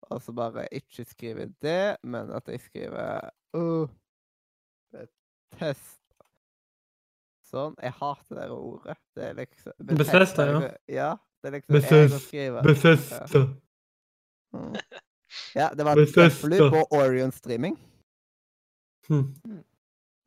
[0.00, 3.88] Og så bare ikke skrive det, men at jeg skriver uh,
[4.92, 6.24] Bethesda.
[7.44, 7.74] Sånn.
[7.82, 8.96] Jeg hater det ordet.
[9.16, 10.70] Det er liksom Bethesda, ja.
[10.88, 11.10] Ja.
[11.42, 12.62] Det er liksom Bethesda.
[12.62, 13.44] Bethesda.
[14.52, 14.74] Mm.
[15.54, 16.48] Ja, det var Bethesda.
[16.48, 17.76] Deathloop på Orion Streaming.
[19.08, 19.34] Hmm.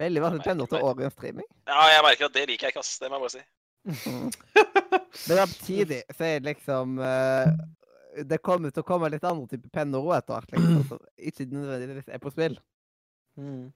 [0.01, 0.85] Veldig vanskelig pendler til.
[0.89, 1.47] Orion Streaming.
[1.69, 2.99] Ja, jeg merker at det liker jeg ikke, ass.
[3.01, 3.43] Det må jeg bare si.
[5.27, 7.47] Men samtidig så er det liksom uh,
[8.29, 10.53] Det kommer til å komme litt andre typer penner òg etter hvert.
[10.53, 12.57] Liksom, som ikke nødvendigvis er på spill.
[13.39, 13.71] Mm.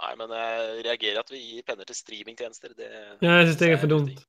[0.00, 2.74] Nei, men jeg reagerer at vi gir penner til streamingtjenester.
[2.78, 4.20] Det Ja, jeg synes det er for dumt.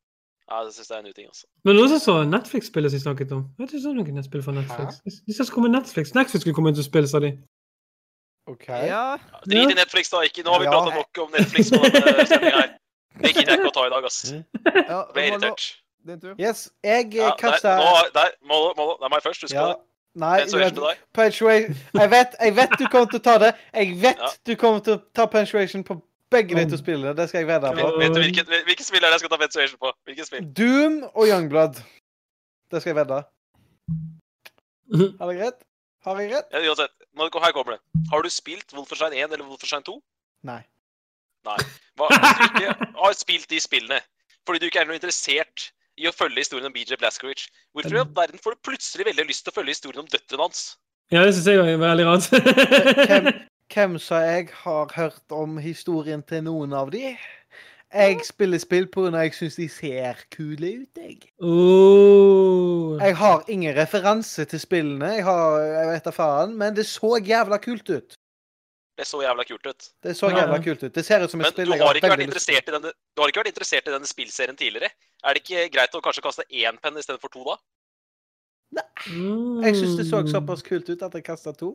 [0.51, 1.45] Ja, det syns jeg er en uting, altså.
[1.63, 3.43] Men også så Netflix-spillet som de snakket om.
[3.57, 4.97] Jeg vet ikke om noen nettspill fra Netflix.
[5.05, 6.11] De sa det skulle komme Netflix.
[6.17, 7.31] Netflix skulle komme ut og spille, sa de.
[8.51, 8.67] OK.
[8.67, 10.21] Ja, Ja, Drit i Netflix, da.
[10.27, 10.71] Ikke, nå har vi Ja.
[10.75, 12.69] prata nok om Netflix på denne sendinga her.
[13.21, 14.19] Det gidder jeg ikke å ta i dag, ass.
[14.31, 15.63] ja Jeg ble irritert.
[16.39, 19.41] Yes, jeg Ja, ja, der, kasta nå, der, Mollo, Mollo, det er meg først.
[19.45, 19.61] Husk ja.
[19.61, 19.77] på det.
[20.15, 20.75] Nei, du vet.
[21.93, 23.51] Jeg vet, jeg vet du kommer til å ta det.
[23.73, 24.31] Jeg vet Ja.
[24.47, 26.01] du kommer til å ta punctuation på
[26.31, 27.15] begge de to spillene.
[27.17, 27.89] Det skal jeg vedde på.
[28.01, 29.91] Vet du hvilket, hvilket spill er det jeg skal ta Ventuation på?
[30.09, 30.47] Hvilket spill?
[30.57, 31.81] Doom og Youngblood.
[32.71, 33.19] Det skal jeg vedde.
[35.19, 35.59] Har det greit?
[36.05, 36.47] Har jeg rett?
[36.49, 37.81] Ja, uansett, nå, her kommer det.
[38.09, 39.93] Har du spilt Wolfenstein 1 eller Wolfenstein 2?
[40.49, 40.61] Nei.
[41.45, 41.57] Hva,
[42.09, 43.97] hvis du ikke har spilt de spillene
[44.45, 45.67] fordi du ikke er noe interessert
[46.01, 47.45] i å følge historien om BJ Blazkowicz,
[47.75, 50.47] hvorfor i all verden får du plutselig veldig lyst til å følge historien om døtrene
[50.47, 50.61] hans?
[51.13, 52.25] Ja, det syns jeg er veldig rart.
[53.11, 53.27] Hvem,
[53.71, 57.15] hvem sa jeg har hørt om historien til noen av de?
[57.91, 59.09] Jeg spiller spill pga.
[59.19, 61.17] jeg syns de ser kule ut, jeg.
[61.43, 62.95] Oh.
[63.01, 67.17] Jeg har ingen referanse til spillene, jeg har, jeg vet da faen, men det så
[67.19, 68.15] jævla kult ut.
[68.97, 69.89] Det så jævla kult ut.
[70.03, 70.63] Det så jævla ja.
[70.63, 70.95] kult ut.
[70.95, 72.55] Det ser ut som et Men spill du jeg har ikke vært veldig lyst til.
[72.55, 74.91] interessert i denne, du har ikke vært interessert i denne spillserien tidligere.
[75.23, 78.83] Er det ikke greit å kanskje kaste én penn istedenfor to, da?
[79.07, 79.63] Mm.
[79.65, 81.73] Jeg syns det så såpass kult ut at jeg kasta to.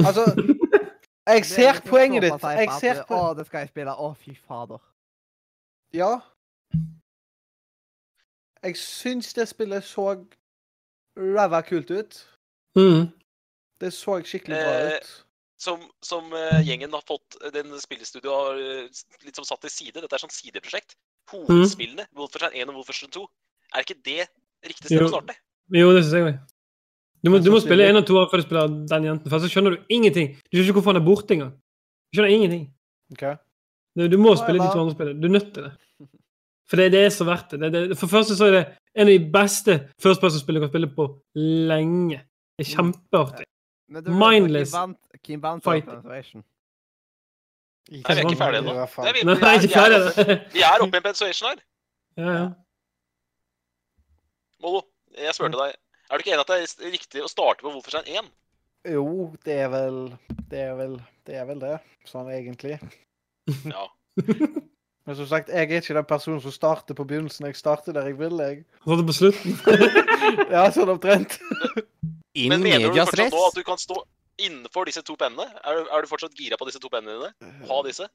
[0.00, 0.24] Altså,
[1.26, 2.42] jeg ser poenget ditt.
[2.42, 3.14] Jeg ser på...
[3.14, 3.94] Å, det skal jeg spille.
[3.94, 4.82] Å, fy fader.
[5.94, 6.12] Ja.
[8.62, 10.06] Jeg syns det spillet så
[11.18, 12.18] ræva kult ut.
[12.78, 13.10] Mm.
[13.82, 15.12] Det så skikkelig bra Eh, ut.
[15.62, 20.00] Som, som eh, gjengen har fått Den spillestudioet har eh, litt som satt til side.
[20.00, 20.96] Dette er sånn sideprosjekt.
[21.30, 23.26] Hovedspillene, Wolfenstein 1 og Wolfenstein 2,
[23.76, 24.24] er ikke det
[24.66, 25.36] riktig sted å starte?
[25.72, 26.40] Jo, det syns jeg òg.
[27.22, 29.30] Du må, du må spille én en av to før du spiller den jenten.
[29.30, 30.32] For så skjønner du ingenting.
[30.50, 31.52] Du skjønner ikke hvorfor han er borte engang.
[32.10, 32.64] Du skjønner ingenting.
[33.14, 33.36] Okay.
[33.96, 35.20] Du, du må Hva spille de to andre spillene.
[35.22, 35.72] Du er nødt til det.
[36.70, 37.60] For det, det er så verdt det.
[37.60, 38.62] det, det for det første så er det
[38.96, 42.22] en av de beste first person-spillene du kan spille på lenge.
[42.58, 43.46] Det er kjempeartig.
[44.18, 44.72] Mindless
[45.68, 46.00] Fighting?
[47.92, 48.72] Nei, vi er ikke ferdige ennå.
[49.04, 49.24] Vi- vi
[49.68, 49.68] vi
[50.54, 51.62] Vi er oppe i en pensuation her.
[52.16, 52.48] Ja, ja.
[54.62, 54.82] Molo,
[55.18, 55.74] jeg spurte deg.
[56.12, 58.26] Er du ikke enig at det er riktig å starte på Wolfenstein 1?
[58.92, 59.96] Jo, det er vel
[60.50, 62.74] Det er vel det, er vel det sånn egentlig.
[63.70, 63.86] Ja.
[65.06, 67.46] Men som sagt, jeg er ikke den personen som starter på begynnelsen.
[67.48, 68.64] Jeg starter der jeg vil, jeg.
[68.84, 69.56] Det på slutten.
[70.52, 71.38] Ja, sånn omtrent.
[72.38, 73.96] In Men mener du fortsatt nå at du kan stå
[74.42, 75.48] innenfor disse to pennene?
[75.64, 77.54] Er du, er du fortsatt gira på disse to pennene dine?
[77.70, 78.06] Ha disse?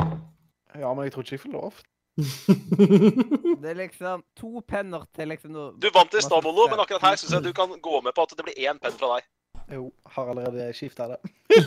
[0.00, 1.82] Ja, men jeg tror ikke jeg får lov.
[3.60, 7.02] Det er liksom to penner til liksom noe Du vant i stad, Molo, men akkurat
[7.10, 9.28] her syns jeg du kan gå med på at det blir én penn fra deg.
[9.70, 9.84] Jo,
[10.16, 11.18] har allerede skifta det.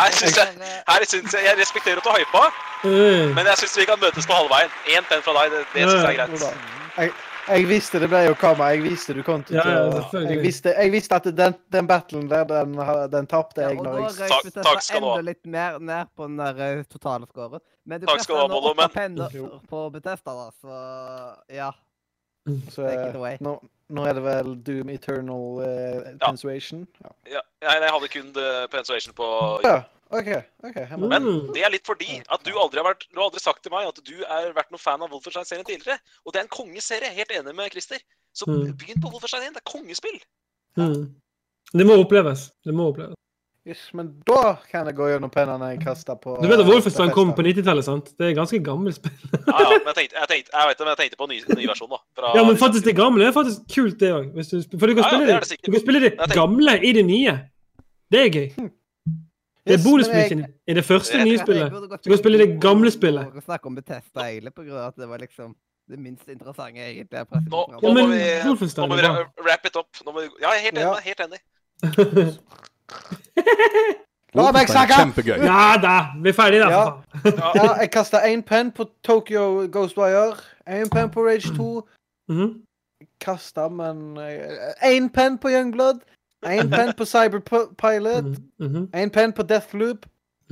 [0.00, 0.48] Her syns jeg,
[0.88, 2.44] her synes jeg Jeg respekterer at du hypa,
[2.84, 4.72] Eh, men jeg syns vi kan møtes på halvveien.
[4.92, 6.42] Én penn fra deg, det, det syns jeg er greit.
[6.98, 7.12] Jeg,
[7.48, 8.74] jeg visste det ble jo kamera.
[8.74, 12.28] Jeg visste du kom til Ja, ja, jeg, visste, jeg visste at den, den battlen
[12.28, 12.76] der, den,
[13.12, 16.12] den tapte Ja, jeg og da røyk vi takk skal du enda litt mer ned
[16.16, 17.64] på den der eh, totale scoren.
[17.86, 19.30] Men du Takk skal du ha, Mollo, men- penner
[19.68, 21.72] på Bethesda, da, så ja.
[22.72, 23.54] Så Take nå,
[23.96, 26.86] nå er det vel Doom Eternal uh, Pensuation?
[27.00, 27.10] Ja.
[27.38, 29.28] Ja, jeg, jeg hadde kun uh, pensuation på
[29.64, 29.82] ja.
[30.14, 30.84] Okay, okay.
[31.00, 31.24] må- Men
[31.56, 33.88] det er litt fordi at du aldri har vært Du har aldri sagt til meg
[33.88, 35.96] at du har vært noen fan av Wolfenstein-serien tidligere.
[36.24, 37.08] Og det er en kongeserie.
[37.16, 37.98] Helt enig med Christer.
[38.36, 38.76] Så Mm.
[38.76, 39.54] begynn på Wolfenstein 1.
[39.56, 40.20] Det er kongespill.
[40.76, 41.14] Mm.
[41.72, 42.50] Det må oppleves.
[42.64, 43.16] Det må oppleves.
[43.64, 47.08] Yes, men da kan jeg gå gjennom pennene jeg kasta på Du vet eh, Wolfenstein
[47.16, 48.10] kom på 90-tallet, sant?
[48.20, 49.14] Det er ganske gammelt spill.
[49.32, 51.38] Ja, ja, men jeg tenkte, jeg tenkte, jeg vet det, men jeg tenkte på ny,
[51.62, 52.00] ny versjon, da.
[52.18, 54.26] Fra, Ja, men faktisk det gamle er faktisk kult, det òg.
[54.36, 56.74] For du kan Ja, ja, spille det det, det du kan spille det tenkte- gamle
[56.84, 57.34] i det nye.
[58.12, 58.48] Det er gøy.
[59.64, 61.72] Det er bonusmission jeg- i det første nye spillet.
[62.04, 63.32] Du kan spille det gamle spillet.
[63.32, 65.54] Og snakke om Bethesda egentlig, på grunn av at det var liksom
[65.88, 67.24] det minst interessante egentlig.
[67.32, 69.08] Nå, nå, Ja, må men vi, nå må vi
[69.48, 69.88] wrap it up.
[70.04, 70.84] Nå må vi, ja, jeg er helt enig.
[70.84, 71.00] Ja.
[71.00, 72.38] Helt enig.
[74.34, 74.96] La meg snakke!
[74.98, 75.44] Kjempegøy.
[75.46, 75.94] Ja da!
[76.22, 76.70] Vi er ferdige, da.
[76.70, 77.34] Ja.
[77.54, 80.34] Ja, jeg kasta én penn på Tokyo Ghostwire.
[80.66, 81.68] Én penn på Rage 2.
[82.32, 82.50] Mhm.
[83.20, 84.16] Kasta, men
[84.82, 86.02] Én penn på Youngblood.
[86.46, 88.24] Én penn på Cyberpilot.
[88.24, 88.50] Mhm.
[88.58, 88.88] Mhm.
[88.94, 90.06] Én penn på Deathloop.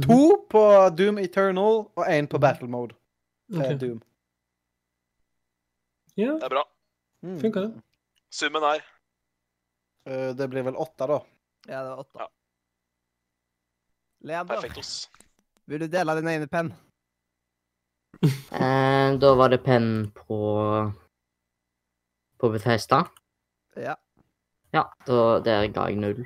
[0.06, 0.62] To på
[0.97, 1.85] Doom Eternal.
[1.97, 2.94] Og én på Battle Mode
[3.52, 3.77] Okay.
[3.77, 4.01] Doom.
[6.16, 6.62] Ja, det er bra.
[7.23, 7.40] Mm.
[7.40, 7.82] funker det.
[8.32, 8.81] Summen er
[10.09, 11.19] uh, det blir vel åtte, da.
[11.68, 12.18] Ja, det var åtte.
[12.18, 12.28] Ja.
[14.22, 15.10] Leander, perfektos.
[15.66, 16.72] vil du dele din ene penn?
[18.52, 20.39] Eh, da var det penn på
[22.39, 23.05] På Bethesda.
[23.76, 23.94] Ja.
[24.74, 26.24] Ja, da, der ga jeg null.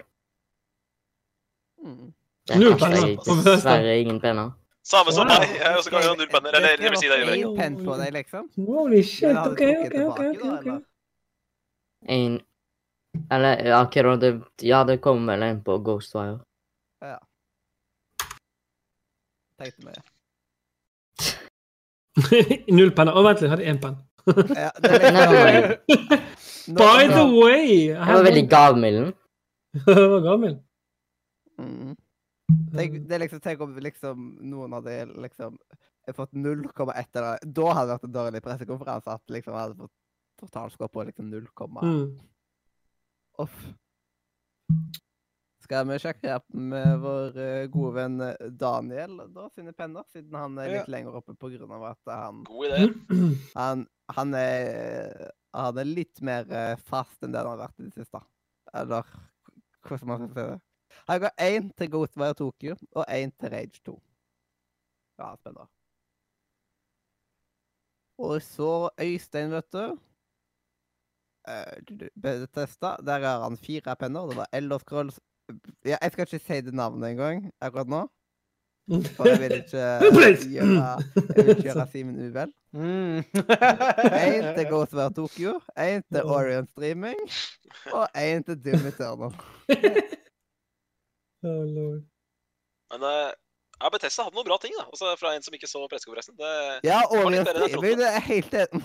[1.84, 2.12] Mm.
[2.56, 3.50] Null penner jeg på Bethesda.
[3.56, 4.50] dessverre ingen penner.
[4.86, 5.38] Samme som Wow.
[5.40, 5.48] meg.
[5.58, 6.56] Jeg er også gang null penner.
[6.56, 7.18] Eller jeg vil si det.
[7.44, 8.48] én penn på deg, liksom.
[8.56, 9.36] Holy shit.
[9.36, 10.20] OK, OK, OK.
[10.20, 10.82] ok, ok.
[12.08, 12.40] En
[13.30, 14.20] Eller akkurat?
[14.20, 14.32] Det,
[14.62, 16.38] ja, det kom vel en på Ghostwire.
[19.56, 19.96] Tenkte meg.
[22.76, 23.16] Null penner.
[23.16, 23.96] Å, vent litt, jeg hadde én penn.
[24.56, 24.90] Ja, det
[26.66, 27.92] By the way!
[27.92, 29.12] Jeg var veldig gavmilden.
[29.76, 30.56] Jeg var gammel.
[31.62, 31.94] Mm.
[32.74, 35.56] Tenk, det er liksom, tenk om liksom noen hadde liksom
[36.14, 39.94] fått 0,1 eller Da hadde det vært en dårlig pressekonferanse at liksom hadde fått
[40.42, 41.46] totalskår på liksom 0,
[41.82, 42.18] Mm.
[43.42, 43.56] Off.
[45.66, 50.36] Skal vi sjekke opp med vår eh, gode venn eh, Daniel da, sine penner, siden
[50.38, 52.84] han er litt lenger oppe på grunn av at han, God idé.
[53.58, 53.82] han,
[54.14, 57.96] han, er, han er litt mer eh, fast enn det han har vært i det
[57.98, 58.22] siste.
[58.78, 59.10] Eller
[59.86, 60.60] hvordan man skal si det.
[61.10, 63.96] Han ga én til Ghostwire Tokyo og én til Rage 2.
[65.18, 65.66] Ja, spennende.
[68.22, 69.98] Og så Øystein, vet du.
[71.46, 72.96] Eh, Bethesda.
[73.06, 74.28] Der har han fire penner.
[74.28, 75.20] Det var Elder Scrolls
[75.84, 78.06] ja, Jeg skal ikke si det navnet engang akkurat nå.
[79.16, 79.70] For jeg vil ikke
[80.56, 80.82] gjøre,
[81.36, 82.52] jeg vil ikke gjøre Simen uvel.
[82.72, 83.18] Mm.
[83.18, 87.18] Én til Ghostware Tokyo, én til Orion Streaming
[87.92, 89.34] og én til Doom Eternal.
[91.44, 92.00] Oh, lord.
[92.90, 93.30] Men uh,
[93.78, 94.86] ja, Bethesda hadde noen bra ting, da.
[94.90, 96.34] Også fra en som ikke så pressekonferansen.
[96.40, 96.48] Det,
[96.88, 98.80] Ja, Orion Streaming, det er helt enig.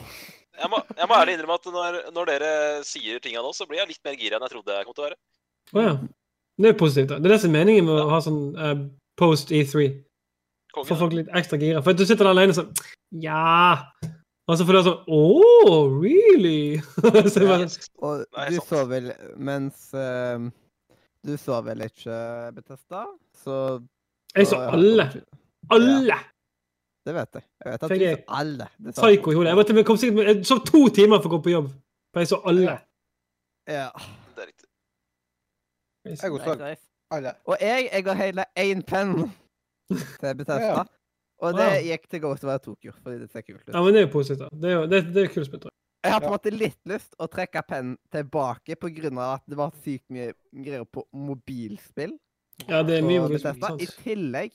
[0.59, 2.51] Jeg, må, jeg må ærlig innrømme at når, når dere
[2.87, 5.03] sier tinga nå, så blir jeg litt mer gira enn jeg trodde jeg kom til
[5.03, 5.19] å være.
[5.71, 5.93] Å ja.
[6.61, 7.09] Det er positivt.
[7.09, 7.19] da.
[7.19, 8.73] Det er det som er meningen med å ha sånn uh,
[9.17, 9.85] post E3.
[10.75, 11.81] Få folk litt ekstra gira.
[11.83, 12.69] For du sitter der alene sånn
[13.23, 13.87] Ja!
[14.49, 16.79] Og så får du sånn Oh, really?
[17.33, 17.67] så Ja, bare,
[18.01, 20.39] Og du så vel Mens uh,
[21.27, 22.15] Du så vel ikke
[22.55, 23.03] Betesta,
[23.43, 23.57] så
[24.31, 25.05] jeg så så- alle.
[25.75, 26.17] Alle!
[27.05, 27.43] Det vet jeg.
[27.63, 28.67] Jeg vet at jeg, du så alle.
[28.77, 29.49] Det sa Psycho i hodet.
[29.49, 31.69] Jeg, vet, jeg, kom sikkert jeg sov to timer for å gå på jobb.
[32.13, 32.77] For jeg så alle.
[33.69, 33.87] Ja.
[34.35, 34.67] Det er riktig.
[36.05, 36.71] Jeg også så
[37.11, 37.35] alle.
[37.49, 39.15] Og jeg, jeg har hele én penn
[39.89, 40.83] til Bethesda.
[40.83, 40.87] Ja.
[41.41, 43.73] Og det gikk til Ghostwire Tokyo, fordi det ser kult ut.
[43.73, 44.43] Ja, men det er jo positivt.
[44.45, 44.49] da.
[44.61, 45.77] Det er jo det, det er kult spill, tror jeg.
[46.01, 46.37] Jeg har på en Ja.
[46.37, 51.03] måte litt lyst å trekke pennen tilbake av at det var sykt mye greier på
[51.13, 52.17] mobilspill.
[52.67, 53.59] Ja, det er mye mobilspill.
[53.59, 53.81] sant.
[53.81, 54.51] I tillegg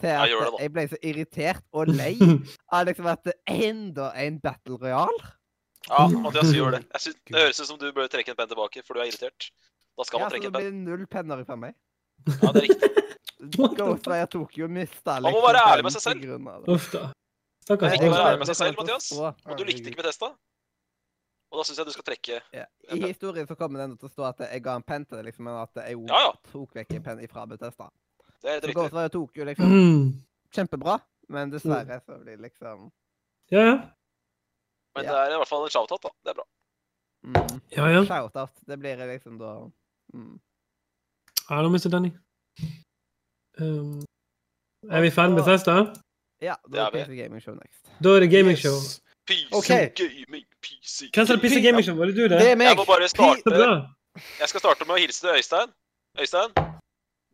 [0.00, 2.14] til at jeg, jeg ble så irritert og lei
[2.76, 5.32] av liksom at det er enda en Battle Royale.
[5.86, 6.82] Ja, Mathias, gjør det.
[6.92, 9.10] Jeg synes, det høres ut som du bør trekke en penn tilbake, for du er
[9.12, 9.50] irritert.
[9.96, 10.84] Da skal Ja, man så trekke det en penn.
[10.84, 11.76] blir null penner fra meg.
[12.26, 12.90] Ja, det er riktig.
[13.76, 16.48] Ghostwire Tokyo mista Man må være ærlig med seg selv.
[16.72, 17.04] Uff da.
[17.66, 19.10] Stakkars Ikke være ærlig med seg selv, Mathias.
[19.14, 20.32] Og du likte ikke Bethesda.
[21.52, 22.64] Og da syns jeg du skal trekke Ja.
[22.90, 25.28] I historien så kommer det til å stå at jeg ga en penn til deg,
[25.28, 26.32] liksom, men at jeg Ja, ja.
[26.50, 27.86] tok vekk en penn fra Bethesda.
[28.46, 28.74] Det er helt riktig.
[28.78, 30.22] Ghostwire Tokyo liksom Mm.
[30.54, 32.90] kjempebra, men dessverre så blir det liksom
[33.50, 33.76] Ja, ja.
[34.94, 35.12] Men Ja.
[35.12, 36.08] det er i hvert fall en shout-out, da.
[36.24, 36.46] Det er bra.
[37.24, 38.04] mm, Ja, ja.
[38.04, 38.50] Shout-out.
[38.66, 39.70] Det blir liksom da
[40.14, 40.40] mm.
[41.50, 41.62] Mr.
[41.62, 42.10] nå Danny.
[43.58, 44.04] Um,
[44.90, 45.94] er vi ferdig med Bethesda?
[46.40, 47.06] Ja, da er det.
[47.06, 47.80] PC Gaming Show next.
[48.04, 48.76] Da er det gamingshow.
[48.76, 49.02] Yes.
[49.26, 49.90] PC okay.
[49.96, 51.96] Gaming, PC Hvem sa PC Gaming Show?
[51.96, 52.30] Var det du, det?
[52.30, 52.66] Det er meg.
[52.66, 53.50] Jeg må bare starte
[54.40, 55.68] Jeg skal starte med å hilse til Øystein.
[56.20, 56.50] Øystein,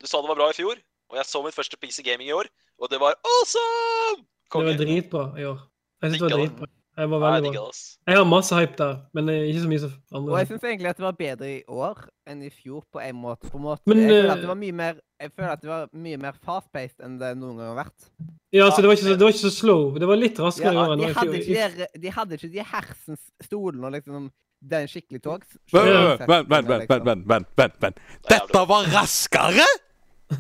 [0.01, 0.77] du sa det var bra i fjor,
[1.13, 2.49] og jeg så mitt første PC Gaming i år,
[2.81, 4.23] og det var awesome!
[4.23, 4.79] Det var Konge.
[4.81, 5.59] dritbra i år.
[6.03, 6.67] Jeg synes det var dritbra.
[6.93, 7.69] Jeg var veldig bra.
[8.07, 10.91] Jeg har masse hype der, men eh, ikke så mye som Og jeg syns egentlig
[10.91, 13.49] at det var bedre i år enn i fjor på en måte.
[13.49, 13.89] På en måte.
[13.89, 16.19] Men, jeg føler eh, at det var mye mer Jeg føler at det var mye
[16.21, 18.09] mer fast-paced enn det noen gang har vært.
[18.53, 19.85] Ja, så det var, ikke så, det var ikke så slow.
[20.03, 21.79] Det var litt raskere i Ja, år enn i ikke fjor.
[21.79, 24.29] de, de hadde ikke de hersens stolene og liksom
[24.63, 25.47] det er en skikkelig tog.
[25.73, 27.07] vent, vent, vent, liksom.
[27.09, 27.97] vent, vent, vent, vent.
[28.29, 29.65] Dette var raskere?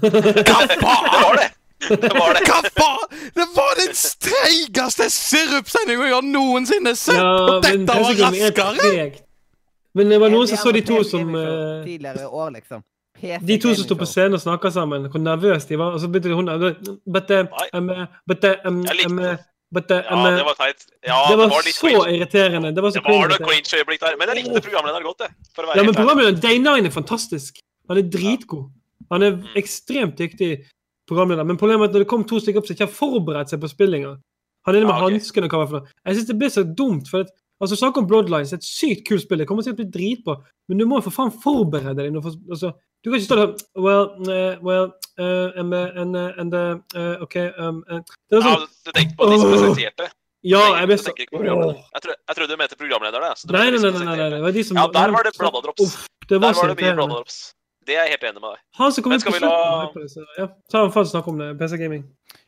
[0.01, 1.11] Hva Det faen?
[1.23, 1.49] var det!
[1.89, 2.43] Det var det.
[2.47, 3.19] Hva faen?
[3.35, 7.19] Det var den streigeste sirupsendinga jeg har noensinne sett!
[7.19, 9.11] Ja, Og dette var er raskere!
[9.95, 12.81] Men det var noen som så de to som eh, Tidligere i år, liksom.
[13.23, 15.93] De to som sto på scenen og snakka sammen, hvor nervøse de var.
[15.95, 16.49] Og så begynte hun
[17.07, 17.45] But uh,
[17.77, 19.37] um, uh, but uh, um, det.
[19.71, 20.87] but um, Ja, det var teit.
[21.07, 22.09] Ja, det var, litt så cringe.
[22.17, 22.73] irriterende.
[22.75, 23.63] Det var så Det var noe cringe.
[23.63, 24.17] cringe-øyeblikk der.
[24.19, 25.31] Men jeg likte programlederen godt, jeg.
[25.55, 27.61] For å være Ja, men programlederen Day9 er fantastisk.
[27.89, 28.71] Han er dritgod.
[29.13, 30.51] Han er ekstremt dyktig
[31.09, 31.47] programleder.
[31.49, 33.61] Men problemet er at når det kom to stykker opp som ikke har forberedt seg
[33.63, 34.17] på spillinga
[34.67, 35.19] Han er inne med ja, okay.
[35.19, 35.95] hanskene og hva er for noe.
[36.07, 37.09] Jeg syns det blir så dumt.
[37.11, 37.33] for at
[37.63, 39.39] Altså, Snakk om Bloodlines, et sykt kult spill.
[39.39, 40.35] Det kommer til å bli dritbra.
[40.71, 42.17] Men du må for faen forberede deg.
[42.19, 42.73] Altså,
[43.03, 45.75] du kan ikke stå der Well, uh, well uh, and,
[46.17, 47.85] and uh, uh, OK um.
[47.87, 50.11] Det er Ja, sånn, du tenkte på de som presenterte.
[50.43, 51.15] Ja, jeg ble så.
[51.15, 52.03] Jeg,
[52.35, 53.31] trodde du mente programlederne.
[53.55, 55.85] Nei, nei, nei, nei, det var de som Ja, der var det blanda drops.
[55.87, 57.43] Uff, det var Der var det mye blanda drops.
[57.87, 58.59] Det er jeg helt enig med deg.
[58.79, 59.59] Han som kom Men på skal vi slutten.
[59.59, 61.59] la- det, Ja, ta en snakk om det.
[61.59, 62.05] PC Gaming.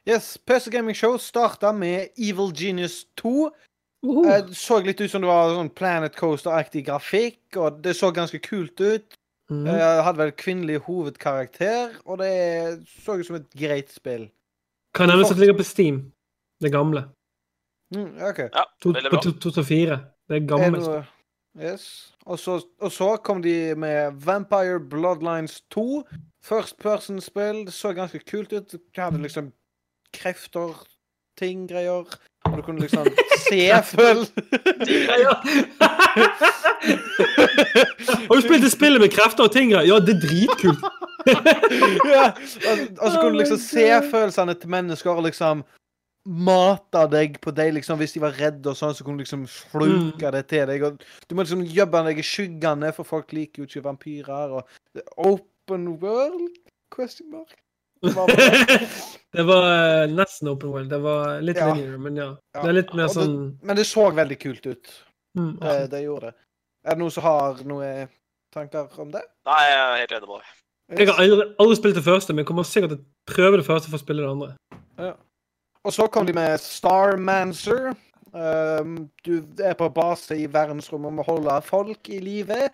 [0.07, 3.51] Yes, PC Gaming Show starta med Evil Genius 2.
[4.05, 4.23] Uhu.
[4.25, 8.39] Det så litt ut som det var sånn Planet Coaster-aktig grafikk, og det så ganske
[8.39, 9.17] kult ut.
[9.51, 9.67] Mhm.
[9.67, 14.29] Eh, hadde vel kvinnelig hovedkarakter, og det så ut som et greit spill.
[14.95, 16.13] Kan nevnes at det ligger på Steam.
[16.61, 17.09] Det gamle.
[17.95, 18.39] Mm, OK.
[18.55, 19.21] Ja, veldig bra.
[19.21, 20.01] to- 2004.
[20.29, 21.07] Det er Er gammelt.
[21.63, 22.15] Yes.
[22.27, 26.03] Og så, og så kom de med Vampire Bloodlines 2.
[26.45, 27.67] First person-spill.
[27.67, 28.73] Det så ganske kult ut.
[28.73, 29.53] Du hadde liksom
[30.15, 30.75] krefter,
[31.39, 32.05] ting, greier.
[32.45, 33.07] Og du kunne liksom
[33.49, 34.27] se føl...
[35.25, 35.35] Ja.
[38.35, 39.71] Du spilte spillet med krefter og ting?
[39.73, 40.83] Ja, det er dritkult.
[42.17, 42.27] ja.
[42.71, 45.63] og, og så kunne du liksom se følelsene til mennesker og liksom
[46.27, 47.99] mate deg på deg, liksom.
[48.01, 50.83] Hvis de var redde og sånn, så kunne du liksom sluke det til deg.
[50.89, 54.55] Og du må liksom gjemme deg i skyggene, for folk liker jo ikke vampyrer.
[54.57, 56.49] Og open world?
[56.95, 57.55] Question mark.
[58.05, 58.89] Det var det?
[59.33, 60.91] det var eh, nesten open world.
[60.93, 61.71] Det var litt Ja.
[61.73, 62.27] linear, men ja.
[62.55, 64.91] Ja, Det er litt mer sånn det- Men det så veldig kult ut.
[65.39, 66.35] mm, Det, det gjorde det.
[66.85, 68.09] Er det noen som har noen
[68.53, 69.23] tanker om det?
[69.47, 70.99] Nei, jeg er helt enig med deg.
[70.99, 73.65] Jeg har aldri, aldri spilt det første, men jeg kommer sikkert til å prøve det
[73.67, 75.17] første for å spille det andre.
[75.85, 77.93] Og så kom de med Starmancer.
[78.35, 82.69] Um, du er på base i verdensrommet og må holde folk i live.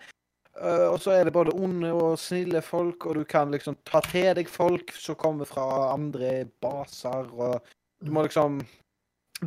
[0.55, 4.01] Uh, og så er det både onde og snille folk, og du kan liksom ta
[4.07, 7.61] til deg folk som kommer fra andre baser, og
[8.01, 8.59] du må liksom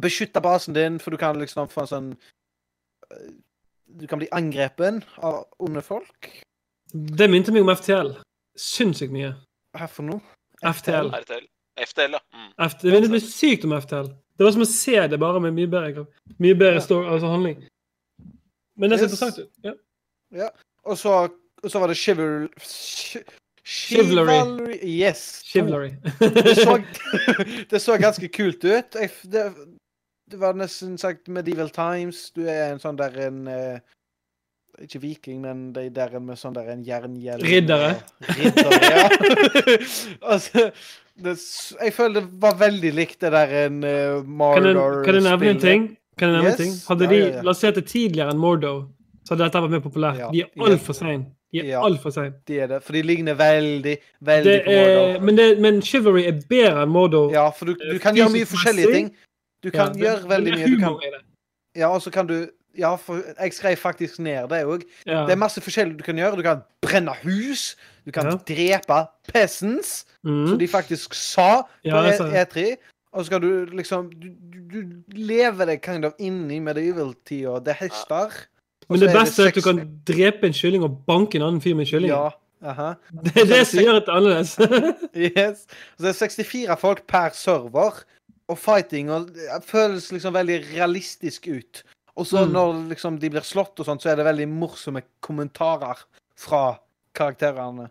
[0.01, 3.33] beskytte basen din, for du kan liksom få en sånn uh,
[3.85, 6.31] Du kan bli angrepen av onde folk.
[6.93, 8.15] Det minte meg om FTL.
[8.59, 9.35] Sinnssykt mye.
[9.77, 10.23] Hva for noe?
[10.65, 11.13] FTL.
[11.21, 11.47] RTL.
[11.81, 12.21] FTL, ja.
[12.35, 12.51] Mm.
[12.71, 14.11] FTL, det meg sykt om FTL.
[14.39, 16.05] Det var som å se det bare med mye bedre,
[16.43, 17.65] mye bedre story, altså handling.
[18.79, 19.13] Men det ser Yes.
[19.13, 19.51] interessant ut.
[19.65, 19.73] Ja.
[20.35, 20.49] Ja.
[20.85, 21.15] Og så,
[21.63, 22.49] og så var det Chival...
[22.61, 23.23] Chi-
[23.65, 24.35] Chivalry.
[24.35, 24.79] Chivalry.
[24.85, 25.43] Yes.
[25.47, 25.91] Chivalry.
[26.21, 26.75] Det så,
[27.71, 28.99] det så ganske kult ut.
[29.01, 29.45] Jeg, det,
[30.31, 32.27] det var nesten sagt Medieval Times.
[32.37, 33.79] Du er en sånn der en eh,
[34.83, 37.43] Ikke viking, men de der med sånn der en jernhjelm.
[37.47, 37.93] Riddere.
[38.35, 39.05] Riddere, ja.
[40.33, 40.71] altså,
[41.15, 41.35] det,
[41.85, 44.75] jeg føler det var veldig likt det der en uh, Mardor-spillet.
[44.81, 45.85] Mardor kan jeg nevne en ting?
[46.19, 46.59] Kan jeg nevne Yes.
[46.59, 46.75] ting?
[46.89, 47.43] Hadde de ja, ja.
[47.47, 48.73] lansert det tidligere enn Mordo,
[49.25, 50.21] så hadde dette vært mer populært.
[50.35, 51.29] De er altfor seine.
[51.55, 51.85] De er Ja.
[51.87, 52.35] altfor seine.
[52.51, 53.95] De er det, for de ligner veldig,
[54.27, 55.21] veldig Det på Mordo.
[55.29, 57.29] Men, det, men Chivalry er bedre enn Mordo.
[57.35, 59.13] Ja, for du, du kan gjøre mye forskjellige ting.
[59.63, 60.75] Du kan Ja, det- gjøre veldig er mye.
[60.75, 61.23] Du kan,
[61.79, 62.37] ja, og så kan du
[62.79, 64.83] Ja, for jeg skrev faktisk ned det òg.
[65.07, 65.25] Ja.
[65.27, 66.37] Det er masse forskjellig du kan gjøre.
[66.37, 67.77] Du kan brenne hus.
[68.07, 68.37] Du kan Ja.
[68.49, 70.49] drepe peasants, mm.
[70.49, 72.49] som de faktisk sa på Ja, E- sa det.
[72.49, 72.77] E3.
[73.15, 74.29] Og så skal du liksom Du,
[74.73, 77.61] du, du lever deg kind of inni medieval-tida.
[77.65, 78.31] Det er hester.
[78.89, 81.75] Men det beste er at du kan drepe en kylling og banke en annen fyr
[81.75, 82.11] med en kylling.
[82.11, 82.31] Ja.
[82.65, 82.95] Aha.
[83.25, 84.57] Det er det som gjør det annerledes.
[85.15, 85.67] Yes.
[85.97, 88.03] Så det er 64 folk per server,
[88.49, 91.83] og fighting og det føles liksom veldig realistisk ut.
[92.17, 92.53] Og så Mm.
[92.53, 95.99] når liksom de blir slått og sånt, så er det veldig morsomme kommentarer
[96.37, 96.79] fra
[97.15, 97.91] karakterene.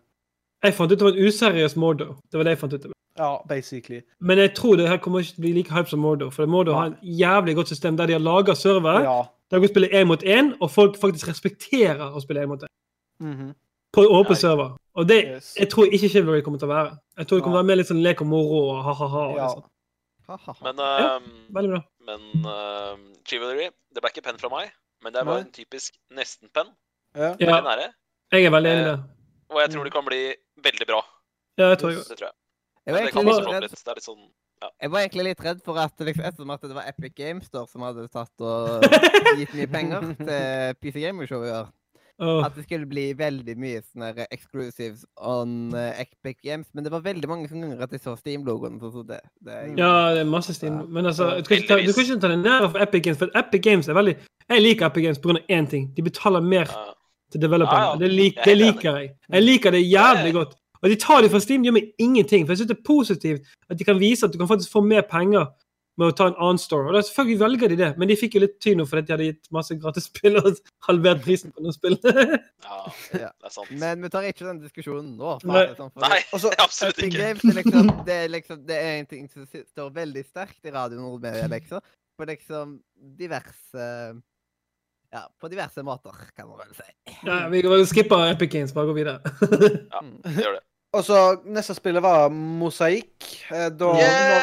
[0.64, 2.16] Jeg fant ut det var en useriøs Mordo.
[2.32, 2.86] Det var det jeg fant ut.
[3.18, 4.02] Ja, basically.
[4.22, 6.30] Men jeg tror det her kommer ikke til å bli like hype som Mordo.
[6.30, 9.02] For Mordo har en jævlig godt system der de har laga server.
[9.04, 9.24] Ja.
[9.52, 12.62] Der de spiller spille én mot én, og folk faktisk respekterer å spille én mot
[12.64, 12.68] én.
[13.22, 13.54] Mhm.
[13.94, 14.76] På åpen server.
[14.96, 15.56] Og det Yes.
[15.60, 16.98] jeg tror ikke Chivalry kommer til å være.
[17.18, 19.28] Jeg tror det kommer til å være mer litt sånn lek og moro og ha-ha-ha.
[19.30, 19.48] og Ja.
[19.48, 19.64] sånn.
[20.64, 21.82] Men, bra.
[22.08, 22.96] men uh,
[23.28, 24.72] Chivalry, det ble ikke penn fra meg.
[25.04, 26.70] Men det var en typisk nesten-penn.
[27.16, 27.34] Ja.
[27.38, 27.90] Ja, Veldig nære.
[28.34, 29.04] jeg er veldig enig i Eh, det.
[29.54, 30.22] Og jeg tror det kan bli
[30.66, 31.02] veldig bra.
[31.60, 32.38] Ja, jeg tror jeg Det tror jeg.
[32.86, 33.84] Jeg var, det kan egentlig også litt redd, litt.
[33.84, 34.24] Det er litt sånn
[34.64, 34.70] ja.
[34.82, 37.68] jeg var egentlig litt redd for at liksom, ettersom at det var Epic Games Store
[37.68, 38.86] som hadde tatt og
[39.40, 41.68] gitt mye penger til PC Gamer Show i år,
[42.22, 42.46] Åh.
[42.46, 46.68] at det skulle bli veldig mye sånne exclusives on uh, Epic Games.
[46.74, 48.80] Men det var veldig mange som ganger at jeg så Steam-logoen.
[48.82, 50.84] Så, så det, det Ja, det er masse Steam.
[50.94, 53.22] Men altså, du kan ikke ta, du kan ikke ta det nære for Epic Games,
[53.22, 54.18] for Epic Games er veldig
[54.50, 55.40] Jeg liker Epic Games pga.
[55.50, 55.90] én ting.
[55.98, 56.86] De betaler mer ja.
[57.32, 57.86] til developerne.
[57.86, 58.00] Ja, ja.
[58.04, 59.10] Det, lik, er det liker jeg.
[59.30, 60.54] Jeg liker det jævlig godt.
[60.84, 62.46] Og de tar det fra Steam, de gjør meg ingenting.
[62.46, 64.82] For jeg syns det er positivt at de kan vise at du kan faktisk få
[64.84, 65.48] mer penger
[66.02, 66.88] med å ta en annen store.
[66.90, 69.28] Og da selvfølgelig velger de det, men de fikk jo litt tyn fordi de hadde
[69.28, 70.48] gitt masse gratis spill og
[70.88, 71.98] halvert prisen på noen spill.
[72.04, 72.80] ja,
[73.24, 73.30] Ja.
[73.30, 73.72] det er sant.
[73.78, 75.36] Men vi tar ikke den diskusjonen nå.
[75.46, 75.66] Nei.
[75.70, 77.20] det sånn, Nei, Også, absolutt ikke.
[77.22, 80.74] Games er liksom, det er liksom Det er en ting som står veldig sterkt i
[80.74, 81.82] Radio Nordmedia, liksom.
[82.18, 82.78] På liksom
[83.22, 83.88] diverse
[85.14, 87.18] Ja, på diverse måter, kan man vel si.
[87.28, 89.20] Ja, vi vi skipper Epic Games, bare gå videre.
[89.94, 90.64] Ja, det gjør det.
[90.94, 93.30] Og så neste spillet var Mosaikk.
[93.54, 94.42] Eh, Da yeah,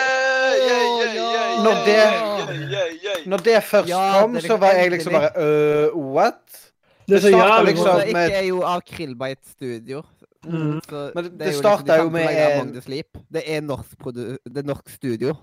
[1.64, 5.96] Når det- når det først Ja, kom, det så var jeg liksom liksom bare øh,
[6.14, 6.72] What?
[7.08, 10.02] Det Det starta liksom- med med- er jo av Krillbite Studio.
[10.44, 10.52] Mm.
[10.54, 13.06] Men det- det jo liksom starta de jo med the Sleep.
[13.32, 15.36] Det er norsk, produ det er norsk studio.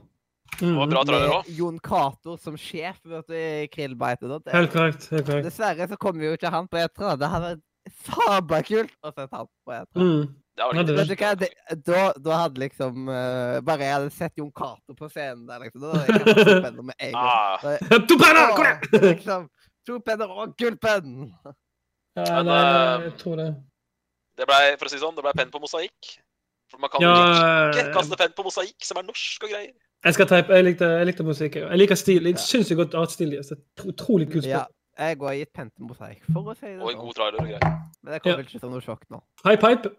[0.59, 0.89] Det var Mm.
[0.89, 1.57] bra Med.
[1.57, 4.21] Jon Cato som sjef vet du, i Krillbite.
[4.27, 5.09] Det, Helt korrekt.
[5.09, 5.45] helt korrekt.
[5.45, 7.17] dessverre så kommer jo ikke han på E3.
[7.19, 7.61] Det hadde vært
[8.05, 9.95] sabla kult å se han på E3.
[9.95, 10.27] Mm.
[10.57, 11.49] Det var Ja, litt det- Vet du hva, det,
[11.85, 15.81] da, da hadde liksom uh, Bare jeg hadde sett Jon Cato på scenen der, liksom.
[15.81, 16.07] Da hadde
[16.65, 17.21] jeg med en gang.
[17.21, 18.55] ah, Da- To penner!
[18.57, 19.03] Kom igjen!
[19.11, 19.49] Liksom,
[19.85, 21.11] to penner og gullpenn!
[22.17, 23.51] Ja, nei, nei, eh, jeg tror det.
[24.37, 26.15] Det ble, for å si det sånn, det ble penn på mosaikk.
[26.71, 27.13] For man kan Ja,
[27.71, 29.71] ikke kaste penn på mosaikk, som er norsk og greier.
[30.03, 30.49] jeg skal type.
[30.57, 31.55] Jeg likte, jeg likte musikk.
[31.61, 31.77] jeg.
[31.77, 32.25] Liker stil.
[32.25, 33.47] Jeg syns godt artstil deres.
[33.53, 34.57] Det er utrolig kult spill.
[34.57, 34.65] Ja,
[34.97, 37.05] jeg går gitt penn til mosaikk, for å si det Og en sånn.
[37.05, 37.77] god trailer og greier.
[38.03, 38.43] Men det kommer Ja.
[38.49, 39.21] ikke som noe sjokk nå.
[39.45, 39.93] High pipe.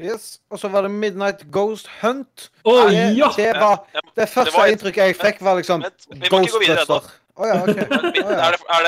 [0.00, 0.38] Yes.
[0.50, 2.50] Og så var det Midnight Ghost Hunt.
[2.64, 3.28] Det, ja!
[3.36, 3.80] det var
[4.16, 6.84] Det første var et- inntrykket jeg fikk, var liksom Vent, vi må ikke gå videre
[6.84, 6.98] ennå.
[7.00, 7.16] Ghostbuster.
[7.38, 7.86] Å ja, okay.
[8.24, 8.46] oh, ja.
[8.46, 8.86] Er det, er,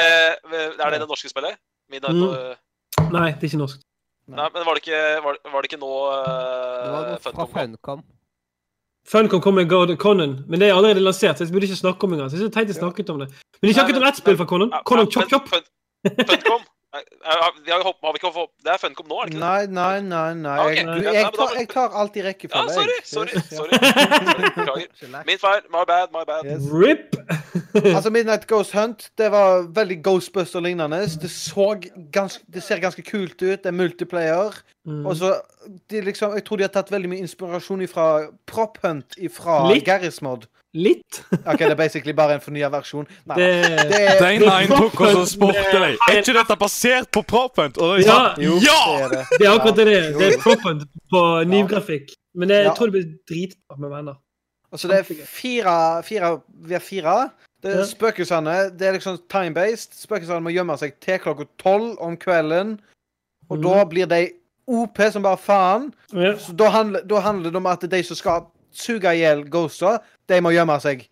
[0.51, 1.59] det, er det det norske spillet?
[1.91, 2.23] Midnight, Mm.
[2.28, 3.81] og- Nei, det er ikke norsk.
[4.31, 8.03] Nei, men var det ikke, var, var det ikke nå Det var uh, noe Funcom.
[9.11, 12.05] Funcom kom med God Conan, men det er allerede lansert, så jeg burde ikke snakke
[12.07, 12.31] om engang.
[12.31, 13.28] Så jeg tenkte jeg snakket om det.
[13.61, 14.70] Men de snakket om ett spill fra Conan.
[14.87, 15.49] Conan Chop Chop.
[15.51, 15.66] Fun-
[16.31, 16.62] Funcom?
[16.93, 17.01] Eh,
[17.65, 19.47] Vi har, har vi ikke fått Det er Funcom nå, er det ikke det?
[19.47, 20.31] Nei, nei, nei.
[20.35, 20.57] nei.
[20.65, 22.73] Ok, Jeg, du, jeg, tar, jeg tar alt i Ja, rekkefølge.
[22.75, 23.43] sorry, sorry.
[23.51, 23.79] Sorry.
[24.57, 25.23] Beklager.
[25.29, 25.62] Min feil.
[25.71, 26.49] My bad, my bad.
[26.51, 26.67] Yes.
[26.73, 27.15] RIP!
[27.95, 30.99] Altså, Midnight Ghost Hunt det var veldig Ghostbuster-lignende.
[31.23, 31.31] Det,
[32.55, 33.62] det ser ganske kult ut.
[33.62, 34.59] Det er multiplayer.
[34.87, 35.07] Mm.
[35.07, 35.37] Og så,
[35.91, 38.07] de liksom, Jeg tror de har tatt veldig mye inspirasjon fra
[38.51, 39.87] Prop Hunt fra Litt.
[40.74, 41.24] Litt.
[41.32, 43.06] OK, det er basically bare en fornya versjon.
[43.26, 43.48] Nei, Det,
[43.90, 45.97] det, Den line tok og spurte deg.
[46.06, 47.78] Er ikke dette basert på Propent?
[47.82, 48.34] Og de sa Ja.
[48.38, 48.80] jo, ja!
[48.97, 49.24] det er det.
[49.40, 50.10] det er akkurat det det er.
[50.28, 52.14] Er proppen på NIV-grafikk.
[52.34, 52.68] Men det, Ja.
[52.68, 54.14] jeg tror det blir dritbra med venner.
[54.72, 57.30] Altså, det er fire, fire Vi er fire.
[57.62, 57.84] Det er Ja.
[57.84, 59.98] Spøkelsene det er liksom time-based.
[59.98, 62.78] Spøkelsene må gjemme seg til klokka tolv om kvelden.
[63.51, 63.62] Og mm.
[63.62, 64.30] da blir de
[64.68, 65.92] OP som bare faen.
[66.14, 66.36] Ja.
[66.38, 69.98] Så da handler, da handler det om at de som skal suge i hjel ghoster,
[70.28, 71.06] de må gjemme seg.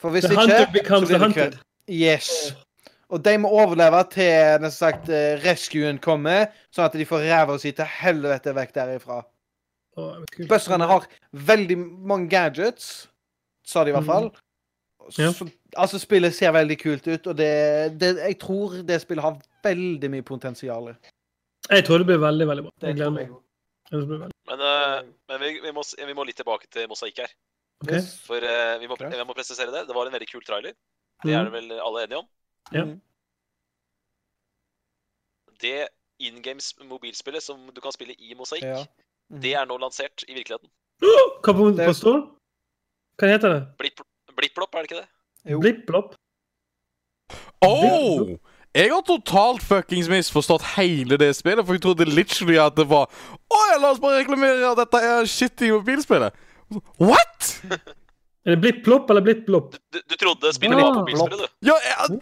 [0.00, 1.58] For hvis The ikke så blir det kveld.
[1.90, 2.54] Yes.
[3.12, 7.56] Og de må overleve til nesten sagt eh, rescuen kommer, sånn at de får ræva
[7.60, 9.20] si til helvete vekk derifra.
[9.94, 10.70] Kult.
[10.90, 13.06] Har veldig mange gadgets,
[13.62, 14.32] sa de i hvert fall.
[15.10, 15.32] Så, Ja.
[15.76, 20.10] Altså, spillet ser veldig kult ut, og det, det Jeg tror det spillet har veldig
[20.10, 20.94] mye potensial.
[21.70, 22.72] Jeg tror det blir veldig, veldig bra.
[22.82, 23.32] Jeg gleder meg.
[23.92, 27.34] Men, eh, men vi, vi, må, vi må litt tilbake til mosaikk her.
[27.84, 28.00] Okay.
[28.24, 29.84] For eh, vi, må, jeg må presisere det.
[29.88, 30.72] Det var en veldig kul trailer.
[31.24, 32.28] Det er det vel alle enige om?
[32.72, 32.84] Ja.
[32.88, 33.00] Mhm.
[35.60, 35.88] Det
[36.24, 38.80] in games mobilspillet som du kan spille i mosaikk, Ja.
[39.30, 39.40] mm.
[39.42, 40.70] det er nå lansert i virkeligheten.
[41.44, 42.12] Hva på, på stå?
[43.20, 43.62] Hva heter det?
[43.80, 44.04] Blipp-
[44.34, 45.08] Blipplopp, er det ikke det?
[45.52, 45.60] Jo.
[45.62, 46.14] Blipp-blopp?
[47.64, 48.34] Oh!
[48.74, 53.06] Jeg har totalt fuckings misforstått hele det spillet, for jeg trodde literally at det var
[53.52, 56.32] Å ja, la oss bare reklamere at dette er shitty mobilspillet.
[56.98, 57.50] What?!
[58.44, 59.76] Er det blipp-plopp eller blipp plopp?
[59.88, 61.68] Du, du trodde spillet var mobilspillet, du?
[61.70, 62.18] Ja, jeg,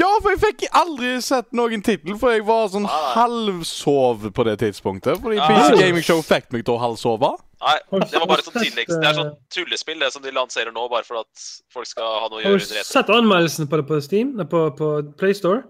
[0.00, 3.10] ja, for jeg fikk aldri sett noen tittel, for jeg var sånn Ah.
[3.18, 5.20] halvsov på det tidspunktet.
[5.20, 5.50] Fordi Ah.
[5.50, 7.28] PC Gaming Show fikk meg til å halvsove.
[7.60, 8.86] Nei, det var bare sånn tidlig.
[8.86, 8.96] tilleggs...
[9.04, 12.08] Det er sånn eh, tullespill det som de lanserer nå, bare for at folk skal
[12.22, 12.90] ha noe å Har gjøre du under etter.
[12.94, 14.32] sett anmeldelsen på det på Steam?
[14.48, 15.60] På, på PlayStore?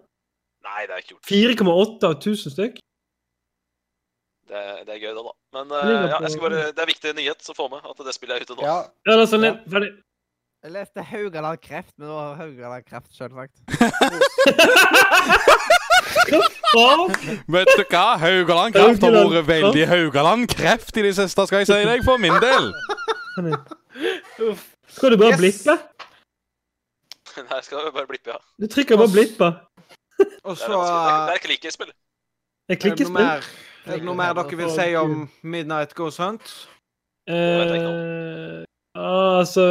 [0.67, 1.27] Nei, det er ikke gjort.
[1.35, 2.79] 4,8 av 1000 stykk.
[4.47, 5.33] Det, er- det er gøy, det, da.
[5.57, 7.99] Men Det eh, ja, jeg skal bare, det er viktig nyhet å få med at
[8.07, 8.63] det spillet er ute nå.
[8.63, 8.77] Ja.
[9.07, 9.55] Ja, det er sånn, Ja.
[9.73, 9.91] ferdig.
[10.67, 13.55] Jeg leste Haugaland Kreft, men nå har Haugaland Kreft selvsagt.
[16.27, 18.05] Vet du hva?
[18.21, 22.19] Haugaland Kreft har vært veldig Haugaland Kreft i det siste, skal jeg si deg, for
[22.23, 22.71] min del.
[24.97, 25.41] Skal du bare Yes.
[25.43, 25.77] blippe?
[27.51, 28.39] Nei, skal du bare blippe, ja.
[28.63, 29.49] Du trykker bare blippa.
[30.47, 31.43] Og Det er, så det er, eh, det er
[32.81, 33.43] klikkespill.
[33.87, 36.57] Er det noe mer, er dere vil si om Midnight Ghost Hunt?
[37.31, 38.65] Uh,
[38.97, 39.63] Eh, altså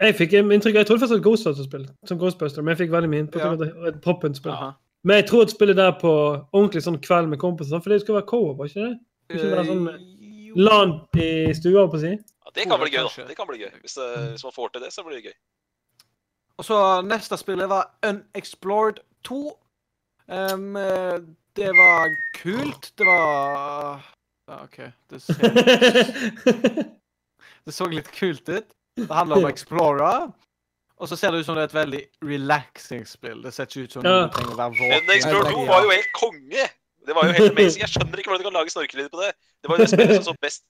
[0.00, 3.26] Jeg fikk inntrykk Jeg trodde først at Ghostbuster-spill, som Ghostbuster, men jeg fikk veldig mye
[3.32, 4.52] det var et poppen-spill.
[4.52, 4.70] Aha.
[5.04, 6.12] Men jeg tror at spillet der på
[6.52, 8.94] ordentlig sånn kveld med kompiser, for det skulle være co-op, var ikke det?
[9.34, 10.12] Ikke være sånn Eh.
[10.56, 12.14] LAN i stua, på å si.
[12.16, 13.26] Ja, det kan bli gøy, da.
[13.28, 13.72] Det kan bli gøy.
[13.82, 15.36] Hvis, det, hvis man får til det, så blir det gøy.
[16.56, 19.40] Og så neste spillet var Unexplored 2.
[20.32, 21.18] Um, eh,
[21.56, 22.90] det var kult.
[22.96, 24.02] Det var
[24.46, 24.76] ja, OK.
[25.10, 25.34] Det ser,
[27.66, 28.68] det så litt kult ut.
[28.96, 30.28] Det handler om Explorer.
[30.96, 33.42] Og så ser det ut som det er et veldig relaxing spill.
[33.44, 34.28] Det ser ikke ut som Ja.
[34.32, 36.64] trenger å være Men Explorer Explore 2 var jo helt konge!
[37.06, 37.82] Det var jo helt amazing.
[37.84, 39.32] Jeg skjønner ikke hvordan du kan lage snorkelyder på det.
[39.62, 40.64] Det var jo det spillet som så best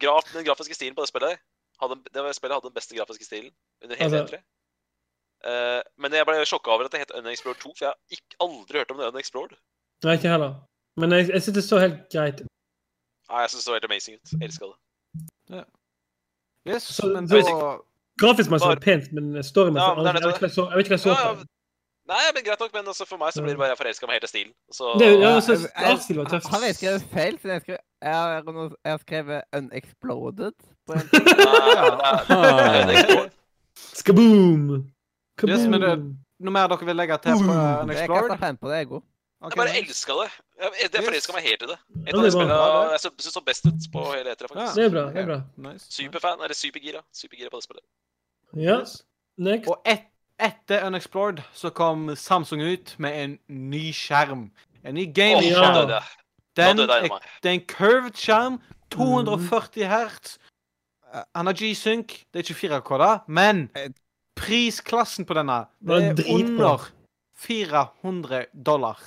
[0.00, 1.36] graf, Den grafiske stilen på det spillet
[1.80, 3.52] hadde, Det var spillet hadde den beste grafiske stilen
[3.84, 4.40] under hele Altså- E3.
[5.40, 8.36] Uh, men jeg ble sjokka over at det het Unexplored 2, for jeg har ikke,
[8.44, 9.54] aldri hørt om det Unexplored.
[10.04, 10.54] Nei, ikke heller.
[10.96, 12.46] Men jeg, jeg synes det så helt greit ut.
[13.30, 14.32] Ja, jeg syns det så helt amazing ut.
[14.32, 14.74] Jeg elsker det.
[16.68, 17.42] Yes, Så- men så- da
[18.26, 20.84] Grafisk messig var det pent, men storymessig Ja, men jeg, vet jeg så- jeg vet
[20.86, 21.44] ikke hva jeg så Ja, på.
[22.10, 24.12] Nei, men greit nok, men altså for meg så blir det bare jeg forelska meg
[24.18, 24.52] helt i stilen.
[24.72, 26.44] Så Det, ja, jeg jeg- jeg- artstilen var tøff.
[26.52, 27.34] Har jeg skrevet feil?
[27.38, 28.28] Siden jeg, skrev, jeg, har,
[28.84, 30.60] jeg har skrevet 'unexploded'.
[30.86, 31.02] På en er
[34.00, 34.60] Skaboom!
[35.48, 38.28] Yes, men det- Noe mer dere vil legge til på Jeg Unexplored?
[38.28, 39.02] kaster fem på det, jeg òg.
[39.42, 39.80] Ok, Jeg bare nice.
[39.88, 40.30] elska det.
[40.60, 41.78] Jeg, jeg forelska meg helt i det.
[42.06, 44.46] Et Ja, av de spillene jeg syns så best ut på hele E3, Ja.
[44.48, 44.74] faktisk.
[44.76, 45.04] Det er bra.
[45.12, 45.38] det er bra.
[45.70, 45.86] Nice.
[45.90, 47.00] Superfan, eller supergira.
[47.12, 47.84] Supergira på det spillet.
[48.56, 49.02] Ja, Yes.
[49.38, 49.68] next.
[49.68, 50.02] Og et,
[50.38, 54.50] etter Unexplored så kom Samsung ut med en ny skjerm.
[54.84, 55.36] En ny game.
[55.38, 55.72] Oh, Ja.
[55.74, 56.04] døde jeg.
[56.56, 57.20] Den døde jeg meg.
[57.42, 58.52] det er en curved skjerm.
[58.52, 58.60] Mm.
[58.90, 60.38] 240 hertz.
[61.14, 62.24] Eh, Han har G-sync.
[62.32, 63.88] Det er ikke 4K, da, men Eh.
[64.36, 66.90] prisklassen på denne Det er under
[67.36, 68.98] 400 dollar.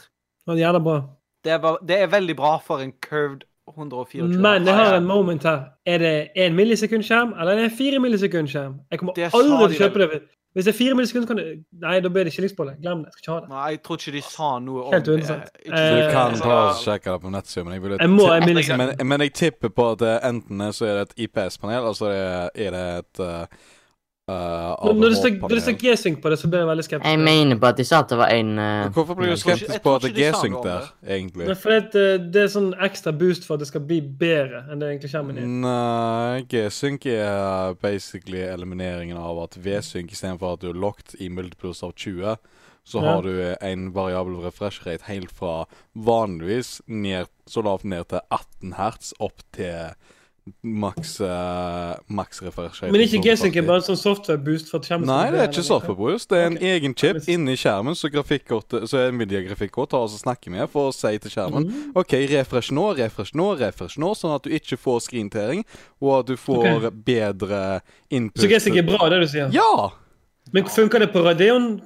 [0.47, 1.01] Det var det bra.
[1.43, 3.43] Det er, bare- det er veldig bra for en curved
[3.77, 5.59] 124 Men jeg har en moment her.
[5.85, 8.79] Er det én millisekundskjerm, eller er det en fire millisekundskjerm?
[8.91, 10.21] Jeg kommer aldri til å kjøpe det.
[10.53, 11.43] Hvis det er fire millisekund, kan du
[11.81, 12.75] Nei, da blir det skillingsbolle.
[12.81, 13.09] Glem det.
[13.09, 13.49] Jeg skal ikke ha det.
[13.49, 15.47] Nei, jeg tror ikke de sa noe om Helt uinteressant.
[15.65, 18.27] Ikke- du Eh, kan ta og sjekke det på nettsida, men jeg vil Jeg må
[18.29, 22.49] Men- men, men jeg tipper på at enten så er det et IPS-panel, eller er
[22.55, 23.47] er det et
[24.29, 27.09] uh, Når det står- når det står G-sync på det, så blir jeg veldig skeptisk.
[27.09, 28.89] Jeg mener på at de sa at det var en uh...
[28.95, 31.47] Hvorfor blir du skeptisk på at det er G-sync der, egentlig?
[31.47, 33.99] Det er fordi at eh, det er sånn ekstra boost for at det skal bli
[34.01, 35.47] bedre enn det egentlig kommer er.
[35.67, 41.83] Nei, G-sync er basically elimineringen av at V-sync istedenfor at du er locked i multiplus
[41.83, 42.37] av 20,
[42.85, 43.13] så Ja.
[43.15, 48.73] har du en variabel refresh rate helt fra vanligvis ned, så lavt ned til 18
[48.79, 49.93] hertz opp til
[50.61, 52.83] maks uh, maks refresh.
[52.91, 55.95] Men ikke G-sync er bare en sånn software-boost for skjermen Nei, det er ikke software
[55.95, 56.29] boost.
[56.33, 56.73] Det er en okay.
[56.75, 61.31] egen chip inni skjermen så Så Nvidia-grafikkort tar og snakker med for å si til
[61.31, 61.91] skjermen Mhm.
[61.95, 65.63] OK, refresh nå, refresh nå, refresh nå, sånn at du ikke får screentering,
[66.01, 68.41] og at du får bedre input.
[68.41, 69.49] Så G-sync er bra, det du sier?
[69.53, 69.91] Ja!
[70.51, 71.81] Men funker det på Radeon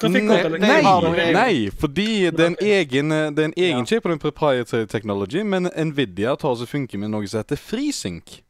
[0.00, 3.84] graf- Nei, nei, nei, fordi det er en egen, eh, det er en egen Ja.
[3.84, 8.40] chip og en proprietary technology, men Nvidia tar så funker med noe som heter FreeSync.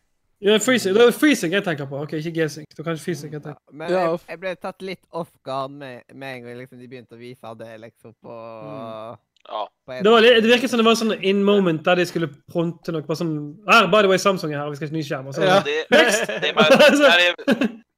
[0.43, 0.95] Ja, freezing.
[0.97, 1.99] Det er freezing jeg tenker på.
[2.01, 2.65] Ok, ikke G-sync.
[2.75, 3.61] Da kanskje freezing jeg tenker.
[3.77, 6.89] Men Ja, jeg, jeg ble tatt litt off guard med, med en gang liksom, de
[6.89, 9.19] begynte å vise det liksom på, Mm.
[9.51, 9.67] Ja.
[9.87, 12.91] på Det, var, det virket som det var sånn in moment der de skulle pronte
[12.91, 13.03] noe.
[13.03, 15.27] Bare sånn Her, by the way, Samsung er her, vi skal ha ny skjerm.
[15.27, 15.61] Og så, Ja.
[15.61, 15.85] Det,
[16.41, 17.70] det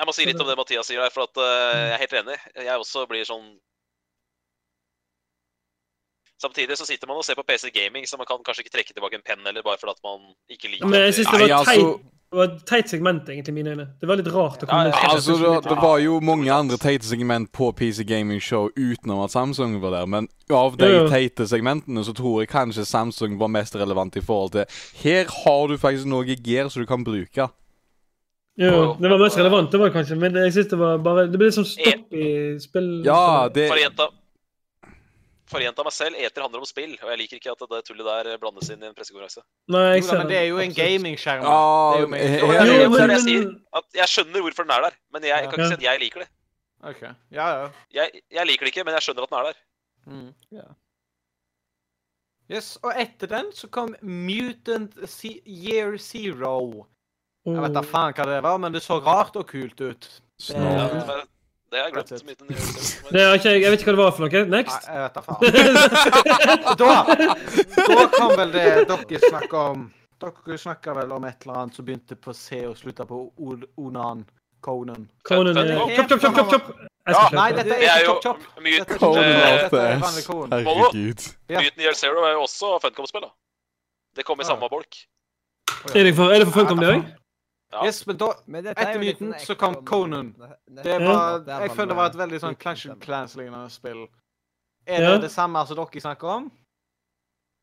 [0.00, 2.14] jeg, må si litt om det Mathias sier her, for at uh, jeg er helt
[2.22, 2.38] enig.
[2.56, 3.50] Jeg også blir sånn
[6.40, 8.94] Samtidig så sitter man og ser på PC Gaming, så man kan kanskje ikke trekke
[8.96, 11.48] tilbake en penn eller bare fordi at man ikke liker Men jeg synes det Nei,
[11.50, 11.98] var altså-
[12.30, 13.86] det var et teit segment, egentlig, i mine øyne.
[14.00, 16.78] Det var litt rart å komme Ja, ja, Altså, det, det var jo mange andre
[16.78, 21.02] teite segment på PC Gaming Show utenom at Samsung var der, men av de Ja,
[21.02, 21.08] ja.
[21.10, 24.64] teite segmentene så tror jeg kanskje Samsung var mest relevant i forhold til
[25.02, 27.50] Her har du faktisk noe gear som du kan bruke.
[28.58, 31.38] Jo, det var mest relevant, det var kanskje, men jeg synes det var bare Det
[31.38, 32.88] ble litt sånn stopp i spill...
[33.06, 34.06] Ja, det For å gjenta
[35.50, 37.80] for å gjenta meg selv, eter handler om spill, og jeg liker ikke at det
[37.88, 39.42] tullet der blandes inn i en pressekonferanse.
[39.74, 40.18] Nei, jeg Jo det.
[40.20, 41.42] men det er jo en gamingskjerm.
[41.42, 41.50] Ja,
[43.98, 46.30] jeg skjønner hvorfor den er der, men jeg kan ikke si at jeg liker det.
[46.92, 47.02] Ok,
[47.34, 47.66] ja, ja.
[47.98, 49.58] Jeg, jeg liker det ikke, men jeg skjønner at den er der.
[50.06, 50.30] Mm.
[50.60, 50.68] Ja.
[52.50, 56.86] Yes, og etter den så kom Mutant Se Year Zero.
[57.48, 57.88] Jeg vet da oh.
[57.88, 60.08] faen hva det var, men det så rart og kult ut.
[60.52, 61.22] Men
[61.70, 62.10] det har jeg glemt.
[62.10, 62.66] Den gjør
[63.12, 63.22] det.
[63.22, 64.42] Er ikke, jeg vet ikke hva det var for noe.
[64.42, 64.88] Nei, Next.
[64.90, 65.40] jeg vet da faen.
[66.80, 66.90] da,
[67.94, 69.88] da kom vel det dere snakka om
[70.20, 73.22] Dere snakka vel om et eller annet som begynte på C og slutta på
[73.80, 74.26] Onan.
[74.60, 75.06] Conan.
[75.24, 76.72] Conan Chop, chop, chop, chop, chop.
[77.08, 78.98] Ja, Nei, dette er ikke jo Chop Chop.
[78.98, 79.30] Conan.
[80.52, 81.24] Herregud.
[81.48, 83.32] Myten Year Zero er jo også Funcom-spill, da.
[84.16, 85.00] Det kom i samme bolk.
[85.94, 87.08] Er det for, er det for Funcom, det òg?
[87.72, 87.84] Ja.
[87.86, 90.32] Yes, men da Men er Etter Mutant sånn så kom Conan.
[90.82, 92.98] Det var, jeg føler det var eh, et veldig sånn Clash of.
[93.04, 94.08] Clans-lignende spill.
[94.86, 95.12] Er Ja.
[95.14, 96.50] det det samme som dere snakker om?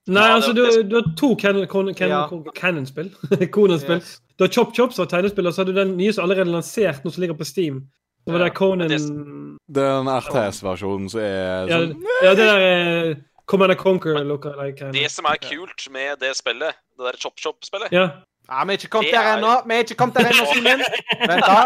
[0.07, 3.09] Nei, Ja, altså, du, du har to Canon-spill.
[3.51, 3.97] Conan-spill.
[3.99, 4.21] Yes.
[4.37, 6.47] Du har Chop Chop, som var tegnespill, og så har du den nye som allerede
[6.47, 7.81] er lansert, nå som ligger på Steam.
[8.23, 8.87] Det var Ja, det Conan
[9.67, 13.15] Det er den RTS-versjonen som er ja, sånn ja, det der er
[13.47, 14.91] Command and Conquer look like.
[14.91, 18.07] Det som er kult med det spillet, det der Chop Chop-spillet Ja.
[18.51, 19.53] Ja, vi er ikke kommet der er- ennå.
[19.67, 20.79] Vi er ikke kommet der ennå, Simen.
[21.31, 21.59] Vent, da.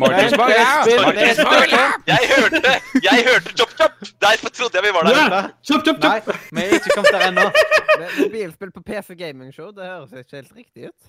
[0.00, 0.50] Martin Spang,
[0.82, 1.72] spill, Martin Spang!
[1.72, 2.70] er Jeg hørte
[3.08, 3.92] Jeg hørte Chop Chop!
[4.26, 5.48] Derfor trodde jeg vi var der.
[5.66, 6.20] Chop Chop, chop, Nei,
[6.52, 7.46] vi er ikke kommet der ennå.
[8.22, 11.00] Mobilspill på PC Gaming Show, det høres ikke helt riktig ut.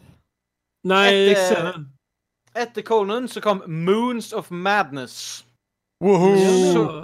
[0.84, 1.88] Nei, jeg ser den.
[2.56, 5.46] Etter Conan så kom Moons of Madness.
[6.04, 6.32] Woho!
[6.74, 7.04] Så-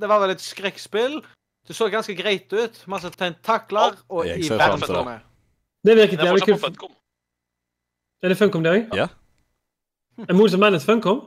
[0.00, 1.22] Det var vel et skrekkspill.
[1.68, 2.82] Det så ganske greit ut.
[2.86, 5.20] Masse tentakler og i verdensrommet.
[5.86, 6.78] Det virket jævlig kult.
[8.16, 8.22] Funcom.
[8.22, 8.94] Er det Funcom, det òg?
[8.96, 9.08] Ja.
[10.28, 11.20] Er Moons of Madness Funcom?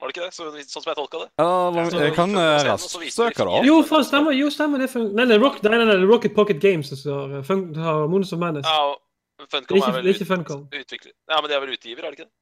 [0.00, 0.32] Var det ikke det?
[0.32, 1.28] Så, sånn som jeg tolka det.
[1.36, 3.64] Ja, jeg kan eh, raskt søke det opp.
[3.68, 4.32] Jo, faen, stemmer.
[4.32, 4.80] Jo, stemmer.
[4.80, 8.06] Det er fun nei, nei, Rock, nei, nei, nei, Rocket Pocket Games som har, eh,
[8.08, 8.64] Moons of Madness.
[8.64, 10.62] Ja, og Funcom Det er ikke- er vel det er ikke ut- Funcom.
[10.72, 11.12] utvikler...
[11.28, 12.32] Ja, men de er vel utgiver, er det ikke det?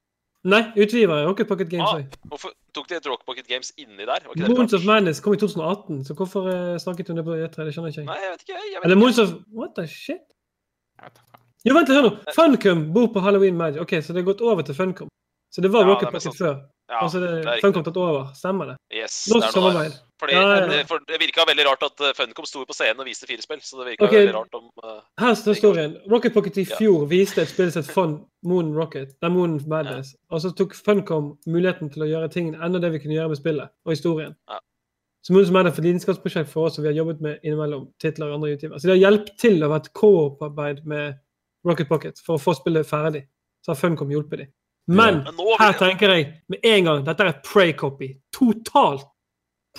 [0.45, 2.01] Nei, utgiver Rocket Pocket Games Ah.
[2.31, 4.23] Hvorfor tok de et Rock Pocket Games inni der?
[4.23, 7.65] Var Moons of Madness kom i 2018, så hvorfor eh, snakket hun det på E3?
[7.67, 8.05] Det skjønner ikke jeg.
[8.07, 8.55] Nei, jeg vet ikke.
[8.55, 8.95] Jeg vet Eller.
[8.95, 10.23] Moons of What the shit?
[11.69, 12.33] Jo, vent litt, hør nå.
[12.35, 13.81] Funcom bor på Halloween Magic.
[13.83, 15.07] OK, så det har gått over til Funcom.
[15.53, 16.59] Så det var Ja, Rocket Pocket før.
[16.89, 17.55] Ja, så er det det.
[17.61, 18.31] Funcom tatt over.
[18.37, 18.75] Stemmer det?
[18.93, 19.97] Yes, Norsk det er noe samarbeid.
[20.19, 20.67] Fordi, Ja, ja, ja.
[20.67, 23.41] det- For det virka veldig rart at eh, Funcom sto på scenen og viste fire
[23.41, 23.59] spill.
[23.61, 24.11] Så det virka Ok.
[24.11, 25.97] veldig rart om Uh, Her står historien.
[26.09, 26.75] Rocket Pocket i Ja.
[26.75, 29.09] fjor viste et spill som het Fun Moon Rocket.
[29.09, 30.15] Det er Moon Madness.
[30.31, 33.37] Og så tok Funcom muligheten til å gjøre tingene enda det vi kunne gjøre med
[33.37, 34.35] spillet og historien.
[34.49, 34.59] Ja.
[35.21, 38.35] Som som er for lidenskapsprosjekt for oss, og vi har jobbet med innimellom titler og
[38.35, 38.75] andre utgiver.
[38.79, 41.19] Så det har hjulpet til å ha et co-op-arbeid med
[41.67, 43.25] Rocket Pocket for å få spillet ferdig.
[43.65, 44.51] Så har Funcom hjulpet dem.
[44.89, 48.13] Men Men her tenker jeg med en gang dette er et Pray-copy.
[48.33, 49.05] Totalt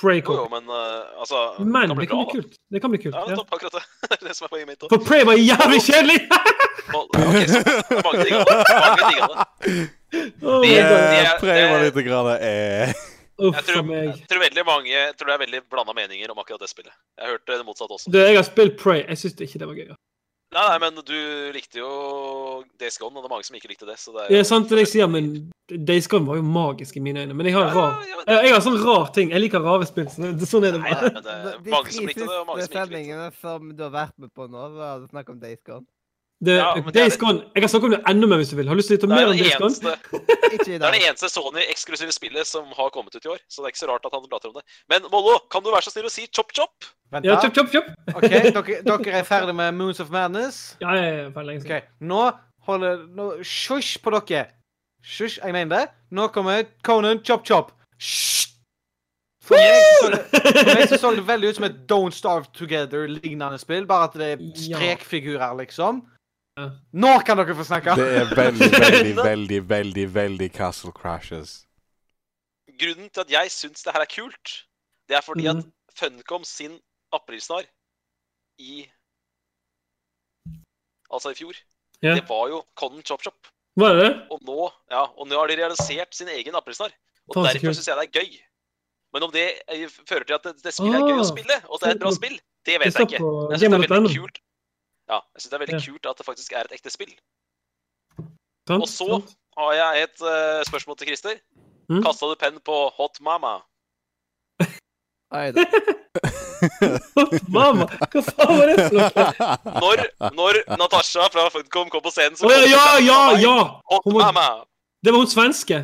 [0.00, 2.54] jo, men uh, altså Men kan bli det kan bra, bli kult.
[2.70, 3.14] Det kan bli kult.
[3.14, 3.34] Ja, Ja.
[3.34, 3.82] nettopp, akkurat det.
[4.08, 4.84] Det det som er poenget mitt.
[4.88, 6.18] For Pray var jævlig kjedelig!
[6.92, 8.54] Nå- Ok, så det mange digga det.
[8.70, 9.90] Mange digga det.
[10.42, 12.94] Oh, Det- det- Eh, litt grann eh.
[13.40, 16.38] Uff Jeg tror, jeg tror veldig mange jeg tror det er veldig blanda meninger om
[16.38, 16.92] akkurat det spillet.
[17.18, 18.10] Jeg har hørt det motsatt også.
[18.12, 19.02] Du, jeg har spilt Pray.
[19.08, 19.94] Jeg syns ikke det var gøy.
[20.50, 21.18] Nei, nei, men du
[21.54, 21.88] likte jo
[22.80, 23.94] Days Gone, og det er mange som ikke likte det.
[24.02, 25.28] Så det er Det er sant det jeg sier, men
[25.70, 27.36] Days Gone var jo magisk i mine øyne.
[27.38, 28.24] Men jeg har rar ja, ja.
[28.26, 29.30] jeg, jeg har sånn rar ting.
[29.30, 30.08] Jeg liker rare spill.
[30.10, 32.40] Så sånn er det Nei, nei, men det er De mange som tre likte det,
[32.40, 33.14] og mange siste som ikke likte det.
[33.14, 35.86] sendingene som du har vært med på nå, var det snakk om Days Gone.
[36.40, 38.56] Det, Ja, det er Days Gone Jeg kan snakke om det enda mer hvis du
[38.56, 38.68] vil.
[38.70, 40.20] Har du lyst til å vite mer er om det Days Gone?
[40.64, 43.42] det er det eneste Sony-eksklusive spillet som har kommet ut i år.
[43.44, 44.64] Så det er ikke så rart at han prater om det.
[44.88, 46.88] Men Mollo, kan du være så snill å si chop chop?
[47.12, 47.90] Vent, Ja, chop, chop, chop.
[48.16, 50.62] OK, dere, dere er ferdig med Moons of Madness?
[50.80, 51.76] Ja, jeg er ferdig lenge siden.
[51.76, 52.08] Okay.
[52.08, 52.22] nå
[52.70, 54.46] holder nå, Hysj på dere.
[55.04, 55.86] Hysj, jeg mener det.
[56.16, 57.74] Nå kommer Conan Chop Chop.
[58.00, 58.46] Hysj!
[59.50, 63.58] For meg, det, for meg så så det veldig ut som et Don't Starve Together-lignende
[63.58, 66.02] spill, bare at det er strekfigurer, liksom.
[66.92, 67.94] Nå kan dere få snakke!
[67.98, 71.52] Det er veldig, veldig, veldig, veldig, veldig Castle Crashes.
[72.80, 74.54] Grunnen til at jeg syns det her er kult,
[75.08, 75.68] det er fordi at Mhm.
[76.00, 76.78] Funcom sin
[77.12, 77.66] aprilsnarr
[78.62, 78.86] i
[81.10, 81.56] Altså i fjor,
[82.02, 82.14] Ja.
[82.14, 83.48] det var jo Conan Chop Chop.
[83.76, 84.12] Var det det?
[84.30, 86.92] Og nå, ja, og nå har de realisert sin egen aprilsnarr.
[87.28, 88.38] Og Faen, derfor syns jeg det er gøy.
[89.12, 91.56] Men om det eh, fører til at det, det spillet er gøy å Ah, spille,
[91.66, 93.20] og at det er et bra spill, det Det vet jeg ikke.
[93.50, 94.38] jeg synes det er veldig kult.
[95.10, 95.84] Ja, jeg synes det er veldig Ja.
[95.90, 97.12] kult at det faktisk er et ekte spill.
[98.68, 99.24] Sånn, Og så sånn.
[99.58, 101.40] har jeg et uh, spørsmål til Christer.
[101.90, 102.04] Mm.
[102.04, 103.56] Kasta du penn på Hot Mama?
[105.34, 105.64] Nei da.
[107.16, 107.86] hot Mama?
[108.12, 109.34] hva faen var det for noe?
[109.84, 110.02] Når,
[110.36, 113.20] når Natasha fra Funcom kom på scenen, så oh, ja, ja, ja!
[113.42, 113.56] ja!
[113.90, 114.46] Hot Hun var- Mama!
[115.02, 115.78] Det var hun svenske.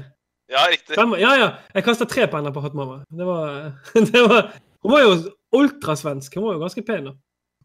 [0.52, 0.94] Ja, riktig.
[0.94, 1.46] Fem- Ja, ja.
[1.74, 2.98] Jeg kasta tre penner på Hot Mama.
[3.10, 3.72] Det var,
[4.12, 4.50] det var
[4.84, 5.14] Hun var jo
[5.56, 6.36] ultrasvensk.
[6.36, 7.08] Hun var jo ganske pen.
[7.08, 7.14] da.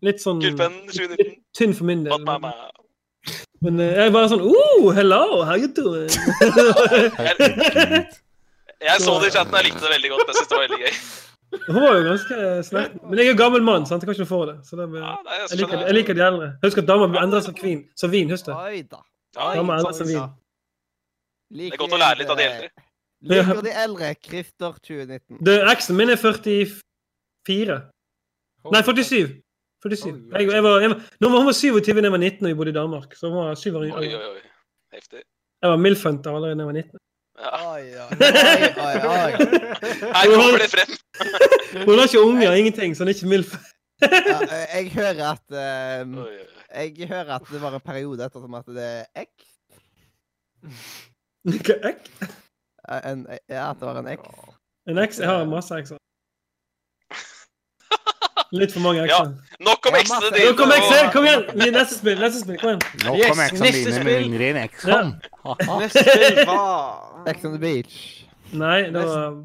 [0.01, 0.57] Litt sånn litt
[1.57, 2.25] tynn for min del.
[3.61, 6.09] Men jeg jeg bare sånn Oh, hello, how you doing?
[8.81, 10.23] Jeg så det i chatten, jeg likte det veldig godt.
[10.25, 10.95] Jeg synes det var veldig gøy.
[11.67, 13.01] Hun var jo ganske snerten.
[13.09, 14.01] Men jeg er gammel mann, sant?
[14.01, 14.55] jeg kan ikke få det.
[14.65, 16.47] Så det Ja, nei, jeg jeg, liker, jeg liker de eldre.
[16.63, 17.83] Husk at damer blir endret som kvin.
[17.99, 18.55] Som vin, husk det.
[19.35, 20.31] Damer endres som vin.
[21.51, 22.71] Det er godt å lære litt av de eldre.
[23.33, 24.13] Liker de eldre.
[24.23, 25.41] Krifter 2019.
[25.45, 27.79] Det, Eksen min er 44.
[28.71, 29.40] Nei, 47.
[29.83, 30.15] 47.
[30.33, 32.49] Jeg, jeg var, jeg var, nå var hun var 27 da jeg var 19 og
[32.51, 33.15] vi bodde i Danmark.
[33.17, 34.19] Så hun var syv år Oi, yngre.
[34.19, 34.41] oi, oi.
[34.93, 35.21] Heftig.
[35.61, 36.99] Jeg var milf-hunter allerede da jeg var 19.
[37.41, 37.49] Ja.
[37.71, 38.11] Oi, oi,
[38.85, 39.31] oi, oi.
[40.13, 40.89] Her kommer det frem.
[41.87, 43.53] Hun har ikke unger, ingenting, så hun er ikke milf.
[44.01, 44.37] Ja,
[44.75, 46.33] jeg hører at eh, oi.
[46.75, 49.33] Jeg hører at det var en periode ettersom at det er ek.
[51.65, 52.09] Hva ek?
[52.21, 54.19] Eh, En, ja, at det var en X.
[54.89, 55.19] En X?
[55.21, 55.97] Jeg har masse ekser.
[58.51, 59.21] Litt for mange Ja.
[59.21, 59.35] ekser.
[59.63, 61.11] Nok om Ja, Nok om Nå kom og- ekser!
[61.13, 61.43] Kom igjen!
[61.73, 62.81] Neste spill, neste spill, kom igjen.
[63.15, 64.29] Yes, eksene neste dine spill.
[64.29, 64.83] med din eks.
[64.85, 65.01] Ja.
[65.79, 68.25] Neste spill var Ex on the beach.
[68.51, 69.37] Nei, det var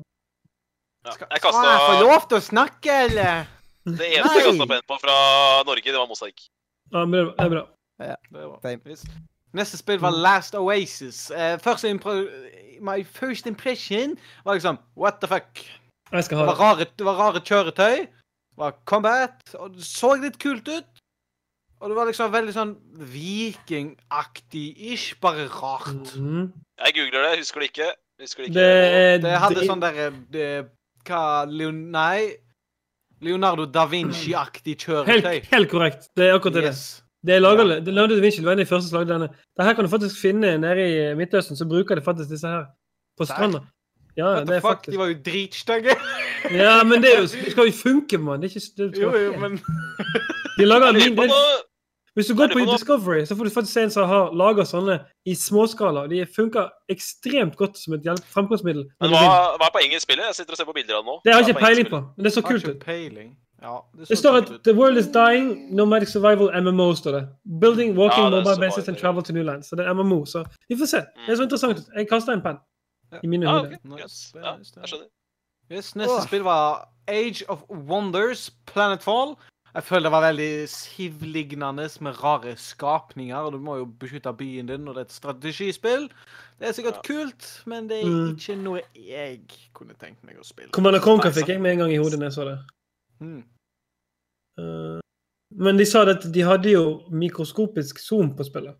[1.06, 1.12] Ja.
[1.12, 3.46] Skal Jeg Skal jeg få lov til å snakke, eller?
[3.86, 5.16] Det eneste jeg kasta penn på fra
[5.68, 6.48] Norge, det var mosaikk.
[6.92, 7.66] ja, det er bra.
[8.00, 8.96] Ja, Det er bra.
[9.54, 11.30] Neste spill var Last Oasis.
[11.30, 12.26] Uh, first impro
[12.80, 15.62] My first impression var liksom What the fuck?
[16.12, 18.06] Jeg skal Det ha var rare, det var rare kjøretøy.
[18.56, 19.40] Var combat.
[19.60, 20.84] Og det så litt kult ut.
[21.80, 22.70] Og det var liksom veldig sånn
[23.76, 26.14] vikingaktig-ish, bare rart.
[26.16, 26.52] Mhm.
[26.86, 27.90] Jeg googler det, husker det ikke.
[28.20, 28.60] Husker det ikke.
[28.60, 30.12] Det Det hadde det- sånn derre
[31.06, 31.90] Hva Leon...
[31.92, 32.36] Nei.
[33.20, 35.22] Leonardo da Vinci-aktig kjøretøy.
[35.22, 36.08] helt, helt korrekt.
[36.16, 36.62] Det er akkurat det.
[36.62, 36.68] det.
[36.72, 37.02] Yes.
[37.24, 39.28] Det er laget, det Leonardo Da Vinci, var en av de første som lagde denne.
[39.56, 42.66] Det her kan du faktisk finne nede i Midtøsten, så bruker de faktisk disse her
[43.18, 43.60] på stranda.
[44.16, 44.70] Ja, What det the er fuck?
[44.70, 45.96] faktisk De var jo dritstygge.
[46.62, 48.42] Ja, men det, er jo, det skal jo funke, mann.
[48.42, 49.56] Det er ikke Jo, jo, men
[50.58, 51.24] De lager min, på.
[52.16, 52.58] Hvis du går på.
[52.72, 54.94] Discovery, så får du faktisk se en som har lager sånne
[55.28, 56.06] i småskala.
[56.08, 58.86] De funker ekstremt godt som et fremkomstmiddel.
[59.00, 59.24] Men hva,
[59.60, 60.30] hva er poenget i spillet?
[60.30, 61.16] Jeg sitter og ser på bilder av det nå.
[61.24, 62.86] Det har jeg er ikke peiling på, men det så har kult ut.
[63.62, 67.22] Ja, det, Det står at the world is dying, nomadic survival, MMO, står det.
[67.60, 69.68] Building, walking, Ja, det er mobile bases and travel to new lands.
[69.68, 70.96] Så det er MMO, så vi får se.
[71.26, 71.92] Det er så interessant ut.
[71.96, 72.58] Jeg kaster en penn
[73.22, 73.76] i mine Ja, hoder.
[73.84, 74.32] Nice, Yes.
[74.34, 75.08] Ja, jeg skjønner.
[75.72, 76.22] Yes, neste oh.
[76.26, 79.36] spill var Age of Wonders, Planetfall.
[79.74, 83.36] Jeg føler det var veldig Siv-lignende med rare skapninger.
[83.36, 86.06] og Du må jo beskytte byen din, og det er et strategispill.
[86.58, 88.36] Det er sikkert kult, men det er Mm.
[88.36, 89.40] ikke noe jeg
[89.74, 90.70] kunne tenkt meg å spille.
[90.72, 92.58] Commander Conquer fikk jeg med en gang i hodet da jeg så det.
[93.20, 93.44] Mm.
[94.58, 95.00] Uh,
[95.50, 98.76] men de sa det at de hadde jo mikroskopisk zoom på spillet.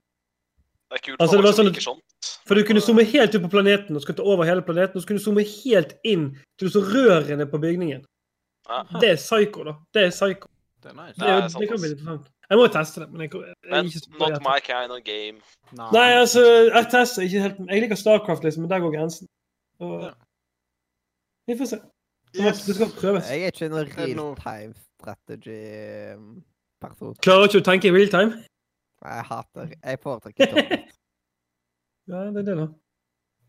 [0.90, 2.02] Det er kult Altså, det var sånn- sånt.
[2.46, 4.96] For du kunne zoome helt ut på planeten og skulle ta over hele planeten.
[4.96, 8.04] Og så kunne du zoome helt inn til så rørene på bygningen.
[8.68, 8.98] Aha.
[9.00, 9.72] Det er psycho, da.
[9.94, 10.48] Det er psycho.
[10.82, 11.14] Det er nice.
[11.18, 12.26] Det, er, Det det kan bli interessant.
[12.50, 15.00] Jeg må jo teste det, men jeg, jeg, jeg Men ikke not my kind of
[15.02, 15.38] game.
[15.74, 16.40] Nei, altså,
[16.70, 19.26] jeg tester ikke helt Jeg liker Starcraft, liksom, men der går grensen.
[19.80, 20.10] Og, Ja.
[21.48, 21.76] Vi får se.
[22.34, 23.24] Det skal prøves.
[23.30, 27.14] Jeg er ikke en real time strategy-person.
[27.22, 28.42] Klarer ikke å tenke i real time?
[29.06, 30.92] Jeg hater Jeg foretrekker turn-based.
[32.08, 32.66] Ja, det er det, da.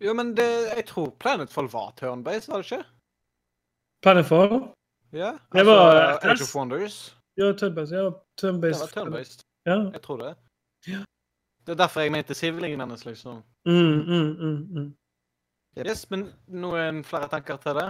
[0.01, 0.45] Jo, men det,
[0.75, 2.83] jeg tror Planetfall var turn-based, var det ikke?
[4.01, 4.55] Planetfall?
[5.13, 5.31] Ja?
[5.53, 7.17] Det var altså, Age of Wonders.
[7.37, 7.93] Ja, turn-based.
[7.93, 8.79] Ja, Det turn-based.
[8.81, 9.43] var turn-based.
[9.65, 9.77] Ja.
[9.93, 10.35] Jeg tror det.
[10.87, 11.03] Ja.
[11.65, 13.43] Det er derfor jeg mente sivilingen hennes, liksom.
[13.65, 14.97] Mm, mm, mm, mm.
[15.77, 17.87] Yes, men noen flere tanker til det?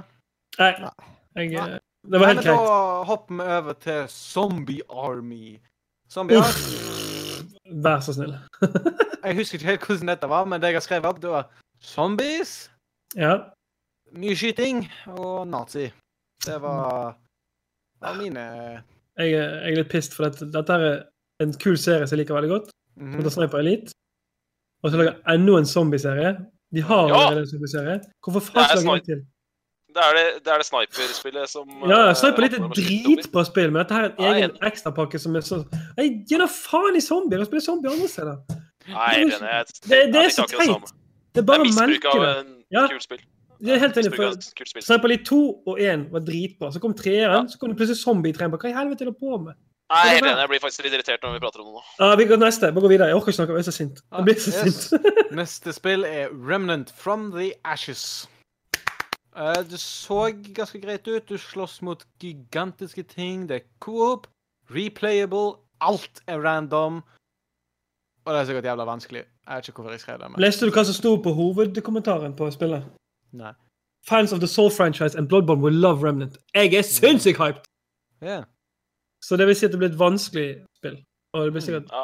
[0.60, 1.80] Nei, jeg, Nei.
[2.12, 2.60] det var helt greit.
[2.60, 5.60] Da hopper vi over til Zombie Army.
[6.12, 6.52] Zombie Uff.
[6.52, 6.97] Army.
[7.84, 8.34] Vær så snill.
[9.28, 11.48] Jeg husker ikke helt hvordan dette var, men det jeg har skrevet opp, det var
[11.84, 12.70] zombies,
[13.16, 13.34] Ja.
[14.16, 14.86] mye skyting
[15.18, 15.90] og nazi.
[16.46, 17.18] Det var,
[18.02, 18.44] var mine
[19.18, 20.86] Jeg, jeg er litt pissed, for dette, dette er
[21.44, 22.70] en kul serie som jeg liker veldig godt.
[22.98, 23.30] Som -hmm.
[23.30, 23.92] Sniper Elite.
[24.84, 26.38] Og så lager jeg enda en zombieserie.
[26.76, 27.32] De har Ja!
[27.40, 28.00] en zombieserie.
[28.24, 29.26] Hvorfor faen lager jeg de til?
[29.88, 33.06] Det er det, det, er det sniperspillet som Ja, eh, sniper litt er om zombier.
[33.08, 35.62] dritbra spill, men dette her er en jeg egen ekstrapakke som er så
[35.98, 37.40] Nei, gi da faen i zombier!
[37.42, 38.38] Jeg spiller zombie andre steder.
[38.88, 39.48] Nei, Det den
[39.88, 40.92] Det, det er så det teit.
[41.34, 41.72] Det er Det bare å
[42.14, 42.36] av det.
[42.76, 42.88] Ja.
[42.92, 43.24] kult spill.
[43.58, 44.12] Det er helt enig.
[44.14, 44.84] For et kult spill.
[44.86, 46.70] Sniper Elite 2 og 1 var dritbra.
[46.74, 48.54] Så kom treeren, så kom det plutselig zombie i treeren.
[48.54, 49.56] Hva i helvete er det på med?
[49.88, 50.38] Nei, helt enig.
[50.44, 51.84] Jeg blir faktisk litt irritert når vi prater om det nå.
[52.04, 52.70] Ja, vi går neste.
[52.76, 53.08] Bare gå videre.
[53.08, 53.56] Jeg orker ikke snakke.
[53.56, 54.02] Jeg er så sint.
[54.12, 55.32] Jeg blir så Ah, sint.
[55.40, 58.28] Neste spill er Remnant from the Ashes.
[59.38, 61.28] Eh, det så ganske greit ut.
[61.30, 63.48] Du slåss mot gigantiske ting.
[63.50, 64.28] Det er coop,
[64.74, 67.04] replayable, alt er random.
[68.26, 69.24] Og det er sikkert jævla vanskelig.
[69.48, 70.32] Jeg vet ikke hvorfor jeg skrev det.
[70.32, 70.42] men...
[70.44, 72.84] Leste du hva som sto på hovedkommentaren på spillet?
[73.38, 73.54] Nei.
[74.08, 76.38] Fans of the Soul franchise and Bloodborne will love Remnant.
[76.56, 77.62] Jeg er sinnssykt hyped!
[78.22, 78.42] Ja.
[79.24, 80.98] Så det vil si at det blir et vanskelig spill.
[81.34, 82.04] Og det blir sikkert Ja.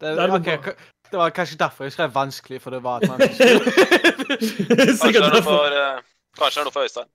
[0.00, 0.56] Det, Det ok, bra.
[0.56, 0.76] ka-
[1.10, 4.96] det var kanskje derfor jeg skrev vanskelig, for det var et vanskelig spill.
[5.04, 5.50] Sikkert er derfor.
[5.50, 6.00] for, eh,
[6.38, 7.10] kanskje det er noe for Øystein.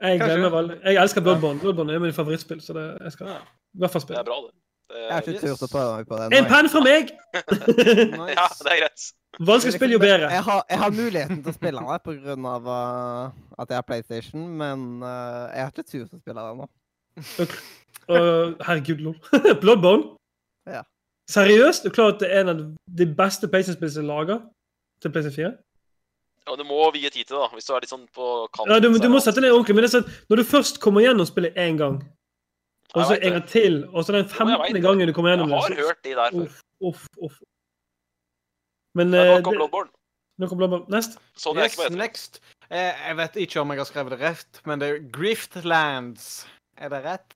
[0.00, 0.36] Jeg Kanskje.
[0.36, 1.60] glemmer vel Jeg elsker Bloodborne.
[1.60, 4.20] Bloodborne er mitt favorittspill, så det, jeg skal i hvert fall Det spille.
[4.20, 4.52] er bra, det.
[4.90, 5.40] Jeg har ikke yes.
[5.40, 6.38] turt å prøve meg på det.
[6.38, 7.10] En penn fra meg!
[8.20, 8.32] Nice.
[8.34, 9.04] ja, det er greit.
[9.38, 10.30] Vanskelig spill, jo bedre.
[10.32, 13.78] Jeg har, jeg har muligheten til å spille det på grunn av uh, at jeg
[13.78, 16.66] har PlayStation, men uh, jeg har ikke turt å spille den nå.
[17.44, 17.60] Okay.
[18.10, 19.16] Uh, herregud, lol.
[19.62, 20.16] Bloodborne?
[20.66, 20.82] Ja.
[21.30, 21.86] Seriøst?
[21.86, 22.64] Du klarer at det er en av
[22.98, 24.38] de beste PlayStation-spillene som er laga
[25.04, 25.52] til PlayStation 4?
[26.50, 27.48] Og du må vie tid til det, da.
[27.54, 28.72] Hvis du er litt sånn på kanten.
[28.74, 29.76] Ja, du, du må sette ned ordentlig.
[29.78, 32.00] Men det er sånn, når du først kommer gjennom spillet én gang,
[32.96, 34.82] og så en gang til, og så den femtende jeg 15.
[34.82, 36.48] gangen du kommer gjennom Jeg har det så- hørt de der før.
[36.50, 36.56] Uff,
[36.90, 37.36] uff, uff.
[38.98, 39.90] Men Men eh, nå kom det- Bloodborne.
[40.40, 40.88] nå kom Bloodborne.
[40.90, 41.18] Nest.
[41.38, 42.40] Så det er Yes, ikke på next.
[42.70, 46.46] Eh, jeg vet ikke om jeg har skrevet det rett, men det er Griftlands.
[46.78, 47.34] Er det rett?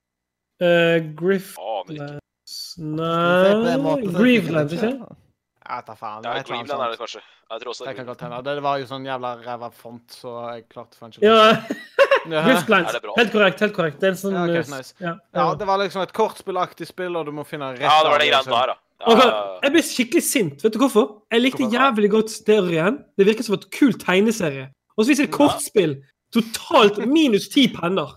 [0.63, 5.19] Uh, Griftlands Nei Griftlands, ikke sant?
[5.65, 6.25] Jeg tar faen.
[6.25, 7.05] Ja, et eller annet Cleveland er det sånt.
[7.05, 7.21] kanskje.
[7.51, 8.39] Jeg tror også Det det kan godt hende.
[8.45, 12.43] Det var jo sånn jævla ræva font, så jeg klarte faen ikke Ja, det?
[12.45, 13.61] Helt korrekt.
[13.61, 14.01] helt korrekt.
[14.01, 14.95] Det er en sånn Ja, ok, eh, nice.
[15.01, 18.11] ja, Ja, det var liksom et kortspillaktig spill, og du må finne rett Ja, det
[18.13, 18.79] var det greiene der, da.
[19.05, 19.31] Okay,
[19.65, 20.63] Jeg ble skikkelig sint.
[20.65, 21.23] Vet du hvorfor?
[21.33, 23.03] Jeg likte jævlig godt storyen.
[23.19, 24.71] Det virket som et kult tegneserie.
[24.97, 25.97] Og så viser det et kortspill.
[26.33, 28.15] Totalt minus ti penner.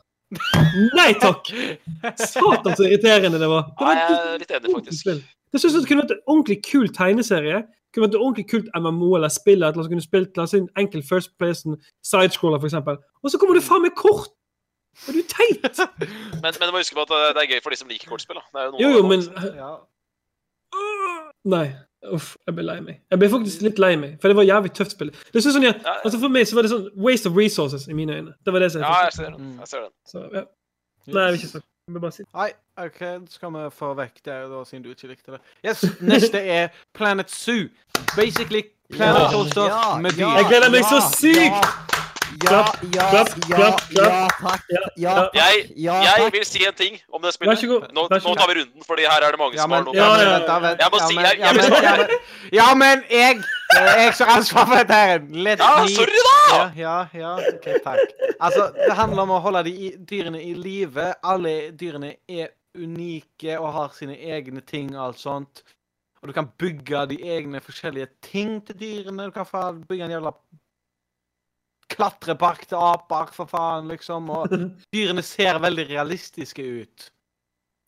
[0.95, 1.50] Nei takk!
[2.19, 3.67] Satan, så irriterende det var.
[3.67, 5.36] Det Ja, var jeg er litt enig, faktisk.
[5.51, 7.61] Det synes jeg kunne vært en ordentlig kul tegneserie.
[7.67, 9.64] Det kunne vært en ordentlig kult MMO eller spill.
[9.64, 12.98] Eller så kunne spilt la en enkel first person sidescroller, eksempel.
[13.24, 14.30] Og så kommer du faen med kort!
[15.08, 15.77] Er du teit?
[16.43, 18.40] Men, men du må huske på at det- er gøy for de som liker kortspill.
[18.40, 18.43] da.
[18.53, 19.22] Det er jo noe Jo, men.
[19.56, 19.76] Ja.
[21.48, 21.67] Nei.
[22.14, 22.98] Uff, jeg ble lei meg.
[23.11, 25.09] Jeg ble faktisk litt lei meg, for det var jævlig tøft spill.
[25.34, 25.95] Det synes sånn, Ja, ja.
[26.06, 28.34] altså For meg så var det sånn waste of resources i mine øyne.
[28.45, 29.48] Det var det som jeg Ja, jeg ser den.
[29.59, 29.92] Jeg ser den.
[30.11, 30.43] Så, ja.
[31.08, 31.67] Nei, jeg vil ikke snakke.
[31.88, 32.49] Jeg bare si Nei,
[32.83, 32.98] OK,
[33.32, 35.40] skal vi få vekk det, da, siden du ikke likte det.
[35.64, 37.69] Yes, Neste er Planet Zoo.
[38.16, 39.30] Basically Planet Ja.
[39.32, 40.27] Coaster med dyr.
[40.35, 42.06] Jeg gleder meg så sykt!
[42.43, 42.59] Ja,
[42.93, 43.06] ja,
[43.49, 43.57] ja,
[43.91, 44.64] ja, takk.
[44.97, 45.35] Ja, takk.
[45.35, 47.59] Jeg, Ja, jeg vil si en ting om det spillet.
[47.93, 49.95] Nå, nå tar vi runden, fordi her er det mange som har noe.
[50.80, 52.07] Jeg må si- jeg- ja, jeg vil men,
[52.53, 53.43] ja, men, jeg
[53.77, 55.19] jeg som har ansvar for dette her.
[55.59, 56.38] Ja, sorry da!
[56.57, 57.33] Ja, ja, ja.
[57.53, 57.99] OK, takk.
[58.39, 61.14] Altså, det handler om å holde de dyrene i live.
[61.23, 62.47] Alle dyrene er
[62.77, 65.64] unike og har sine egne ting og alt sånt.
[66.22, 69.25] Og du kan bygge de egne forskjellige ting til dyrene.
[69.25, 69.45] Du kan
[69.88, 70.31] bygge en jævla
[71.98, 74.30] klatrepark til aper, for faen, liksom.
[74.30, 74.48] Og
[74.95, 77.09] dyrene ser veldig realistiske ut.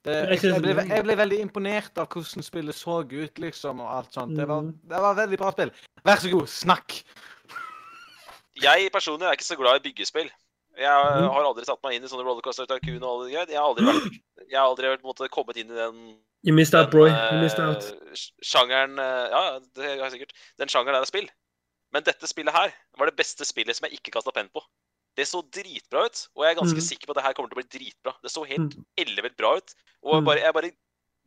[0.05, 3.89] Det, Jeg jeg, ble, jeg ble veldig imponert av hvordan spillet så ut, liksom, og
[3.97, 4.35] alt sånt.
[4.37, 4.77] Det var, Mhm.
[4.89, 5.71] det var veldig bra spill.
[6.07, 7.01] Vær så god, snakk!
[8.59, 10.29] Jeg personlig er ikke så glad i byggespill.
[10.79, 11.27] Jeg Mhm.
[11.33, 13.51] har aldri satt meg inn i sånne rollercoaster tycoon og alle de greiene.
[13.51, 16.15] Jeg har aldri vært Jeg har aldri måte, kommet inn i den,
[16.45, 17.09] You missed out, Broy.
[17.09, 17.17] bro.
[17.17, 17.83] eh, You missed out.
[18.41, 20.31] sjangeren eh, Ja, ja, det har jeg sikkert.
[20.57, 21.27] Den sjangeren der er spill.
[21.93, 24.61] Men dette spillet her var det beste spillet som jeg ikke kasta penn på.
[25.17, 26.85] Det så dritbra ut, og jeg er ganske mm.
[26.85, 28.13] sikker på at det her kommer til å bli dritbra.
[28.23, 28.85] Det så helt Mm.
[28.97, 29.73] ellevilt bra ut.
[30.03, 30.25] Og jeg, Mm.
[30.25, 30.71] bare, jeg er bare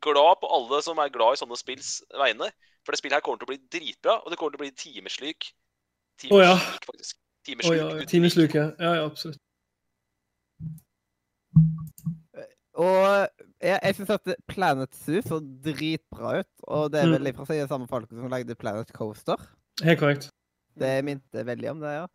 [0.02, 2.50] glad på alle som er glad i sånne spills vegne.
[2.84, 4.70] For det spillet her kommer til å bli dritbra, og det kommer til å bli
[4.70, 5.52] timeslyk.
[6.30, 6.54] Å, ja.
[6.56, 7.16] Timesluk, faktisk.
[7.16, 8.66] Å Timesluk ja, uten timesluk, ja.
[8.78, 9.38] Ja, ja, absolutt.
[12.72, 13.28] Og
[13.60, 16.52] jeg, jeg syns at Planet Zoo så dritbra ut.
[16.66, 17.24] Og det er Mm.
[17.24, 19.36] vel fra de samme folkene som lagde Planet Coaster.
[19.82, 20.31] Helt korrekt.
[20.78, 22.06] Det minte veldig om det, ja.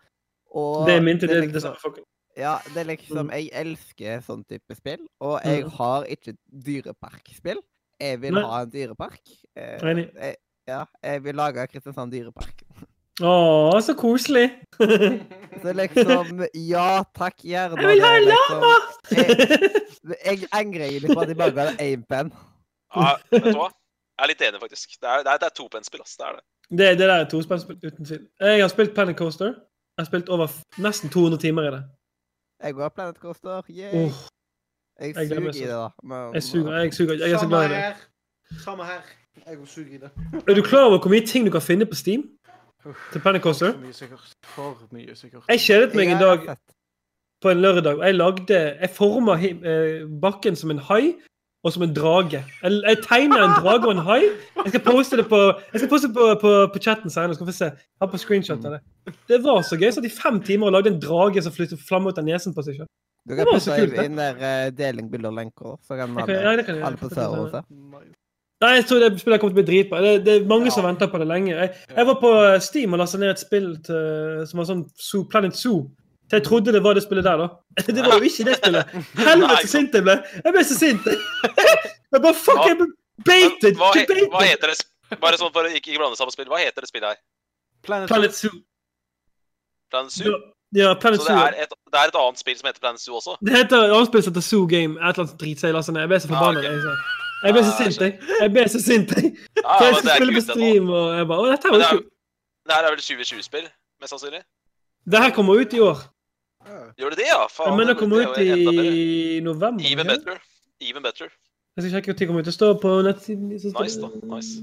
[0.58, 2.04] Og Det minte er det, det liksom- samme folket.
[2.38, 3.32] Ja, det er liksom Mm.
[3.34, 5.72] Jeg elsker sånn type spill, og jeg Mm.
[5.72, 7.62] har ikke dyreparkspill.
[8.00, 8.44] Jeg vil Nei.
[8.44, 9.22] ha en dyrepark.
[9.56, 10.14] Eh, Enig.
[10.16, 10.36] jeg,
[10.68, 12.62] ja, jeg vil lage Kristiansand dyrepark.
[13.20, 14.52] Å, så koselig!
[15.64, 17.82] Så liksom Ja takk, gjerne.
[17.82, 18.74] Jeg vil ha en lama!
[19.10, 20.12] liksom.
[20.12, 22.32] Jeg, jeg angrer egentlig på at de bare ga deg én penn.
[22.96, 23.72] Ja, vet du hva?
[24.18, 24.90] Jeg er litt enig, faktisk.
[25.02, 26.16] Det er, det er, det er topennspill, ass.
[26.18, 26.44] Det er det.
[26.70, 28.24] Det, det der er tospillspill, uten tvil.
[28.42, 29.46] Jeg har spilt Planet Coaster.
[29.46, 31.84] Jeg har spilt over f- nesten 200 timer i det.
[32.64, 33.62] Jeg går Planet Coaster.
[33.70, 33.94] Yay.
[33.94, 34.12] Oh,
[35.00, 35.88] jeg jeg suger i det, da.
[36.04, 36.74] Men, jeg suger.
[36.82, 37.14] Jeg, suger.
[37.14, 38.62] jeg er så glad i det.
[38.64, 39.02] Samme her.
[39.48, 40.10] Jeg suger i det.
[40.50, 42.24] Er du klar over hvor mye ting du kan finne på Steam
[43.14, 43.72] til Planet Coaster?
[43.72, 44.34] For mye sikkert.
[44.44, 45.44] For mye sikkert.
[45.50, 46.58] Jeg kjedet meg en dag
[47.42, 49.36] på en lørdag, og jeg lagde Jeg forma
[50.22, 51.14] bakken som en hai
[51.68, 52.40] og som en drage.
[52.62, 54.22] Jeg, jeg tegner en drage og en hai.
[54.64, 57.36] Jeg skal poste det på jeg skal poste på, på, på chatten senere.
[57.38, 57.72] Skal vi se.
[58.02, 59.16] Her på screenshot av det.
[59.30, 59.90] Det var så gøy.
[59.96, 62.66] Satt i fem timer og lagde en drage som flyttet flammer ut av nesen på
[62.66, 62.92] seg selv.
[63.28, 66.54] Du kan putte kult, inn der uh, deling bilder og lenker, så kan alle, ja,
[66.64, 67.60] kan alle på serveren se.
[68.64, 70.00] Nei, jeg tror det spillet kommer til å bli dritbra.
[70.02, 71.52] Det, det er mange som venter på det lenge.
[71.54, 74.86] Jeg, jeg var på eh, Steam og lasta ned et spill til, som var sånn
[74.96, 75.84] Zoo, Planet Zoo.
[76.28, 77.48] Så jeg trodde det var det spillet der, da.
[77.88, 78.90] Det var jo ikke det spillet.
[79.16, 80.16] Helvete så sint jeg ble!
[80.44, 81.08] Jeg ble så sint.
[82.14, 82.86] Jeg bare fuck, jeg ble
[83.28, 83.76] baited!
[83.80, 86.48] Hva, he, hva heter det Bare sånn for å ikke, ikke blande sammen spill.
[86.52, 87.18] Hva heter det spillet her?
[87.88, 88.52] Planet, Planet Zoo.
[89.92, 90.36] Planet Zoo?
[90.76, 91.44] Ja, Planet Så det Zoo.
[91.48, 93.36] er, et, det er et annet spill som heter Planet Zoo også?
[93.44, 94.98] Det heter et annet spill som heter Zoo Game.
[95.00, 95.76] Et eller annet dritseil.
[95.80, 96.60] Altså, jeg ble så forbanna.
[96.60, 96.98] Ah, okay.
[97.44, 98.20] jeg, ble så Ah, sint, jeg.
[98.42, 99.32] Jeg ble så sint, jeg.
[99.62, 102.10] Ja, jeg skulle spille på stream, og jeg bare Å, dette var jo kult.
[102.68, 103.68] det her er vel 2020-spill,
[104.04, 104.44] mest sannsynlig?
[105.08, 106.04] Det her kommer ut i år.
[106.98, 107.44] Gjør det det, ja?
[107.52, 109.86] Faen, men det kommer er ut i november.
[109.92, 110.42] Even better.
[110.82, 111.32] Even better.
[111.78, 112.50] Jeg skal sjekke når det kommer ut.
[112.50, 113.50] Det står på nettsiden.
[113.54, 114.10] Nice, da.
[114.36, 114.54] Nice.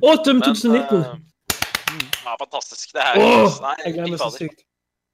[0.00, 1.00] Autumn Men, 2019.
[1.00, 1.16] eh,
[2.24, 2.92] ja, fantastisk.
[2.92, 4.64] Det er oh, Nei, jeg gleder meg så sykt.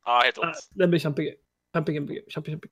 [0.06, 0.68] Ja, helt rått.
[0.78, 1.34] Det blir kjempegøy.
[1.74, 2.20] Kjempegøy.
[2.30, 2.70] Kjempe, kjempe.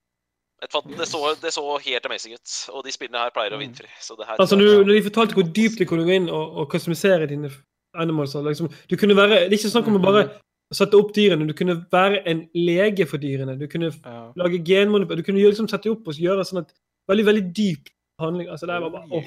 [0.59, 2.55] Det så, det så helt amazing ut.
[2.75, 3.91] Og de spillene her pleier å innfri.
[4.03, 6.31] Så det her Altså, tror når, når de fortalte hvor dypt de kunne gå inn
[6.31, 7.51] og, og customisere dine
[7.99, 10.25] animals og liksom, du kunne være, Det er ikke snakk om å bare
[10.77, 11.47] sette opp dyrene.
[11.49, 13.59] Du kunne være en lege for dyrene.
[13.59, 14.33] Du kunne Ja.
[14.37, 15.25] lage genmanipulering.
[15.25, 16.73] Du kunne liksom, sette opp og gjøre sånn at
[17.09, 17.87] Veldig, veldig dyp
[18.21, 18.49] handling.
[18.53, 19.25] Altså, det var bare åh.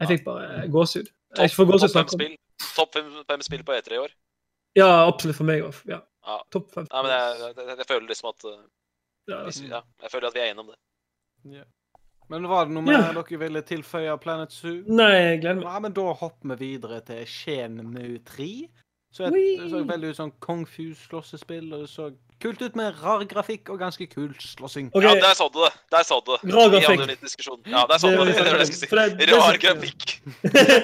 [0.00, 1.08] Jeg fikk bare gåsehud.
[1.36, 1.90] Jeg får gåsehud
[2.76, 3.64] Topp fem snakke spill.
[3.64, 4.12] På E3 i år.
[4.76, 5.74] Ja, absolutt for meg òg.
[5.88, 5.98] Ja.
[6.22, 6.36] Ja.
[6.54, 6.86] Topp fem.
[6.92, 8.62] Nei, men jeg, jeg, jeg føler liksom at uh,
[9.28, 9.42] Ja.
[9.48, 11.64] hvis, ja, Jeg føler at vi er enige om det.
[12.30, 13.00] Men var det noe Ja.
[13.12, 14.84] mer dere ville tilføye Planet Zoo?
[14.86, 15.64] Nei, jeg gleder meg.
[15.64, 18.68] Ja, men da hopper vi videre til Shenmue 3.
[19.12, 22.10] Så et, det så veldig ut som Kung Fu-slåssespill, og det så
[22.42, 24.88] kult ut med rar grafikk og ganske kul slåssing.
[24.90, 25.04] Okay.
[25.04, 25.72] Ja, der sa du det!
[25.92, 26.54] Der sa du det.
[26.54, 27.66] Rar grafikk.
[27.68, 28.32] Ja, der sa du det.
[28.32, 29.26] Det var det jeg skulle det- si.
[29.26, 30.14] det Rar grafikk.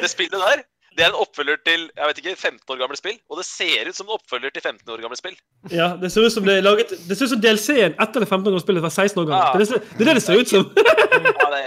[0.02, 0.62] Det spillet der,
[0.98, 3.18] det er en oppfølger til jeg vet ikke, 15 år gamle spill.
[3.30, 5.36] Og det ser ut som en oppfølger til 15 år gamle spill.
[5.70, 8.28] Ja, det ser ut som det er laget Det ser ut som DLC-en etter det
[8.28, 9.48] 15 år spillet var 16 år gammelt.
[9.48, 9.58] Ja.
[9.58, 10.68] Det, det, det er det det ser ut som.
[10.76, 11.64] Ja, det,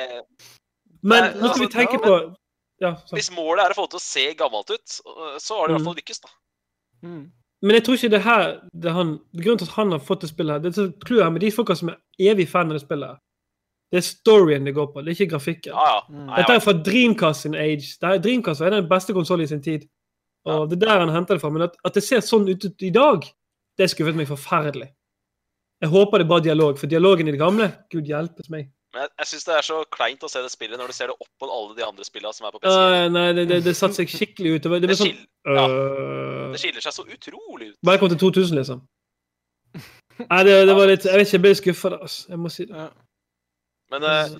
[1.09, 2.13] Men nå skal vi altså, tenke ja, på
[2.81, 3.17] Ja, sånn.
[3.17, 4.99] hvis målet er å få det til å se gammelt ut,
[5.41, 6.29] så har de i hvert fall lykkes, da.
[7.01, 7.31] Mm.
[7.61, 8.45] Men jeg tror ikke det her
[8.83, 11.23] det han, Grunnen til at han har fått det spillet her Det er så clouet
[11.23, 13.19] her med de folka som er evig fan av det spillet.
[13.91, 15.73] Det er storyen det går på, det er ikke grafikken.
[15.75, 16.01] Ah, ja.
[16.09, 16.29] Mm.
[16.37, 17.97] Dette er fra Dreamcast sin age.
[17.99, 19.83] Det er, Dreamcast var den beste konsollen i sin tid.
[20.47, 21.51] Og det er der han henter det fra.
[21.51, 23.27] Men at, at det ser sånn ut i dag,
[23.77, 24.87] det skuffet meg forferdelig.
[25.81, 28.69] Jeg håper det er bare dialog, for dialogen i det gamle Gud hjelpes meg.
[28.91, 31.11] Men jeg, jeg syns det er så kleint å se det spillet når du ser
[31.11, 32.71] det opp mot alle de andre spillene som er på PC.
[32.75, 34.65] Øh, nei, det, det, det satte seg skikkelig ut.
[34.65, 37.77] Det, det det, sånn skiller, ja, uh, det skiller seg så utrolig ut.
[37.87, 38.81] Velkommen til 2000, liksom.
[40.21, 42.25] Nei, det, det var litt Jeg vet ikke, jeg ble skuffa altså.
[42.33, 42.75] Jeg må si det.
[42.75, 42.89] Ja.
[43.95, 44.33] Men uh,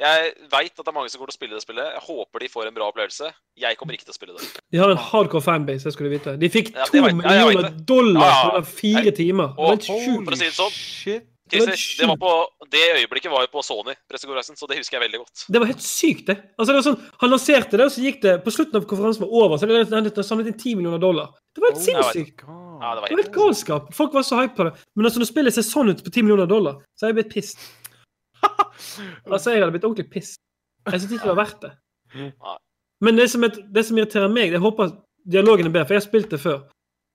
[0.00, 1.90] Jeg veit at det er mange som kommer til å spille det spillet.
[1.98, 3.28] Jeg håper de får en bra opplevelse.
[3.60, 4.48] Jeg kommer ikke til å spille det.
[4.72, 6.38] De har en hardcore fanbase, jeg skulle vite.
[6.40, 8.64] De fikk to vet millioner dollar Ja, ja.
[8.64, 9.52] på fire timer.
[9.52, 10.24] Det var helt sjukt.
[10.24, 11.28] for å si det sånn, sjukt.
[11.50, 12.32] Det, var på,
[12.72, 15.44] det øyeblikket var jo på Sony-pressekonferansen, så det husker jeg veldig godt.
[15.50, 16.36] Det var helt sykt, det.
[16.56, 19.24] Altså, det var sånn, han lanserte det, og så gikk det På slutten av konferansen
[19.26, 21.34] var over, så hadde han samlet inn 10 millioner dollar.
[21.54, 22.46] Det var helt jeg sinnssykt.
[22.46, 23.92] Ja, det Det var helt galskap.
[23.96, 24.74] Folk var så hype på det.
[24.94, 27.34] Men altså, når spillet ser sånn ut på 10 millioner dollar, så har jeg blitt
[27.34, 27.68] pissed.
[29.30, 30.40] Altså, jeg hadde blitt ordentlig pissed.
[30.88, 31.72] Jeg synes ikke det var verdt det.
[33.04, 34.94] Men det som, er, det som irriterer meg, jeg håper
[35.28, 36.62] dialogen er bedre, for jeg har spilt det før.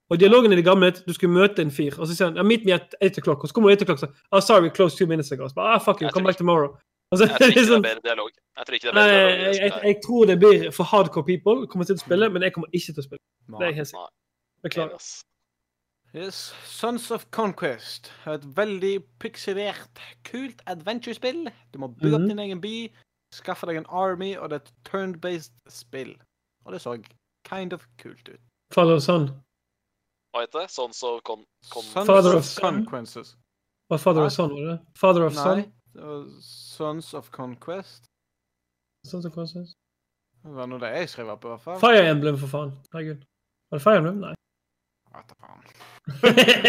[0.10, 2.44] Og dialogen i det gamle du skulle møte en fyr, og så sier han ja,
[2.44, 4.62] 'meet me at 8 o'clock', og så kommer du 8 o'clock og sier oh, 'sorry,
[4.62, 5.48] we closed two minutes ago'.
[5.50, 6.78] Så bare, ah, fuck you, come back tomorrow.
[7.12, 8.30] Jeg tror ikke det er sånn, bedre dialog.
[8.58, 9.56] Jeg tror ikke det er bedre dialog.
[9.62, 12.68] jeg, jeg tror det blir for hardcore people kommer til å spille, men jeg kommer
[12.74, 13.24] ikke til å spille.
[13.48, 14.12] Det er jeg helt sikker.
[14.64, 15.00] Beklager.
[16.16, 16.54] Yes.
[16.66, 18.12] Sons of Conquest.
[18.28, 21.50] Et veldig pikselert, kult adventure-spill.
[21.74, 22.24] Du må bygge Mhm.
[22.24, 22.90] opp din egen by,
[23.34, 26.16] skaffe deg en army, og det er et turn-based spill.
[26.66, 26.98] Og det så
[27.44, 28.40] kind of kult ut.
[28.78, 29.30] Of Son.
[30.36, 30.72] Hva heter det?
[30.72, 31.46] Sons of Con...
[31.72, 33.36] con Sons Father of Conquences.
[33.90, 34.28] Var Father Nei.
[34.28, 34.80] of Son, var det?
[35.00, 35.58] Father of Son?
[35.58, 35.66] Nei,
[35.96, 36.42] Son?
[36.42, 38.04] Sons of Conquest.
[39.08, 39.78] Sons of Conquest.
[40.44, 41.78] Det var noe det jeg skrev opp, i hvert fall.
[41.80, 42.74] Fire Emblem, for faen.
[42.94, 43.22] Herregud.
[43.72, 44.18] Var det Fire Emblem?
[44.26, 44.34] Nei.
[45.16, 45.62] What the faen.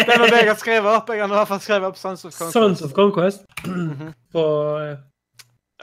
[0.07, 1.11] Det var det jeg har skrevet opp.
[1.11, 2.55] Jeg har i hvert fall skrevet opp Sons of Conquest.
[2.61, 3.43] Sons of Conquest.
[3.67, 4.13] Mhm.
[4.37, 4.45] På
[4.85, 4.95] eh,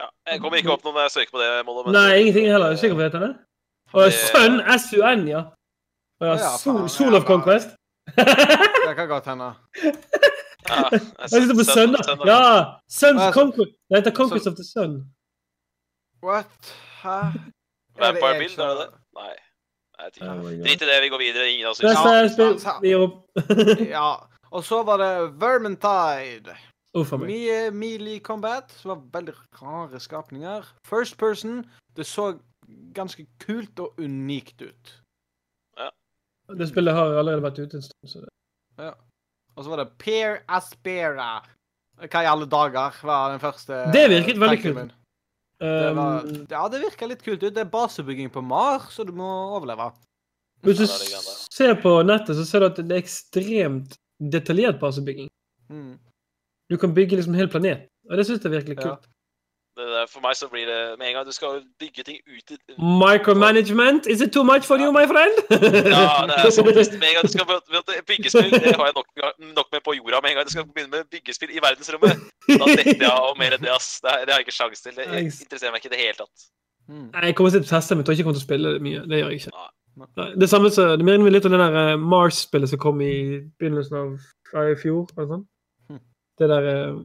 [0.00, 1.50] Ja, jeg kommer ikke opp noe når jeg søker på det.
[1.68, 2.72] Mollo, men- Nei, ingenting heller.
[2.72, 3.34] Jeg Er sikker på det?
[3.92, 5.42] Og Det- Sun, S-U-N, ja.
[6.20, 7.24] Ja, ja, faen, Sol of.
[7.24, 7.68] Conquest.
[8.88, 9.54] Det kan godt hende.
[10.68, 10.88] Ja,
[11.20, 12.32] Jeg sitter på da.
[12.32, 12.64] Ja!
[12.88, 13.72] Sons of Conquest.
[13.88, 14.92] Det heter Conquest of the Sun.
[16.22, 16.76] What?
[17.02, 17.18] Hæ?
[18.00, 18.90] Vampire Bill, er det det?
[19.14, 19.34] Nei.
[20.20, 20.50] Oh.
[20.64, 21.50] Drit i det, vi går videre.
[21.50, 22.78] Ingen av oss Ja.
[22.82, 23.16] Vi gir opp.
[23.96, 24.14] Ja.
[24.50, 26.56] Og så var det Vermintide.
[26.94, 27.14] Oh.
[27.20, 28.72] Mye melee combat.
[28.80, 30.66] Som var veldig rare skapninger.
[30.86, 31.64] First person.
[31.96, 32.38] Det så
[32.94, 35.00] ganske kult og unikt ut.
[36.48, 38.10] Det spillet har allerede vært ute en stund.
[38.10, 38.92] Så det.
[39.56, 41.30] Og så var det Per Aspera.
[42.04, 44.76] Hva i alle dager var den første Det virket veldig kult.
[44.76, 44.92] min.
[45.62, 47.54] Det var, Um, ja, det virka litt kult ut.
[47.54, 49.92] Det er basebygging på Mars, så du må overleve.
[50.66, 51.22] hvis du Ja, er
[51.54, 55.30] ser på nettet, så ser du at det er ekstremt detaljert basebygging.
[55.70, 55.98] Mm.
[56.68, 57.86] Du kan bygge liksom en hel planet.
[58.10, 59.02] Og det syns jeg er virkelig kult.
[59.02, 59.13] Det
[59.78, 62.58] der, for meg så blir det med en gang du skal bygge ting ut i
[62.78, 65.34] Micromanagement, is it too much for you, my friend?
[65.94, 66.70] Ja, det er sånn.
[66.70, 67.46] Med en gang du skal
[68.10, 69.08] byggespill, det har jeg nok,
[69.60, 70.22] nok med på jorda.
[70.24, 73.56] Med en gang du skal begynne med byggespill i verdensrommet, da detter jeg av mer
[73.56, 73.96] enn det, ass.
[74.04, 74.94] Det, det har jeg ikke sjans til.
[74.98, 76.50] Det jeg interesserer meg ikke i det hele tatt.
[76.88, 77.08] Mm.
[77.14, 78.84] Jeg kommer til å teste, men jeg tror ikke jeg kommer til å spille det
[78.84, 79.08] mye.
[79.08, 79.56] Det gjør jeg ikke.
[79.56, 79.72] Nei.
[80.18, 83.02] Nei, det samme så, det minner meg litt om det der eh, Mars-spillet som kom
[83.04, 83.14] i
[83.60, 85.06] begynnelsen av i fjor.
[85.14, 85.44] eller sånn.
[85.90, 86.00] Hm.
[86.40, 86.96] Det der uh,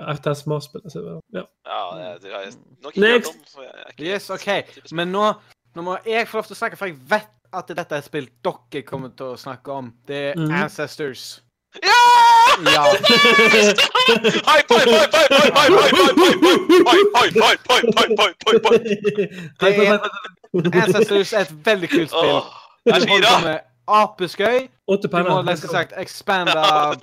[0.00, 0.94] RTS Mars-spillet.
[1.32, 1.44] Ja.
[1.66, 3.34] ja, det har jeg nok ikke hørt om.
[3.90, 4.48] Ikke yes, OK.
[4.92, 5.32] Men nå,
[5.74, 8.08] nå, må jeg få lov til å snakke, for jeg vet at dette er et
[8.08, 9.92] spill dere kommer til å snakke om.
[10.08, 10.50] Det er mm.
[10.62, 11.42] Ancestors.
[11.82, 12.02] Ja!
[12.74, 12.84] ja!
[20.72, 22.42] Ancestors er et veldig kult spill.
[22.84, 23.54] Det er fire.
[23.86, 24.68] Apeskøy.
[24.88, 25.30] Åtte penner.
[25.30, 26.94] Du må nesten sagt expanda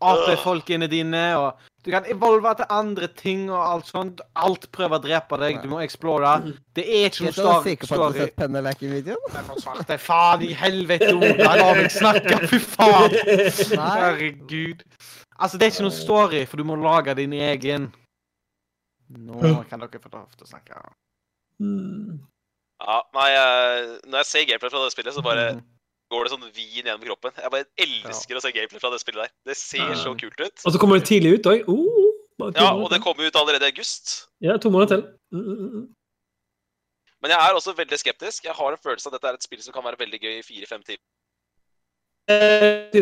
[0.00, 4.20] AP-folkene dine, og du kan evolve til andre ting og alt sånt.
[4.36, 5.60] Alt prøver å drepe deg.
[5.62, 6.32] Du må explore.
[6.76, 7.46] Det er ikke noe story.
[7.46, 9.36] Jeg er sikker på at du har sett penneleken-videoen.
[9.50, 11.50] For svarte faen i helvete, Oda!
[11.60, 13.16] La meg snakke, fy faen.
[13.76, 14.82] Herregud.
[15.36, 17.90] Altså, det er ikke noe story, for du må lage din egen.
[19.12, 19.38] Nå
[19.70, 20.80] kan dere få lov til å snakke.
[21.62, 22.16] Mm.
[22.82, 23.30] Ja, nei,
[24.04, 25.62] når jeg ser gameplay fra det spillet, så bare Mhm.
[26.12, 27.34] Går det sånn vin gjennom kroppen.
[27.42, 29.32] Jeg bare elsker å se gameplay fra det spillet der.
[29.50, 30.56] Det ser så kult ut.
[30.62, 31.66] Og så kommer det tidlig ut òg.
[31.70, 34.28] Uh, Ja, og det kommer ut allerede i august.
[34.44, 35.02] Ja, to måneder til.
[35.32, 35.86] Mm, mm, mm.
[37.22, 38.44] Men jeg er også veldig skeptisk.
[38.44, 40.34] Jeg har en følelse av at dette er et spill som kan være veldig gøy
[40.38, 41.06] i fire-fem timer.
[42.28, 42.92] Eh,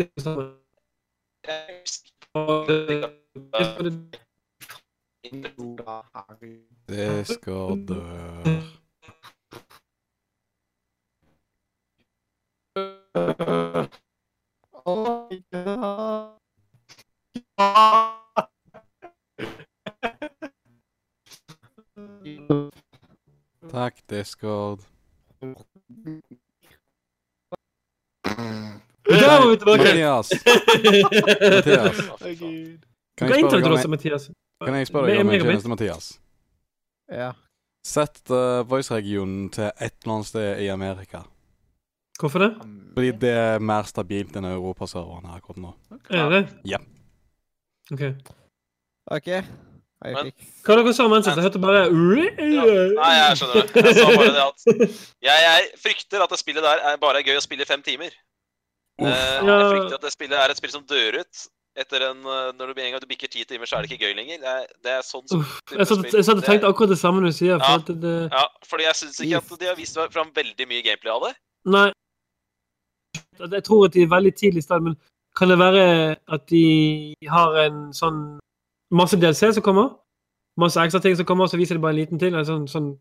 [6.87, 8.84] det skal det
[13.15, 13.87] Uh,
[14.85, 16.35] oh my god.
[23.71, 24.79] Tak, Discord.
[29.09, 30.29] Udało mi to Mattias!
[31.55, 31.97] Mattias.
[33.15, 33.61] Kan Gå jeg inn til
[34.65, 36.19] kan jeg spørre deg om en Mathias?
[37.07, 37.31] Ja.
[37.85, 38.29] Sett
[38.67, 41.23] voice-regionen til et eller annet i e Amerika.
[42.19, 42.51] Hvorfor det?
[42.95, 45.71] Fordi det er mer stabilt enn europaserveren her akkurat nå.
[46.09, 46.59] Er det det?
[46.71, 46.79] Ja.
[47.91, 48.03] OK.
[49.11, 49.31] OK.
[50.05, 50.31] Men-
[50.65, 51.25] Hva dere sa mens?
[51.27, 52.63] Jeg hørte bare Ja.
[52.99, 53.83] Nei, jeg skjønner det.
[53.85, 54.67] Jeg sa bare det at
[55.27, 57.81] jeg, jeg frykter at det spillet der er bare er gøy å spille i fem
[57.81, 58.13] timer.
[59.01, 61.45] Uh, jeg frykter at det spillet er et spill som dør ut
[61.75, 64.05] etter en eh, Når du en gang du bikker ti timer, så er det ikke
[64.07, 64.37] gøy lenger.
[64.39, 67.59] Det er, det er sånn som Uff, Jeg hadde tenkt akkurat det samme du sier.
[67.59, 67.95] For Ja.
[68.05, 71.25] det, Ja, fordi jeg syns ikke at de har vist fram veldig mye gameplay av
[71.27, 71.33] det.
[71.65, 71.89] Nei.
[73.41, 74.95] At Jeg tror at de er veldig tidlig i stad, men
[75.35, 78.39] kan det være at de har en sånn
[78.91, 79.95] masse DLC som kommer?
[80.57, 82.33] Masse ekstra ting som kommer, og så viser de bare en liten til?
[82.35, 82.93] En sånn, sånn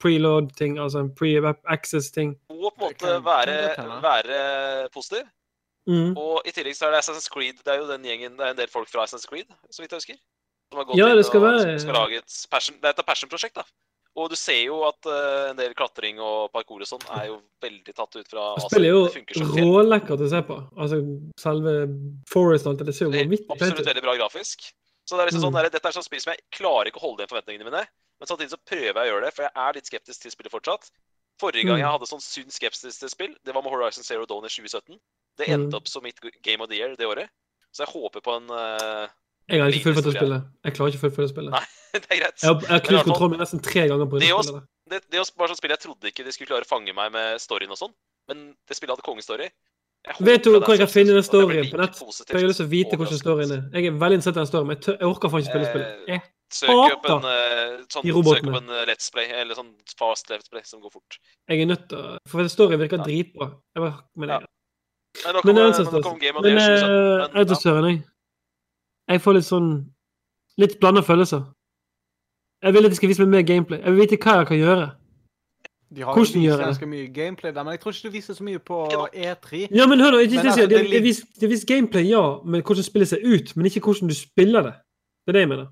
[0.00, 2.34] preload-ting, altså en pre-access-ting?
[2.50, 3.56] Må på en måte være,
[4.02, 4.88] være.
[4.94, 5.26] positiv.
[5.86, 6.16] Mm.
[6.16, 7.58] Og i tillegg så er det Assassin's Creed.
[7.64, 9.90] Det er jo den gjengen, det er en del folk fra Assassin's Creed, så vidt
[9.92, 10.18] jeg husker.
[10.70, 12.94] Som har gått Ja, inn det skal og være- skal lage et passion, Det er
[12.98, 13.62] et passion-prosjekt, da.
[14.14, 17.38] Og du ser jo at uh, en del klatring og parkour og sånn er jo
[17.64, 18.68] veldig tatt ut fra Asia.
[18.68, 20.58] Spillet er jo rålekkert å se på.
[20.76, 20.98] Altså,
[21.40, 21.72] selve
[22.28, 24.68] Forest og alt det, ser jo vanvittig fett Absolutt veldig bra grafisk.
[25.08, 25.46] Så det er liksom Mm.
[25.48, 27.86] sånn der, Dette er sånn spill som jeg klarer ikke å holde igjen forventningene mine.
[28.20, 30.52] Men samtidig så prøver jeg å gjøre det, for jeg er litt skeptisk til spillet
[30.52, 30.90] fortsatt.
[31.40, 31.82] Forrige gang Mm.
[31.82, 35.00] jeg hadde sånn sunn skepsis til spill, det var med Horizon Zero Dawn i 2017.
[35.38, 35.54] Det Mm.
[35.72, 37.28] endte opp som mitt Game of the Year det året.
[37.72, 39.08] Så jeg håper på en eh,
[39.50, 40.44] Jeg har ikke fullført det spillet.
[40.64, 41.52] Jeg klarer ikke å fullføre det spillet.
[41.52, 42.36] Nei, det er greit.
[42.42, 44.62] Jeg har, jeg har knust kontrollen min nesten tre ganger på det Det spillet.
[44.62, 44.62] Også,
[44.92, 47.40] Det, det var sånn spill jeg trodde ikke de skulle klare å fange meg med
[47.42, 47.92] storyen og sånn.
[48.30, 49.48] Men det spillet hadde kongestory.
[50.18, 51.98] Vet du hvor jeg kan finne den jeg storyen på nett?
[52.02, 53.60] jeg har lyst til å vite hvordan storyen er.
[53.76, 55.90] Jeg er veldig interessert i den storyen, men jeg, jeg orker faen ikke spille spillet.
[55.92, 56.22] Eh, Jeg,
[56.52, 57.84] Søk opp hater en, robotene.
[57.88, 61.16] sånn, søk opp en eh, Let's Play, eller sånn fast Let's Play som går fort.
[61.48, 63.06] jeg er nødt til å For storyen virker Ja.
[63.06, 63.48] dritbra.
[63.72, 64.38] Jeg bare, men Ja.
[64.42, 64.48] jeg,
[65.22, 66.90] Men nå det kom, er men nå kom Game of the Men jeg, 2017.
[66.90, 67.44] eh, Men, ja.
[67.44, 68.02] autosøren, jeg.
[69.08, 69.70] Jeg får litt sånn
[70.60, 71.46] Litt blanda følelser.
[72.62, 73.78] Jeg vil at de skal vise meg mer gameplay.
[73.80, 74.90] Jeg vil vite hva jeg kan gjøre.
[75.96, 76.66] De har Hvordan gjør jeg det?
[76.66, 78.76] ganske mye gameplay der, men jeg tror ikke du viser så mye på
[79.12, 79.62] E3.
[79.72, 83.08] Ja, men hør nå, det det lig- vis, de viser gameplay, ja, men hvordan spillet
[83.08, 84.74] ser ut, men ikke hvordan du spiller det.
[85.26, 85.66] Det er det jeg mener.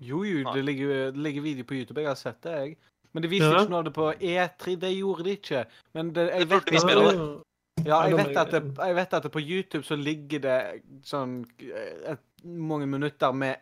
[0.00, 2.00] Jo, jo, det ligger, det ligger video på YouTube.
[2.00, 2.76] Jeg har sett det, jeg.
[3.14, 3.60] Men de viser Ja.
[3.62, 4.76] ikke noe av det på E3.
[4.80, 5.64] Det gjorde de ikke.
[5.94, 7.42] Men det, jeg vet det.
[7.86, 10.82] Ja, jeg vet, at det, jeg- jeg vet at det på YouTube så ligger det
[11.04, 13.56] sånn eh, et, mange minutter med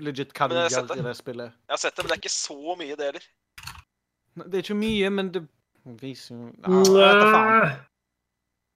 [0.00, 1.16] legit hva du gjør i det.
[1.18, 1.52] spillet.
[1.66, 3.28] Jeg har sett det, men det er ikke så mye det heller.
[4.46, 5.42] Det er ikke mye, men det
[6.00, 6.50] viser jo
[6.96, 7.12] ja.
[7.60, 7.70] Nei.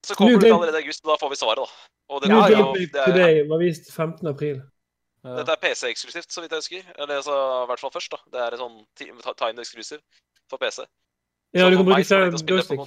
[0.05, 1.91] Så kommer det allerede i august, og da får vi svaret, da.
[2.12, 2.65] Og det ja, ja.
[2.76, 4.26] det er, Today var vist 15.
[4.28, 4.58] april.
[5.24, 5.36] Ja.
[5.39, 6.91] Dette er PC-eksklusivt, så vidt jeg husker.
[7.00, 8.18] Eller så, i hvert fall først, da.
[8.34, 9.08] Det er en sånn ti-
[9.41, 10.02] time exclusive
[10.50, 10.84] for PC.
[11.55, 12.84] Ja, så du for kan bruke joystick.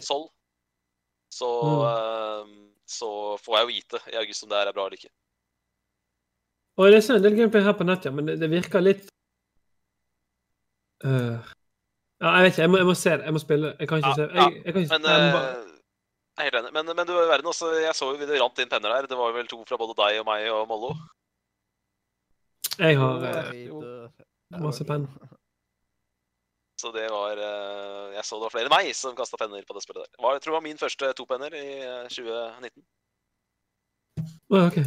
[1.33, 1.81] så, Mm.
[1.87, 3.09] eh, så
[3.41, 5.09] får jeg jo vite i august om det her er bra eller ikke.
[6.77, 9.07] Og er så en del gameplay her på nett, ja, men det, det virker litt
[11.05, 11.37] Øh.
[12.21, 12.61] Ja, jeg vet ikke.
[12.63, 13.25] Jeg må, jeg må se det.
[13.27, 13.67] Jeg må spille.
[13.79, 15.65] Jeg kan ikke Ja, se jeg, jeg kan ikke Men jeg må eh, bare-
[16.37, 16.71] jeg er helt enig.
[16.73, 19.05] Men, men du er verden også, jeg så jo det rant inn penner der.
[19.11, 20.89] Det var vel to fra både deg og meg og Mollo.
[22.81, 24.09] Jeg har eh,
[24.65, 25.05] masse penn.
[26.81, 29.73] Så det var eh, Jeg så det var flere enn meg som kasta penner på
[29.73, 30.17] det spillet der.
[30.21, 32.83] Var, jeg tror det var min første to penner i eh, 2019.
[34.53, 34.77] Å, OK.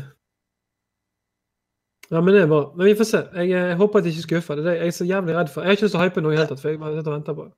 [2.11, 2.61] Ja, men det er bra.
[2.75, 3.21] Men vi får se.
[3.39, 4.59] Jeg, jeg håper at de ikke skuffer.
[4.59, 5.63] Det er det jeg er så jævlig redd for.
[5.63, 6.97] Jeg har ikke lyst til å hype noe i det hele tatt, for jeg bare
[6.99, 7.53] sitter og venter på det.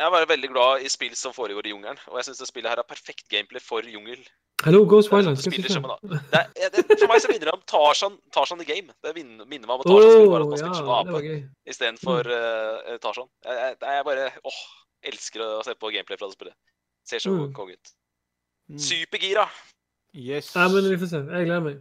[0.00, 2.48] Jeg er bare veldig glad i spill som foregår i jungelen, og jeg syns det
[2.48, 4.20] spillet her er perfekt gameplay for jungel.
[4.64, 5.42] Hallo, Ghost Det er Wildlands.
[5.44, 8.92] spiller jeg Det er, for meg så minner det om Tarzan, Tarzan the Game.
[9.04, 12.30] Det minner, minner meg om et Tarzan-spill, bare at man ja, spiller som ape istedenfor
[12.32, 13.28] uh, Tarzan.
[13.44, 14.60] Jeg, jeg, jeg bare åh,
[15.12, 16.56] elsker å se på gameplay fra det spillet.
[17.08, 17.52] Ser så Mm.
[17.56, 17.92] konge ut.
[18.70, 18.78] Mm.
[18.78, 19.46] Supergira!
[20.16, 20.52] Yes.
[20.56, 21.22] Ja, men vi får se.
[21.28, 21.80] Jeg gleder meg.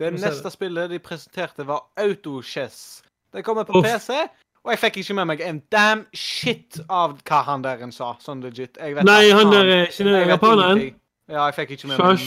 [0.00, 3.02] Det neste spillet de presenterte, var Autochess.
[3.32, 3.86] Det kommer på Uff.
[3.86, 4.16] PC.
[4.64, 8.12] Og jeg fikk ikke med meg en damn shit av hva han der sa.
[8.20, 8.76] sånn legit.
[8.80, 10.82] Nei, han der eh, er japaneren?
[11.30, 12.18] Ja, jeg fikk ikke med meg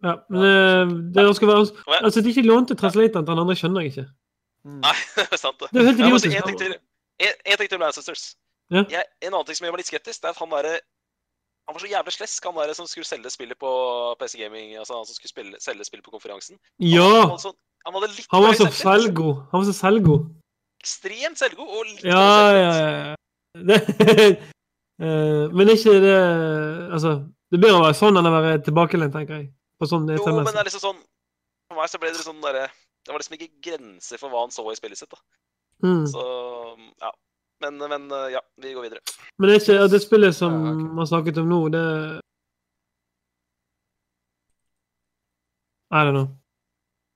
[0.00, 3.56] ja, men eh, det, det skal være Altså, de ikke lånte translatoren til han andre,
[3.60, 4.06] skjønner jeg ikke.
[4.64, 4.78] Mm.
[4.86, 5.68] Nei, det er sant, det.
[5.70, 6.36] Det er helt idiotisk.
[6.36, 7.90] En ting til med
[8.80, 10.74] En annen ting som gjør meg litt skeptisk, det er at han derre
[11.70, 13.70] han var så jævlig slesk, han der som skulle selge spillet på
[14.18, 14.72] PC Gaming.
[14.74, 16.56] Altså han som skulle spille, selge spillet på konferansen.
[16.80, 17.12] Han, Ja!
[17.86, 19.36] han hadde litt Han var så selvgod.
[19.52, 20.24] Han var så selvgod.
[20.82, 22.26] Ekstremt selvgod og litt Ja,
[22.56, 23.14] ja, ja.
[23.54, 23.78] Det,
[25.06, 26.18] eh, men ikke det
[26.90, 27.14] Altså,
[27.54, 29.48] det bør være sånn enn å være tilbakelent, tenker jeg.
[29.78, 31.00] På sånn Jo, men det er liksom sånn
[31.70, 34.42] For meg så ble det litt sånn derre Det var liksom ikke grenser for hva
[34.42, 35.22] han så i spillet sitt, da.
[35.86, 36.06] Mm.
[36.10, 36.26] Så
[36.98, 37.14] ja.
[37.60, 39.00] Men, men ja, vi går videre.
[39.38, 40.90] Men det er ikke det spillet som Ja, okay.
[40.96, 41.84] man snakket om nå, det
[45.90, 46.28] I don't know.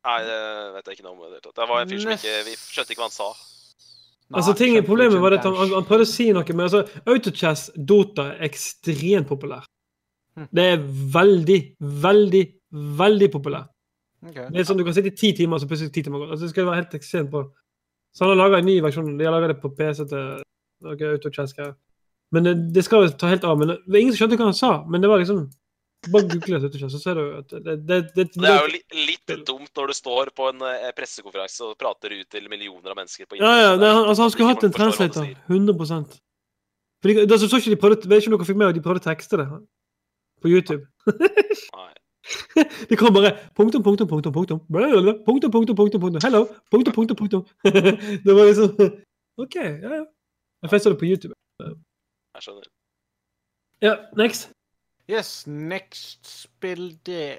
[0.04, 0.38] Nei, det
[0.74, 1.40] vet jeg ikke noe om det.
[1.46, 3.28] Det var en fyr som ikke Vi skjønte ikke hva han sa.
[3.34, 6.66] Nei, Altså, ting, skjønte Problemet var at han, han, han prøvde å si noe men
[6.66, 9.64] altså, Autochess, Dota, er ekstremt populær.
[10.34, 10.48] Hm.
[10.50, 10.82] Det er
[11.14, 11.58] veldig,
[12.04, 12.44] veldig,
[13.00, 13.70] veldig populært.
[14.24, 14.48] Okay.
[14.50, 16.34] Det er sånn Du kan sitte i ti timer, så plutselig ti timer går.
[16.34, 17.44] Altså, det skal være helt ekstremt bra.
[18.14, 19.16] Så han har laga en ny versjon.
[19.18, 20.44] De har laga det på PC til
[20.84, 21.74] noe autochess-greier.
[22.34, 23.58] Men det, det skal jo ta helt av.
[23.58, 24.72] Men det var ingen som skjønte hva han sa.
[24.90, 25.46] Men det var liksom
[26.12, 29.30] Bare google autochess, så ser du at det, det, det, Det er jo li litt
[29.48, 33.24] dumt når du står på en eh, pressekonferanse og prater ut til millioner av mennesker
[33.24, 33.80] på Ja, ja, internett.
[33.80, 35.30] nei, han, altså, han skulle hatt en translator.
[35.48, 38.68] 100 For de, det, så, så ikke de prøvde, vet ikke om dere fikk med
[38.68, 39.48] at de prøvde å tekste det
[40.44, 40.84] på YouTube.
[41.08, 41.90] Nei.
[42.88, 44.58] Det kom bare punktum, punktum, punktum, punktum.
[45.26, 46.20] Punktum, punktum, punktum, punktum.
[46.24, 46.46] Hello.
[46.70, 47.42] Punktum, punktum, punktum.
[48.26, 48.70] Det var liksom
[49.36, 50.04] OK, ja, ja.
[50.62, 51.34] Jeg festa det på YouTube.
[52.34, 52.68] Jeg skjønner.
[53.82, 54.50] Ja, next.
[55.10, 57.38] Yes, next spill, det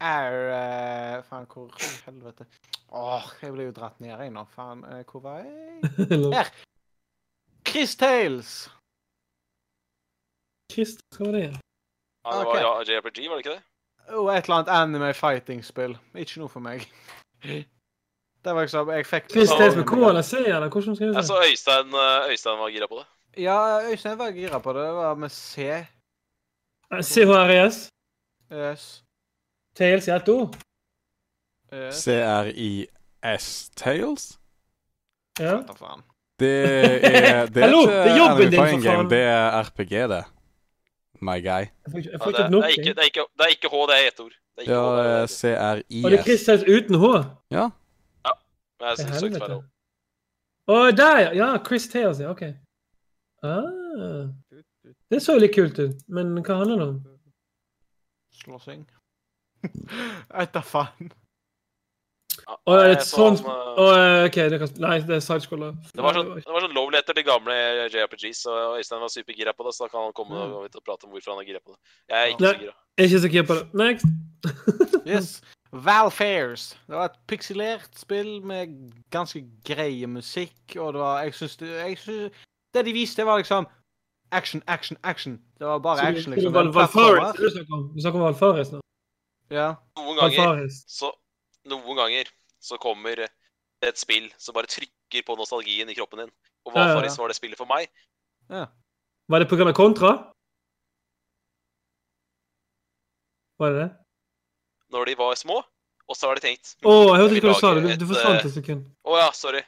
[0.00, 2.46] er uh, Faen, hvor i helvete
[2.90, 4.42] Åh, jeg ble jo dratt ned, jeg nå.
[4.50, 5.92] Faen, uh, hvor var jeg?
[6.36, 6.50] Her!
[7.68, 8.50] Chris Tales!
[10.72, 11.44] Chris, hva var det?
[11.46, 13.62] Ja, det var ja, JRPG, var det ikke det?
[14.08, 15.96] Og et eller annet anime fighting-spill.
[16.14, 16.84] Ikke noe for meg.
[17.42, 21.14] Det var liksom Jeg fikk Chris Tales med K eller C, eller hvordan skal Jeg
[21.14, 21.40] jeg så?
[21.50, 23.06] Øystein, eh, Øystein var gira på det.
[23.42, 23.56] Ja,
[23.90, 24.82] Øystein var gira på det.
[24.86, 25.84] Det var med C.
[27.02, 27.88] CHRES?
[28.52, 29.02] Yes.
[29.76, 30.54] Tales i ett ord?
[31.74, 31.94] yes.
[32.04, 34.38] C-R-I-S Tales?
[35.40, 35.56] Ja.
[36.38, 39.10] Det er Det er Hallo, ikke det er jobben anime din, for faen.
[39.10, 40.24] det er RPG, det.
[41.20, 41.66] My guy.
[41.66, 42.64] Jeg får ikke, jeg får det, ikke det, nok.
[42.64, 44.34] er ikke, det, er ikke, det er ikke H, det er ett ord.
[44.56, 44.82] Det er Ja,
[45.22, 46.04] H, C-R-I-S.
[46.04, 47.06] Og det er Chris Tales uten H?
[47.50, 47.68] Ja.
[48.80, 49.58] men jeg Til søkt være feil helvete.
[50.66, 51.32] Å, der, ja.
[51.38, 52.30] Ja, Chris Tales, ja.
[52.30, 52.42] OK.
[53.42, 54.26] Ah.
[55.10, 56.96] Det så jo litt kult ut, men hva handler det om?
[58.42, 58.82] Slåssing.
[60.36, 61.12] Vet da faen.
[62.46, 65.22] Ja, Å, er det et sånt han, Å, eh, OK, det kan Nei, det er
[65.24, 65.72] sidescroller.
[65.90, 67.56] det var sånn, det var sånn letter til gamle
[67.90, 71.08] JRPGs, og Øystein var supergira på det, så da kan han komme og, og prate
[71.08, 71.80] om hvorfor han er gira på det.
[72.12, 72.52] Jeg er ikke Nei.
[72.52, 72.76] så gira.
[72.96, 73.66] Jeg er ikke så keen på det.
[73.82, 74.06] Next.
[75.06, 75.40] Yes.
[75.70, 76.76] Valfairs.
[76.86, 78.72] Det var et pikselert spill med
[79.14, 83.38] ganske greie musikk, og det var Jeg syns det jeg synes, Det de viste, var
[83.38, 83.66] liksom
[84.32, 85.40] action, action, action.
[85.58, 86.54] Det var bare action, liksom.
[86.54, 87.84] Val Valfaris, du snakker om?
[87.94, 88.80] Du snakker om Valfaris nå?
[89.50, 89.68] Ja.
[89.98, 90.82] Noen ganger, Valfaris.
[90.90, 91.10] så,
[91.70, 92.30] noen ganger
[92.62, 93.28] så kommer det
[93.84, 96.32] et spill som bare trykker på nostalgien i kroppen din.
[96.66, 97.12] Og Ja, ja, ja.
[97.18, 97.90] Var det spillet for meg.
[98.48, 99.72] Var det pga.
[99.76, 100.16] kontra?
[103.58, 103.90] Var det det?
[104.90, 105.62] når de var små.
[106.06, 107.70] Og så har de tenkt Å, jeg hørte ikke hva du sa.
[107.74, 108.84] Du, du forsvant eh, et sekund.
[109.02, 109.62] Å ja, sorry.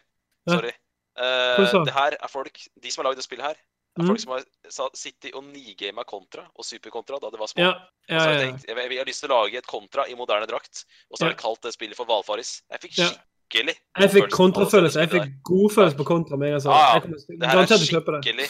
[0.47, 0.52] Ja.
[0.55, 0.70] Sorry.
[1.18, 1.89] Hva sa du?
[1.89, 3.57] det her er folk De som har lagd det spillet her,
[4.01, 4.09] er Mhm.
[4.09, 7.62] folk som har sittet og nigama Kontra og Superkontra da det var små.
[7.62, 7.73] Ja,
[8.09, 8.33] ja, ja.
[8.39, 10.85] de tenkt jeg, jeg har lyst til å lage et Kontra i moderne drakt.
[11.10, 12.62] Og så har de kalt det spillet for Valfaris.
[12.70, 15.01] Jeg fikk skikkelig Jeg fikk kontrafølelse.
[15.01, 16.68] Jeg fikk god følelse på kontra Meg, altså.
[16.70, 16.94] Ja, ja.
[16.94, 17.78] Jeg kommer Det her er det.
[17.89, 18.49] skikkelig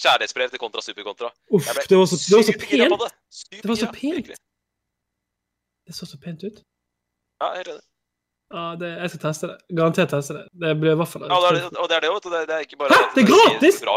[0.00, 1.30] kjærlighetsbrev til Kontra Superkontra.
[1.52, 2.70] Uff, Jeg det var så, det var så pent.
[2.70, 3.60] det.
[3.62, 4.26] Det var så pent.
[5.86, 6.62] Det så så pent ut.
[7.40, 7.82] Ja, helt enig.
[8.52, 9.56] Ja, det, jeg skal teste det.
[9.78, 10.44] Garantert teste det.
[10.58, 12.30] Det blir i hvert fall Ja, det er, og det er det, vet du.
[12.30, 13.02] Det, det er ikke bare Hæ?
[13.14, 13.80] Det er gratis?
[13.84, 13.94] Bra?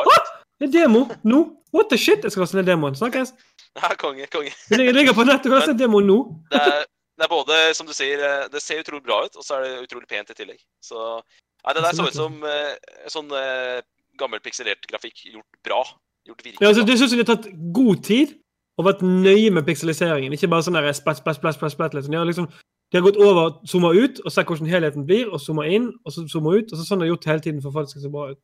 [0.63, 1.43] Det er demo nå?
[1.73, 2.23] What the shit?
[2.23, 2.95] Jeg skal laste ned demoen.
[2.95, 3.33] Snakkes.
[3.75, 4.53] Ja, konge, konge.
[4.69, 5.51] Det ligger- på nettet.
[5.51, 6.19] Ned demoen nå.
[6.53, 6.85] Det er,
[7.17, 9.65] det er både, som du sier, eh, det ser utrolig bra ut, og så er
[9.65, 10.61] det utrolig pent i tillegg.
[10.81, 11.19] Så
[11.63, 12.73] Nei, det der så ut som uh,
[13.07, 13.79] sånn uh,
[14.19, 15.83] gammel pikselert grafikk gjort bra.
[16.27, 18.35] Gjort virkelig Ja, altså, du det jeg de har tatt god tid
[18.77, 20.33] og vært nøye med pikseliseringen.
[20.35, 22.11] Ikke bare sånn der splatt, splatt, splatt, splatt, splatt liksom.
[22.11, 22.49] De har liksom
[22.93, 26.13] de har gått over, zooma ut og sett hvordan helheten blir, og zooma inn, og
[26.13, 26.69] så zooma ut.
[26.69, 28.39] og så Sånn har gjort hele tiden for at folk skal se bra ut.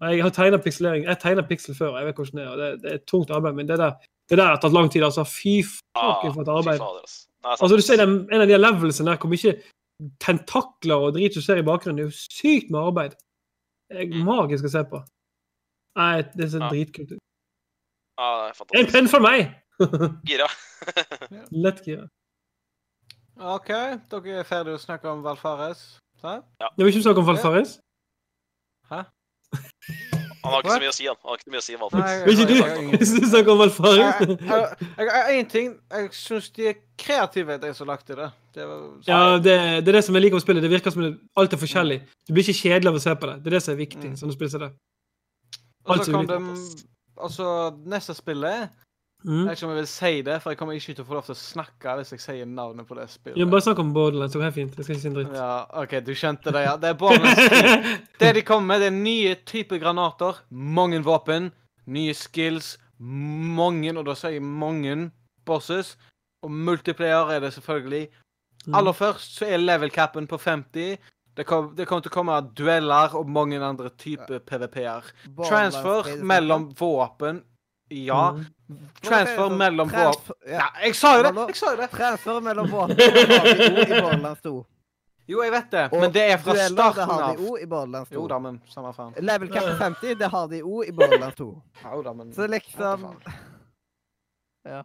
[0.00, 1.04] Jeg har tegnet pikselering.
[1.04, 2.50] Jeg tegna piksel før, jeg vet hvordan det er.
[2.50, 3.92] og Det, det er et tungt arbeid, men det der,
[4.30, 5.02] det der har tatt lang tid.
[5.02, 5.24] altså.
[5.26, 6.80] Fy faen for et Ah, arbeid.
[7.44, 7.76] altså.
[7.76, 9.56] Du ser den, En av de levelsene der hvor mye
[10.22, 11.96] tentakler og drit du ser i bakgrunnen.
[11.98, 13.16] Det er jo sykt med arbeid.
[13.90, 15.02] Det er magisk å se på.
[15.96, 16.68] Nei, det ser Ja.
[16.70, 17.18] dritkult ut.
[18.18, 18.92] Ja, det er En fantastisk.
[18.92, 19.54] penn for meg!
[20.28, 20.46] Gira.
[21.50, 22.08] Lett gira.
[23.38, 23.68] OK,
[24.10, 25.98] dere er ferdige å snakke om Valfares?
[26.20, 26.44] Sant?
[26.60, 27.80] Jeg vil ikke snakke om Valfares?
[28.90, 29.04] Hæ?
[30.38, 31.16] Han har ikke så mye å si, han.
[31.22, 32.28] Han har ikke så mye å si om Valfaris.
[32.32, 33.98] Ikke du snakker om Valfaris?
[33.98, 38.30] Jeg- jeg- jeg- jeg- En ting Jeg syns de er kreative, de som lagde det.
[38.54, 40.62] det var, Ja, det, det er det som jeg liker med spillet.
[40.62, 42.00] Det virker som det, alt er forskjellig.
[42.26, 43.42] Du blir ikke kjedelig av å se på det.
[43.42, 44.10] Det er det som er viktig.
[44.12, 44.28] Mm.
[44.28, 44.70] å spille seg det.
[45.86, 46.84] Og alt så kan de,
[47.18, 48.70] Altså, neste spillet
[49.24, 49.46] Jeg Mm.
[49.48, 51.24] vet ikke om jeg vil si det, for jeg kommer ikke til å få lov
[51.26, 53.36] til å snakke hvis jeg sier navnet på det spillet.
[53.36, 54.32] Ja, bare snakk om Borderlands.
[54.32, 54.76] Det går helt fint.
[54.78, 55.32] Jeg skal ikke si en dritt.
[55.34, 56.76] Ja, OK, du skjønte det, ja.
[56.76, 61.50] Det er Borderlands Det de kommer med, det er nye typer granater, mange våpen,
[61.90, 65.10] nye skills, mange, og da sier jeg mange
[65.44, 65.96] bosses,
[66.44, 68.08] og multiplayer er det selvfølgelig.
[68.68, 68.74] Mm.
[68.78, 70.96] Aller først så er level capen på 50.
[71.34, 75.10] Det, kom, det kommer til å komme dueller og mange andre typer PVP-er.
[75.42, 77.42] Transfer mellom våpen
[77.88, 78.30] Ja.
[78.68, 78.88] Mm.
[79.02, 80.58] Transfer mellom vår Transfer, ja.
[80.58, 81.30] Ja, jeg sa jo det!
[81.48, 81.88] Jeg sa jo det.
[81.90, 84.66] Transfer mellom det har jo i Borderlands 2.
[85.28, 87.36] Jo, jeg vet det, Og men det er fra dueller, det starten har av.
[87.36, 88.14] de jo i Borderlands 2.
[88.16, 89.12] Jo da, men samme faen.
[89.20, 91.48] Level cap 50, det har de òg i Borderlands 2.
[91.84, 93.08] Jo da, men Så liksom
[94.68, 94.82] Ja,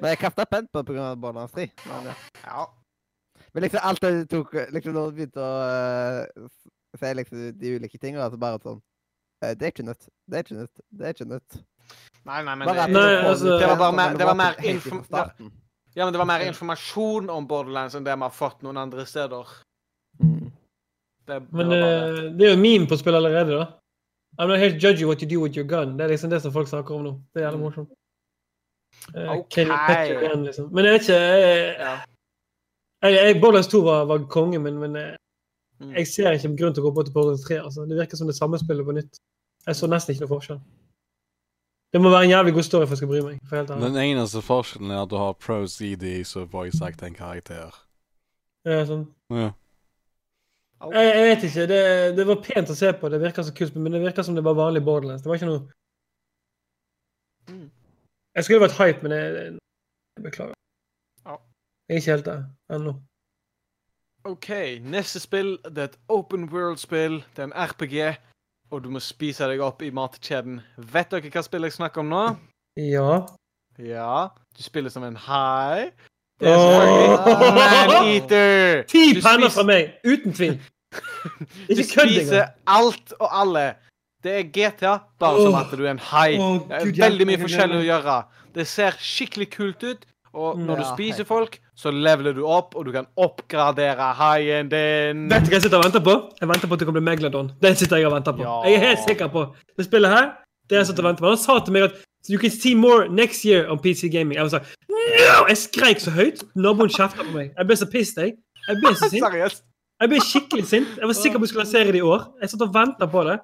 [0.00, 1.14] Men jeg kasta pent på pga.
[1.16, 1.68] Borderlands 3.
[1.86, 2.14] Men, ja.
[2.46, 2.66] Ja.
[3.52, 6.48] men liksom alt det tok liksom Når du begynte å uh,
[6.98, 8.80] si liksom de ulike tingene, så bare sånn
[9.40, 10.08] Det er ikke nytt.
[10.28, 10.80] Det er ikke nytt.
[10.92, 11.60] Det er ikke nytt.
[12.28, 15.52] Nei, nei, men det, Nei, altså- Det var bare mer- det var mer informasjon inform-
[15.96, 19.06] ja, men det var mer informasjon om Borderlands enn det vi har fått noen andre
[19.06, 19.44] steder.
[20.22, 20.52] Mm.
[21.26, 22.38] Det, det Men bare eh, det.
[22.38, 23.66] det er jo meme på spill allerede, da.
[24.38, 25.96] I'm not here to judge you what you do with your gun.
[25.96, 27.12] Det er liksom det som folk snakker om nå.
[27.34, 27.90] Det er jævlig morsomt.
[29.16, 29.64] Okay.
[29.66, 30.20] Ok.
[30.20, 30.70] Kenny liksom.
[30.72, 32.00] Men jeg vet ikke jeg, Ja.
[33.02, 35.16] jeg, jeg, Borderlands 2 var, var konge, men, men eh,
[35.80, 35.94] Mm.
[35.96, 37.56] jeg ser ikke grunn til å gå på til Borderlands 3.
[37.64, 37.86] Altså.
[37.88, 39.16] Det virker som det samme spillet på nytt.
[39.66, 40.60] Jeg så nesten ikke noe forskjell.
[41.92, 43.40] Det må være en jævlig god story for jeg skal bry meg.
[43.48, 43.88] For helt ærlig.
[43.88, 47.74] Den eneste forskjellen er at du har pro CD som voice act en karakter.
[48.68, 49.08] Ja, sånn.
[49.34, 49.50] Ja.
[50.94, 51.66] Jeg, jeg vet ikke.
[51.68, 51.82] Det,
[52.16, 53.10] det var pent å se på.
[53.12, 55.24] Det virker så kult, men det virker som det var vanlig Borderlands.
[55.24, 55.66] Det var ikke noe
[57.50, 57.70] Mm.
[58.36, 59.30] Jeg skulle vært hype, men jeg,
[60.16, 60.54] jeg beklager.
[61.26, 62.42] Jeg er ikke helt der
[62.76, 62.92] ennå.
[64.24, 64.50] OK,
[64.86, 67.24] neste spill det er et open world-spill.
[67.34, 67.96] Det er en RPG,
[68.70, 70.60] og du må spise deg opp i matkjeden.
[70.92, 72.24] Vet dere hva spillet jeg snakker om nå?
[72.78, 73.24] Ja.
[73.80, 74.28] Ja.
[74.56, 75.90] Du spiller som en hai.
[76.40, 78.82] Det er selvfølgelig Man-eater.
[78.88, 79.96] Ti penner fra meg!
[80.06, 80.60] Uten tvil.
[81.70, 83.66] Du spiser alt og alle.
[84.24, 86.32] Det er GTA, bare som at du er en hai.
[86.34, 88.16] Det er veldig mye forskjellig å gjøre.
[88.56, 90.08] Det ser skikkelig kult ut.
[90.34, 95.24] Og når du spiser folk, så leveler du opp, og du kan oppgradere haien din.
[95.30, 96.14] Vet du hva jeg sitter og venter på?
[96.38, 97.50] Jeg venter på at det kan bli Megalodon.
[97.62, 98.46] Den sitter jeg og venter på.
[98.46, 98.60] Ja.
[98.68, 100.30] Jeg er helt sikker på det spillet her.
[100.70, 101.32] Det er jeg sitter og venter på.
[101.34, 104.36] Han sa til meg at You can see more next year on PC Gaming.
[104.36, 105.46] Jeg var sånn no!
[105.48, 106.42] Jeg skreik så høyt.
[106.54, 107.54] Naboen kjefta på meg.
[107.56, 108.34] Jeg ble så pissed, jeg.
[108.68, 109.24] Jeg ble så sint.
[109.24, 109.64] Seriøst.
[110.00, 110.90] Jeg ble skikkelig sint.
[111.00, 112.26] Jeg var sikker på at vi skulle lansere det i år.
[112.42, 113.38] Jeg satt og venta på det.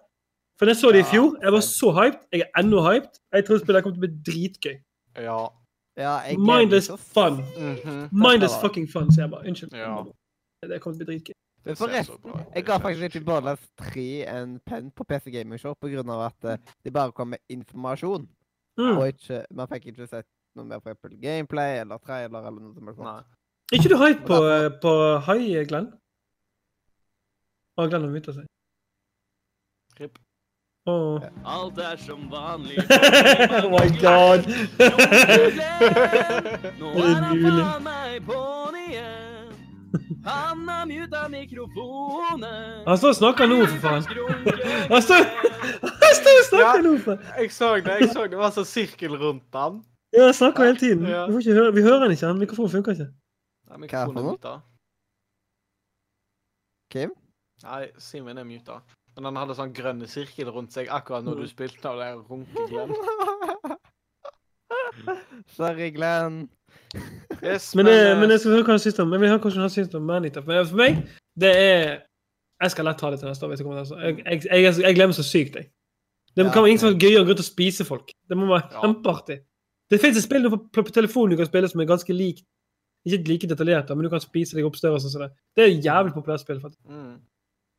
[0.61, 1.35] For jeg så det i fjor.
[1.43, 2.21] Jeg var så hyped.
[2.33, 3.19] Jeg er ennå hyped.
[3.33, 4.77] Jeg tror spillet kommer til å bli dritgøy.
[5.25, 5.41] Ja.
[5.97, 6.99] Ja, jeg Mindless fun.
[6.99, 7.35] fun.
[7.41, 8.09] -hmm.
[8.13, 9.49] Mindless fucking fun, sier jeg bare.
[9.49, 9.73] Unnskyld.
[9.73, 10.05] Ja.
[10.63, 11.35] Det kommer til å bli dritgøy.
[11.65, 12.55] Det For ser så resten, bra ut.
[12.55, 16.21] jeg ga faktisk ikke Borderlands 3 en penn på PC Gaming Show på grunn av
[16.27, 18.29] at det de bare kom med informasjon.
[18.79, 18.99] Mm.
[18.99, 20.27] Og ikke, man fikk ikke sett
[20.57, 22.99] noe mer for eksempel gameplay eller trailer eller noe helst.
[22.99, 23.17] Nei.
[23.17, 23.27] sånt.
[23.73, 24.93] Er ikke du hype på, Og på
[25.27, 25.89] High, Glenn?
[27.77, 28.47] Å, Glenn har å seg.
[30.01, 30.19] Rip.
[30.87, 31.23] Åh.
[31.45, 32.77] Alt er som vanlig.
[33.65, 34.47] oh my god!
[36.79, 39.51] Nå er han faen meg på'n igjen.
[40.27, 42.85] Han har muta mikrofonen.
[42.87, 44.07] Han står og snakker nå, for faen.
[44.93, 47.97] Han står og snakker nå, for Jeg så det.
[48.01, 49.81] jeg så Det var sånn sirkel rundt han.
[50.15, 51.03] Ja, han snakker hele tiden.
[51.07, 52.27] Vi, får ikke høre, vi hører han ikke.
[52.31, 53.09] han Mikrofonen funker ikke.
[53.11, 53.13] Nei,
[53.67, 54.37] Hva er det mikrofonen for er noe?
[54.39, 54.55] muta.
[56.95, 57.11] Kim?
[57.67, 58.79] Nei, Simen er muta.
[59.17, 62.69] Men han hadde sånn grønne sirkel rundt seg akkurat når du spilte, og det runket
[62.69, 62.93] igjen.
[65.57, 66.49] Sorry, Glenn.
[67.43, 69.41] Yes, Men, men, eh, men jeg skal høre hva han syns om Jeg vil høre
[69.43, 70.43] hva han syns om Manita.
[70.45, 71.01] For for meg,
[71.39, 71.83] det er
[72.63, 73.53] Jeg skal lett ta det til neste år.
[73.53, 73.99] jeg til.
[74.01, 75.69] Jeg, jeg, jeg, jeg, jeg glemmer så sykt, jeg.
[76.37, 78.13] Det Ja, kan være ingen som er gøyere enn å gå ut spise folk.
[78.29, 78.81] Det må være Ja.
[78.85, 79.39] kjempeartig.
[79.91, 82.13] Det fins et spill nå på, på, på telefonen du kan spille som er ganske
[82.17, 82.45] likt.
[83.07, 84.95] Ikke like detaljert, men du kan spise deg opp større.
[84.99, 85.31] og sånn som det.
[85.57, 86.81] Det er et jævlig populært spill, faktisk.
[86.91, 87.17] mm.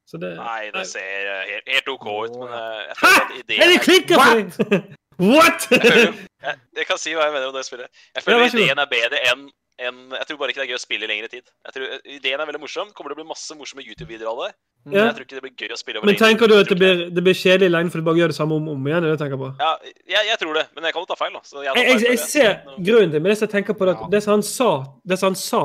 [0.08, 3.36] Så det Nei, det ser eh, helt, helt OK ut, men eh, jeg føler at
[3.44, 4.82] ideen Er det klikka for!
[5.20, 5.68] What?!
[5.72, 7.90] Jeg, føler- jeg, jeg kan si hva jeg mener om det spillet.
[8.16, 10.78] Jeg føler Ja, ideen er bedre enn en, Jeg tror bare ikke det er gøy
[10.80, 11.44] å spille i lengre tid.
[11.68, 12.88] Jeg tror eh, Ideen er veldig morsom.
[12.98, 14.52] Kommer til å bli masse morsomme YouTube-videoer av det.
[14.88, 15.04] Men Ja.
[15.10, 17.04] jeg tror ikke det blir gøy å spille over Men tenker du at det blir,
[17.14, 19.06] det blir kjedelig lenge for du bare gjør det samme om og om igjen?
[19.12, 19.50] jeg på?
[19.60, 19.72] Ja,
[20.16, 21.42] jeg, jeg tror det, men jeg kan jo ta feil, da.
[21.46, 22.54] Så jeg, Jeg, feil jeg ser
[22.88, 24.06] grunnen til men det jeg tenker på det, Ja.
[24.08, 24.70] at det som han sa,
[25.06, 25.62] det som han sa,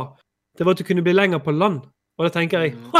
[0.59, 1.85] det var at du kunne bli lenger på land.
[2.19, 2.91] Og da tenker jeg Mm.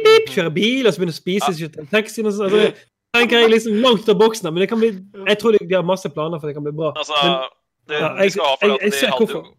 [0.00, 1.68] Ha, bip, kjører bil og så begynner å spise ja.
[1.92, 2.50] taxien og sånn.
[2.50, 4.48] Altså, tenker jeg liksom langt ut av boksen.
[4.52, 4.90] Men det kan bli,
[5.28, 6.92] jeg tror de, de har masse planer for at det kan bli bra.
[6.96, 7.48] Altså, Men,
[7.90, 9.42] det, Ja, de jeg- skal ha for jeg- at jeg de hadde hvorfor.
[9.44, 9.56] jo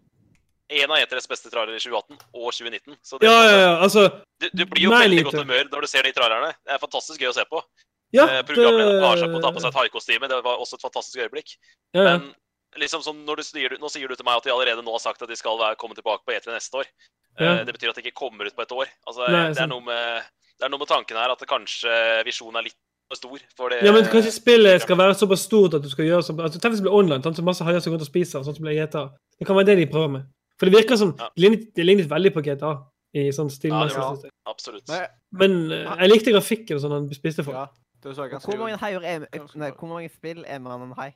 [0.72, 2.96] en av E3s beste trailere i 2018 og 2019.
[3.04, 4.06] Så det, ja, ja, ja, altså
[4.40, 6.54] Du, du blir jo Nei, veldig godt humør når du ser de trailerne.
[6.64, 7.60] Det er fantastisk gøy å se på.
[8.14, 10.28] ja, Eh, Programlederen har seg på å ta på seg et haikostyme.
[10.32, 11.58] Det var også et fantastisk øyeblikk.
[11.94, 12.18] ja, ja.
[12.20, 12.34] Men
[12.80, 15.00] liksom sånn, når du sier, nå sier du til meg at de allerede nå har
[15.04, 16.86] sagt at de skal være, komme tilbake på E3 neste år.
[17.42, 17.52] Ja.
[17.60, 18.88] Eh, Det betyr at det ikke kommer ut på et år.
[19.08, 20.24] Altså, Nei, det, er noe med,
[20.60, 21.96] det er noe med tanken her at kanskje
[22.28, 22.78] visjonen er litt
[23.10, 23.40] for stor.
[23.58, 26.40] For det, Ja, men kanskje spillet skal være såpass stort at du skal gjøre sånn
[26.40, 28.46] altså, Tenk hvis det blir online, sånn som masse haier som går rundt og spiser,
[28.46, 29.10] sånn som blir GTA.
[29.40, 30.30] Det kan være det de prøver med.
[30.62, 31.28] For det virker som Ja.
[31.36, 32.74] Det lignet, det lignet veldig på GTA
[33.14, 33.98] i sånn Ja, stilmessig.
[33.98, 34.30] det gjorde.
[34.48, 34.92] Absolutt.
[35.32, 37.54] Men eh, jeg likte grafikken og sånn han spiste for.
[37.54, 37.68] ja.
[38.02, 39.20] Det så ganske Hvor mange, haier er,
[39.56, 41.12] nei, hvor mange spill er man en hai?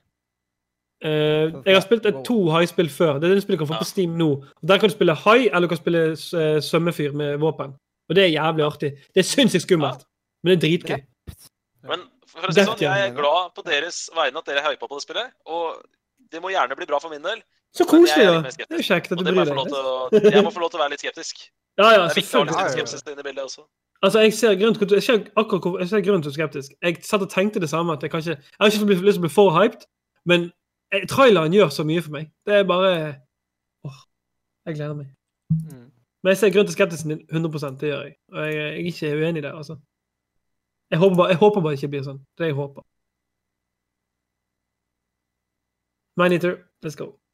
[1.06, 3.20] Eh, jeg har spilt et to haispill før.
[3.22, 4.30] Det er det spillet du kan få på Steam nå.
[4.42, 7.76] Og Der kan du spille hai, eller du kan spille eh, svømmefyr med våpen.
[8.10, 8.92] Og det er jævlig artig.
[9.14, 10.06] Det er sinnssykt skummelt,
[10.44, 11.04] men det er dritgøy.
[11.92, 14.90] Men for å si sånn, jeg er glad på deres vegne at dere er hypa
[14.90, 15.30] på det spillet.
[15.46, 15.78] Og
[16.32, 17.44] det må gjerne bli bra for min del.
[17.76, 18.42] Så koselig, da.
[18.42, 20.32] Det er jo kjekt at du bryr deg.
[20.32, 21.46] jeg må få lov til å være litt skeptisk.
[21.76, 22.88] Ja, ja, Det er viktig å ha litt selvfølgelig.
[22.88, 23.66] skepsis inn i bildet også.
[24.00, 26.76] Altså, jeg ser til, jeg ser akkurat jeg ser å være skeptisk.
[26.80, 27.98] Jeg satt og tenkte det samme.
[27.98, 29.84] at Jeg kanskje, jeg har ikke lyst til å bli for hyped,
[30.24, 30.46] men
[31.10, 32.32] traileren gjør så mye for meg.
[32.46, 32.92] Det er bare
[33.86, 34.00] åh,
[34.66, 35.12] Jeg gleder meg.
[35.50, 35.92] Mm.
[36.24, 38.16] Men jeg ser grunn til skeptisen din 100 det gjør jeg.
[38.34, 39.78] Og jeg, jeg er ikke uenig der, altså.
[40.92, 42.22] Jeg håper bare, jeg håper bare ikke det blir sånn.
[42.38, 42.82] Det er det jeg håper.
[46.18, 47.20] Mineater, let's go.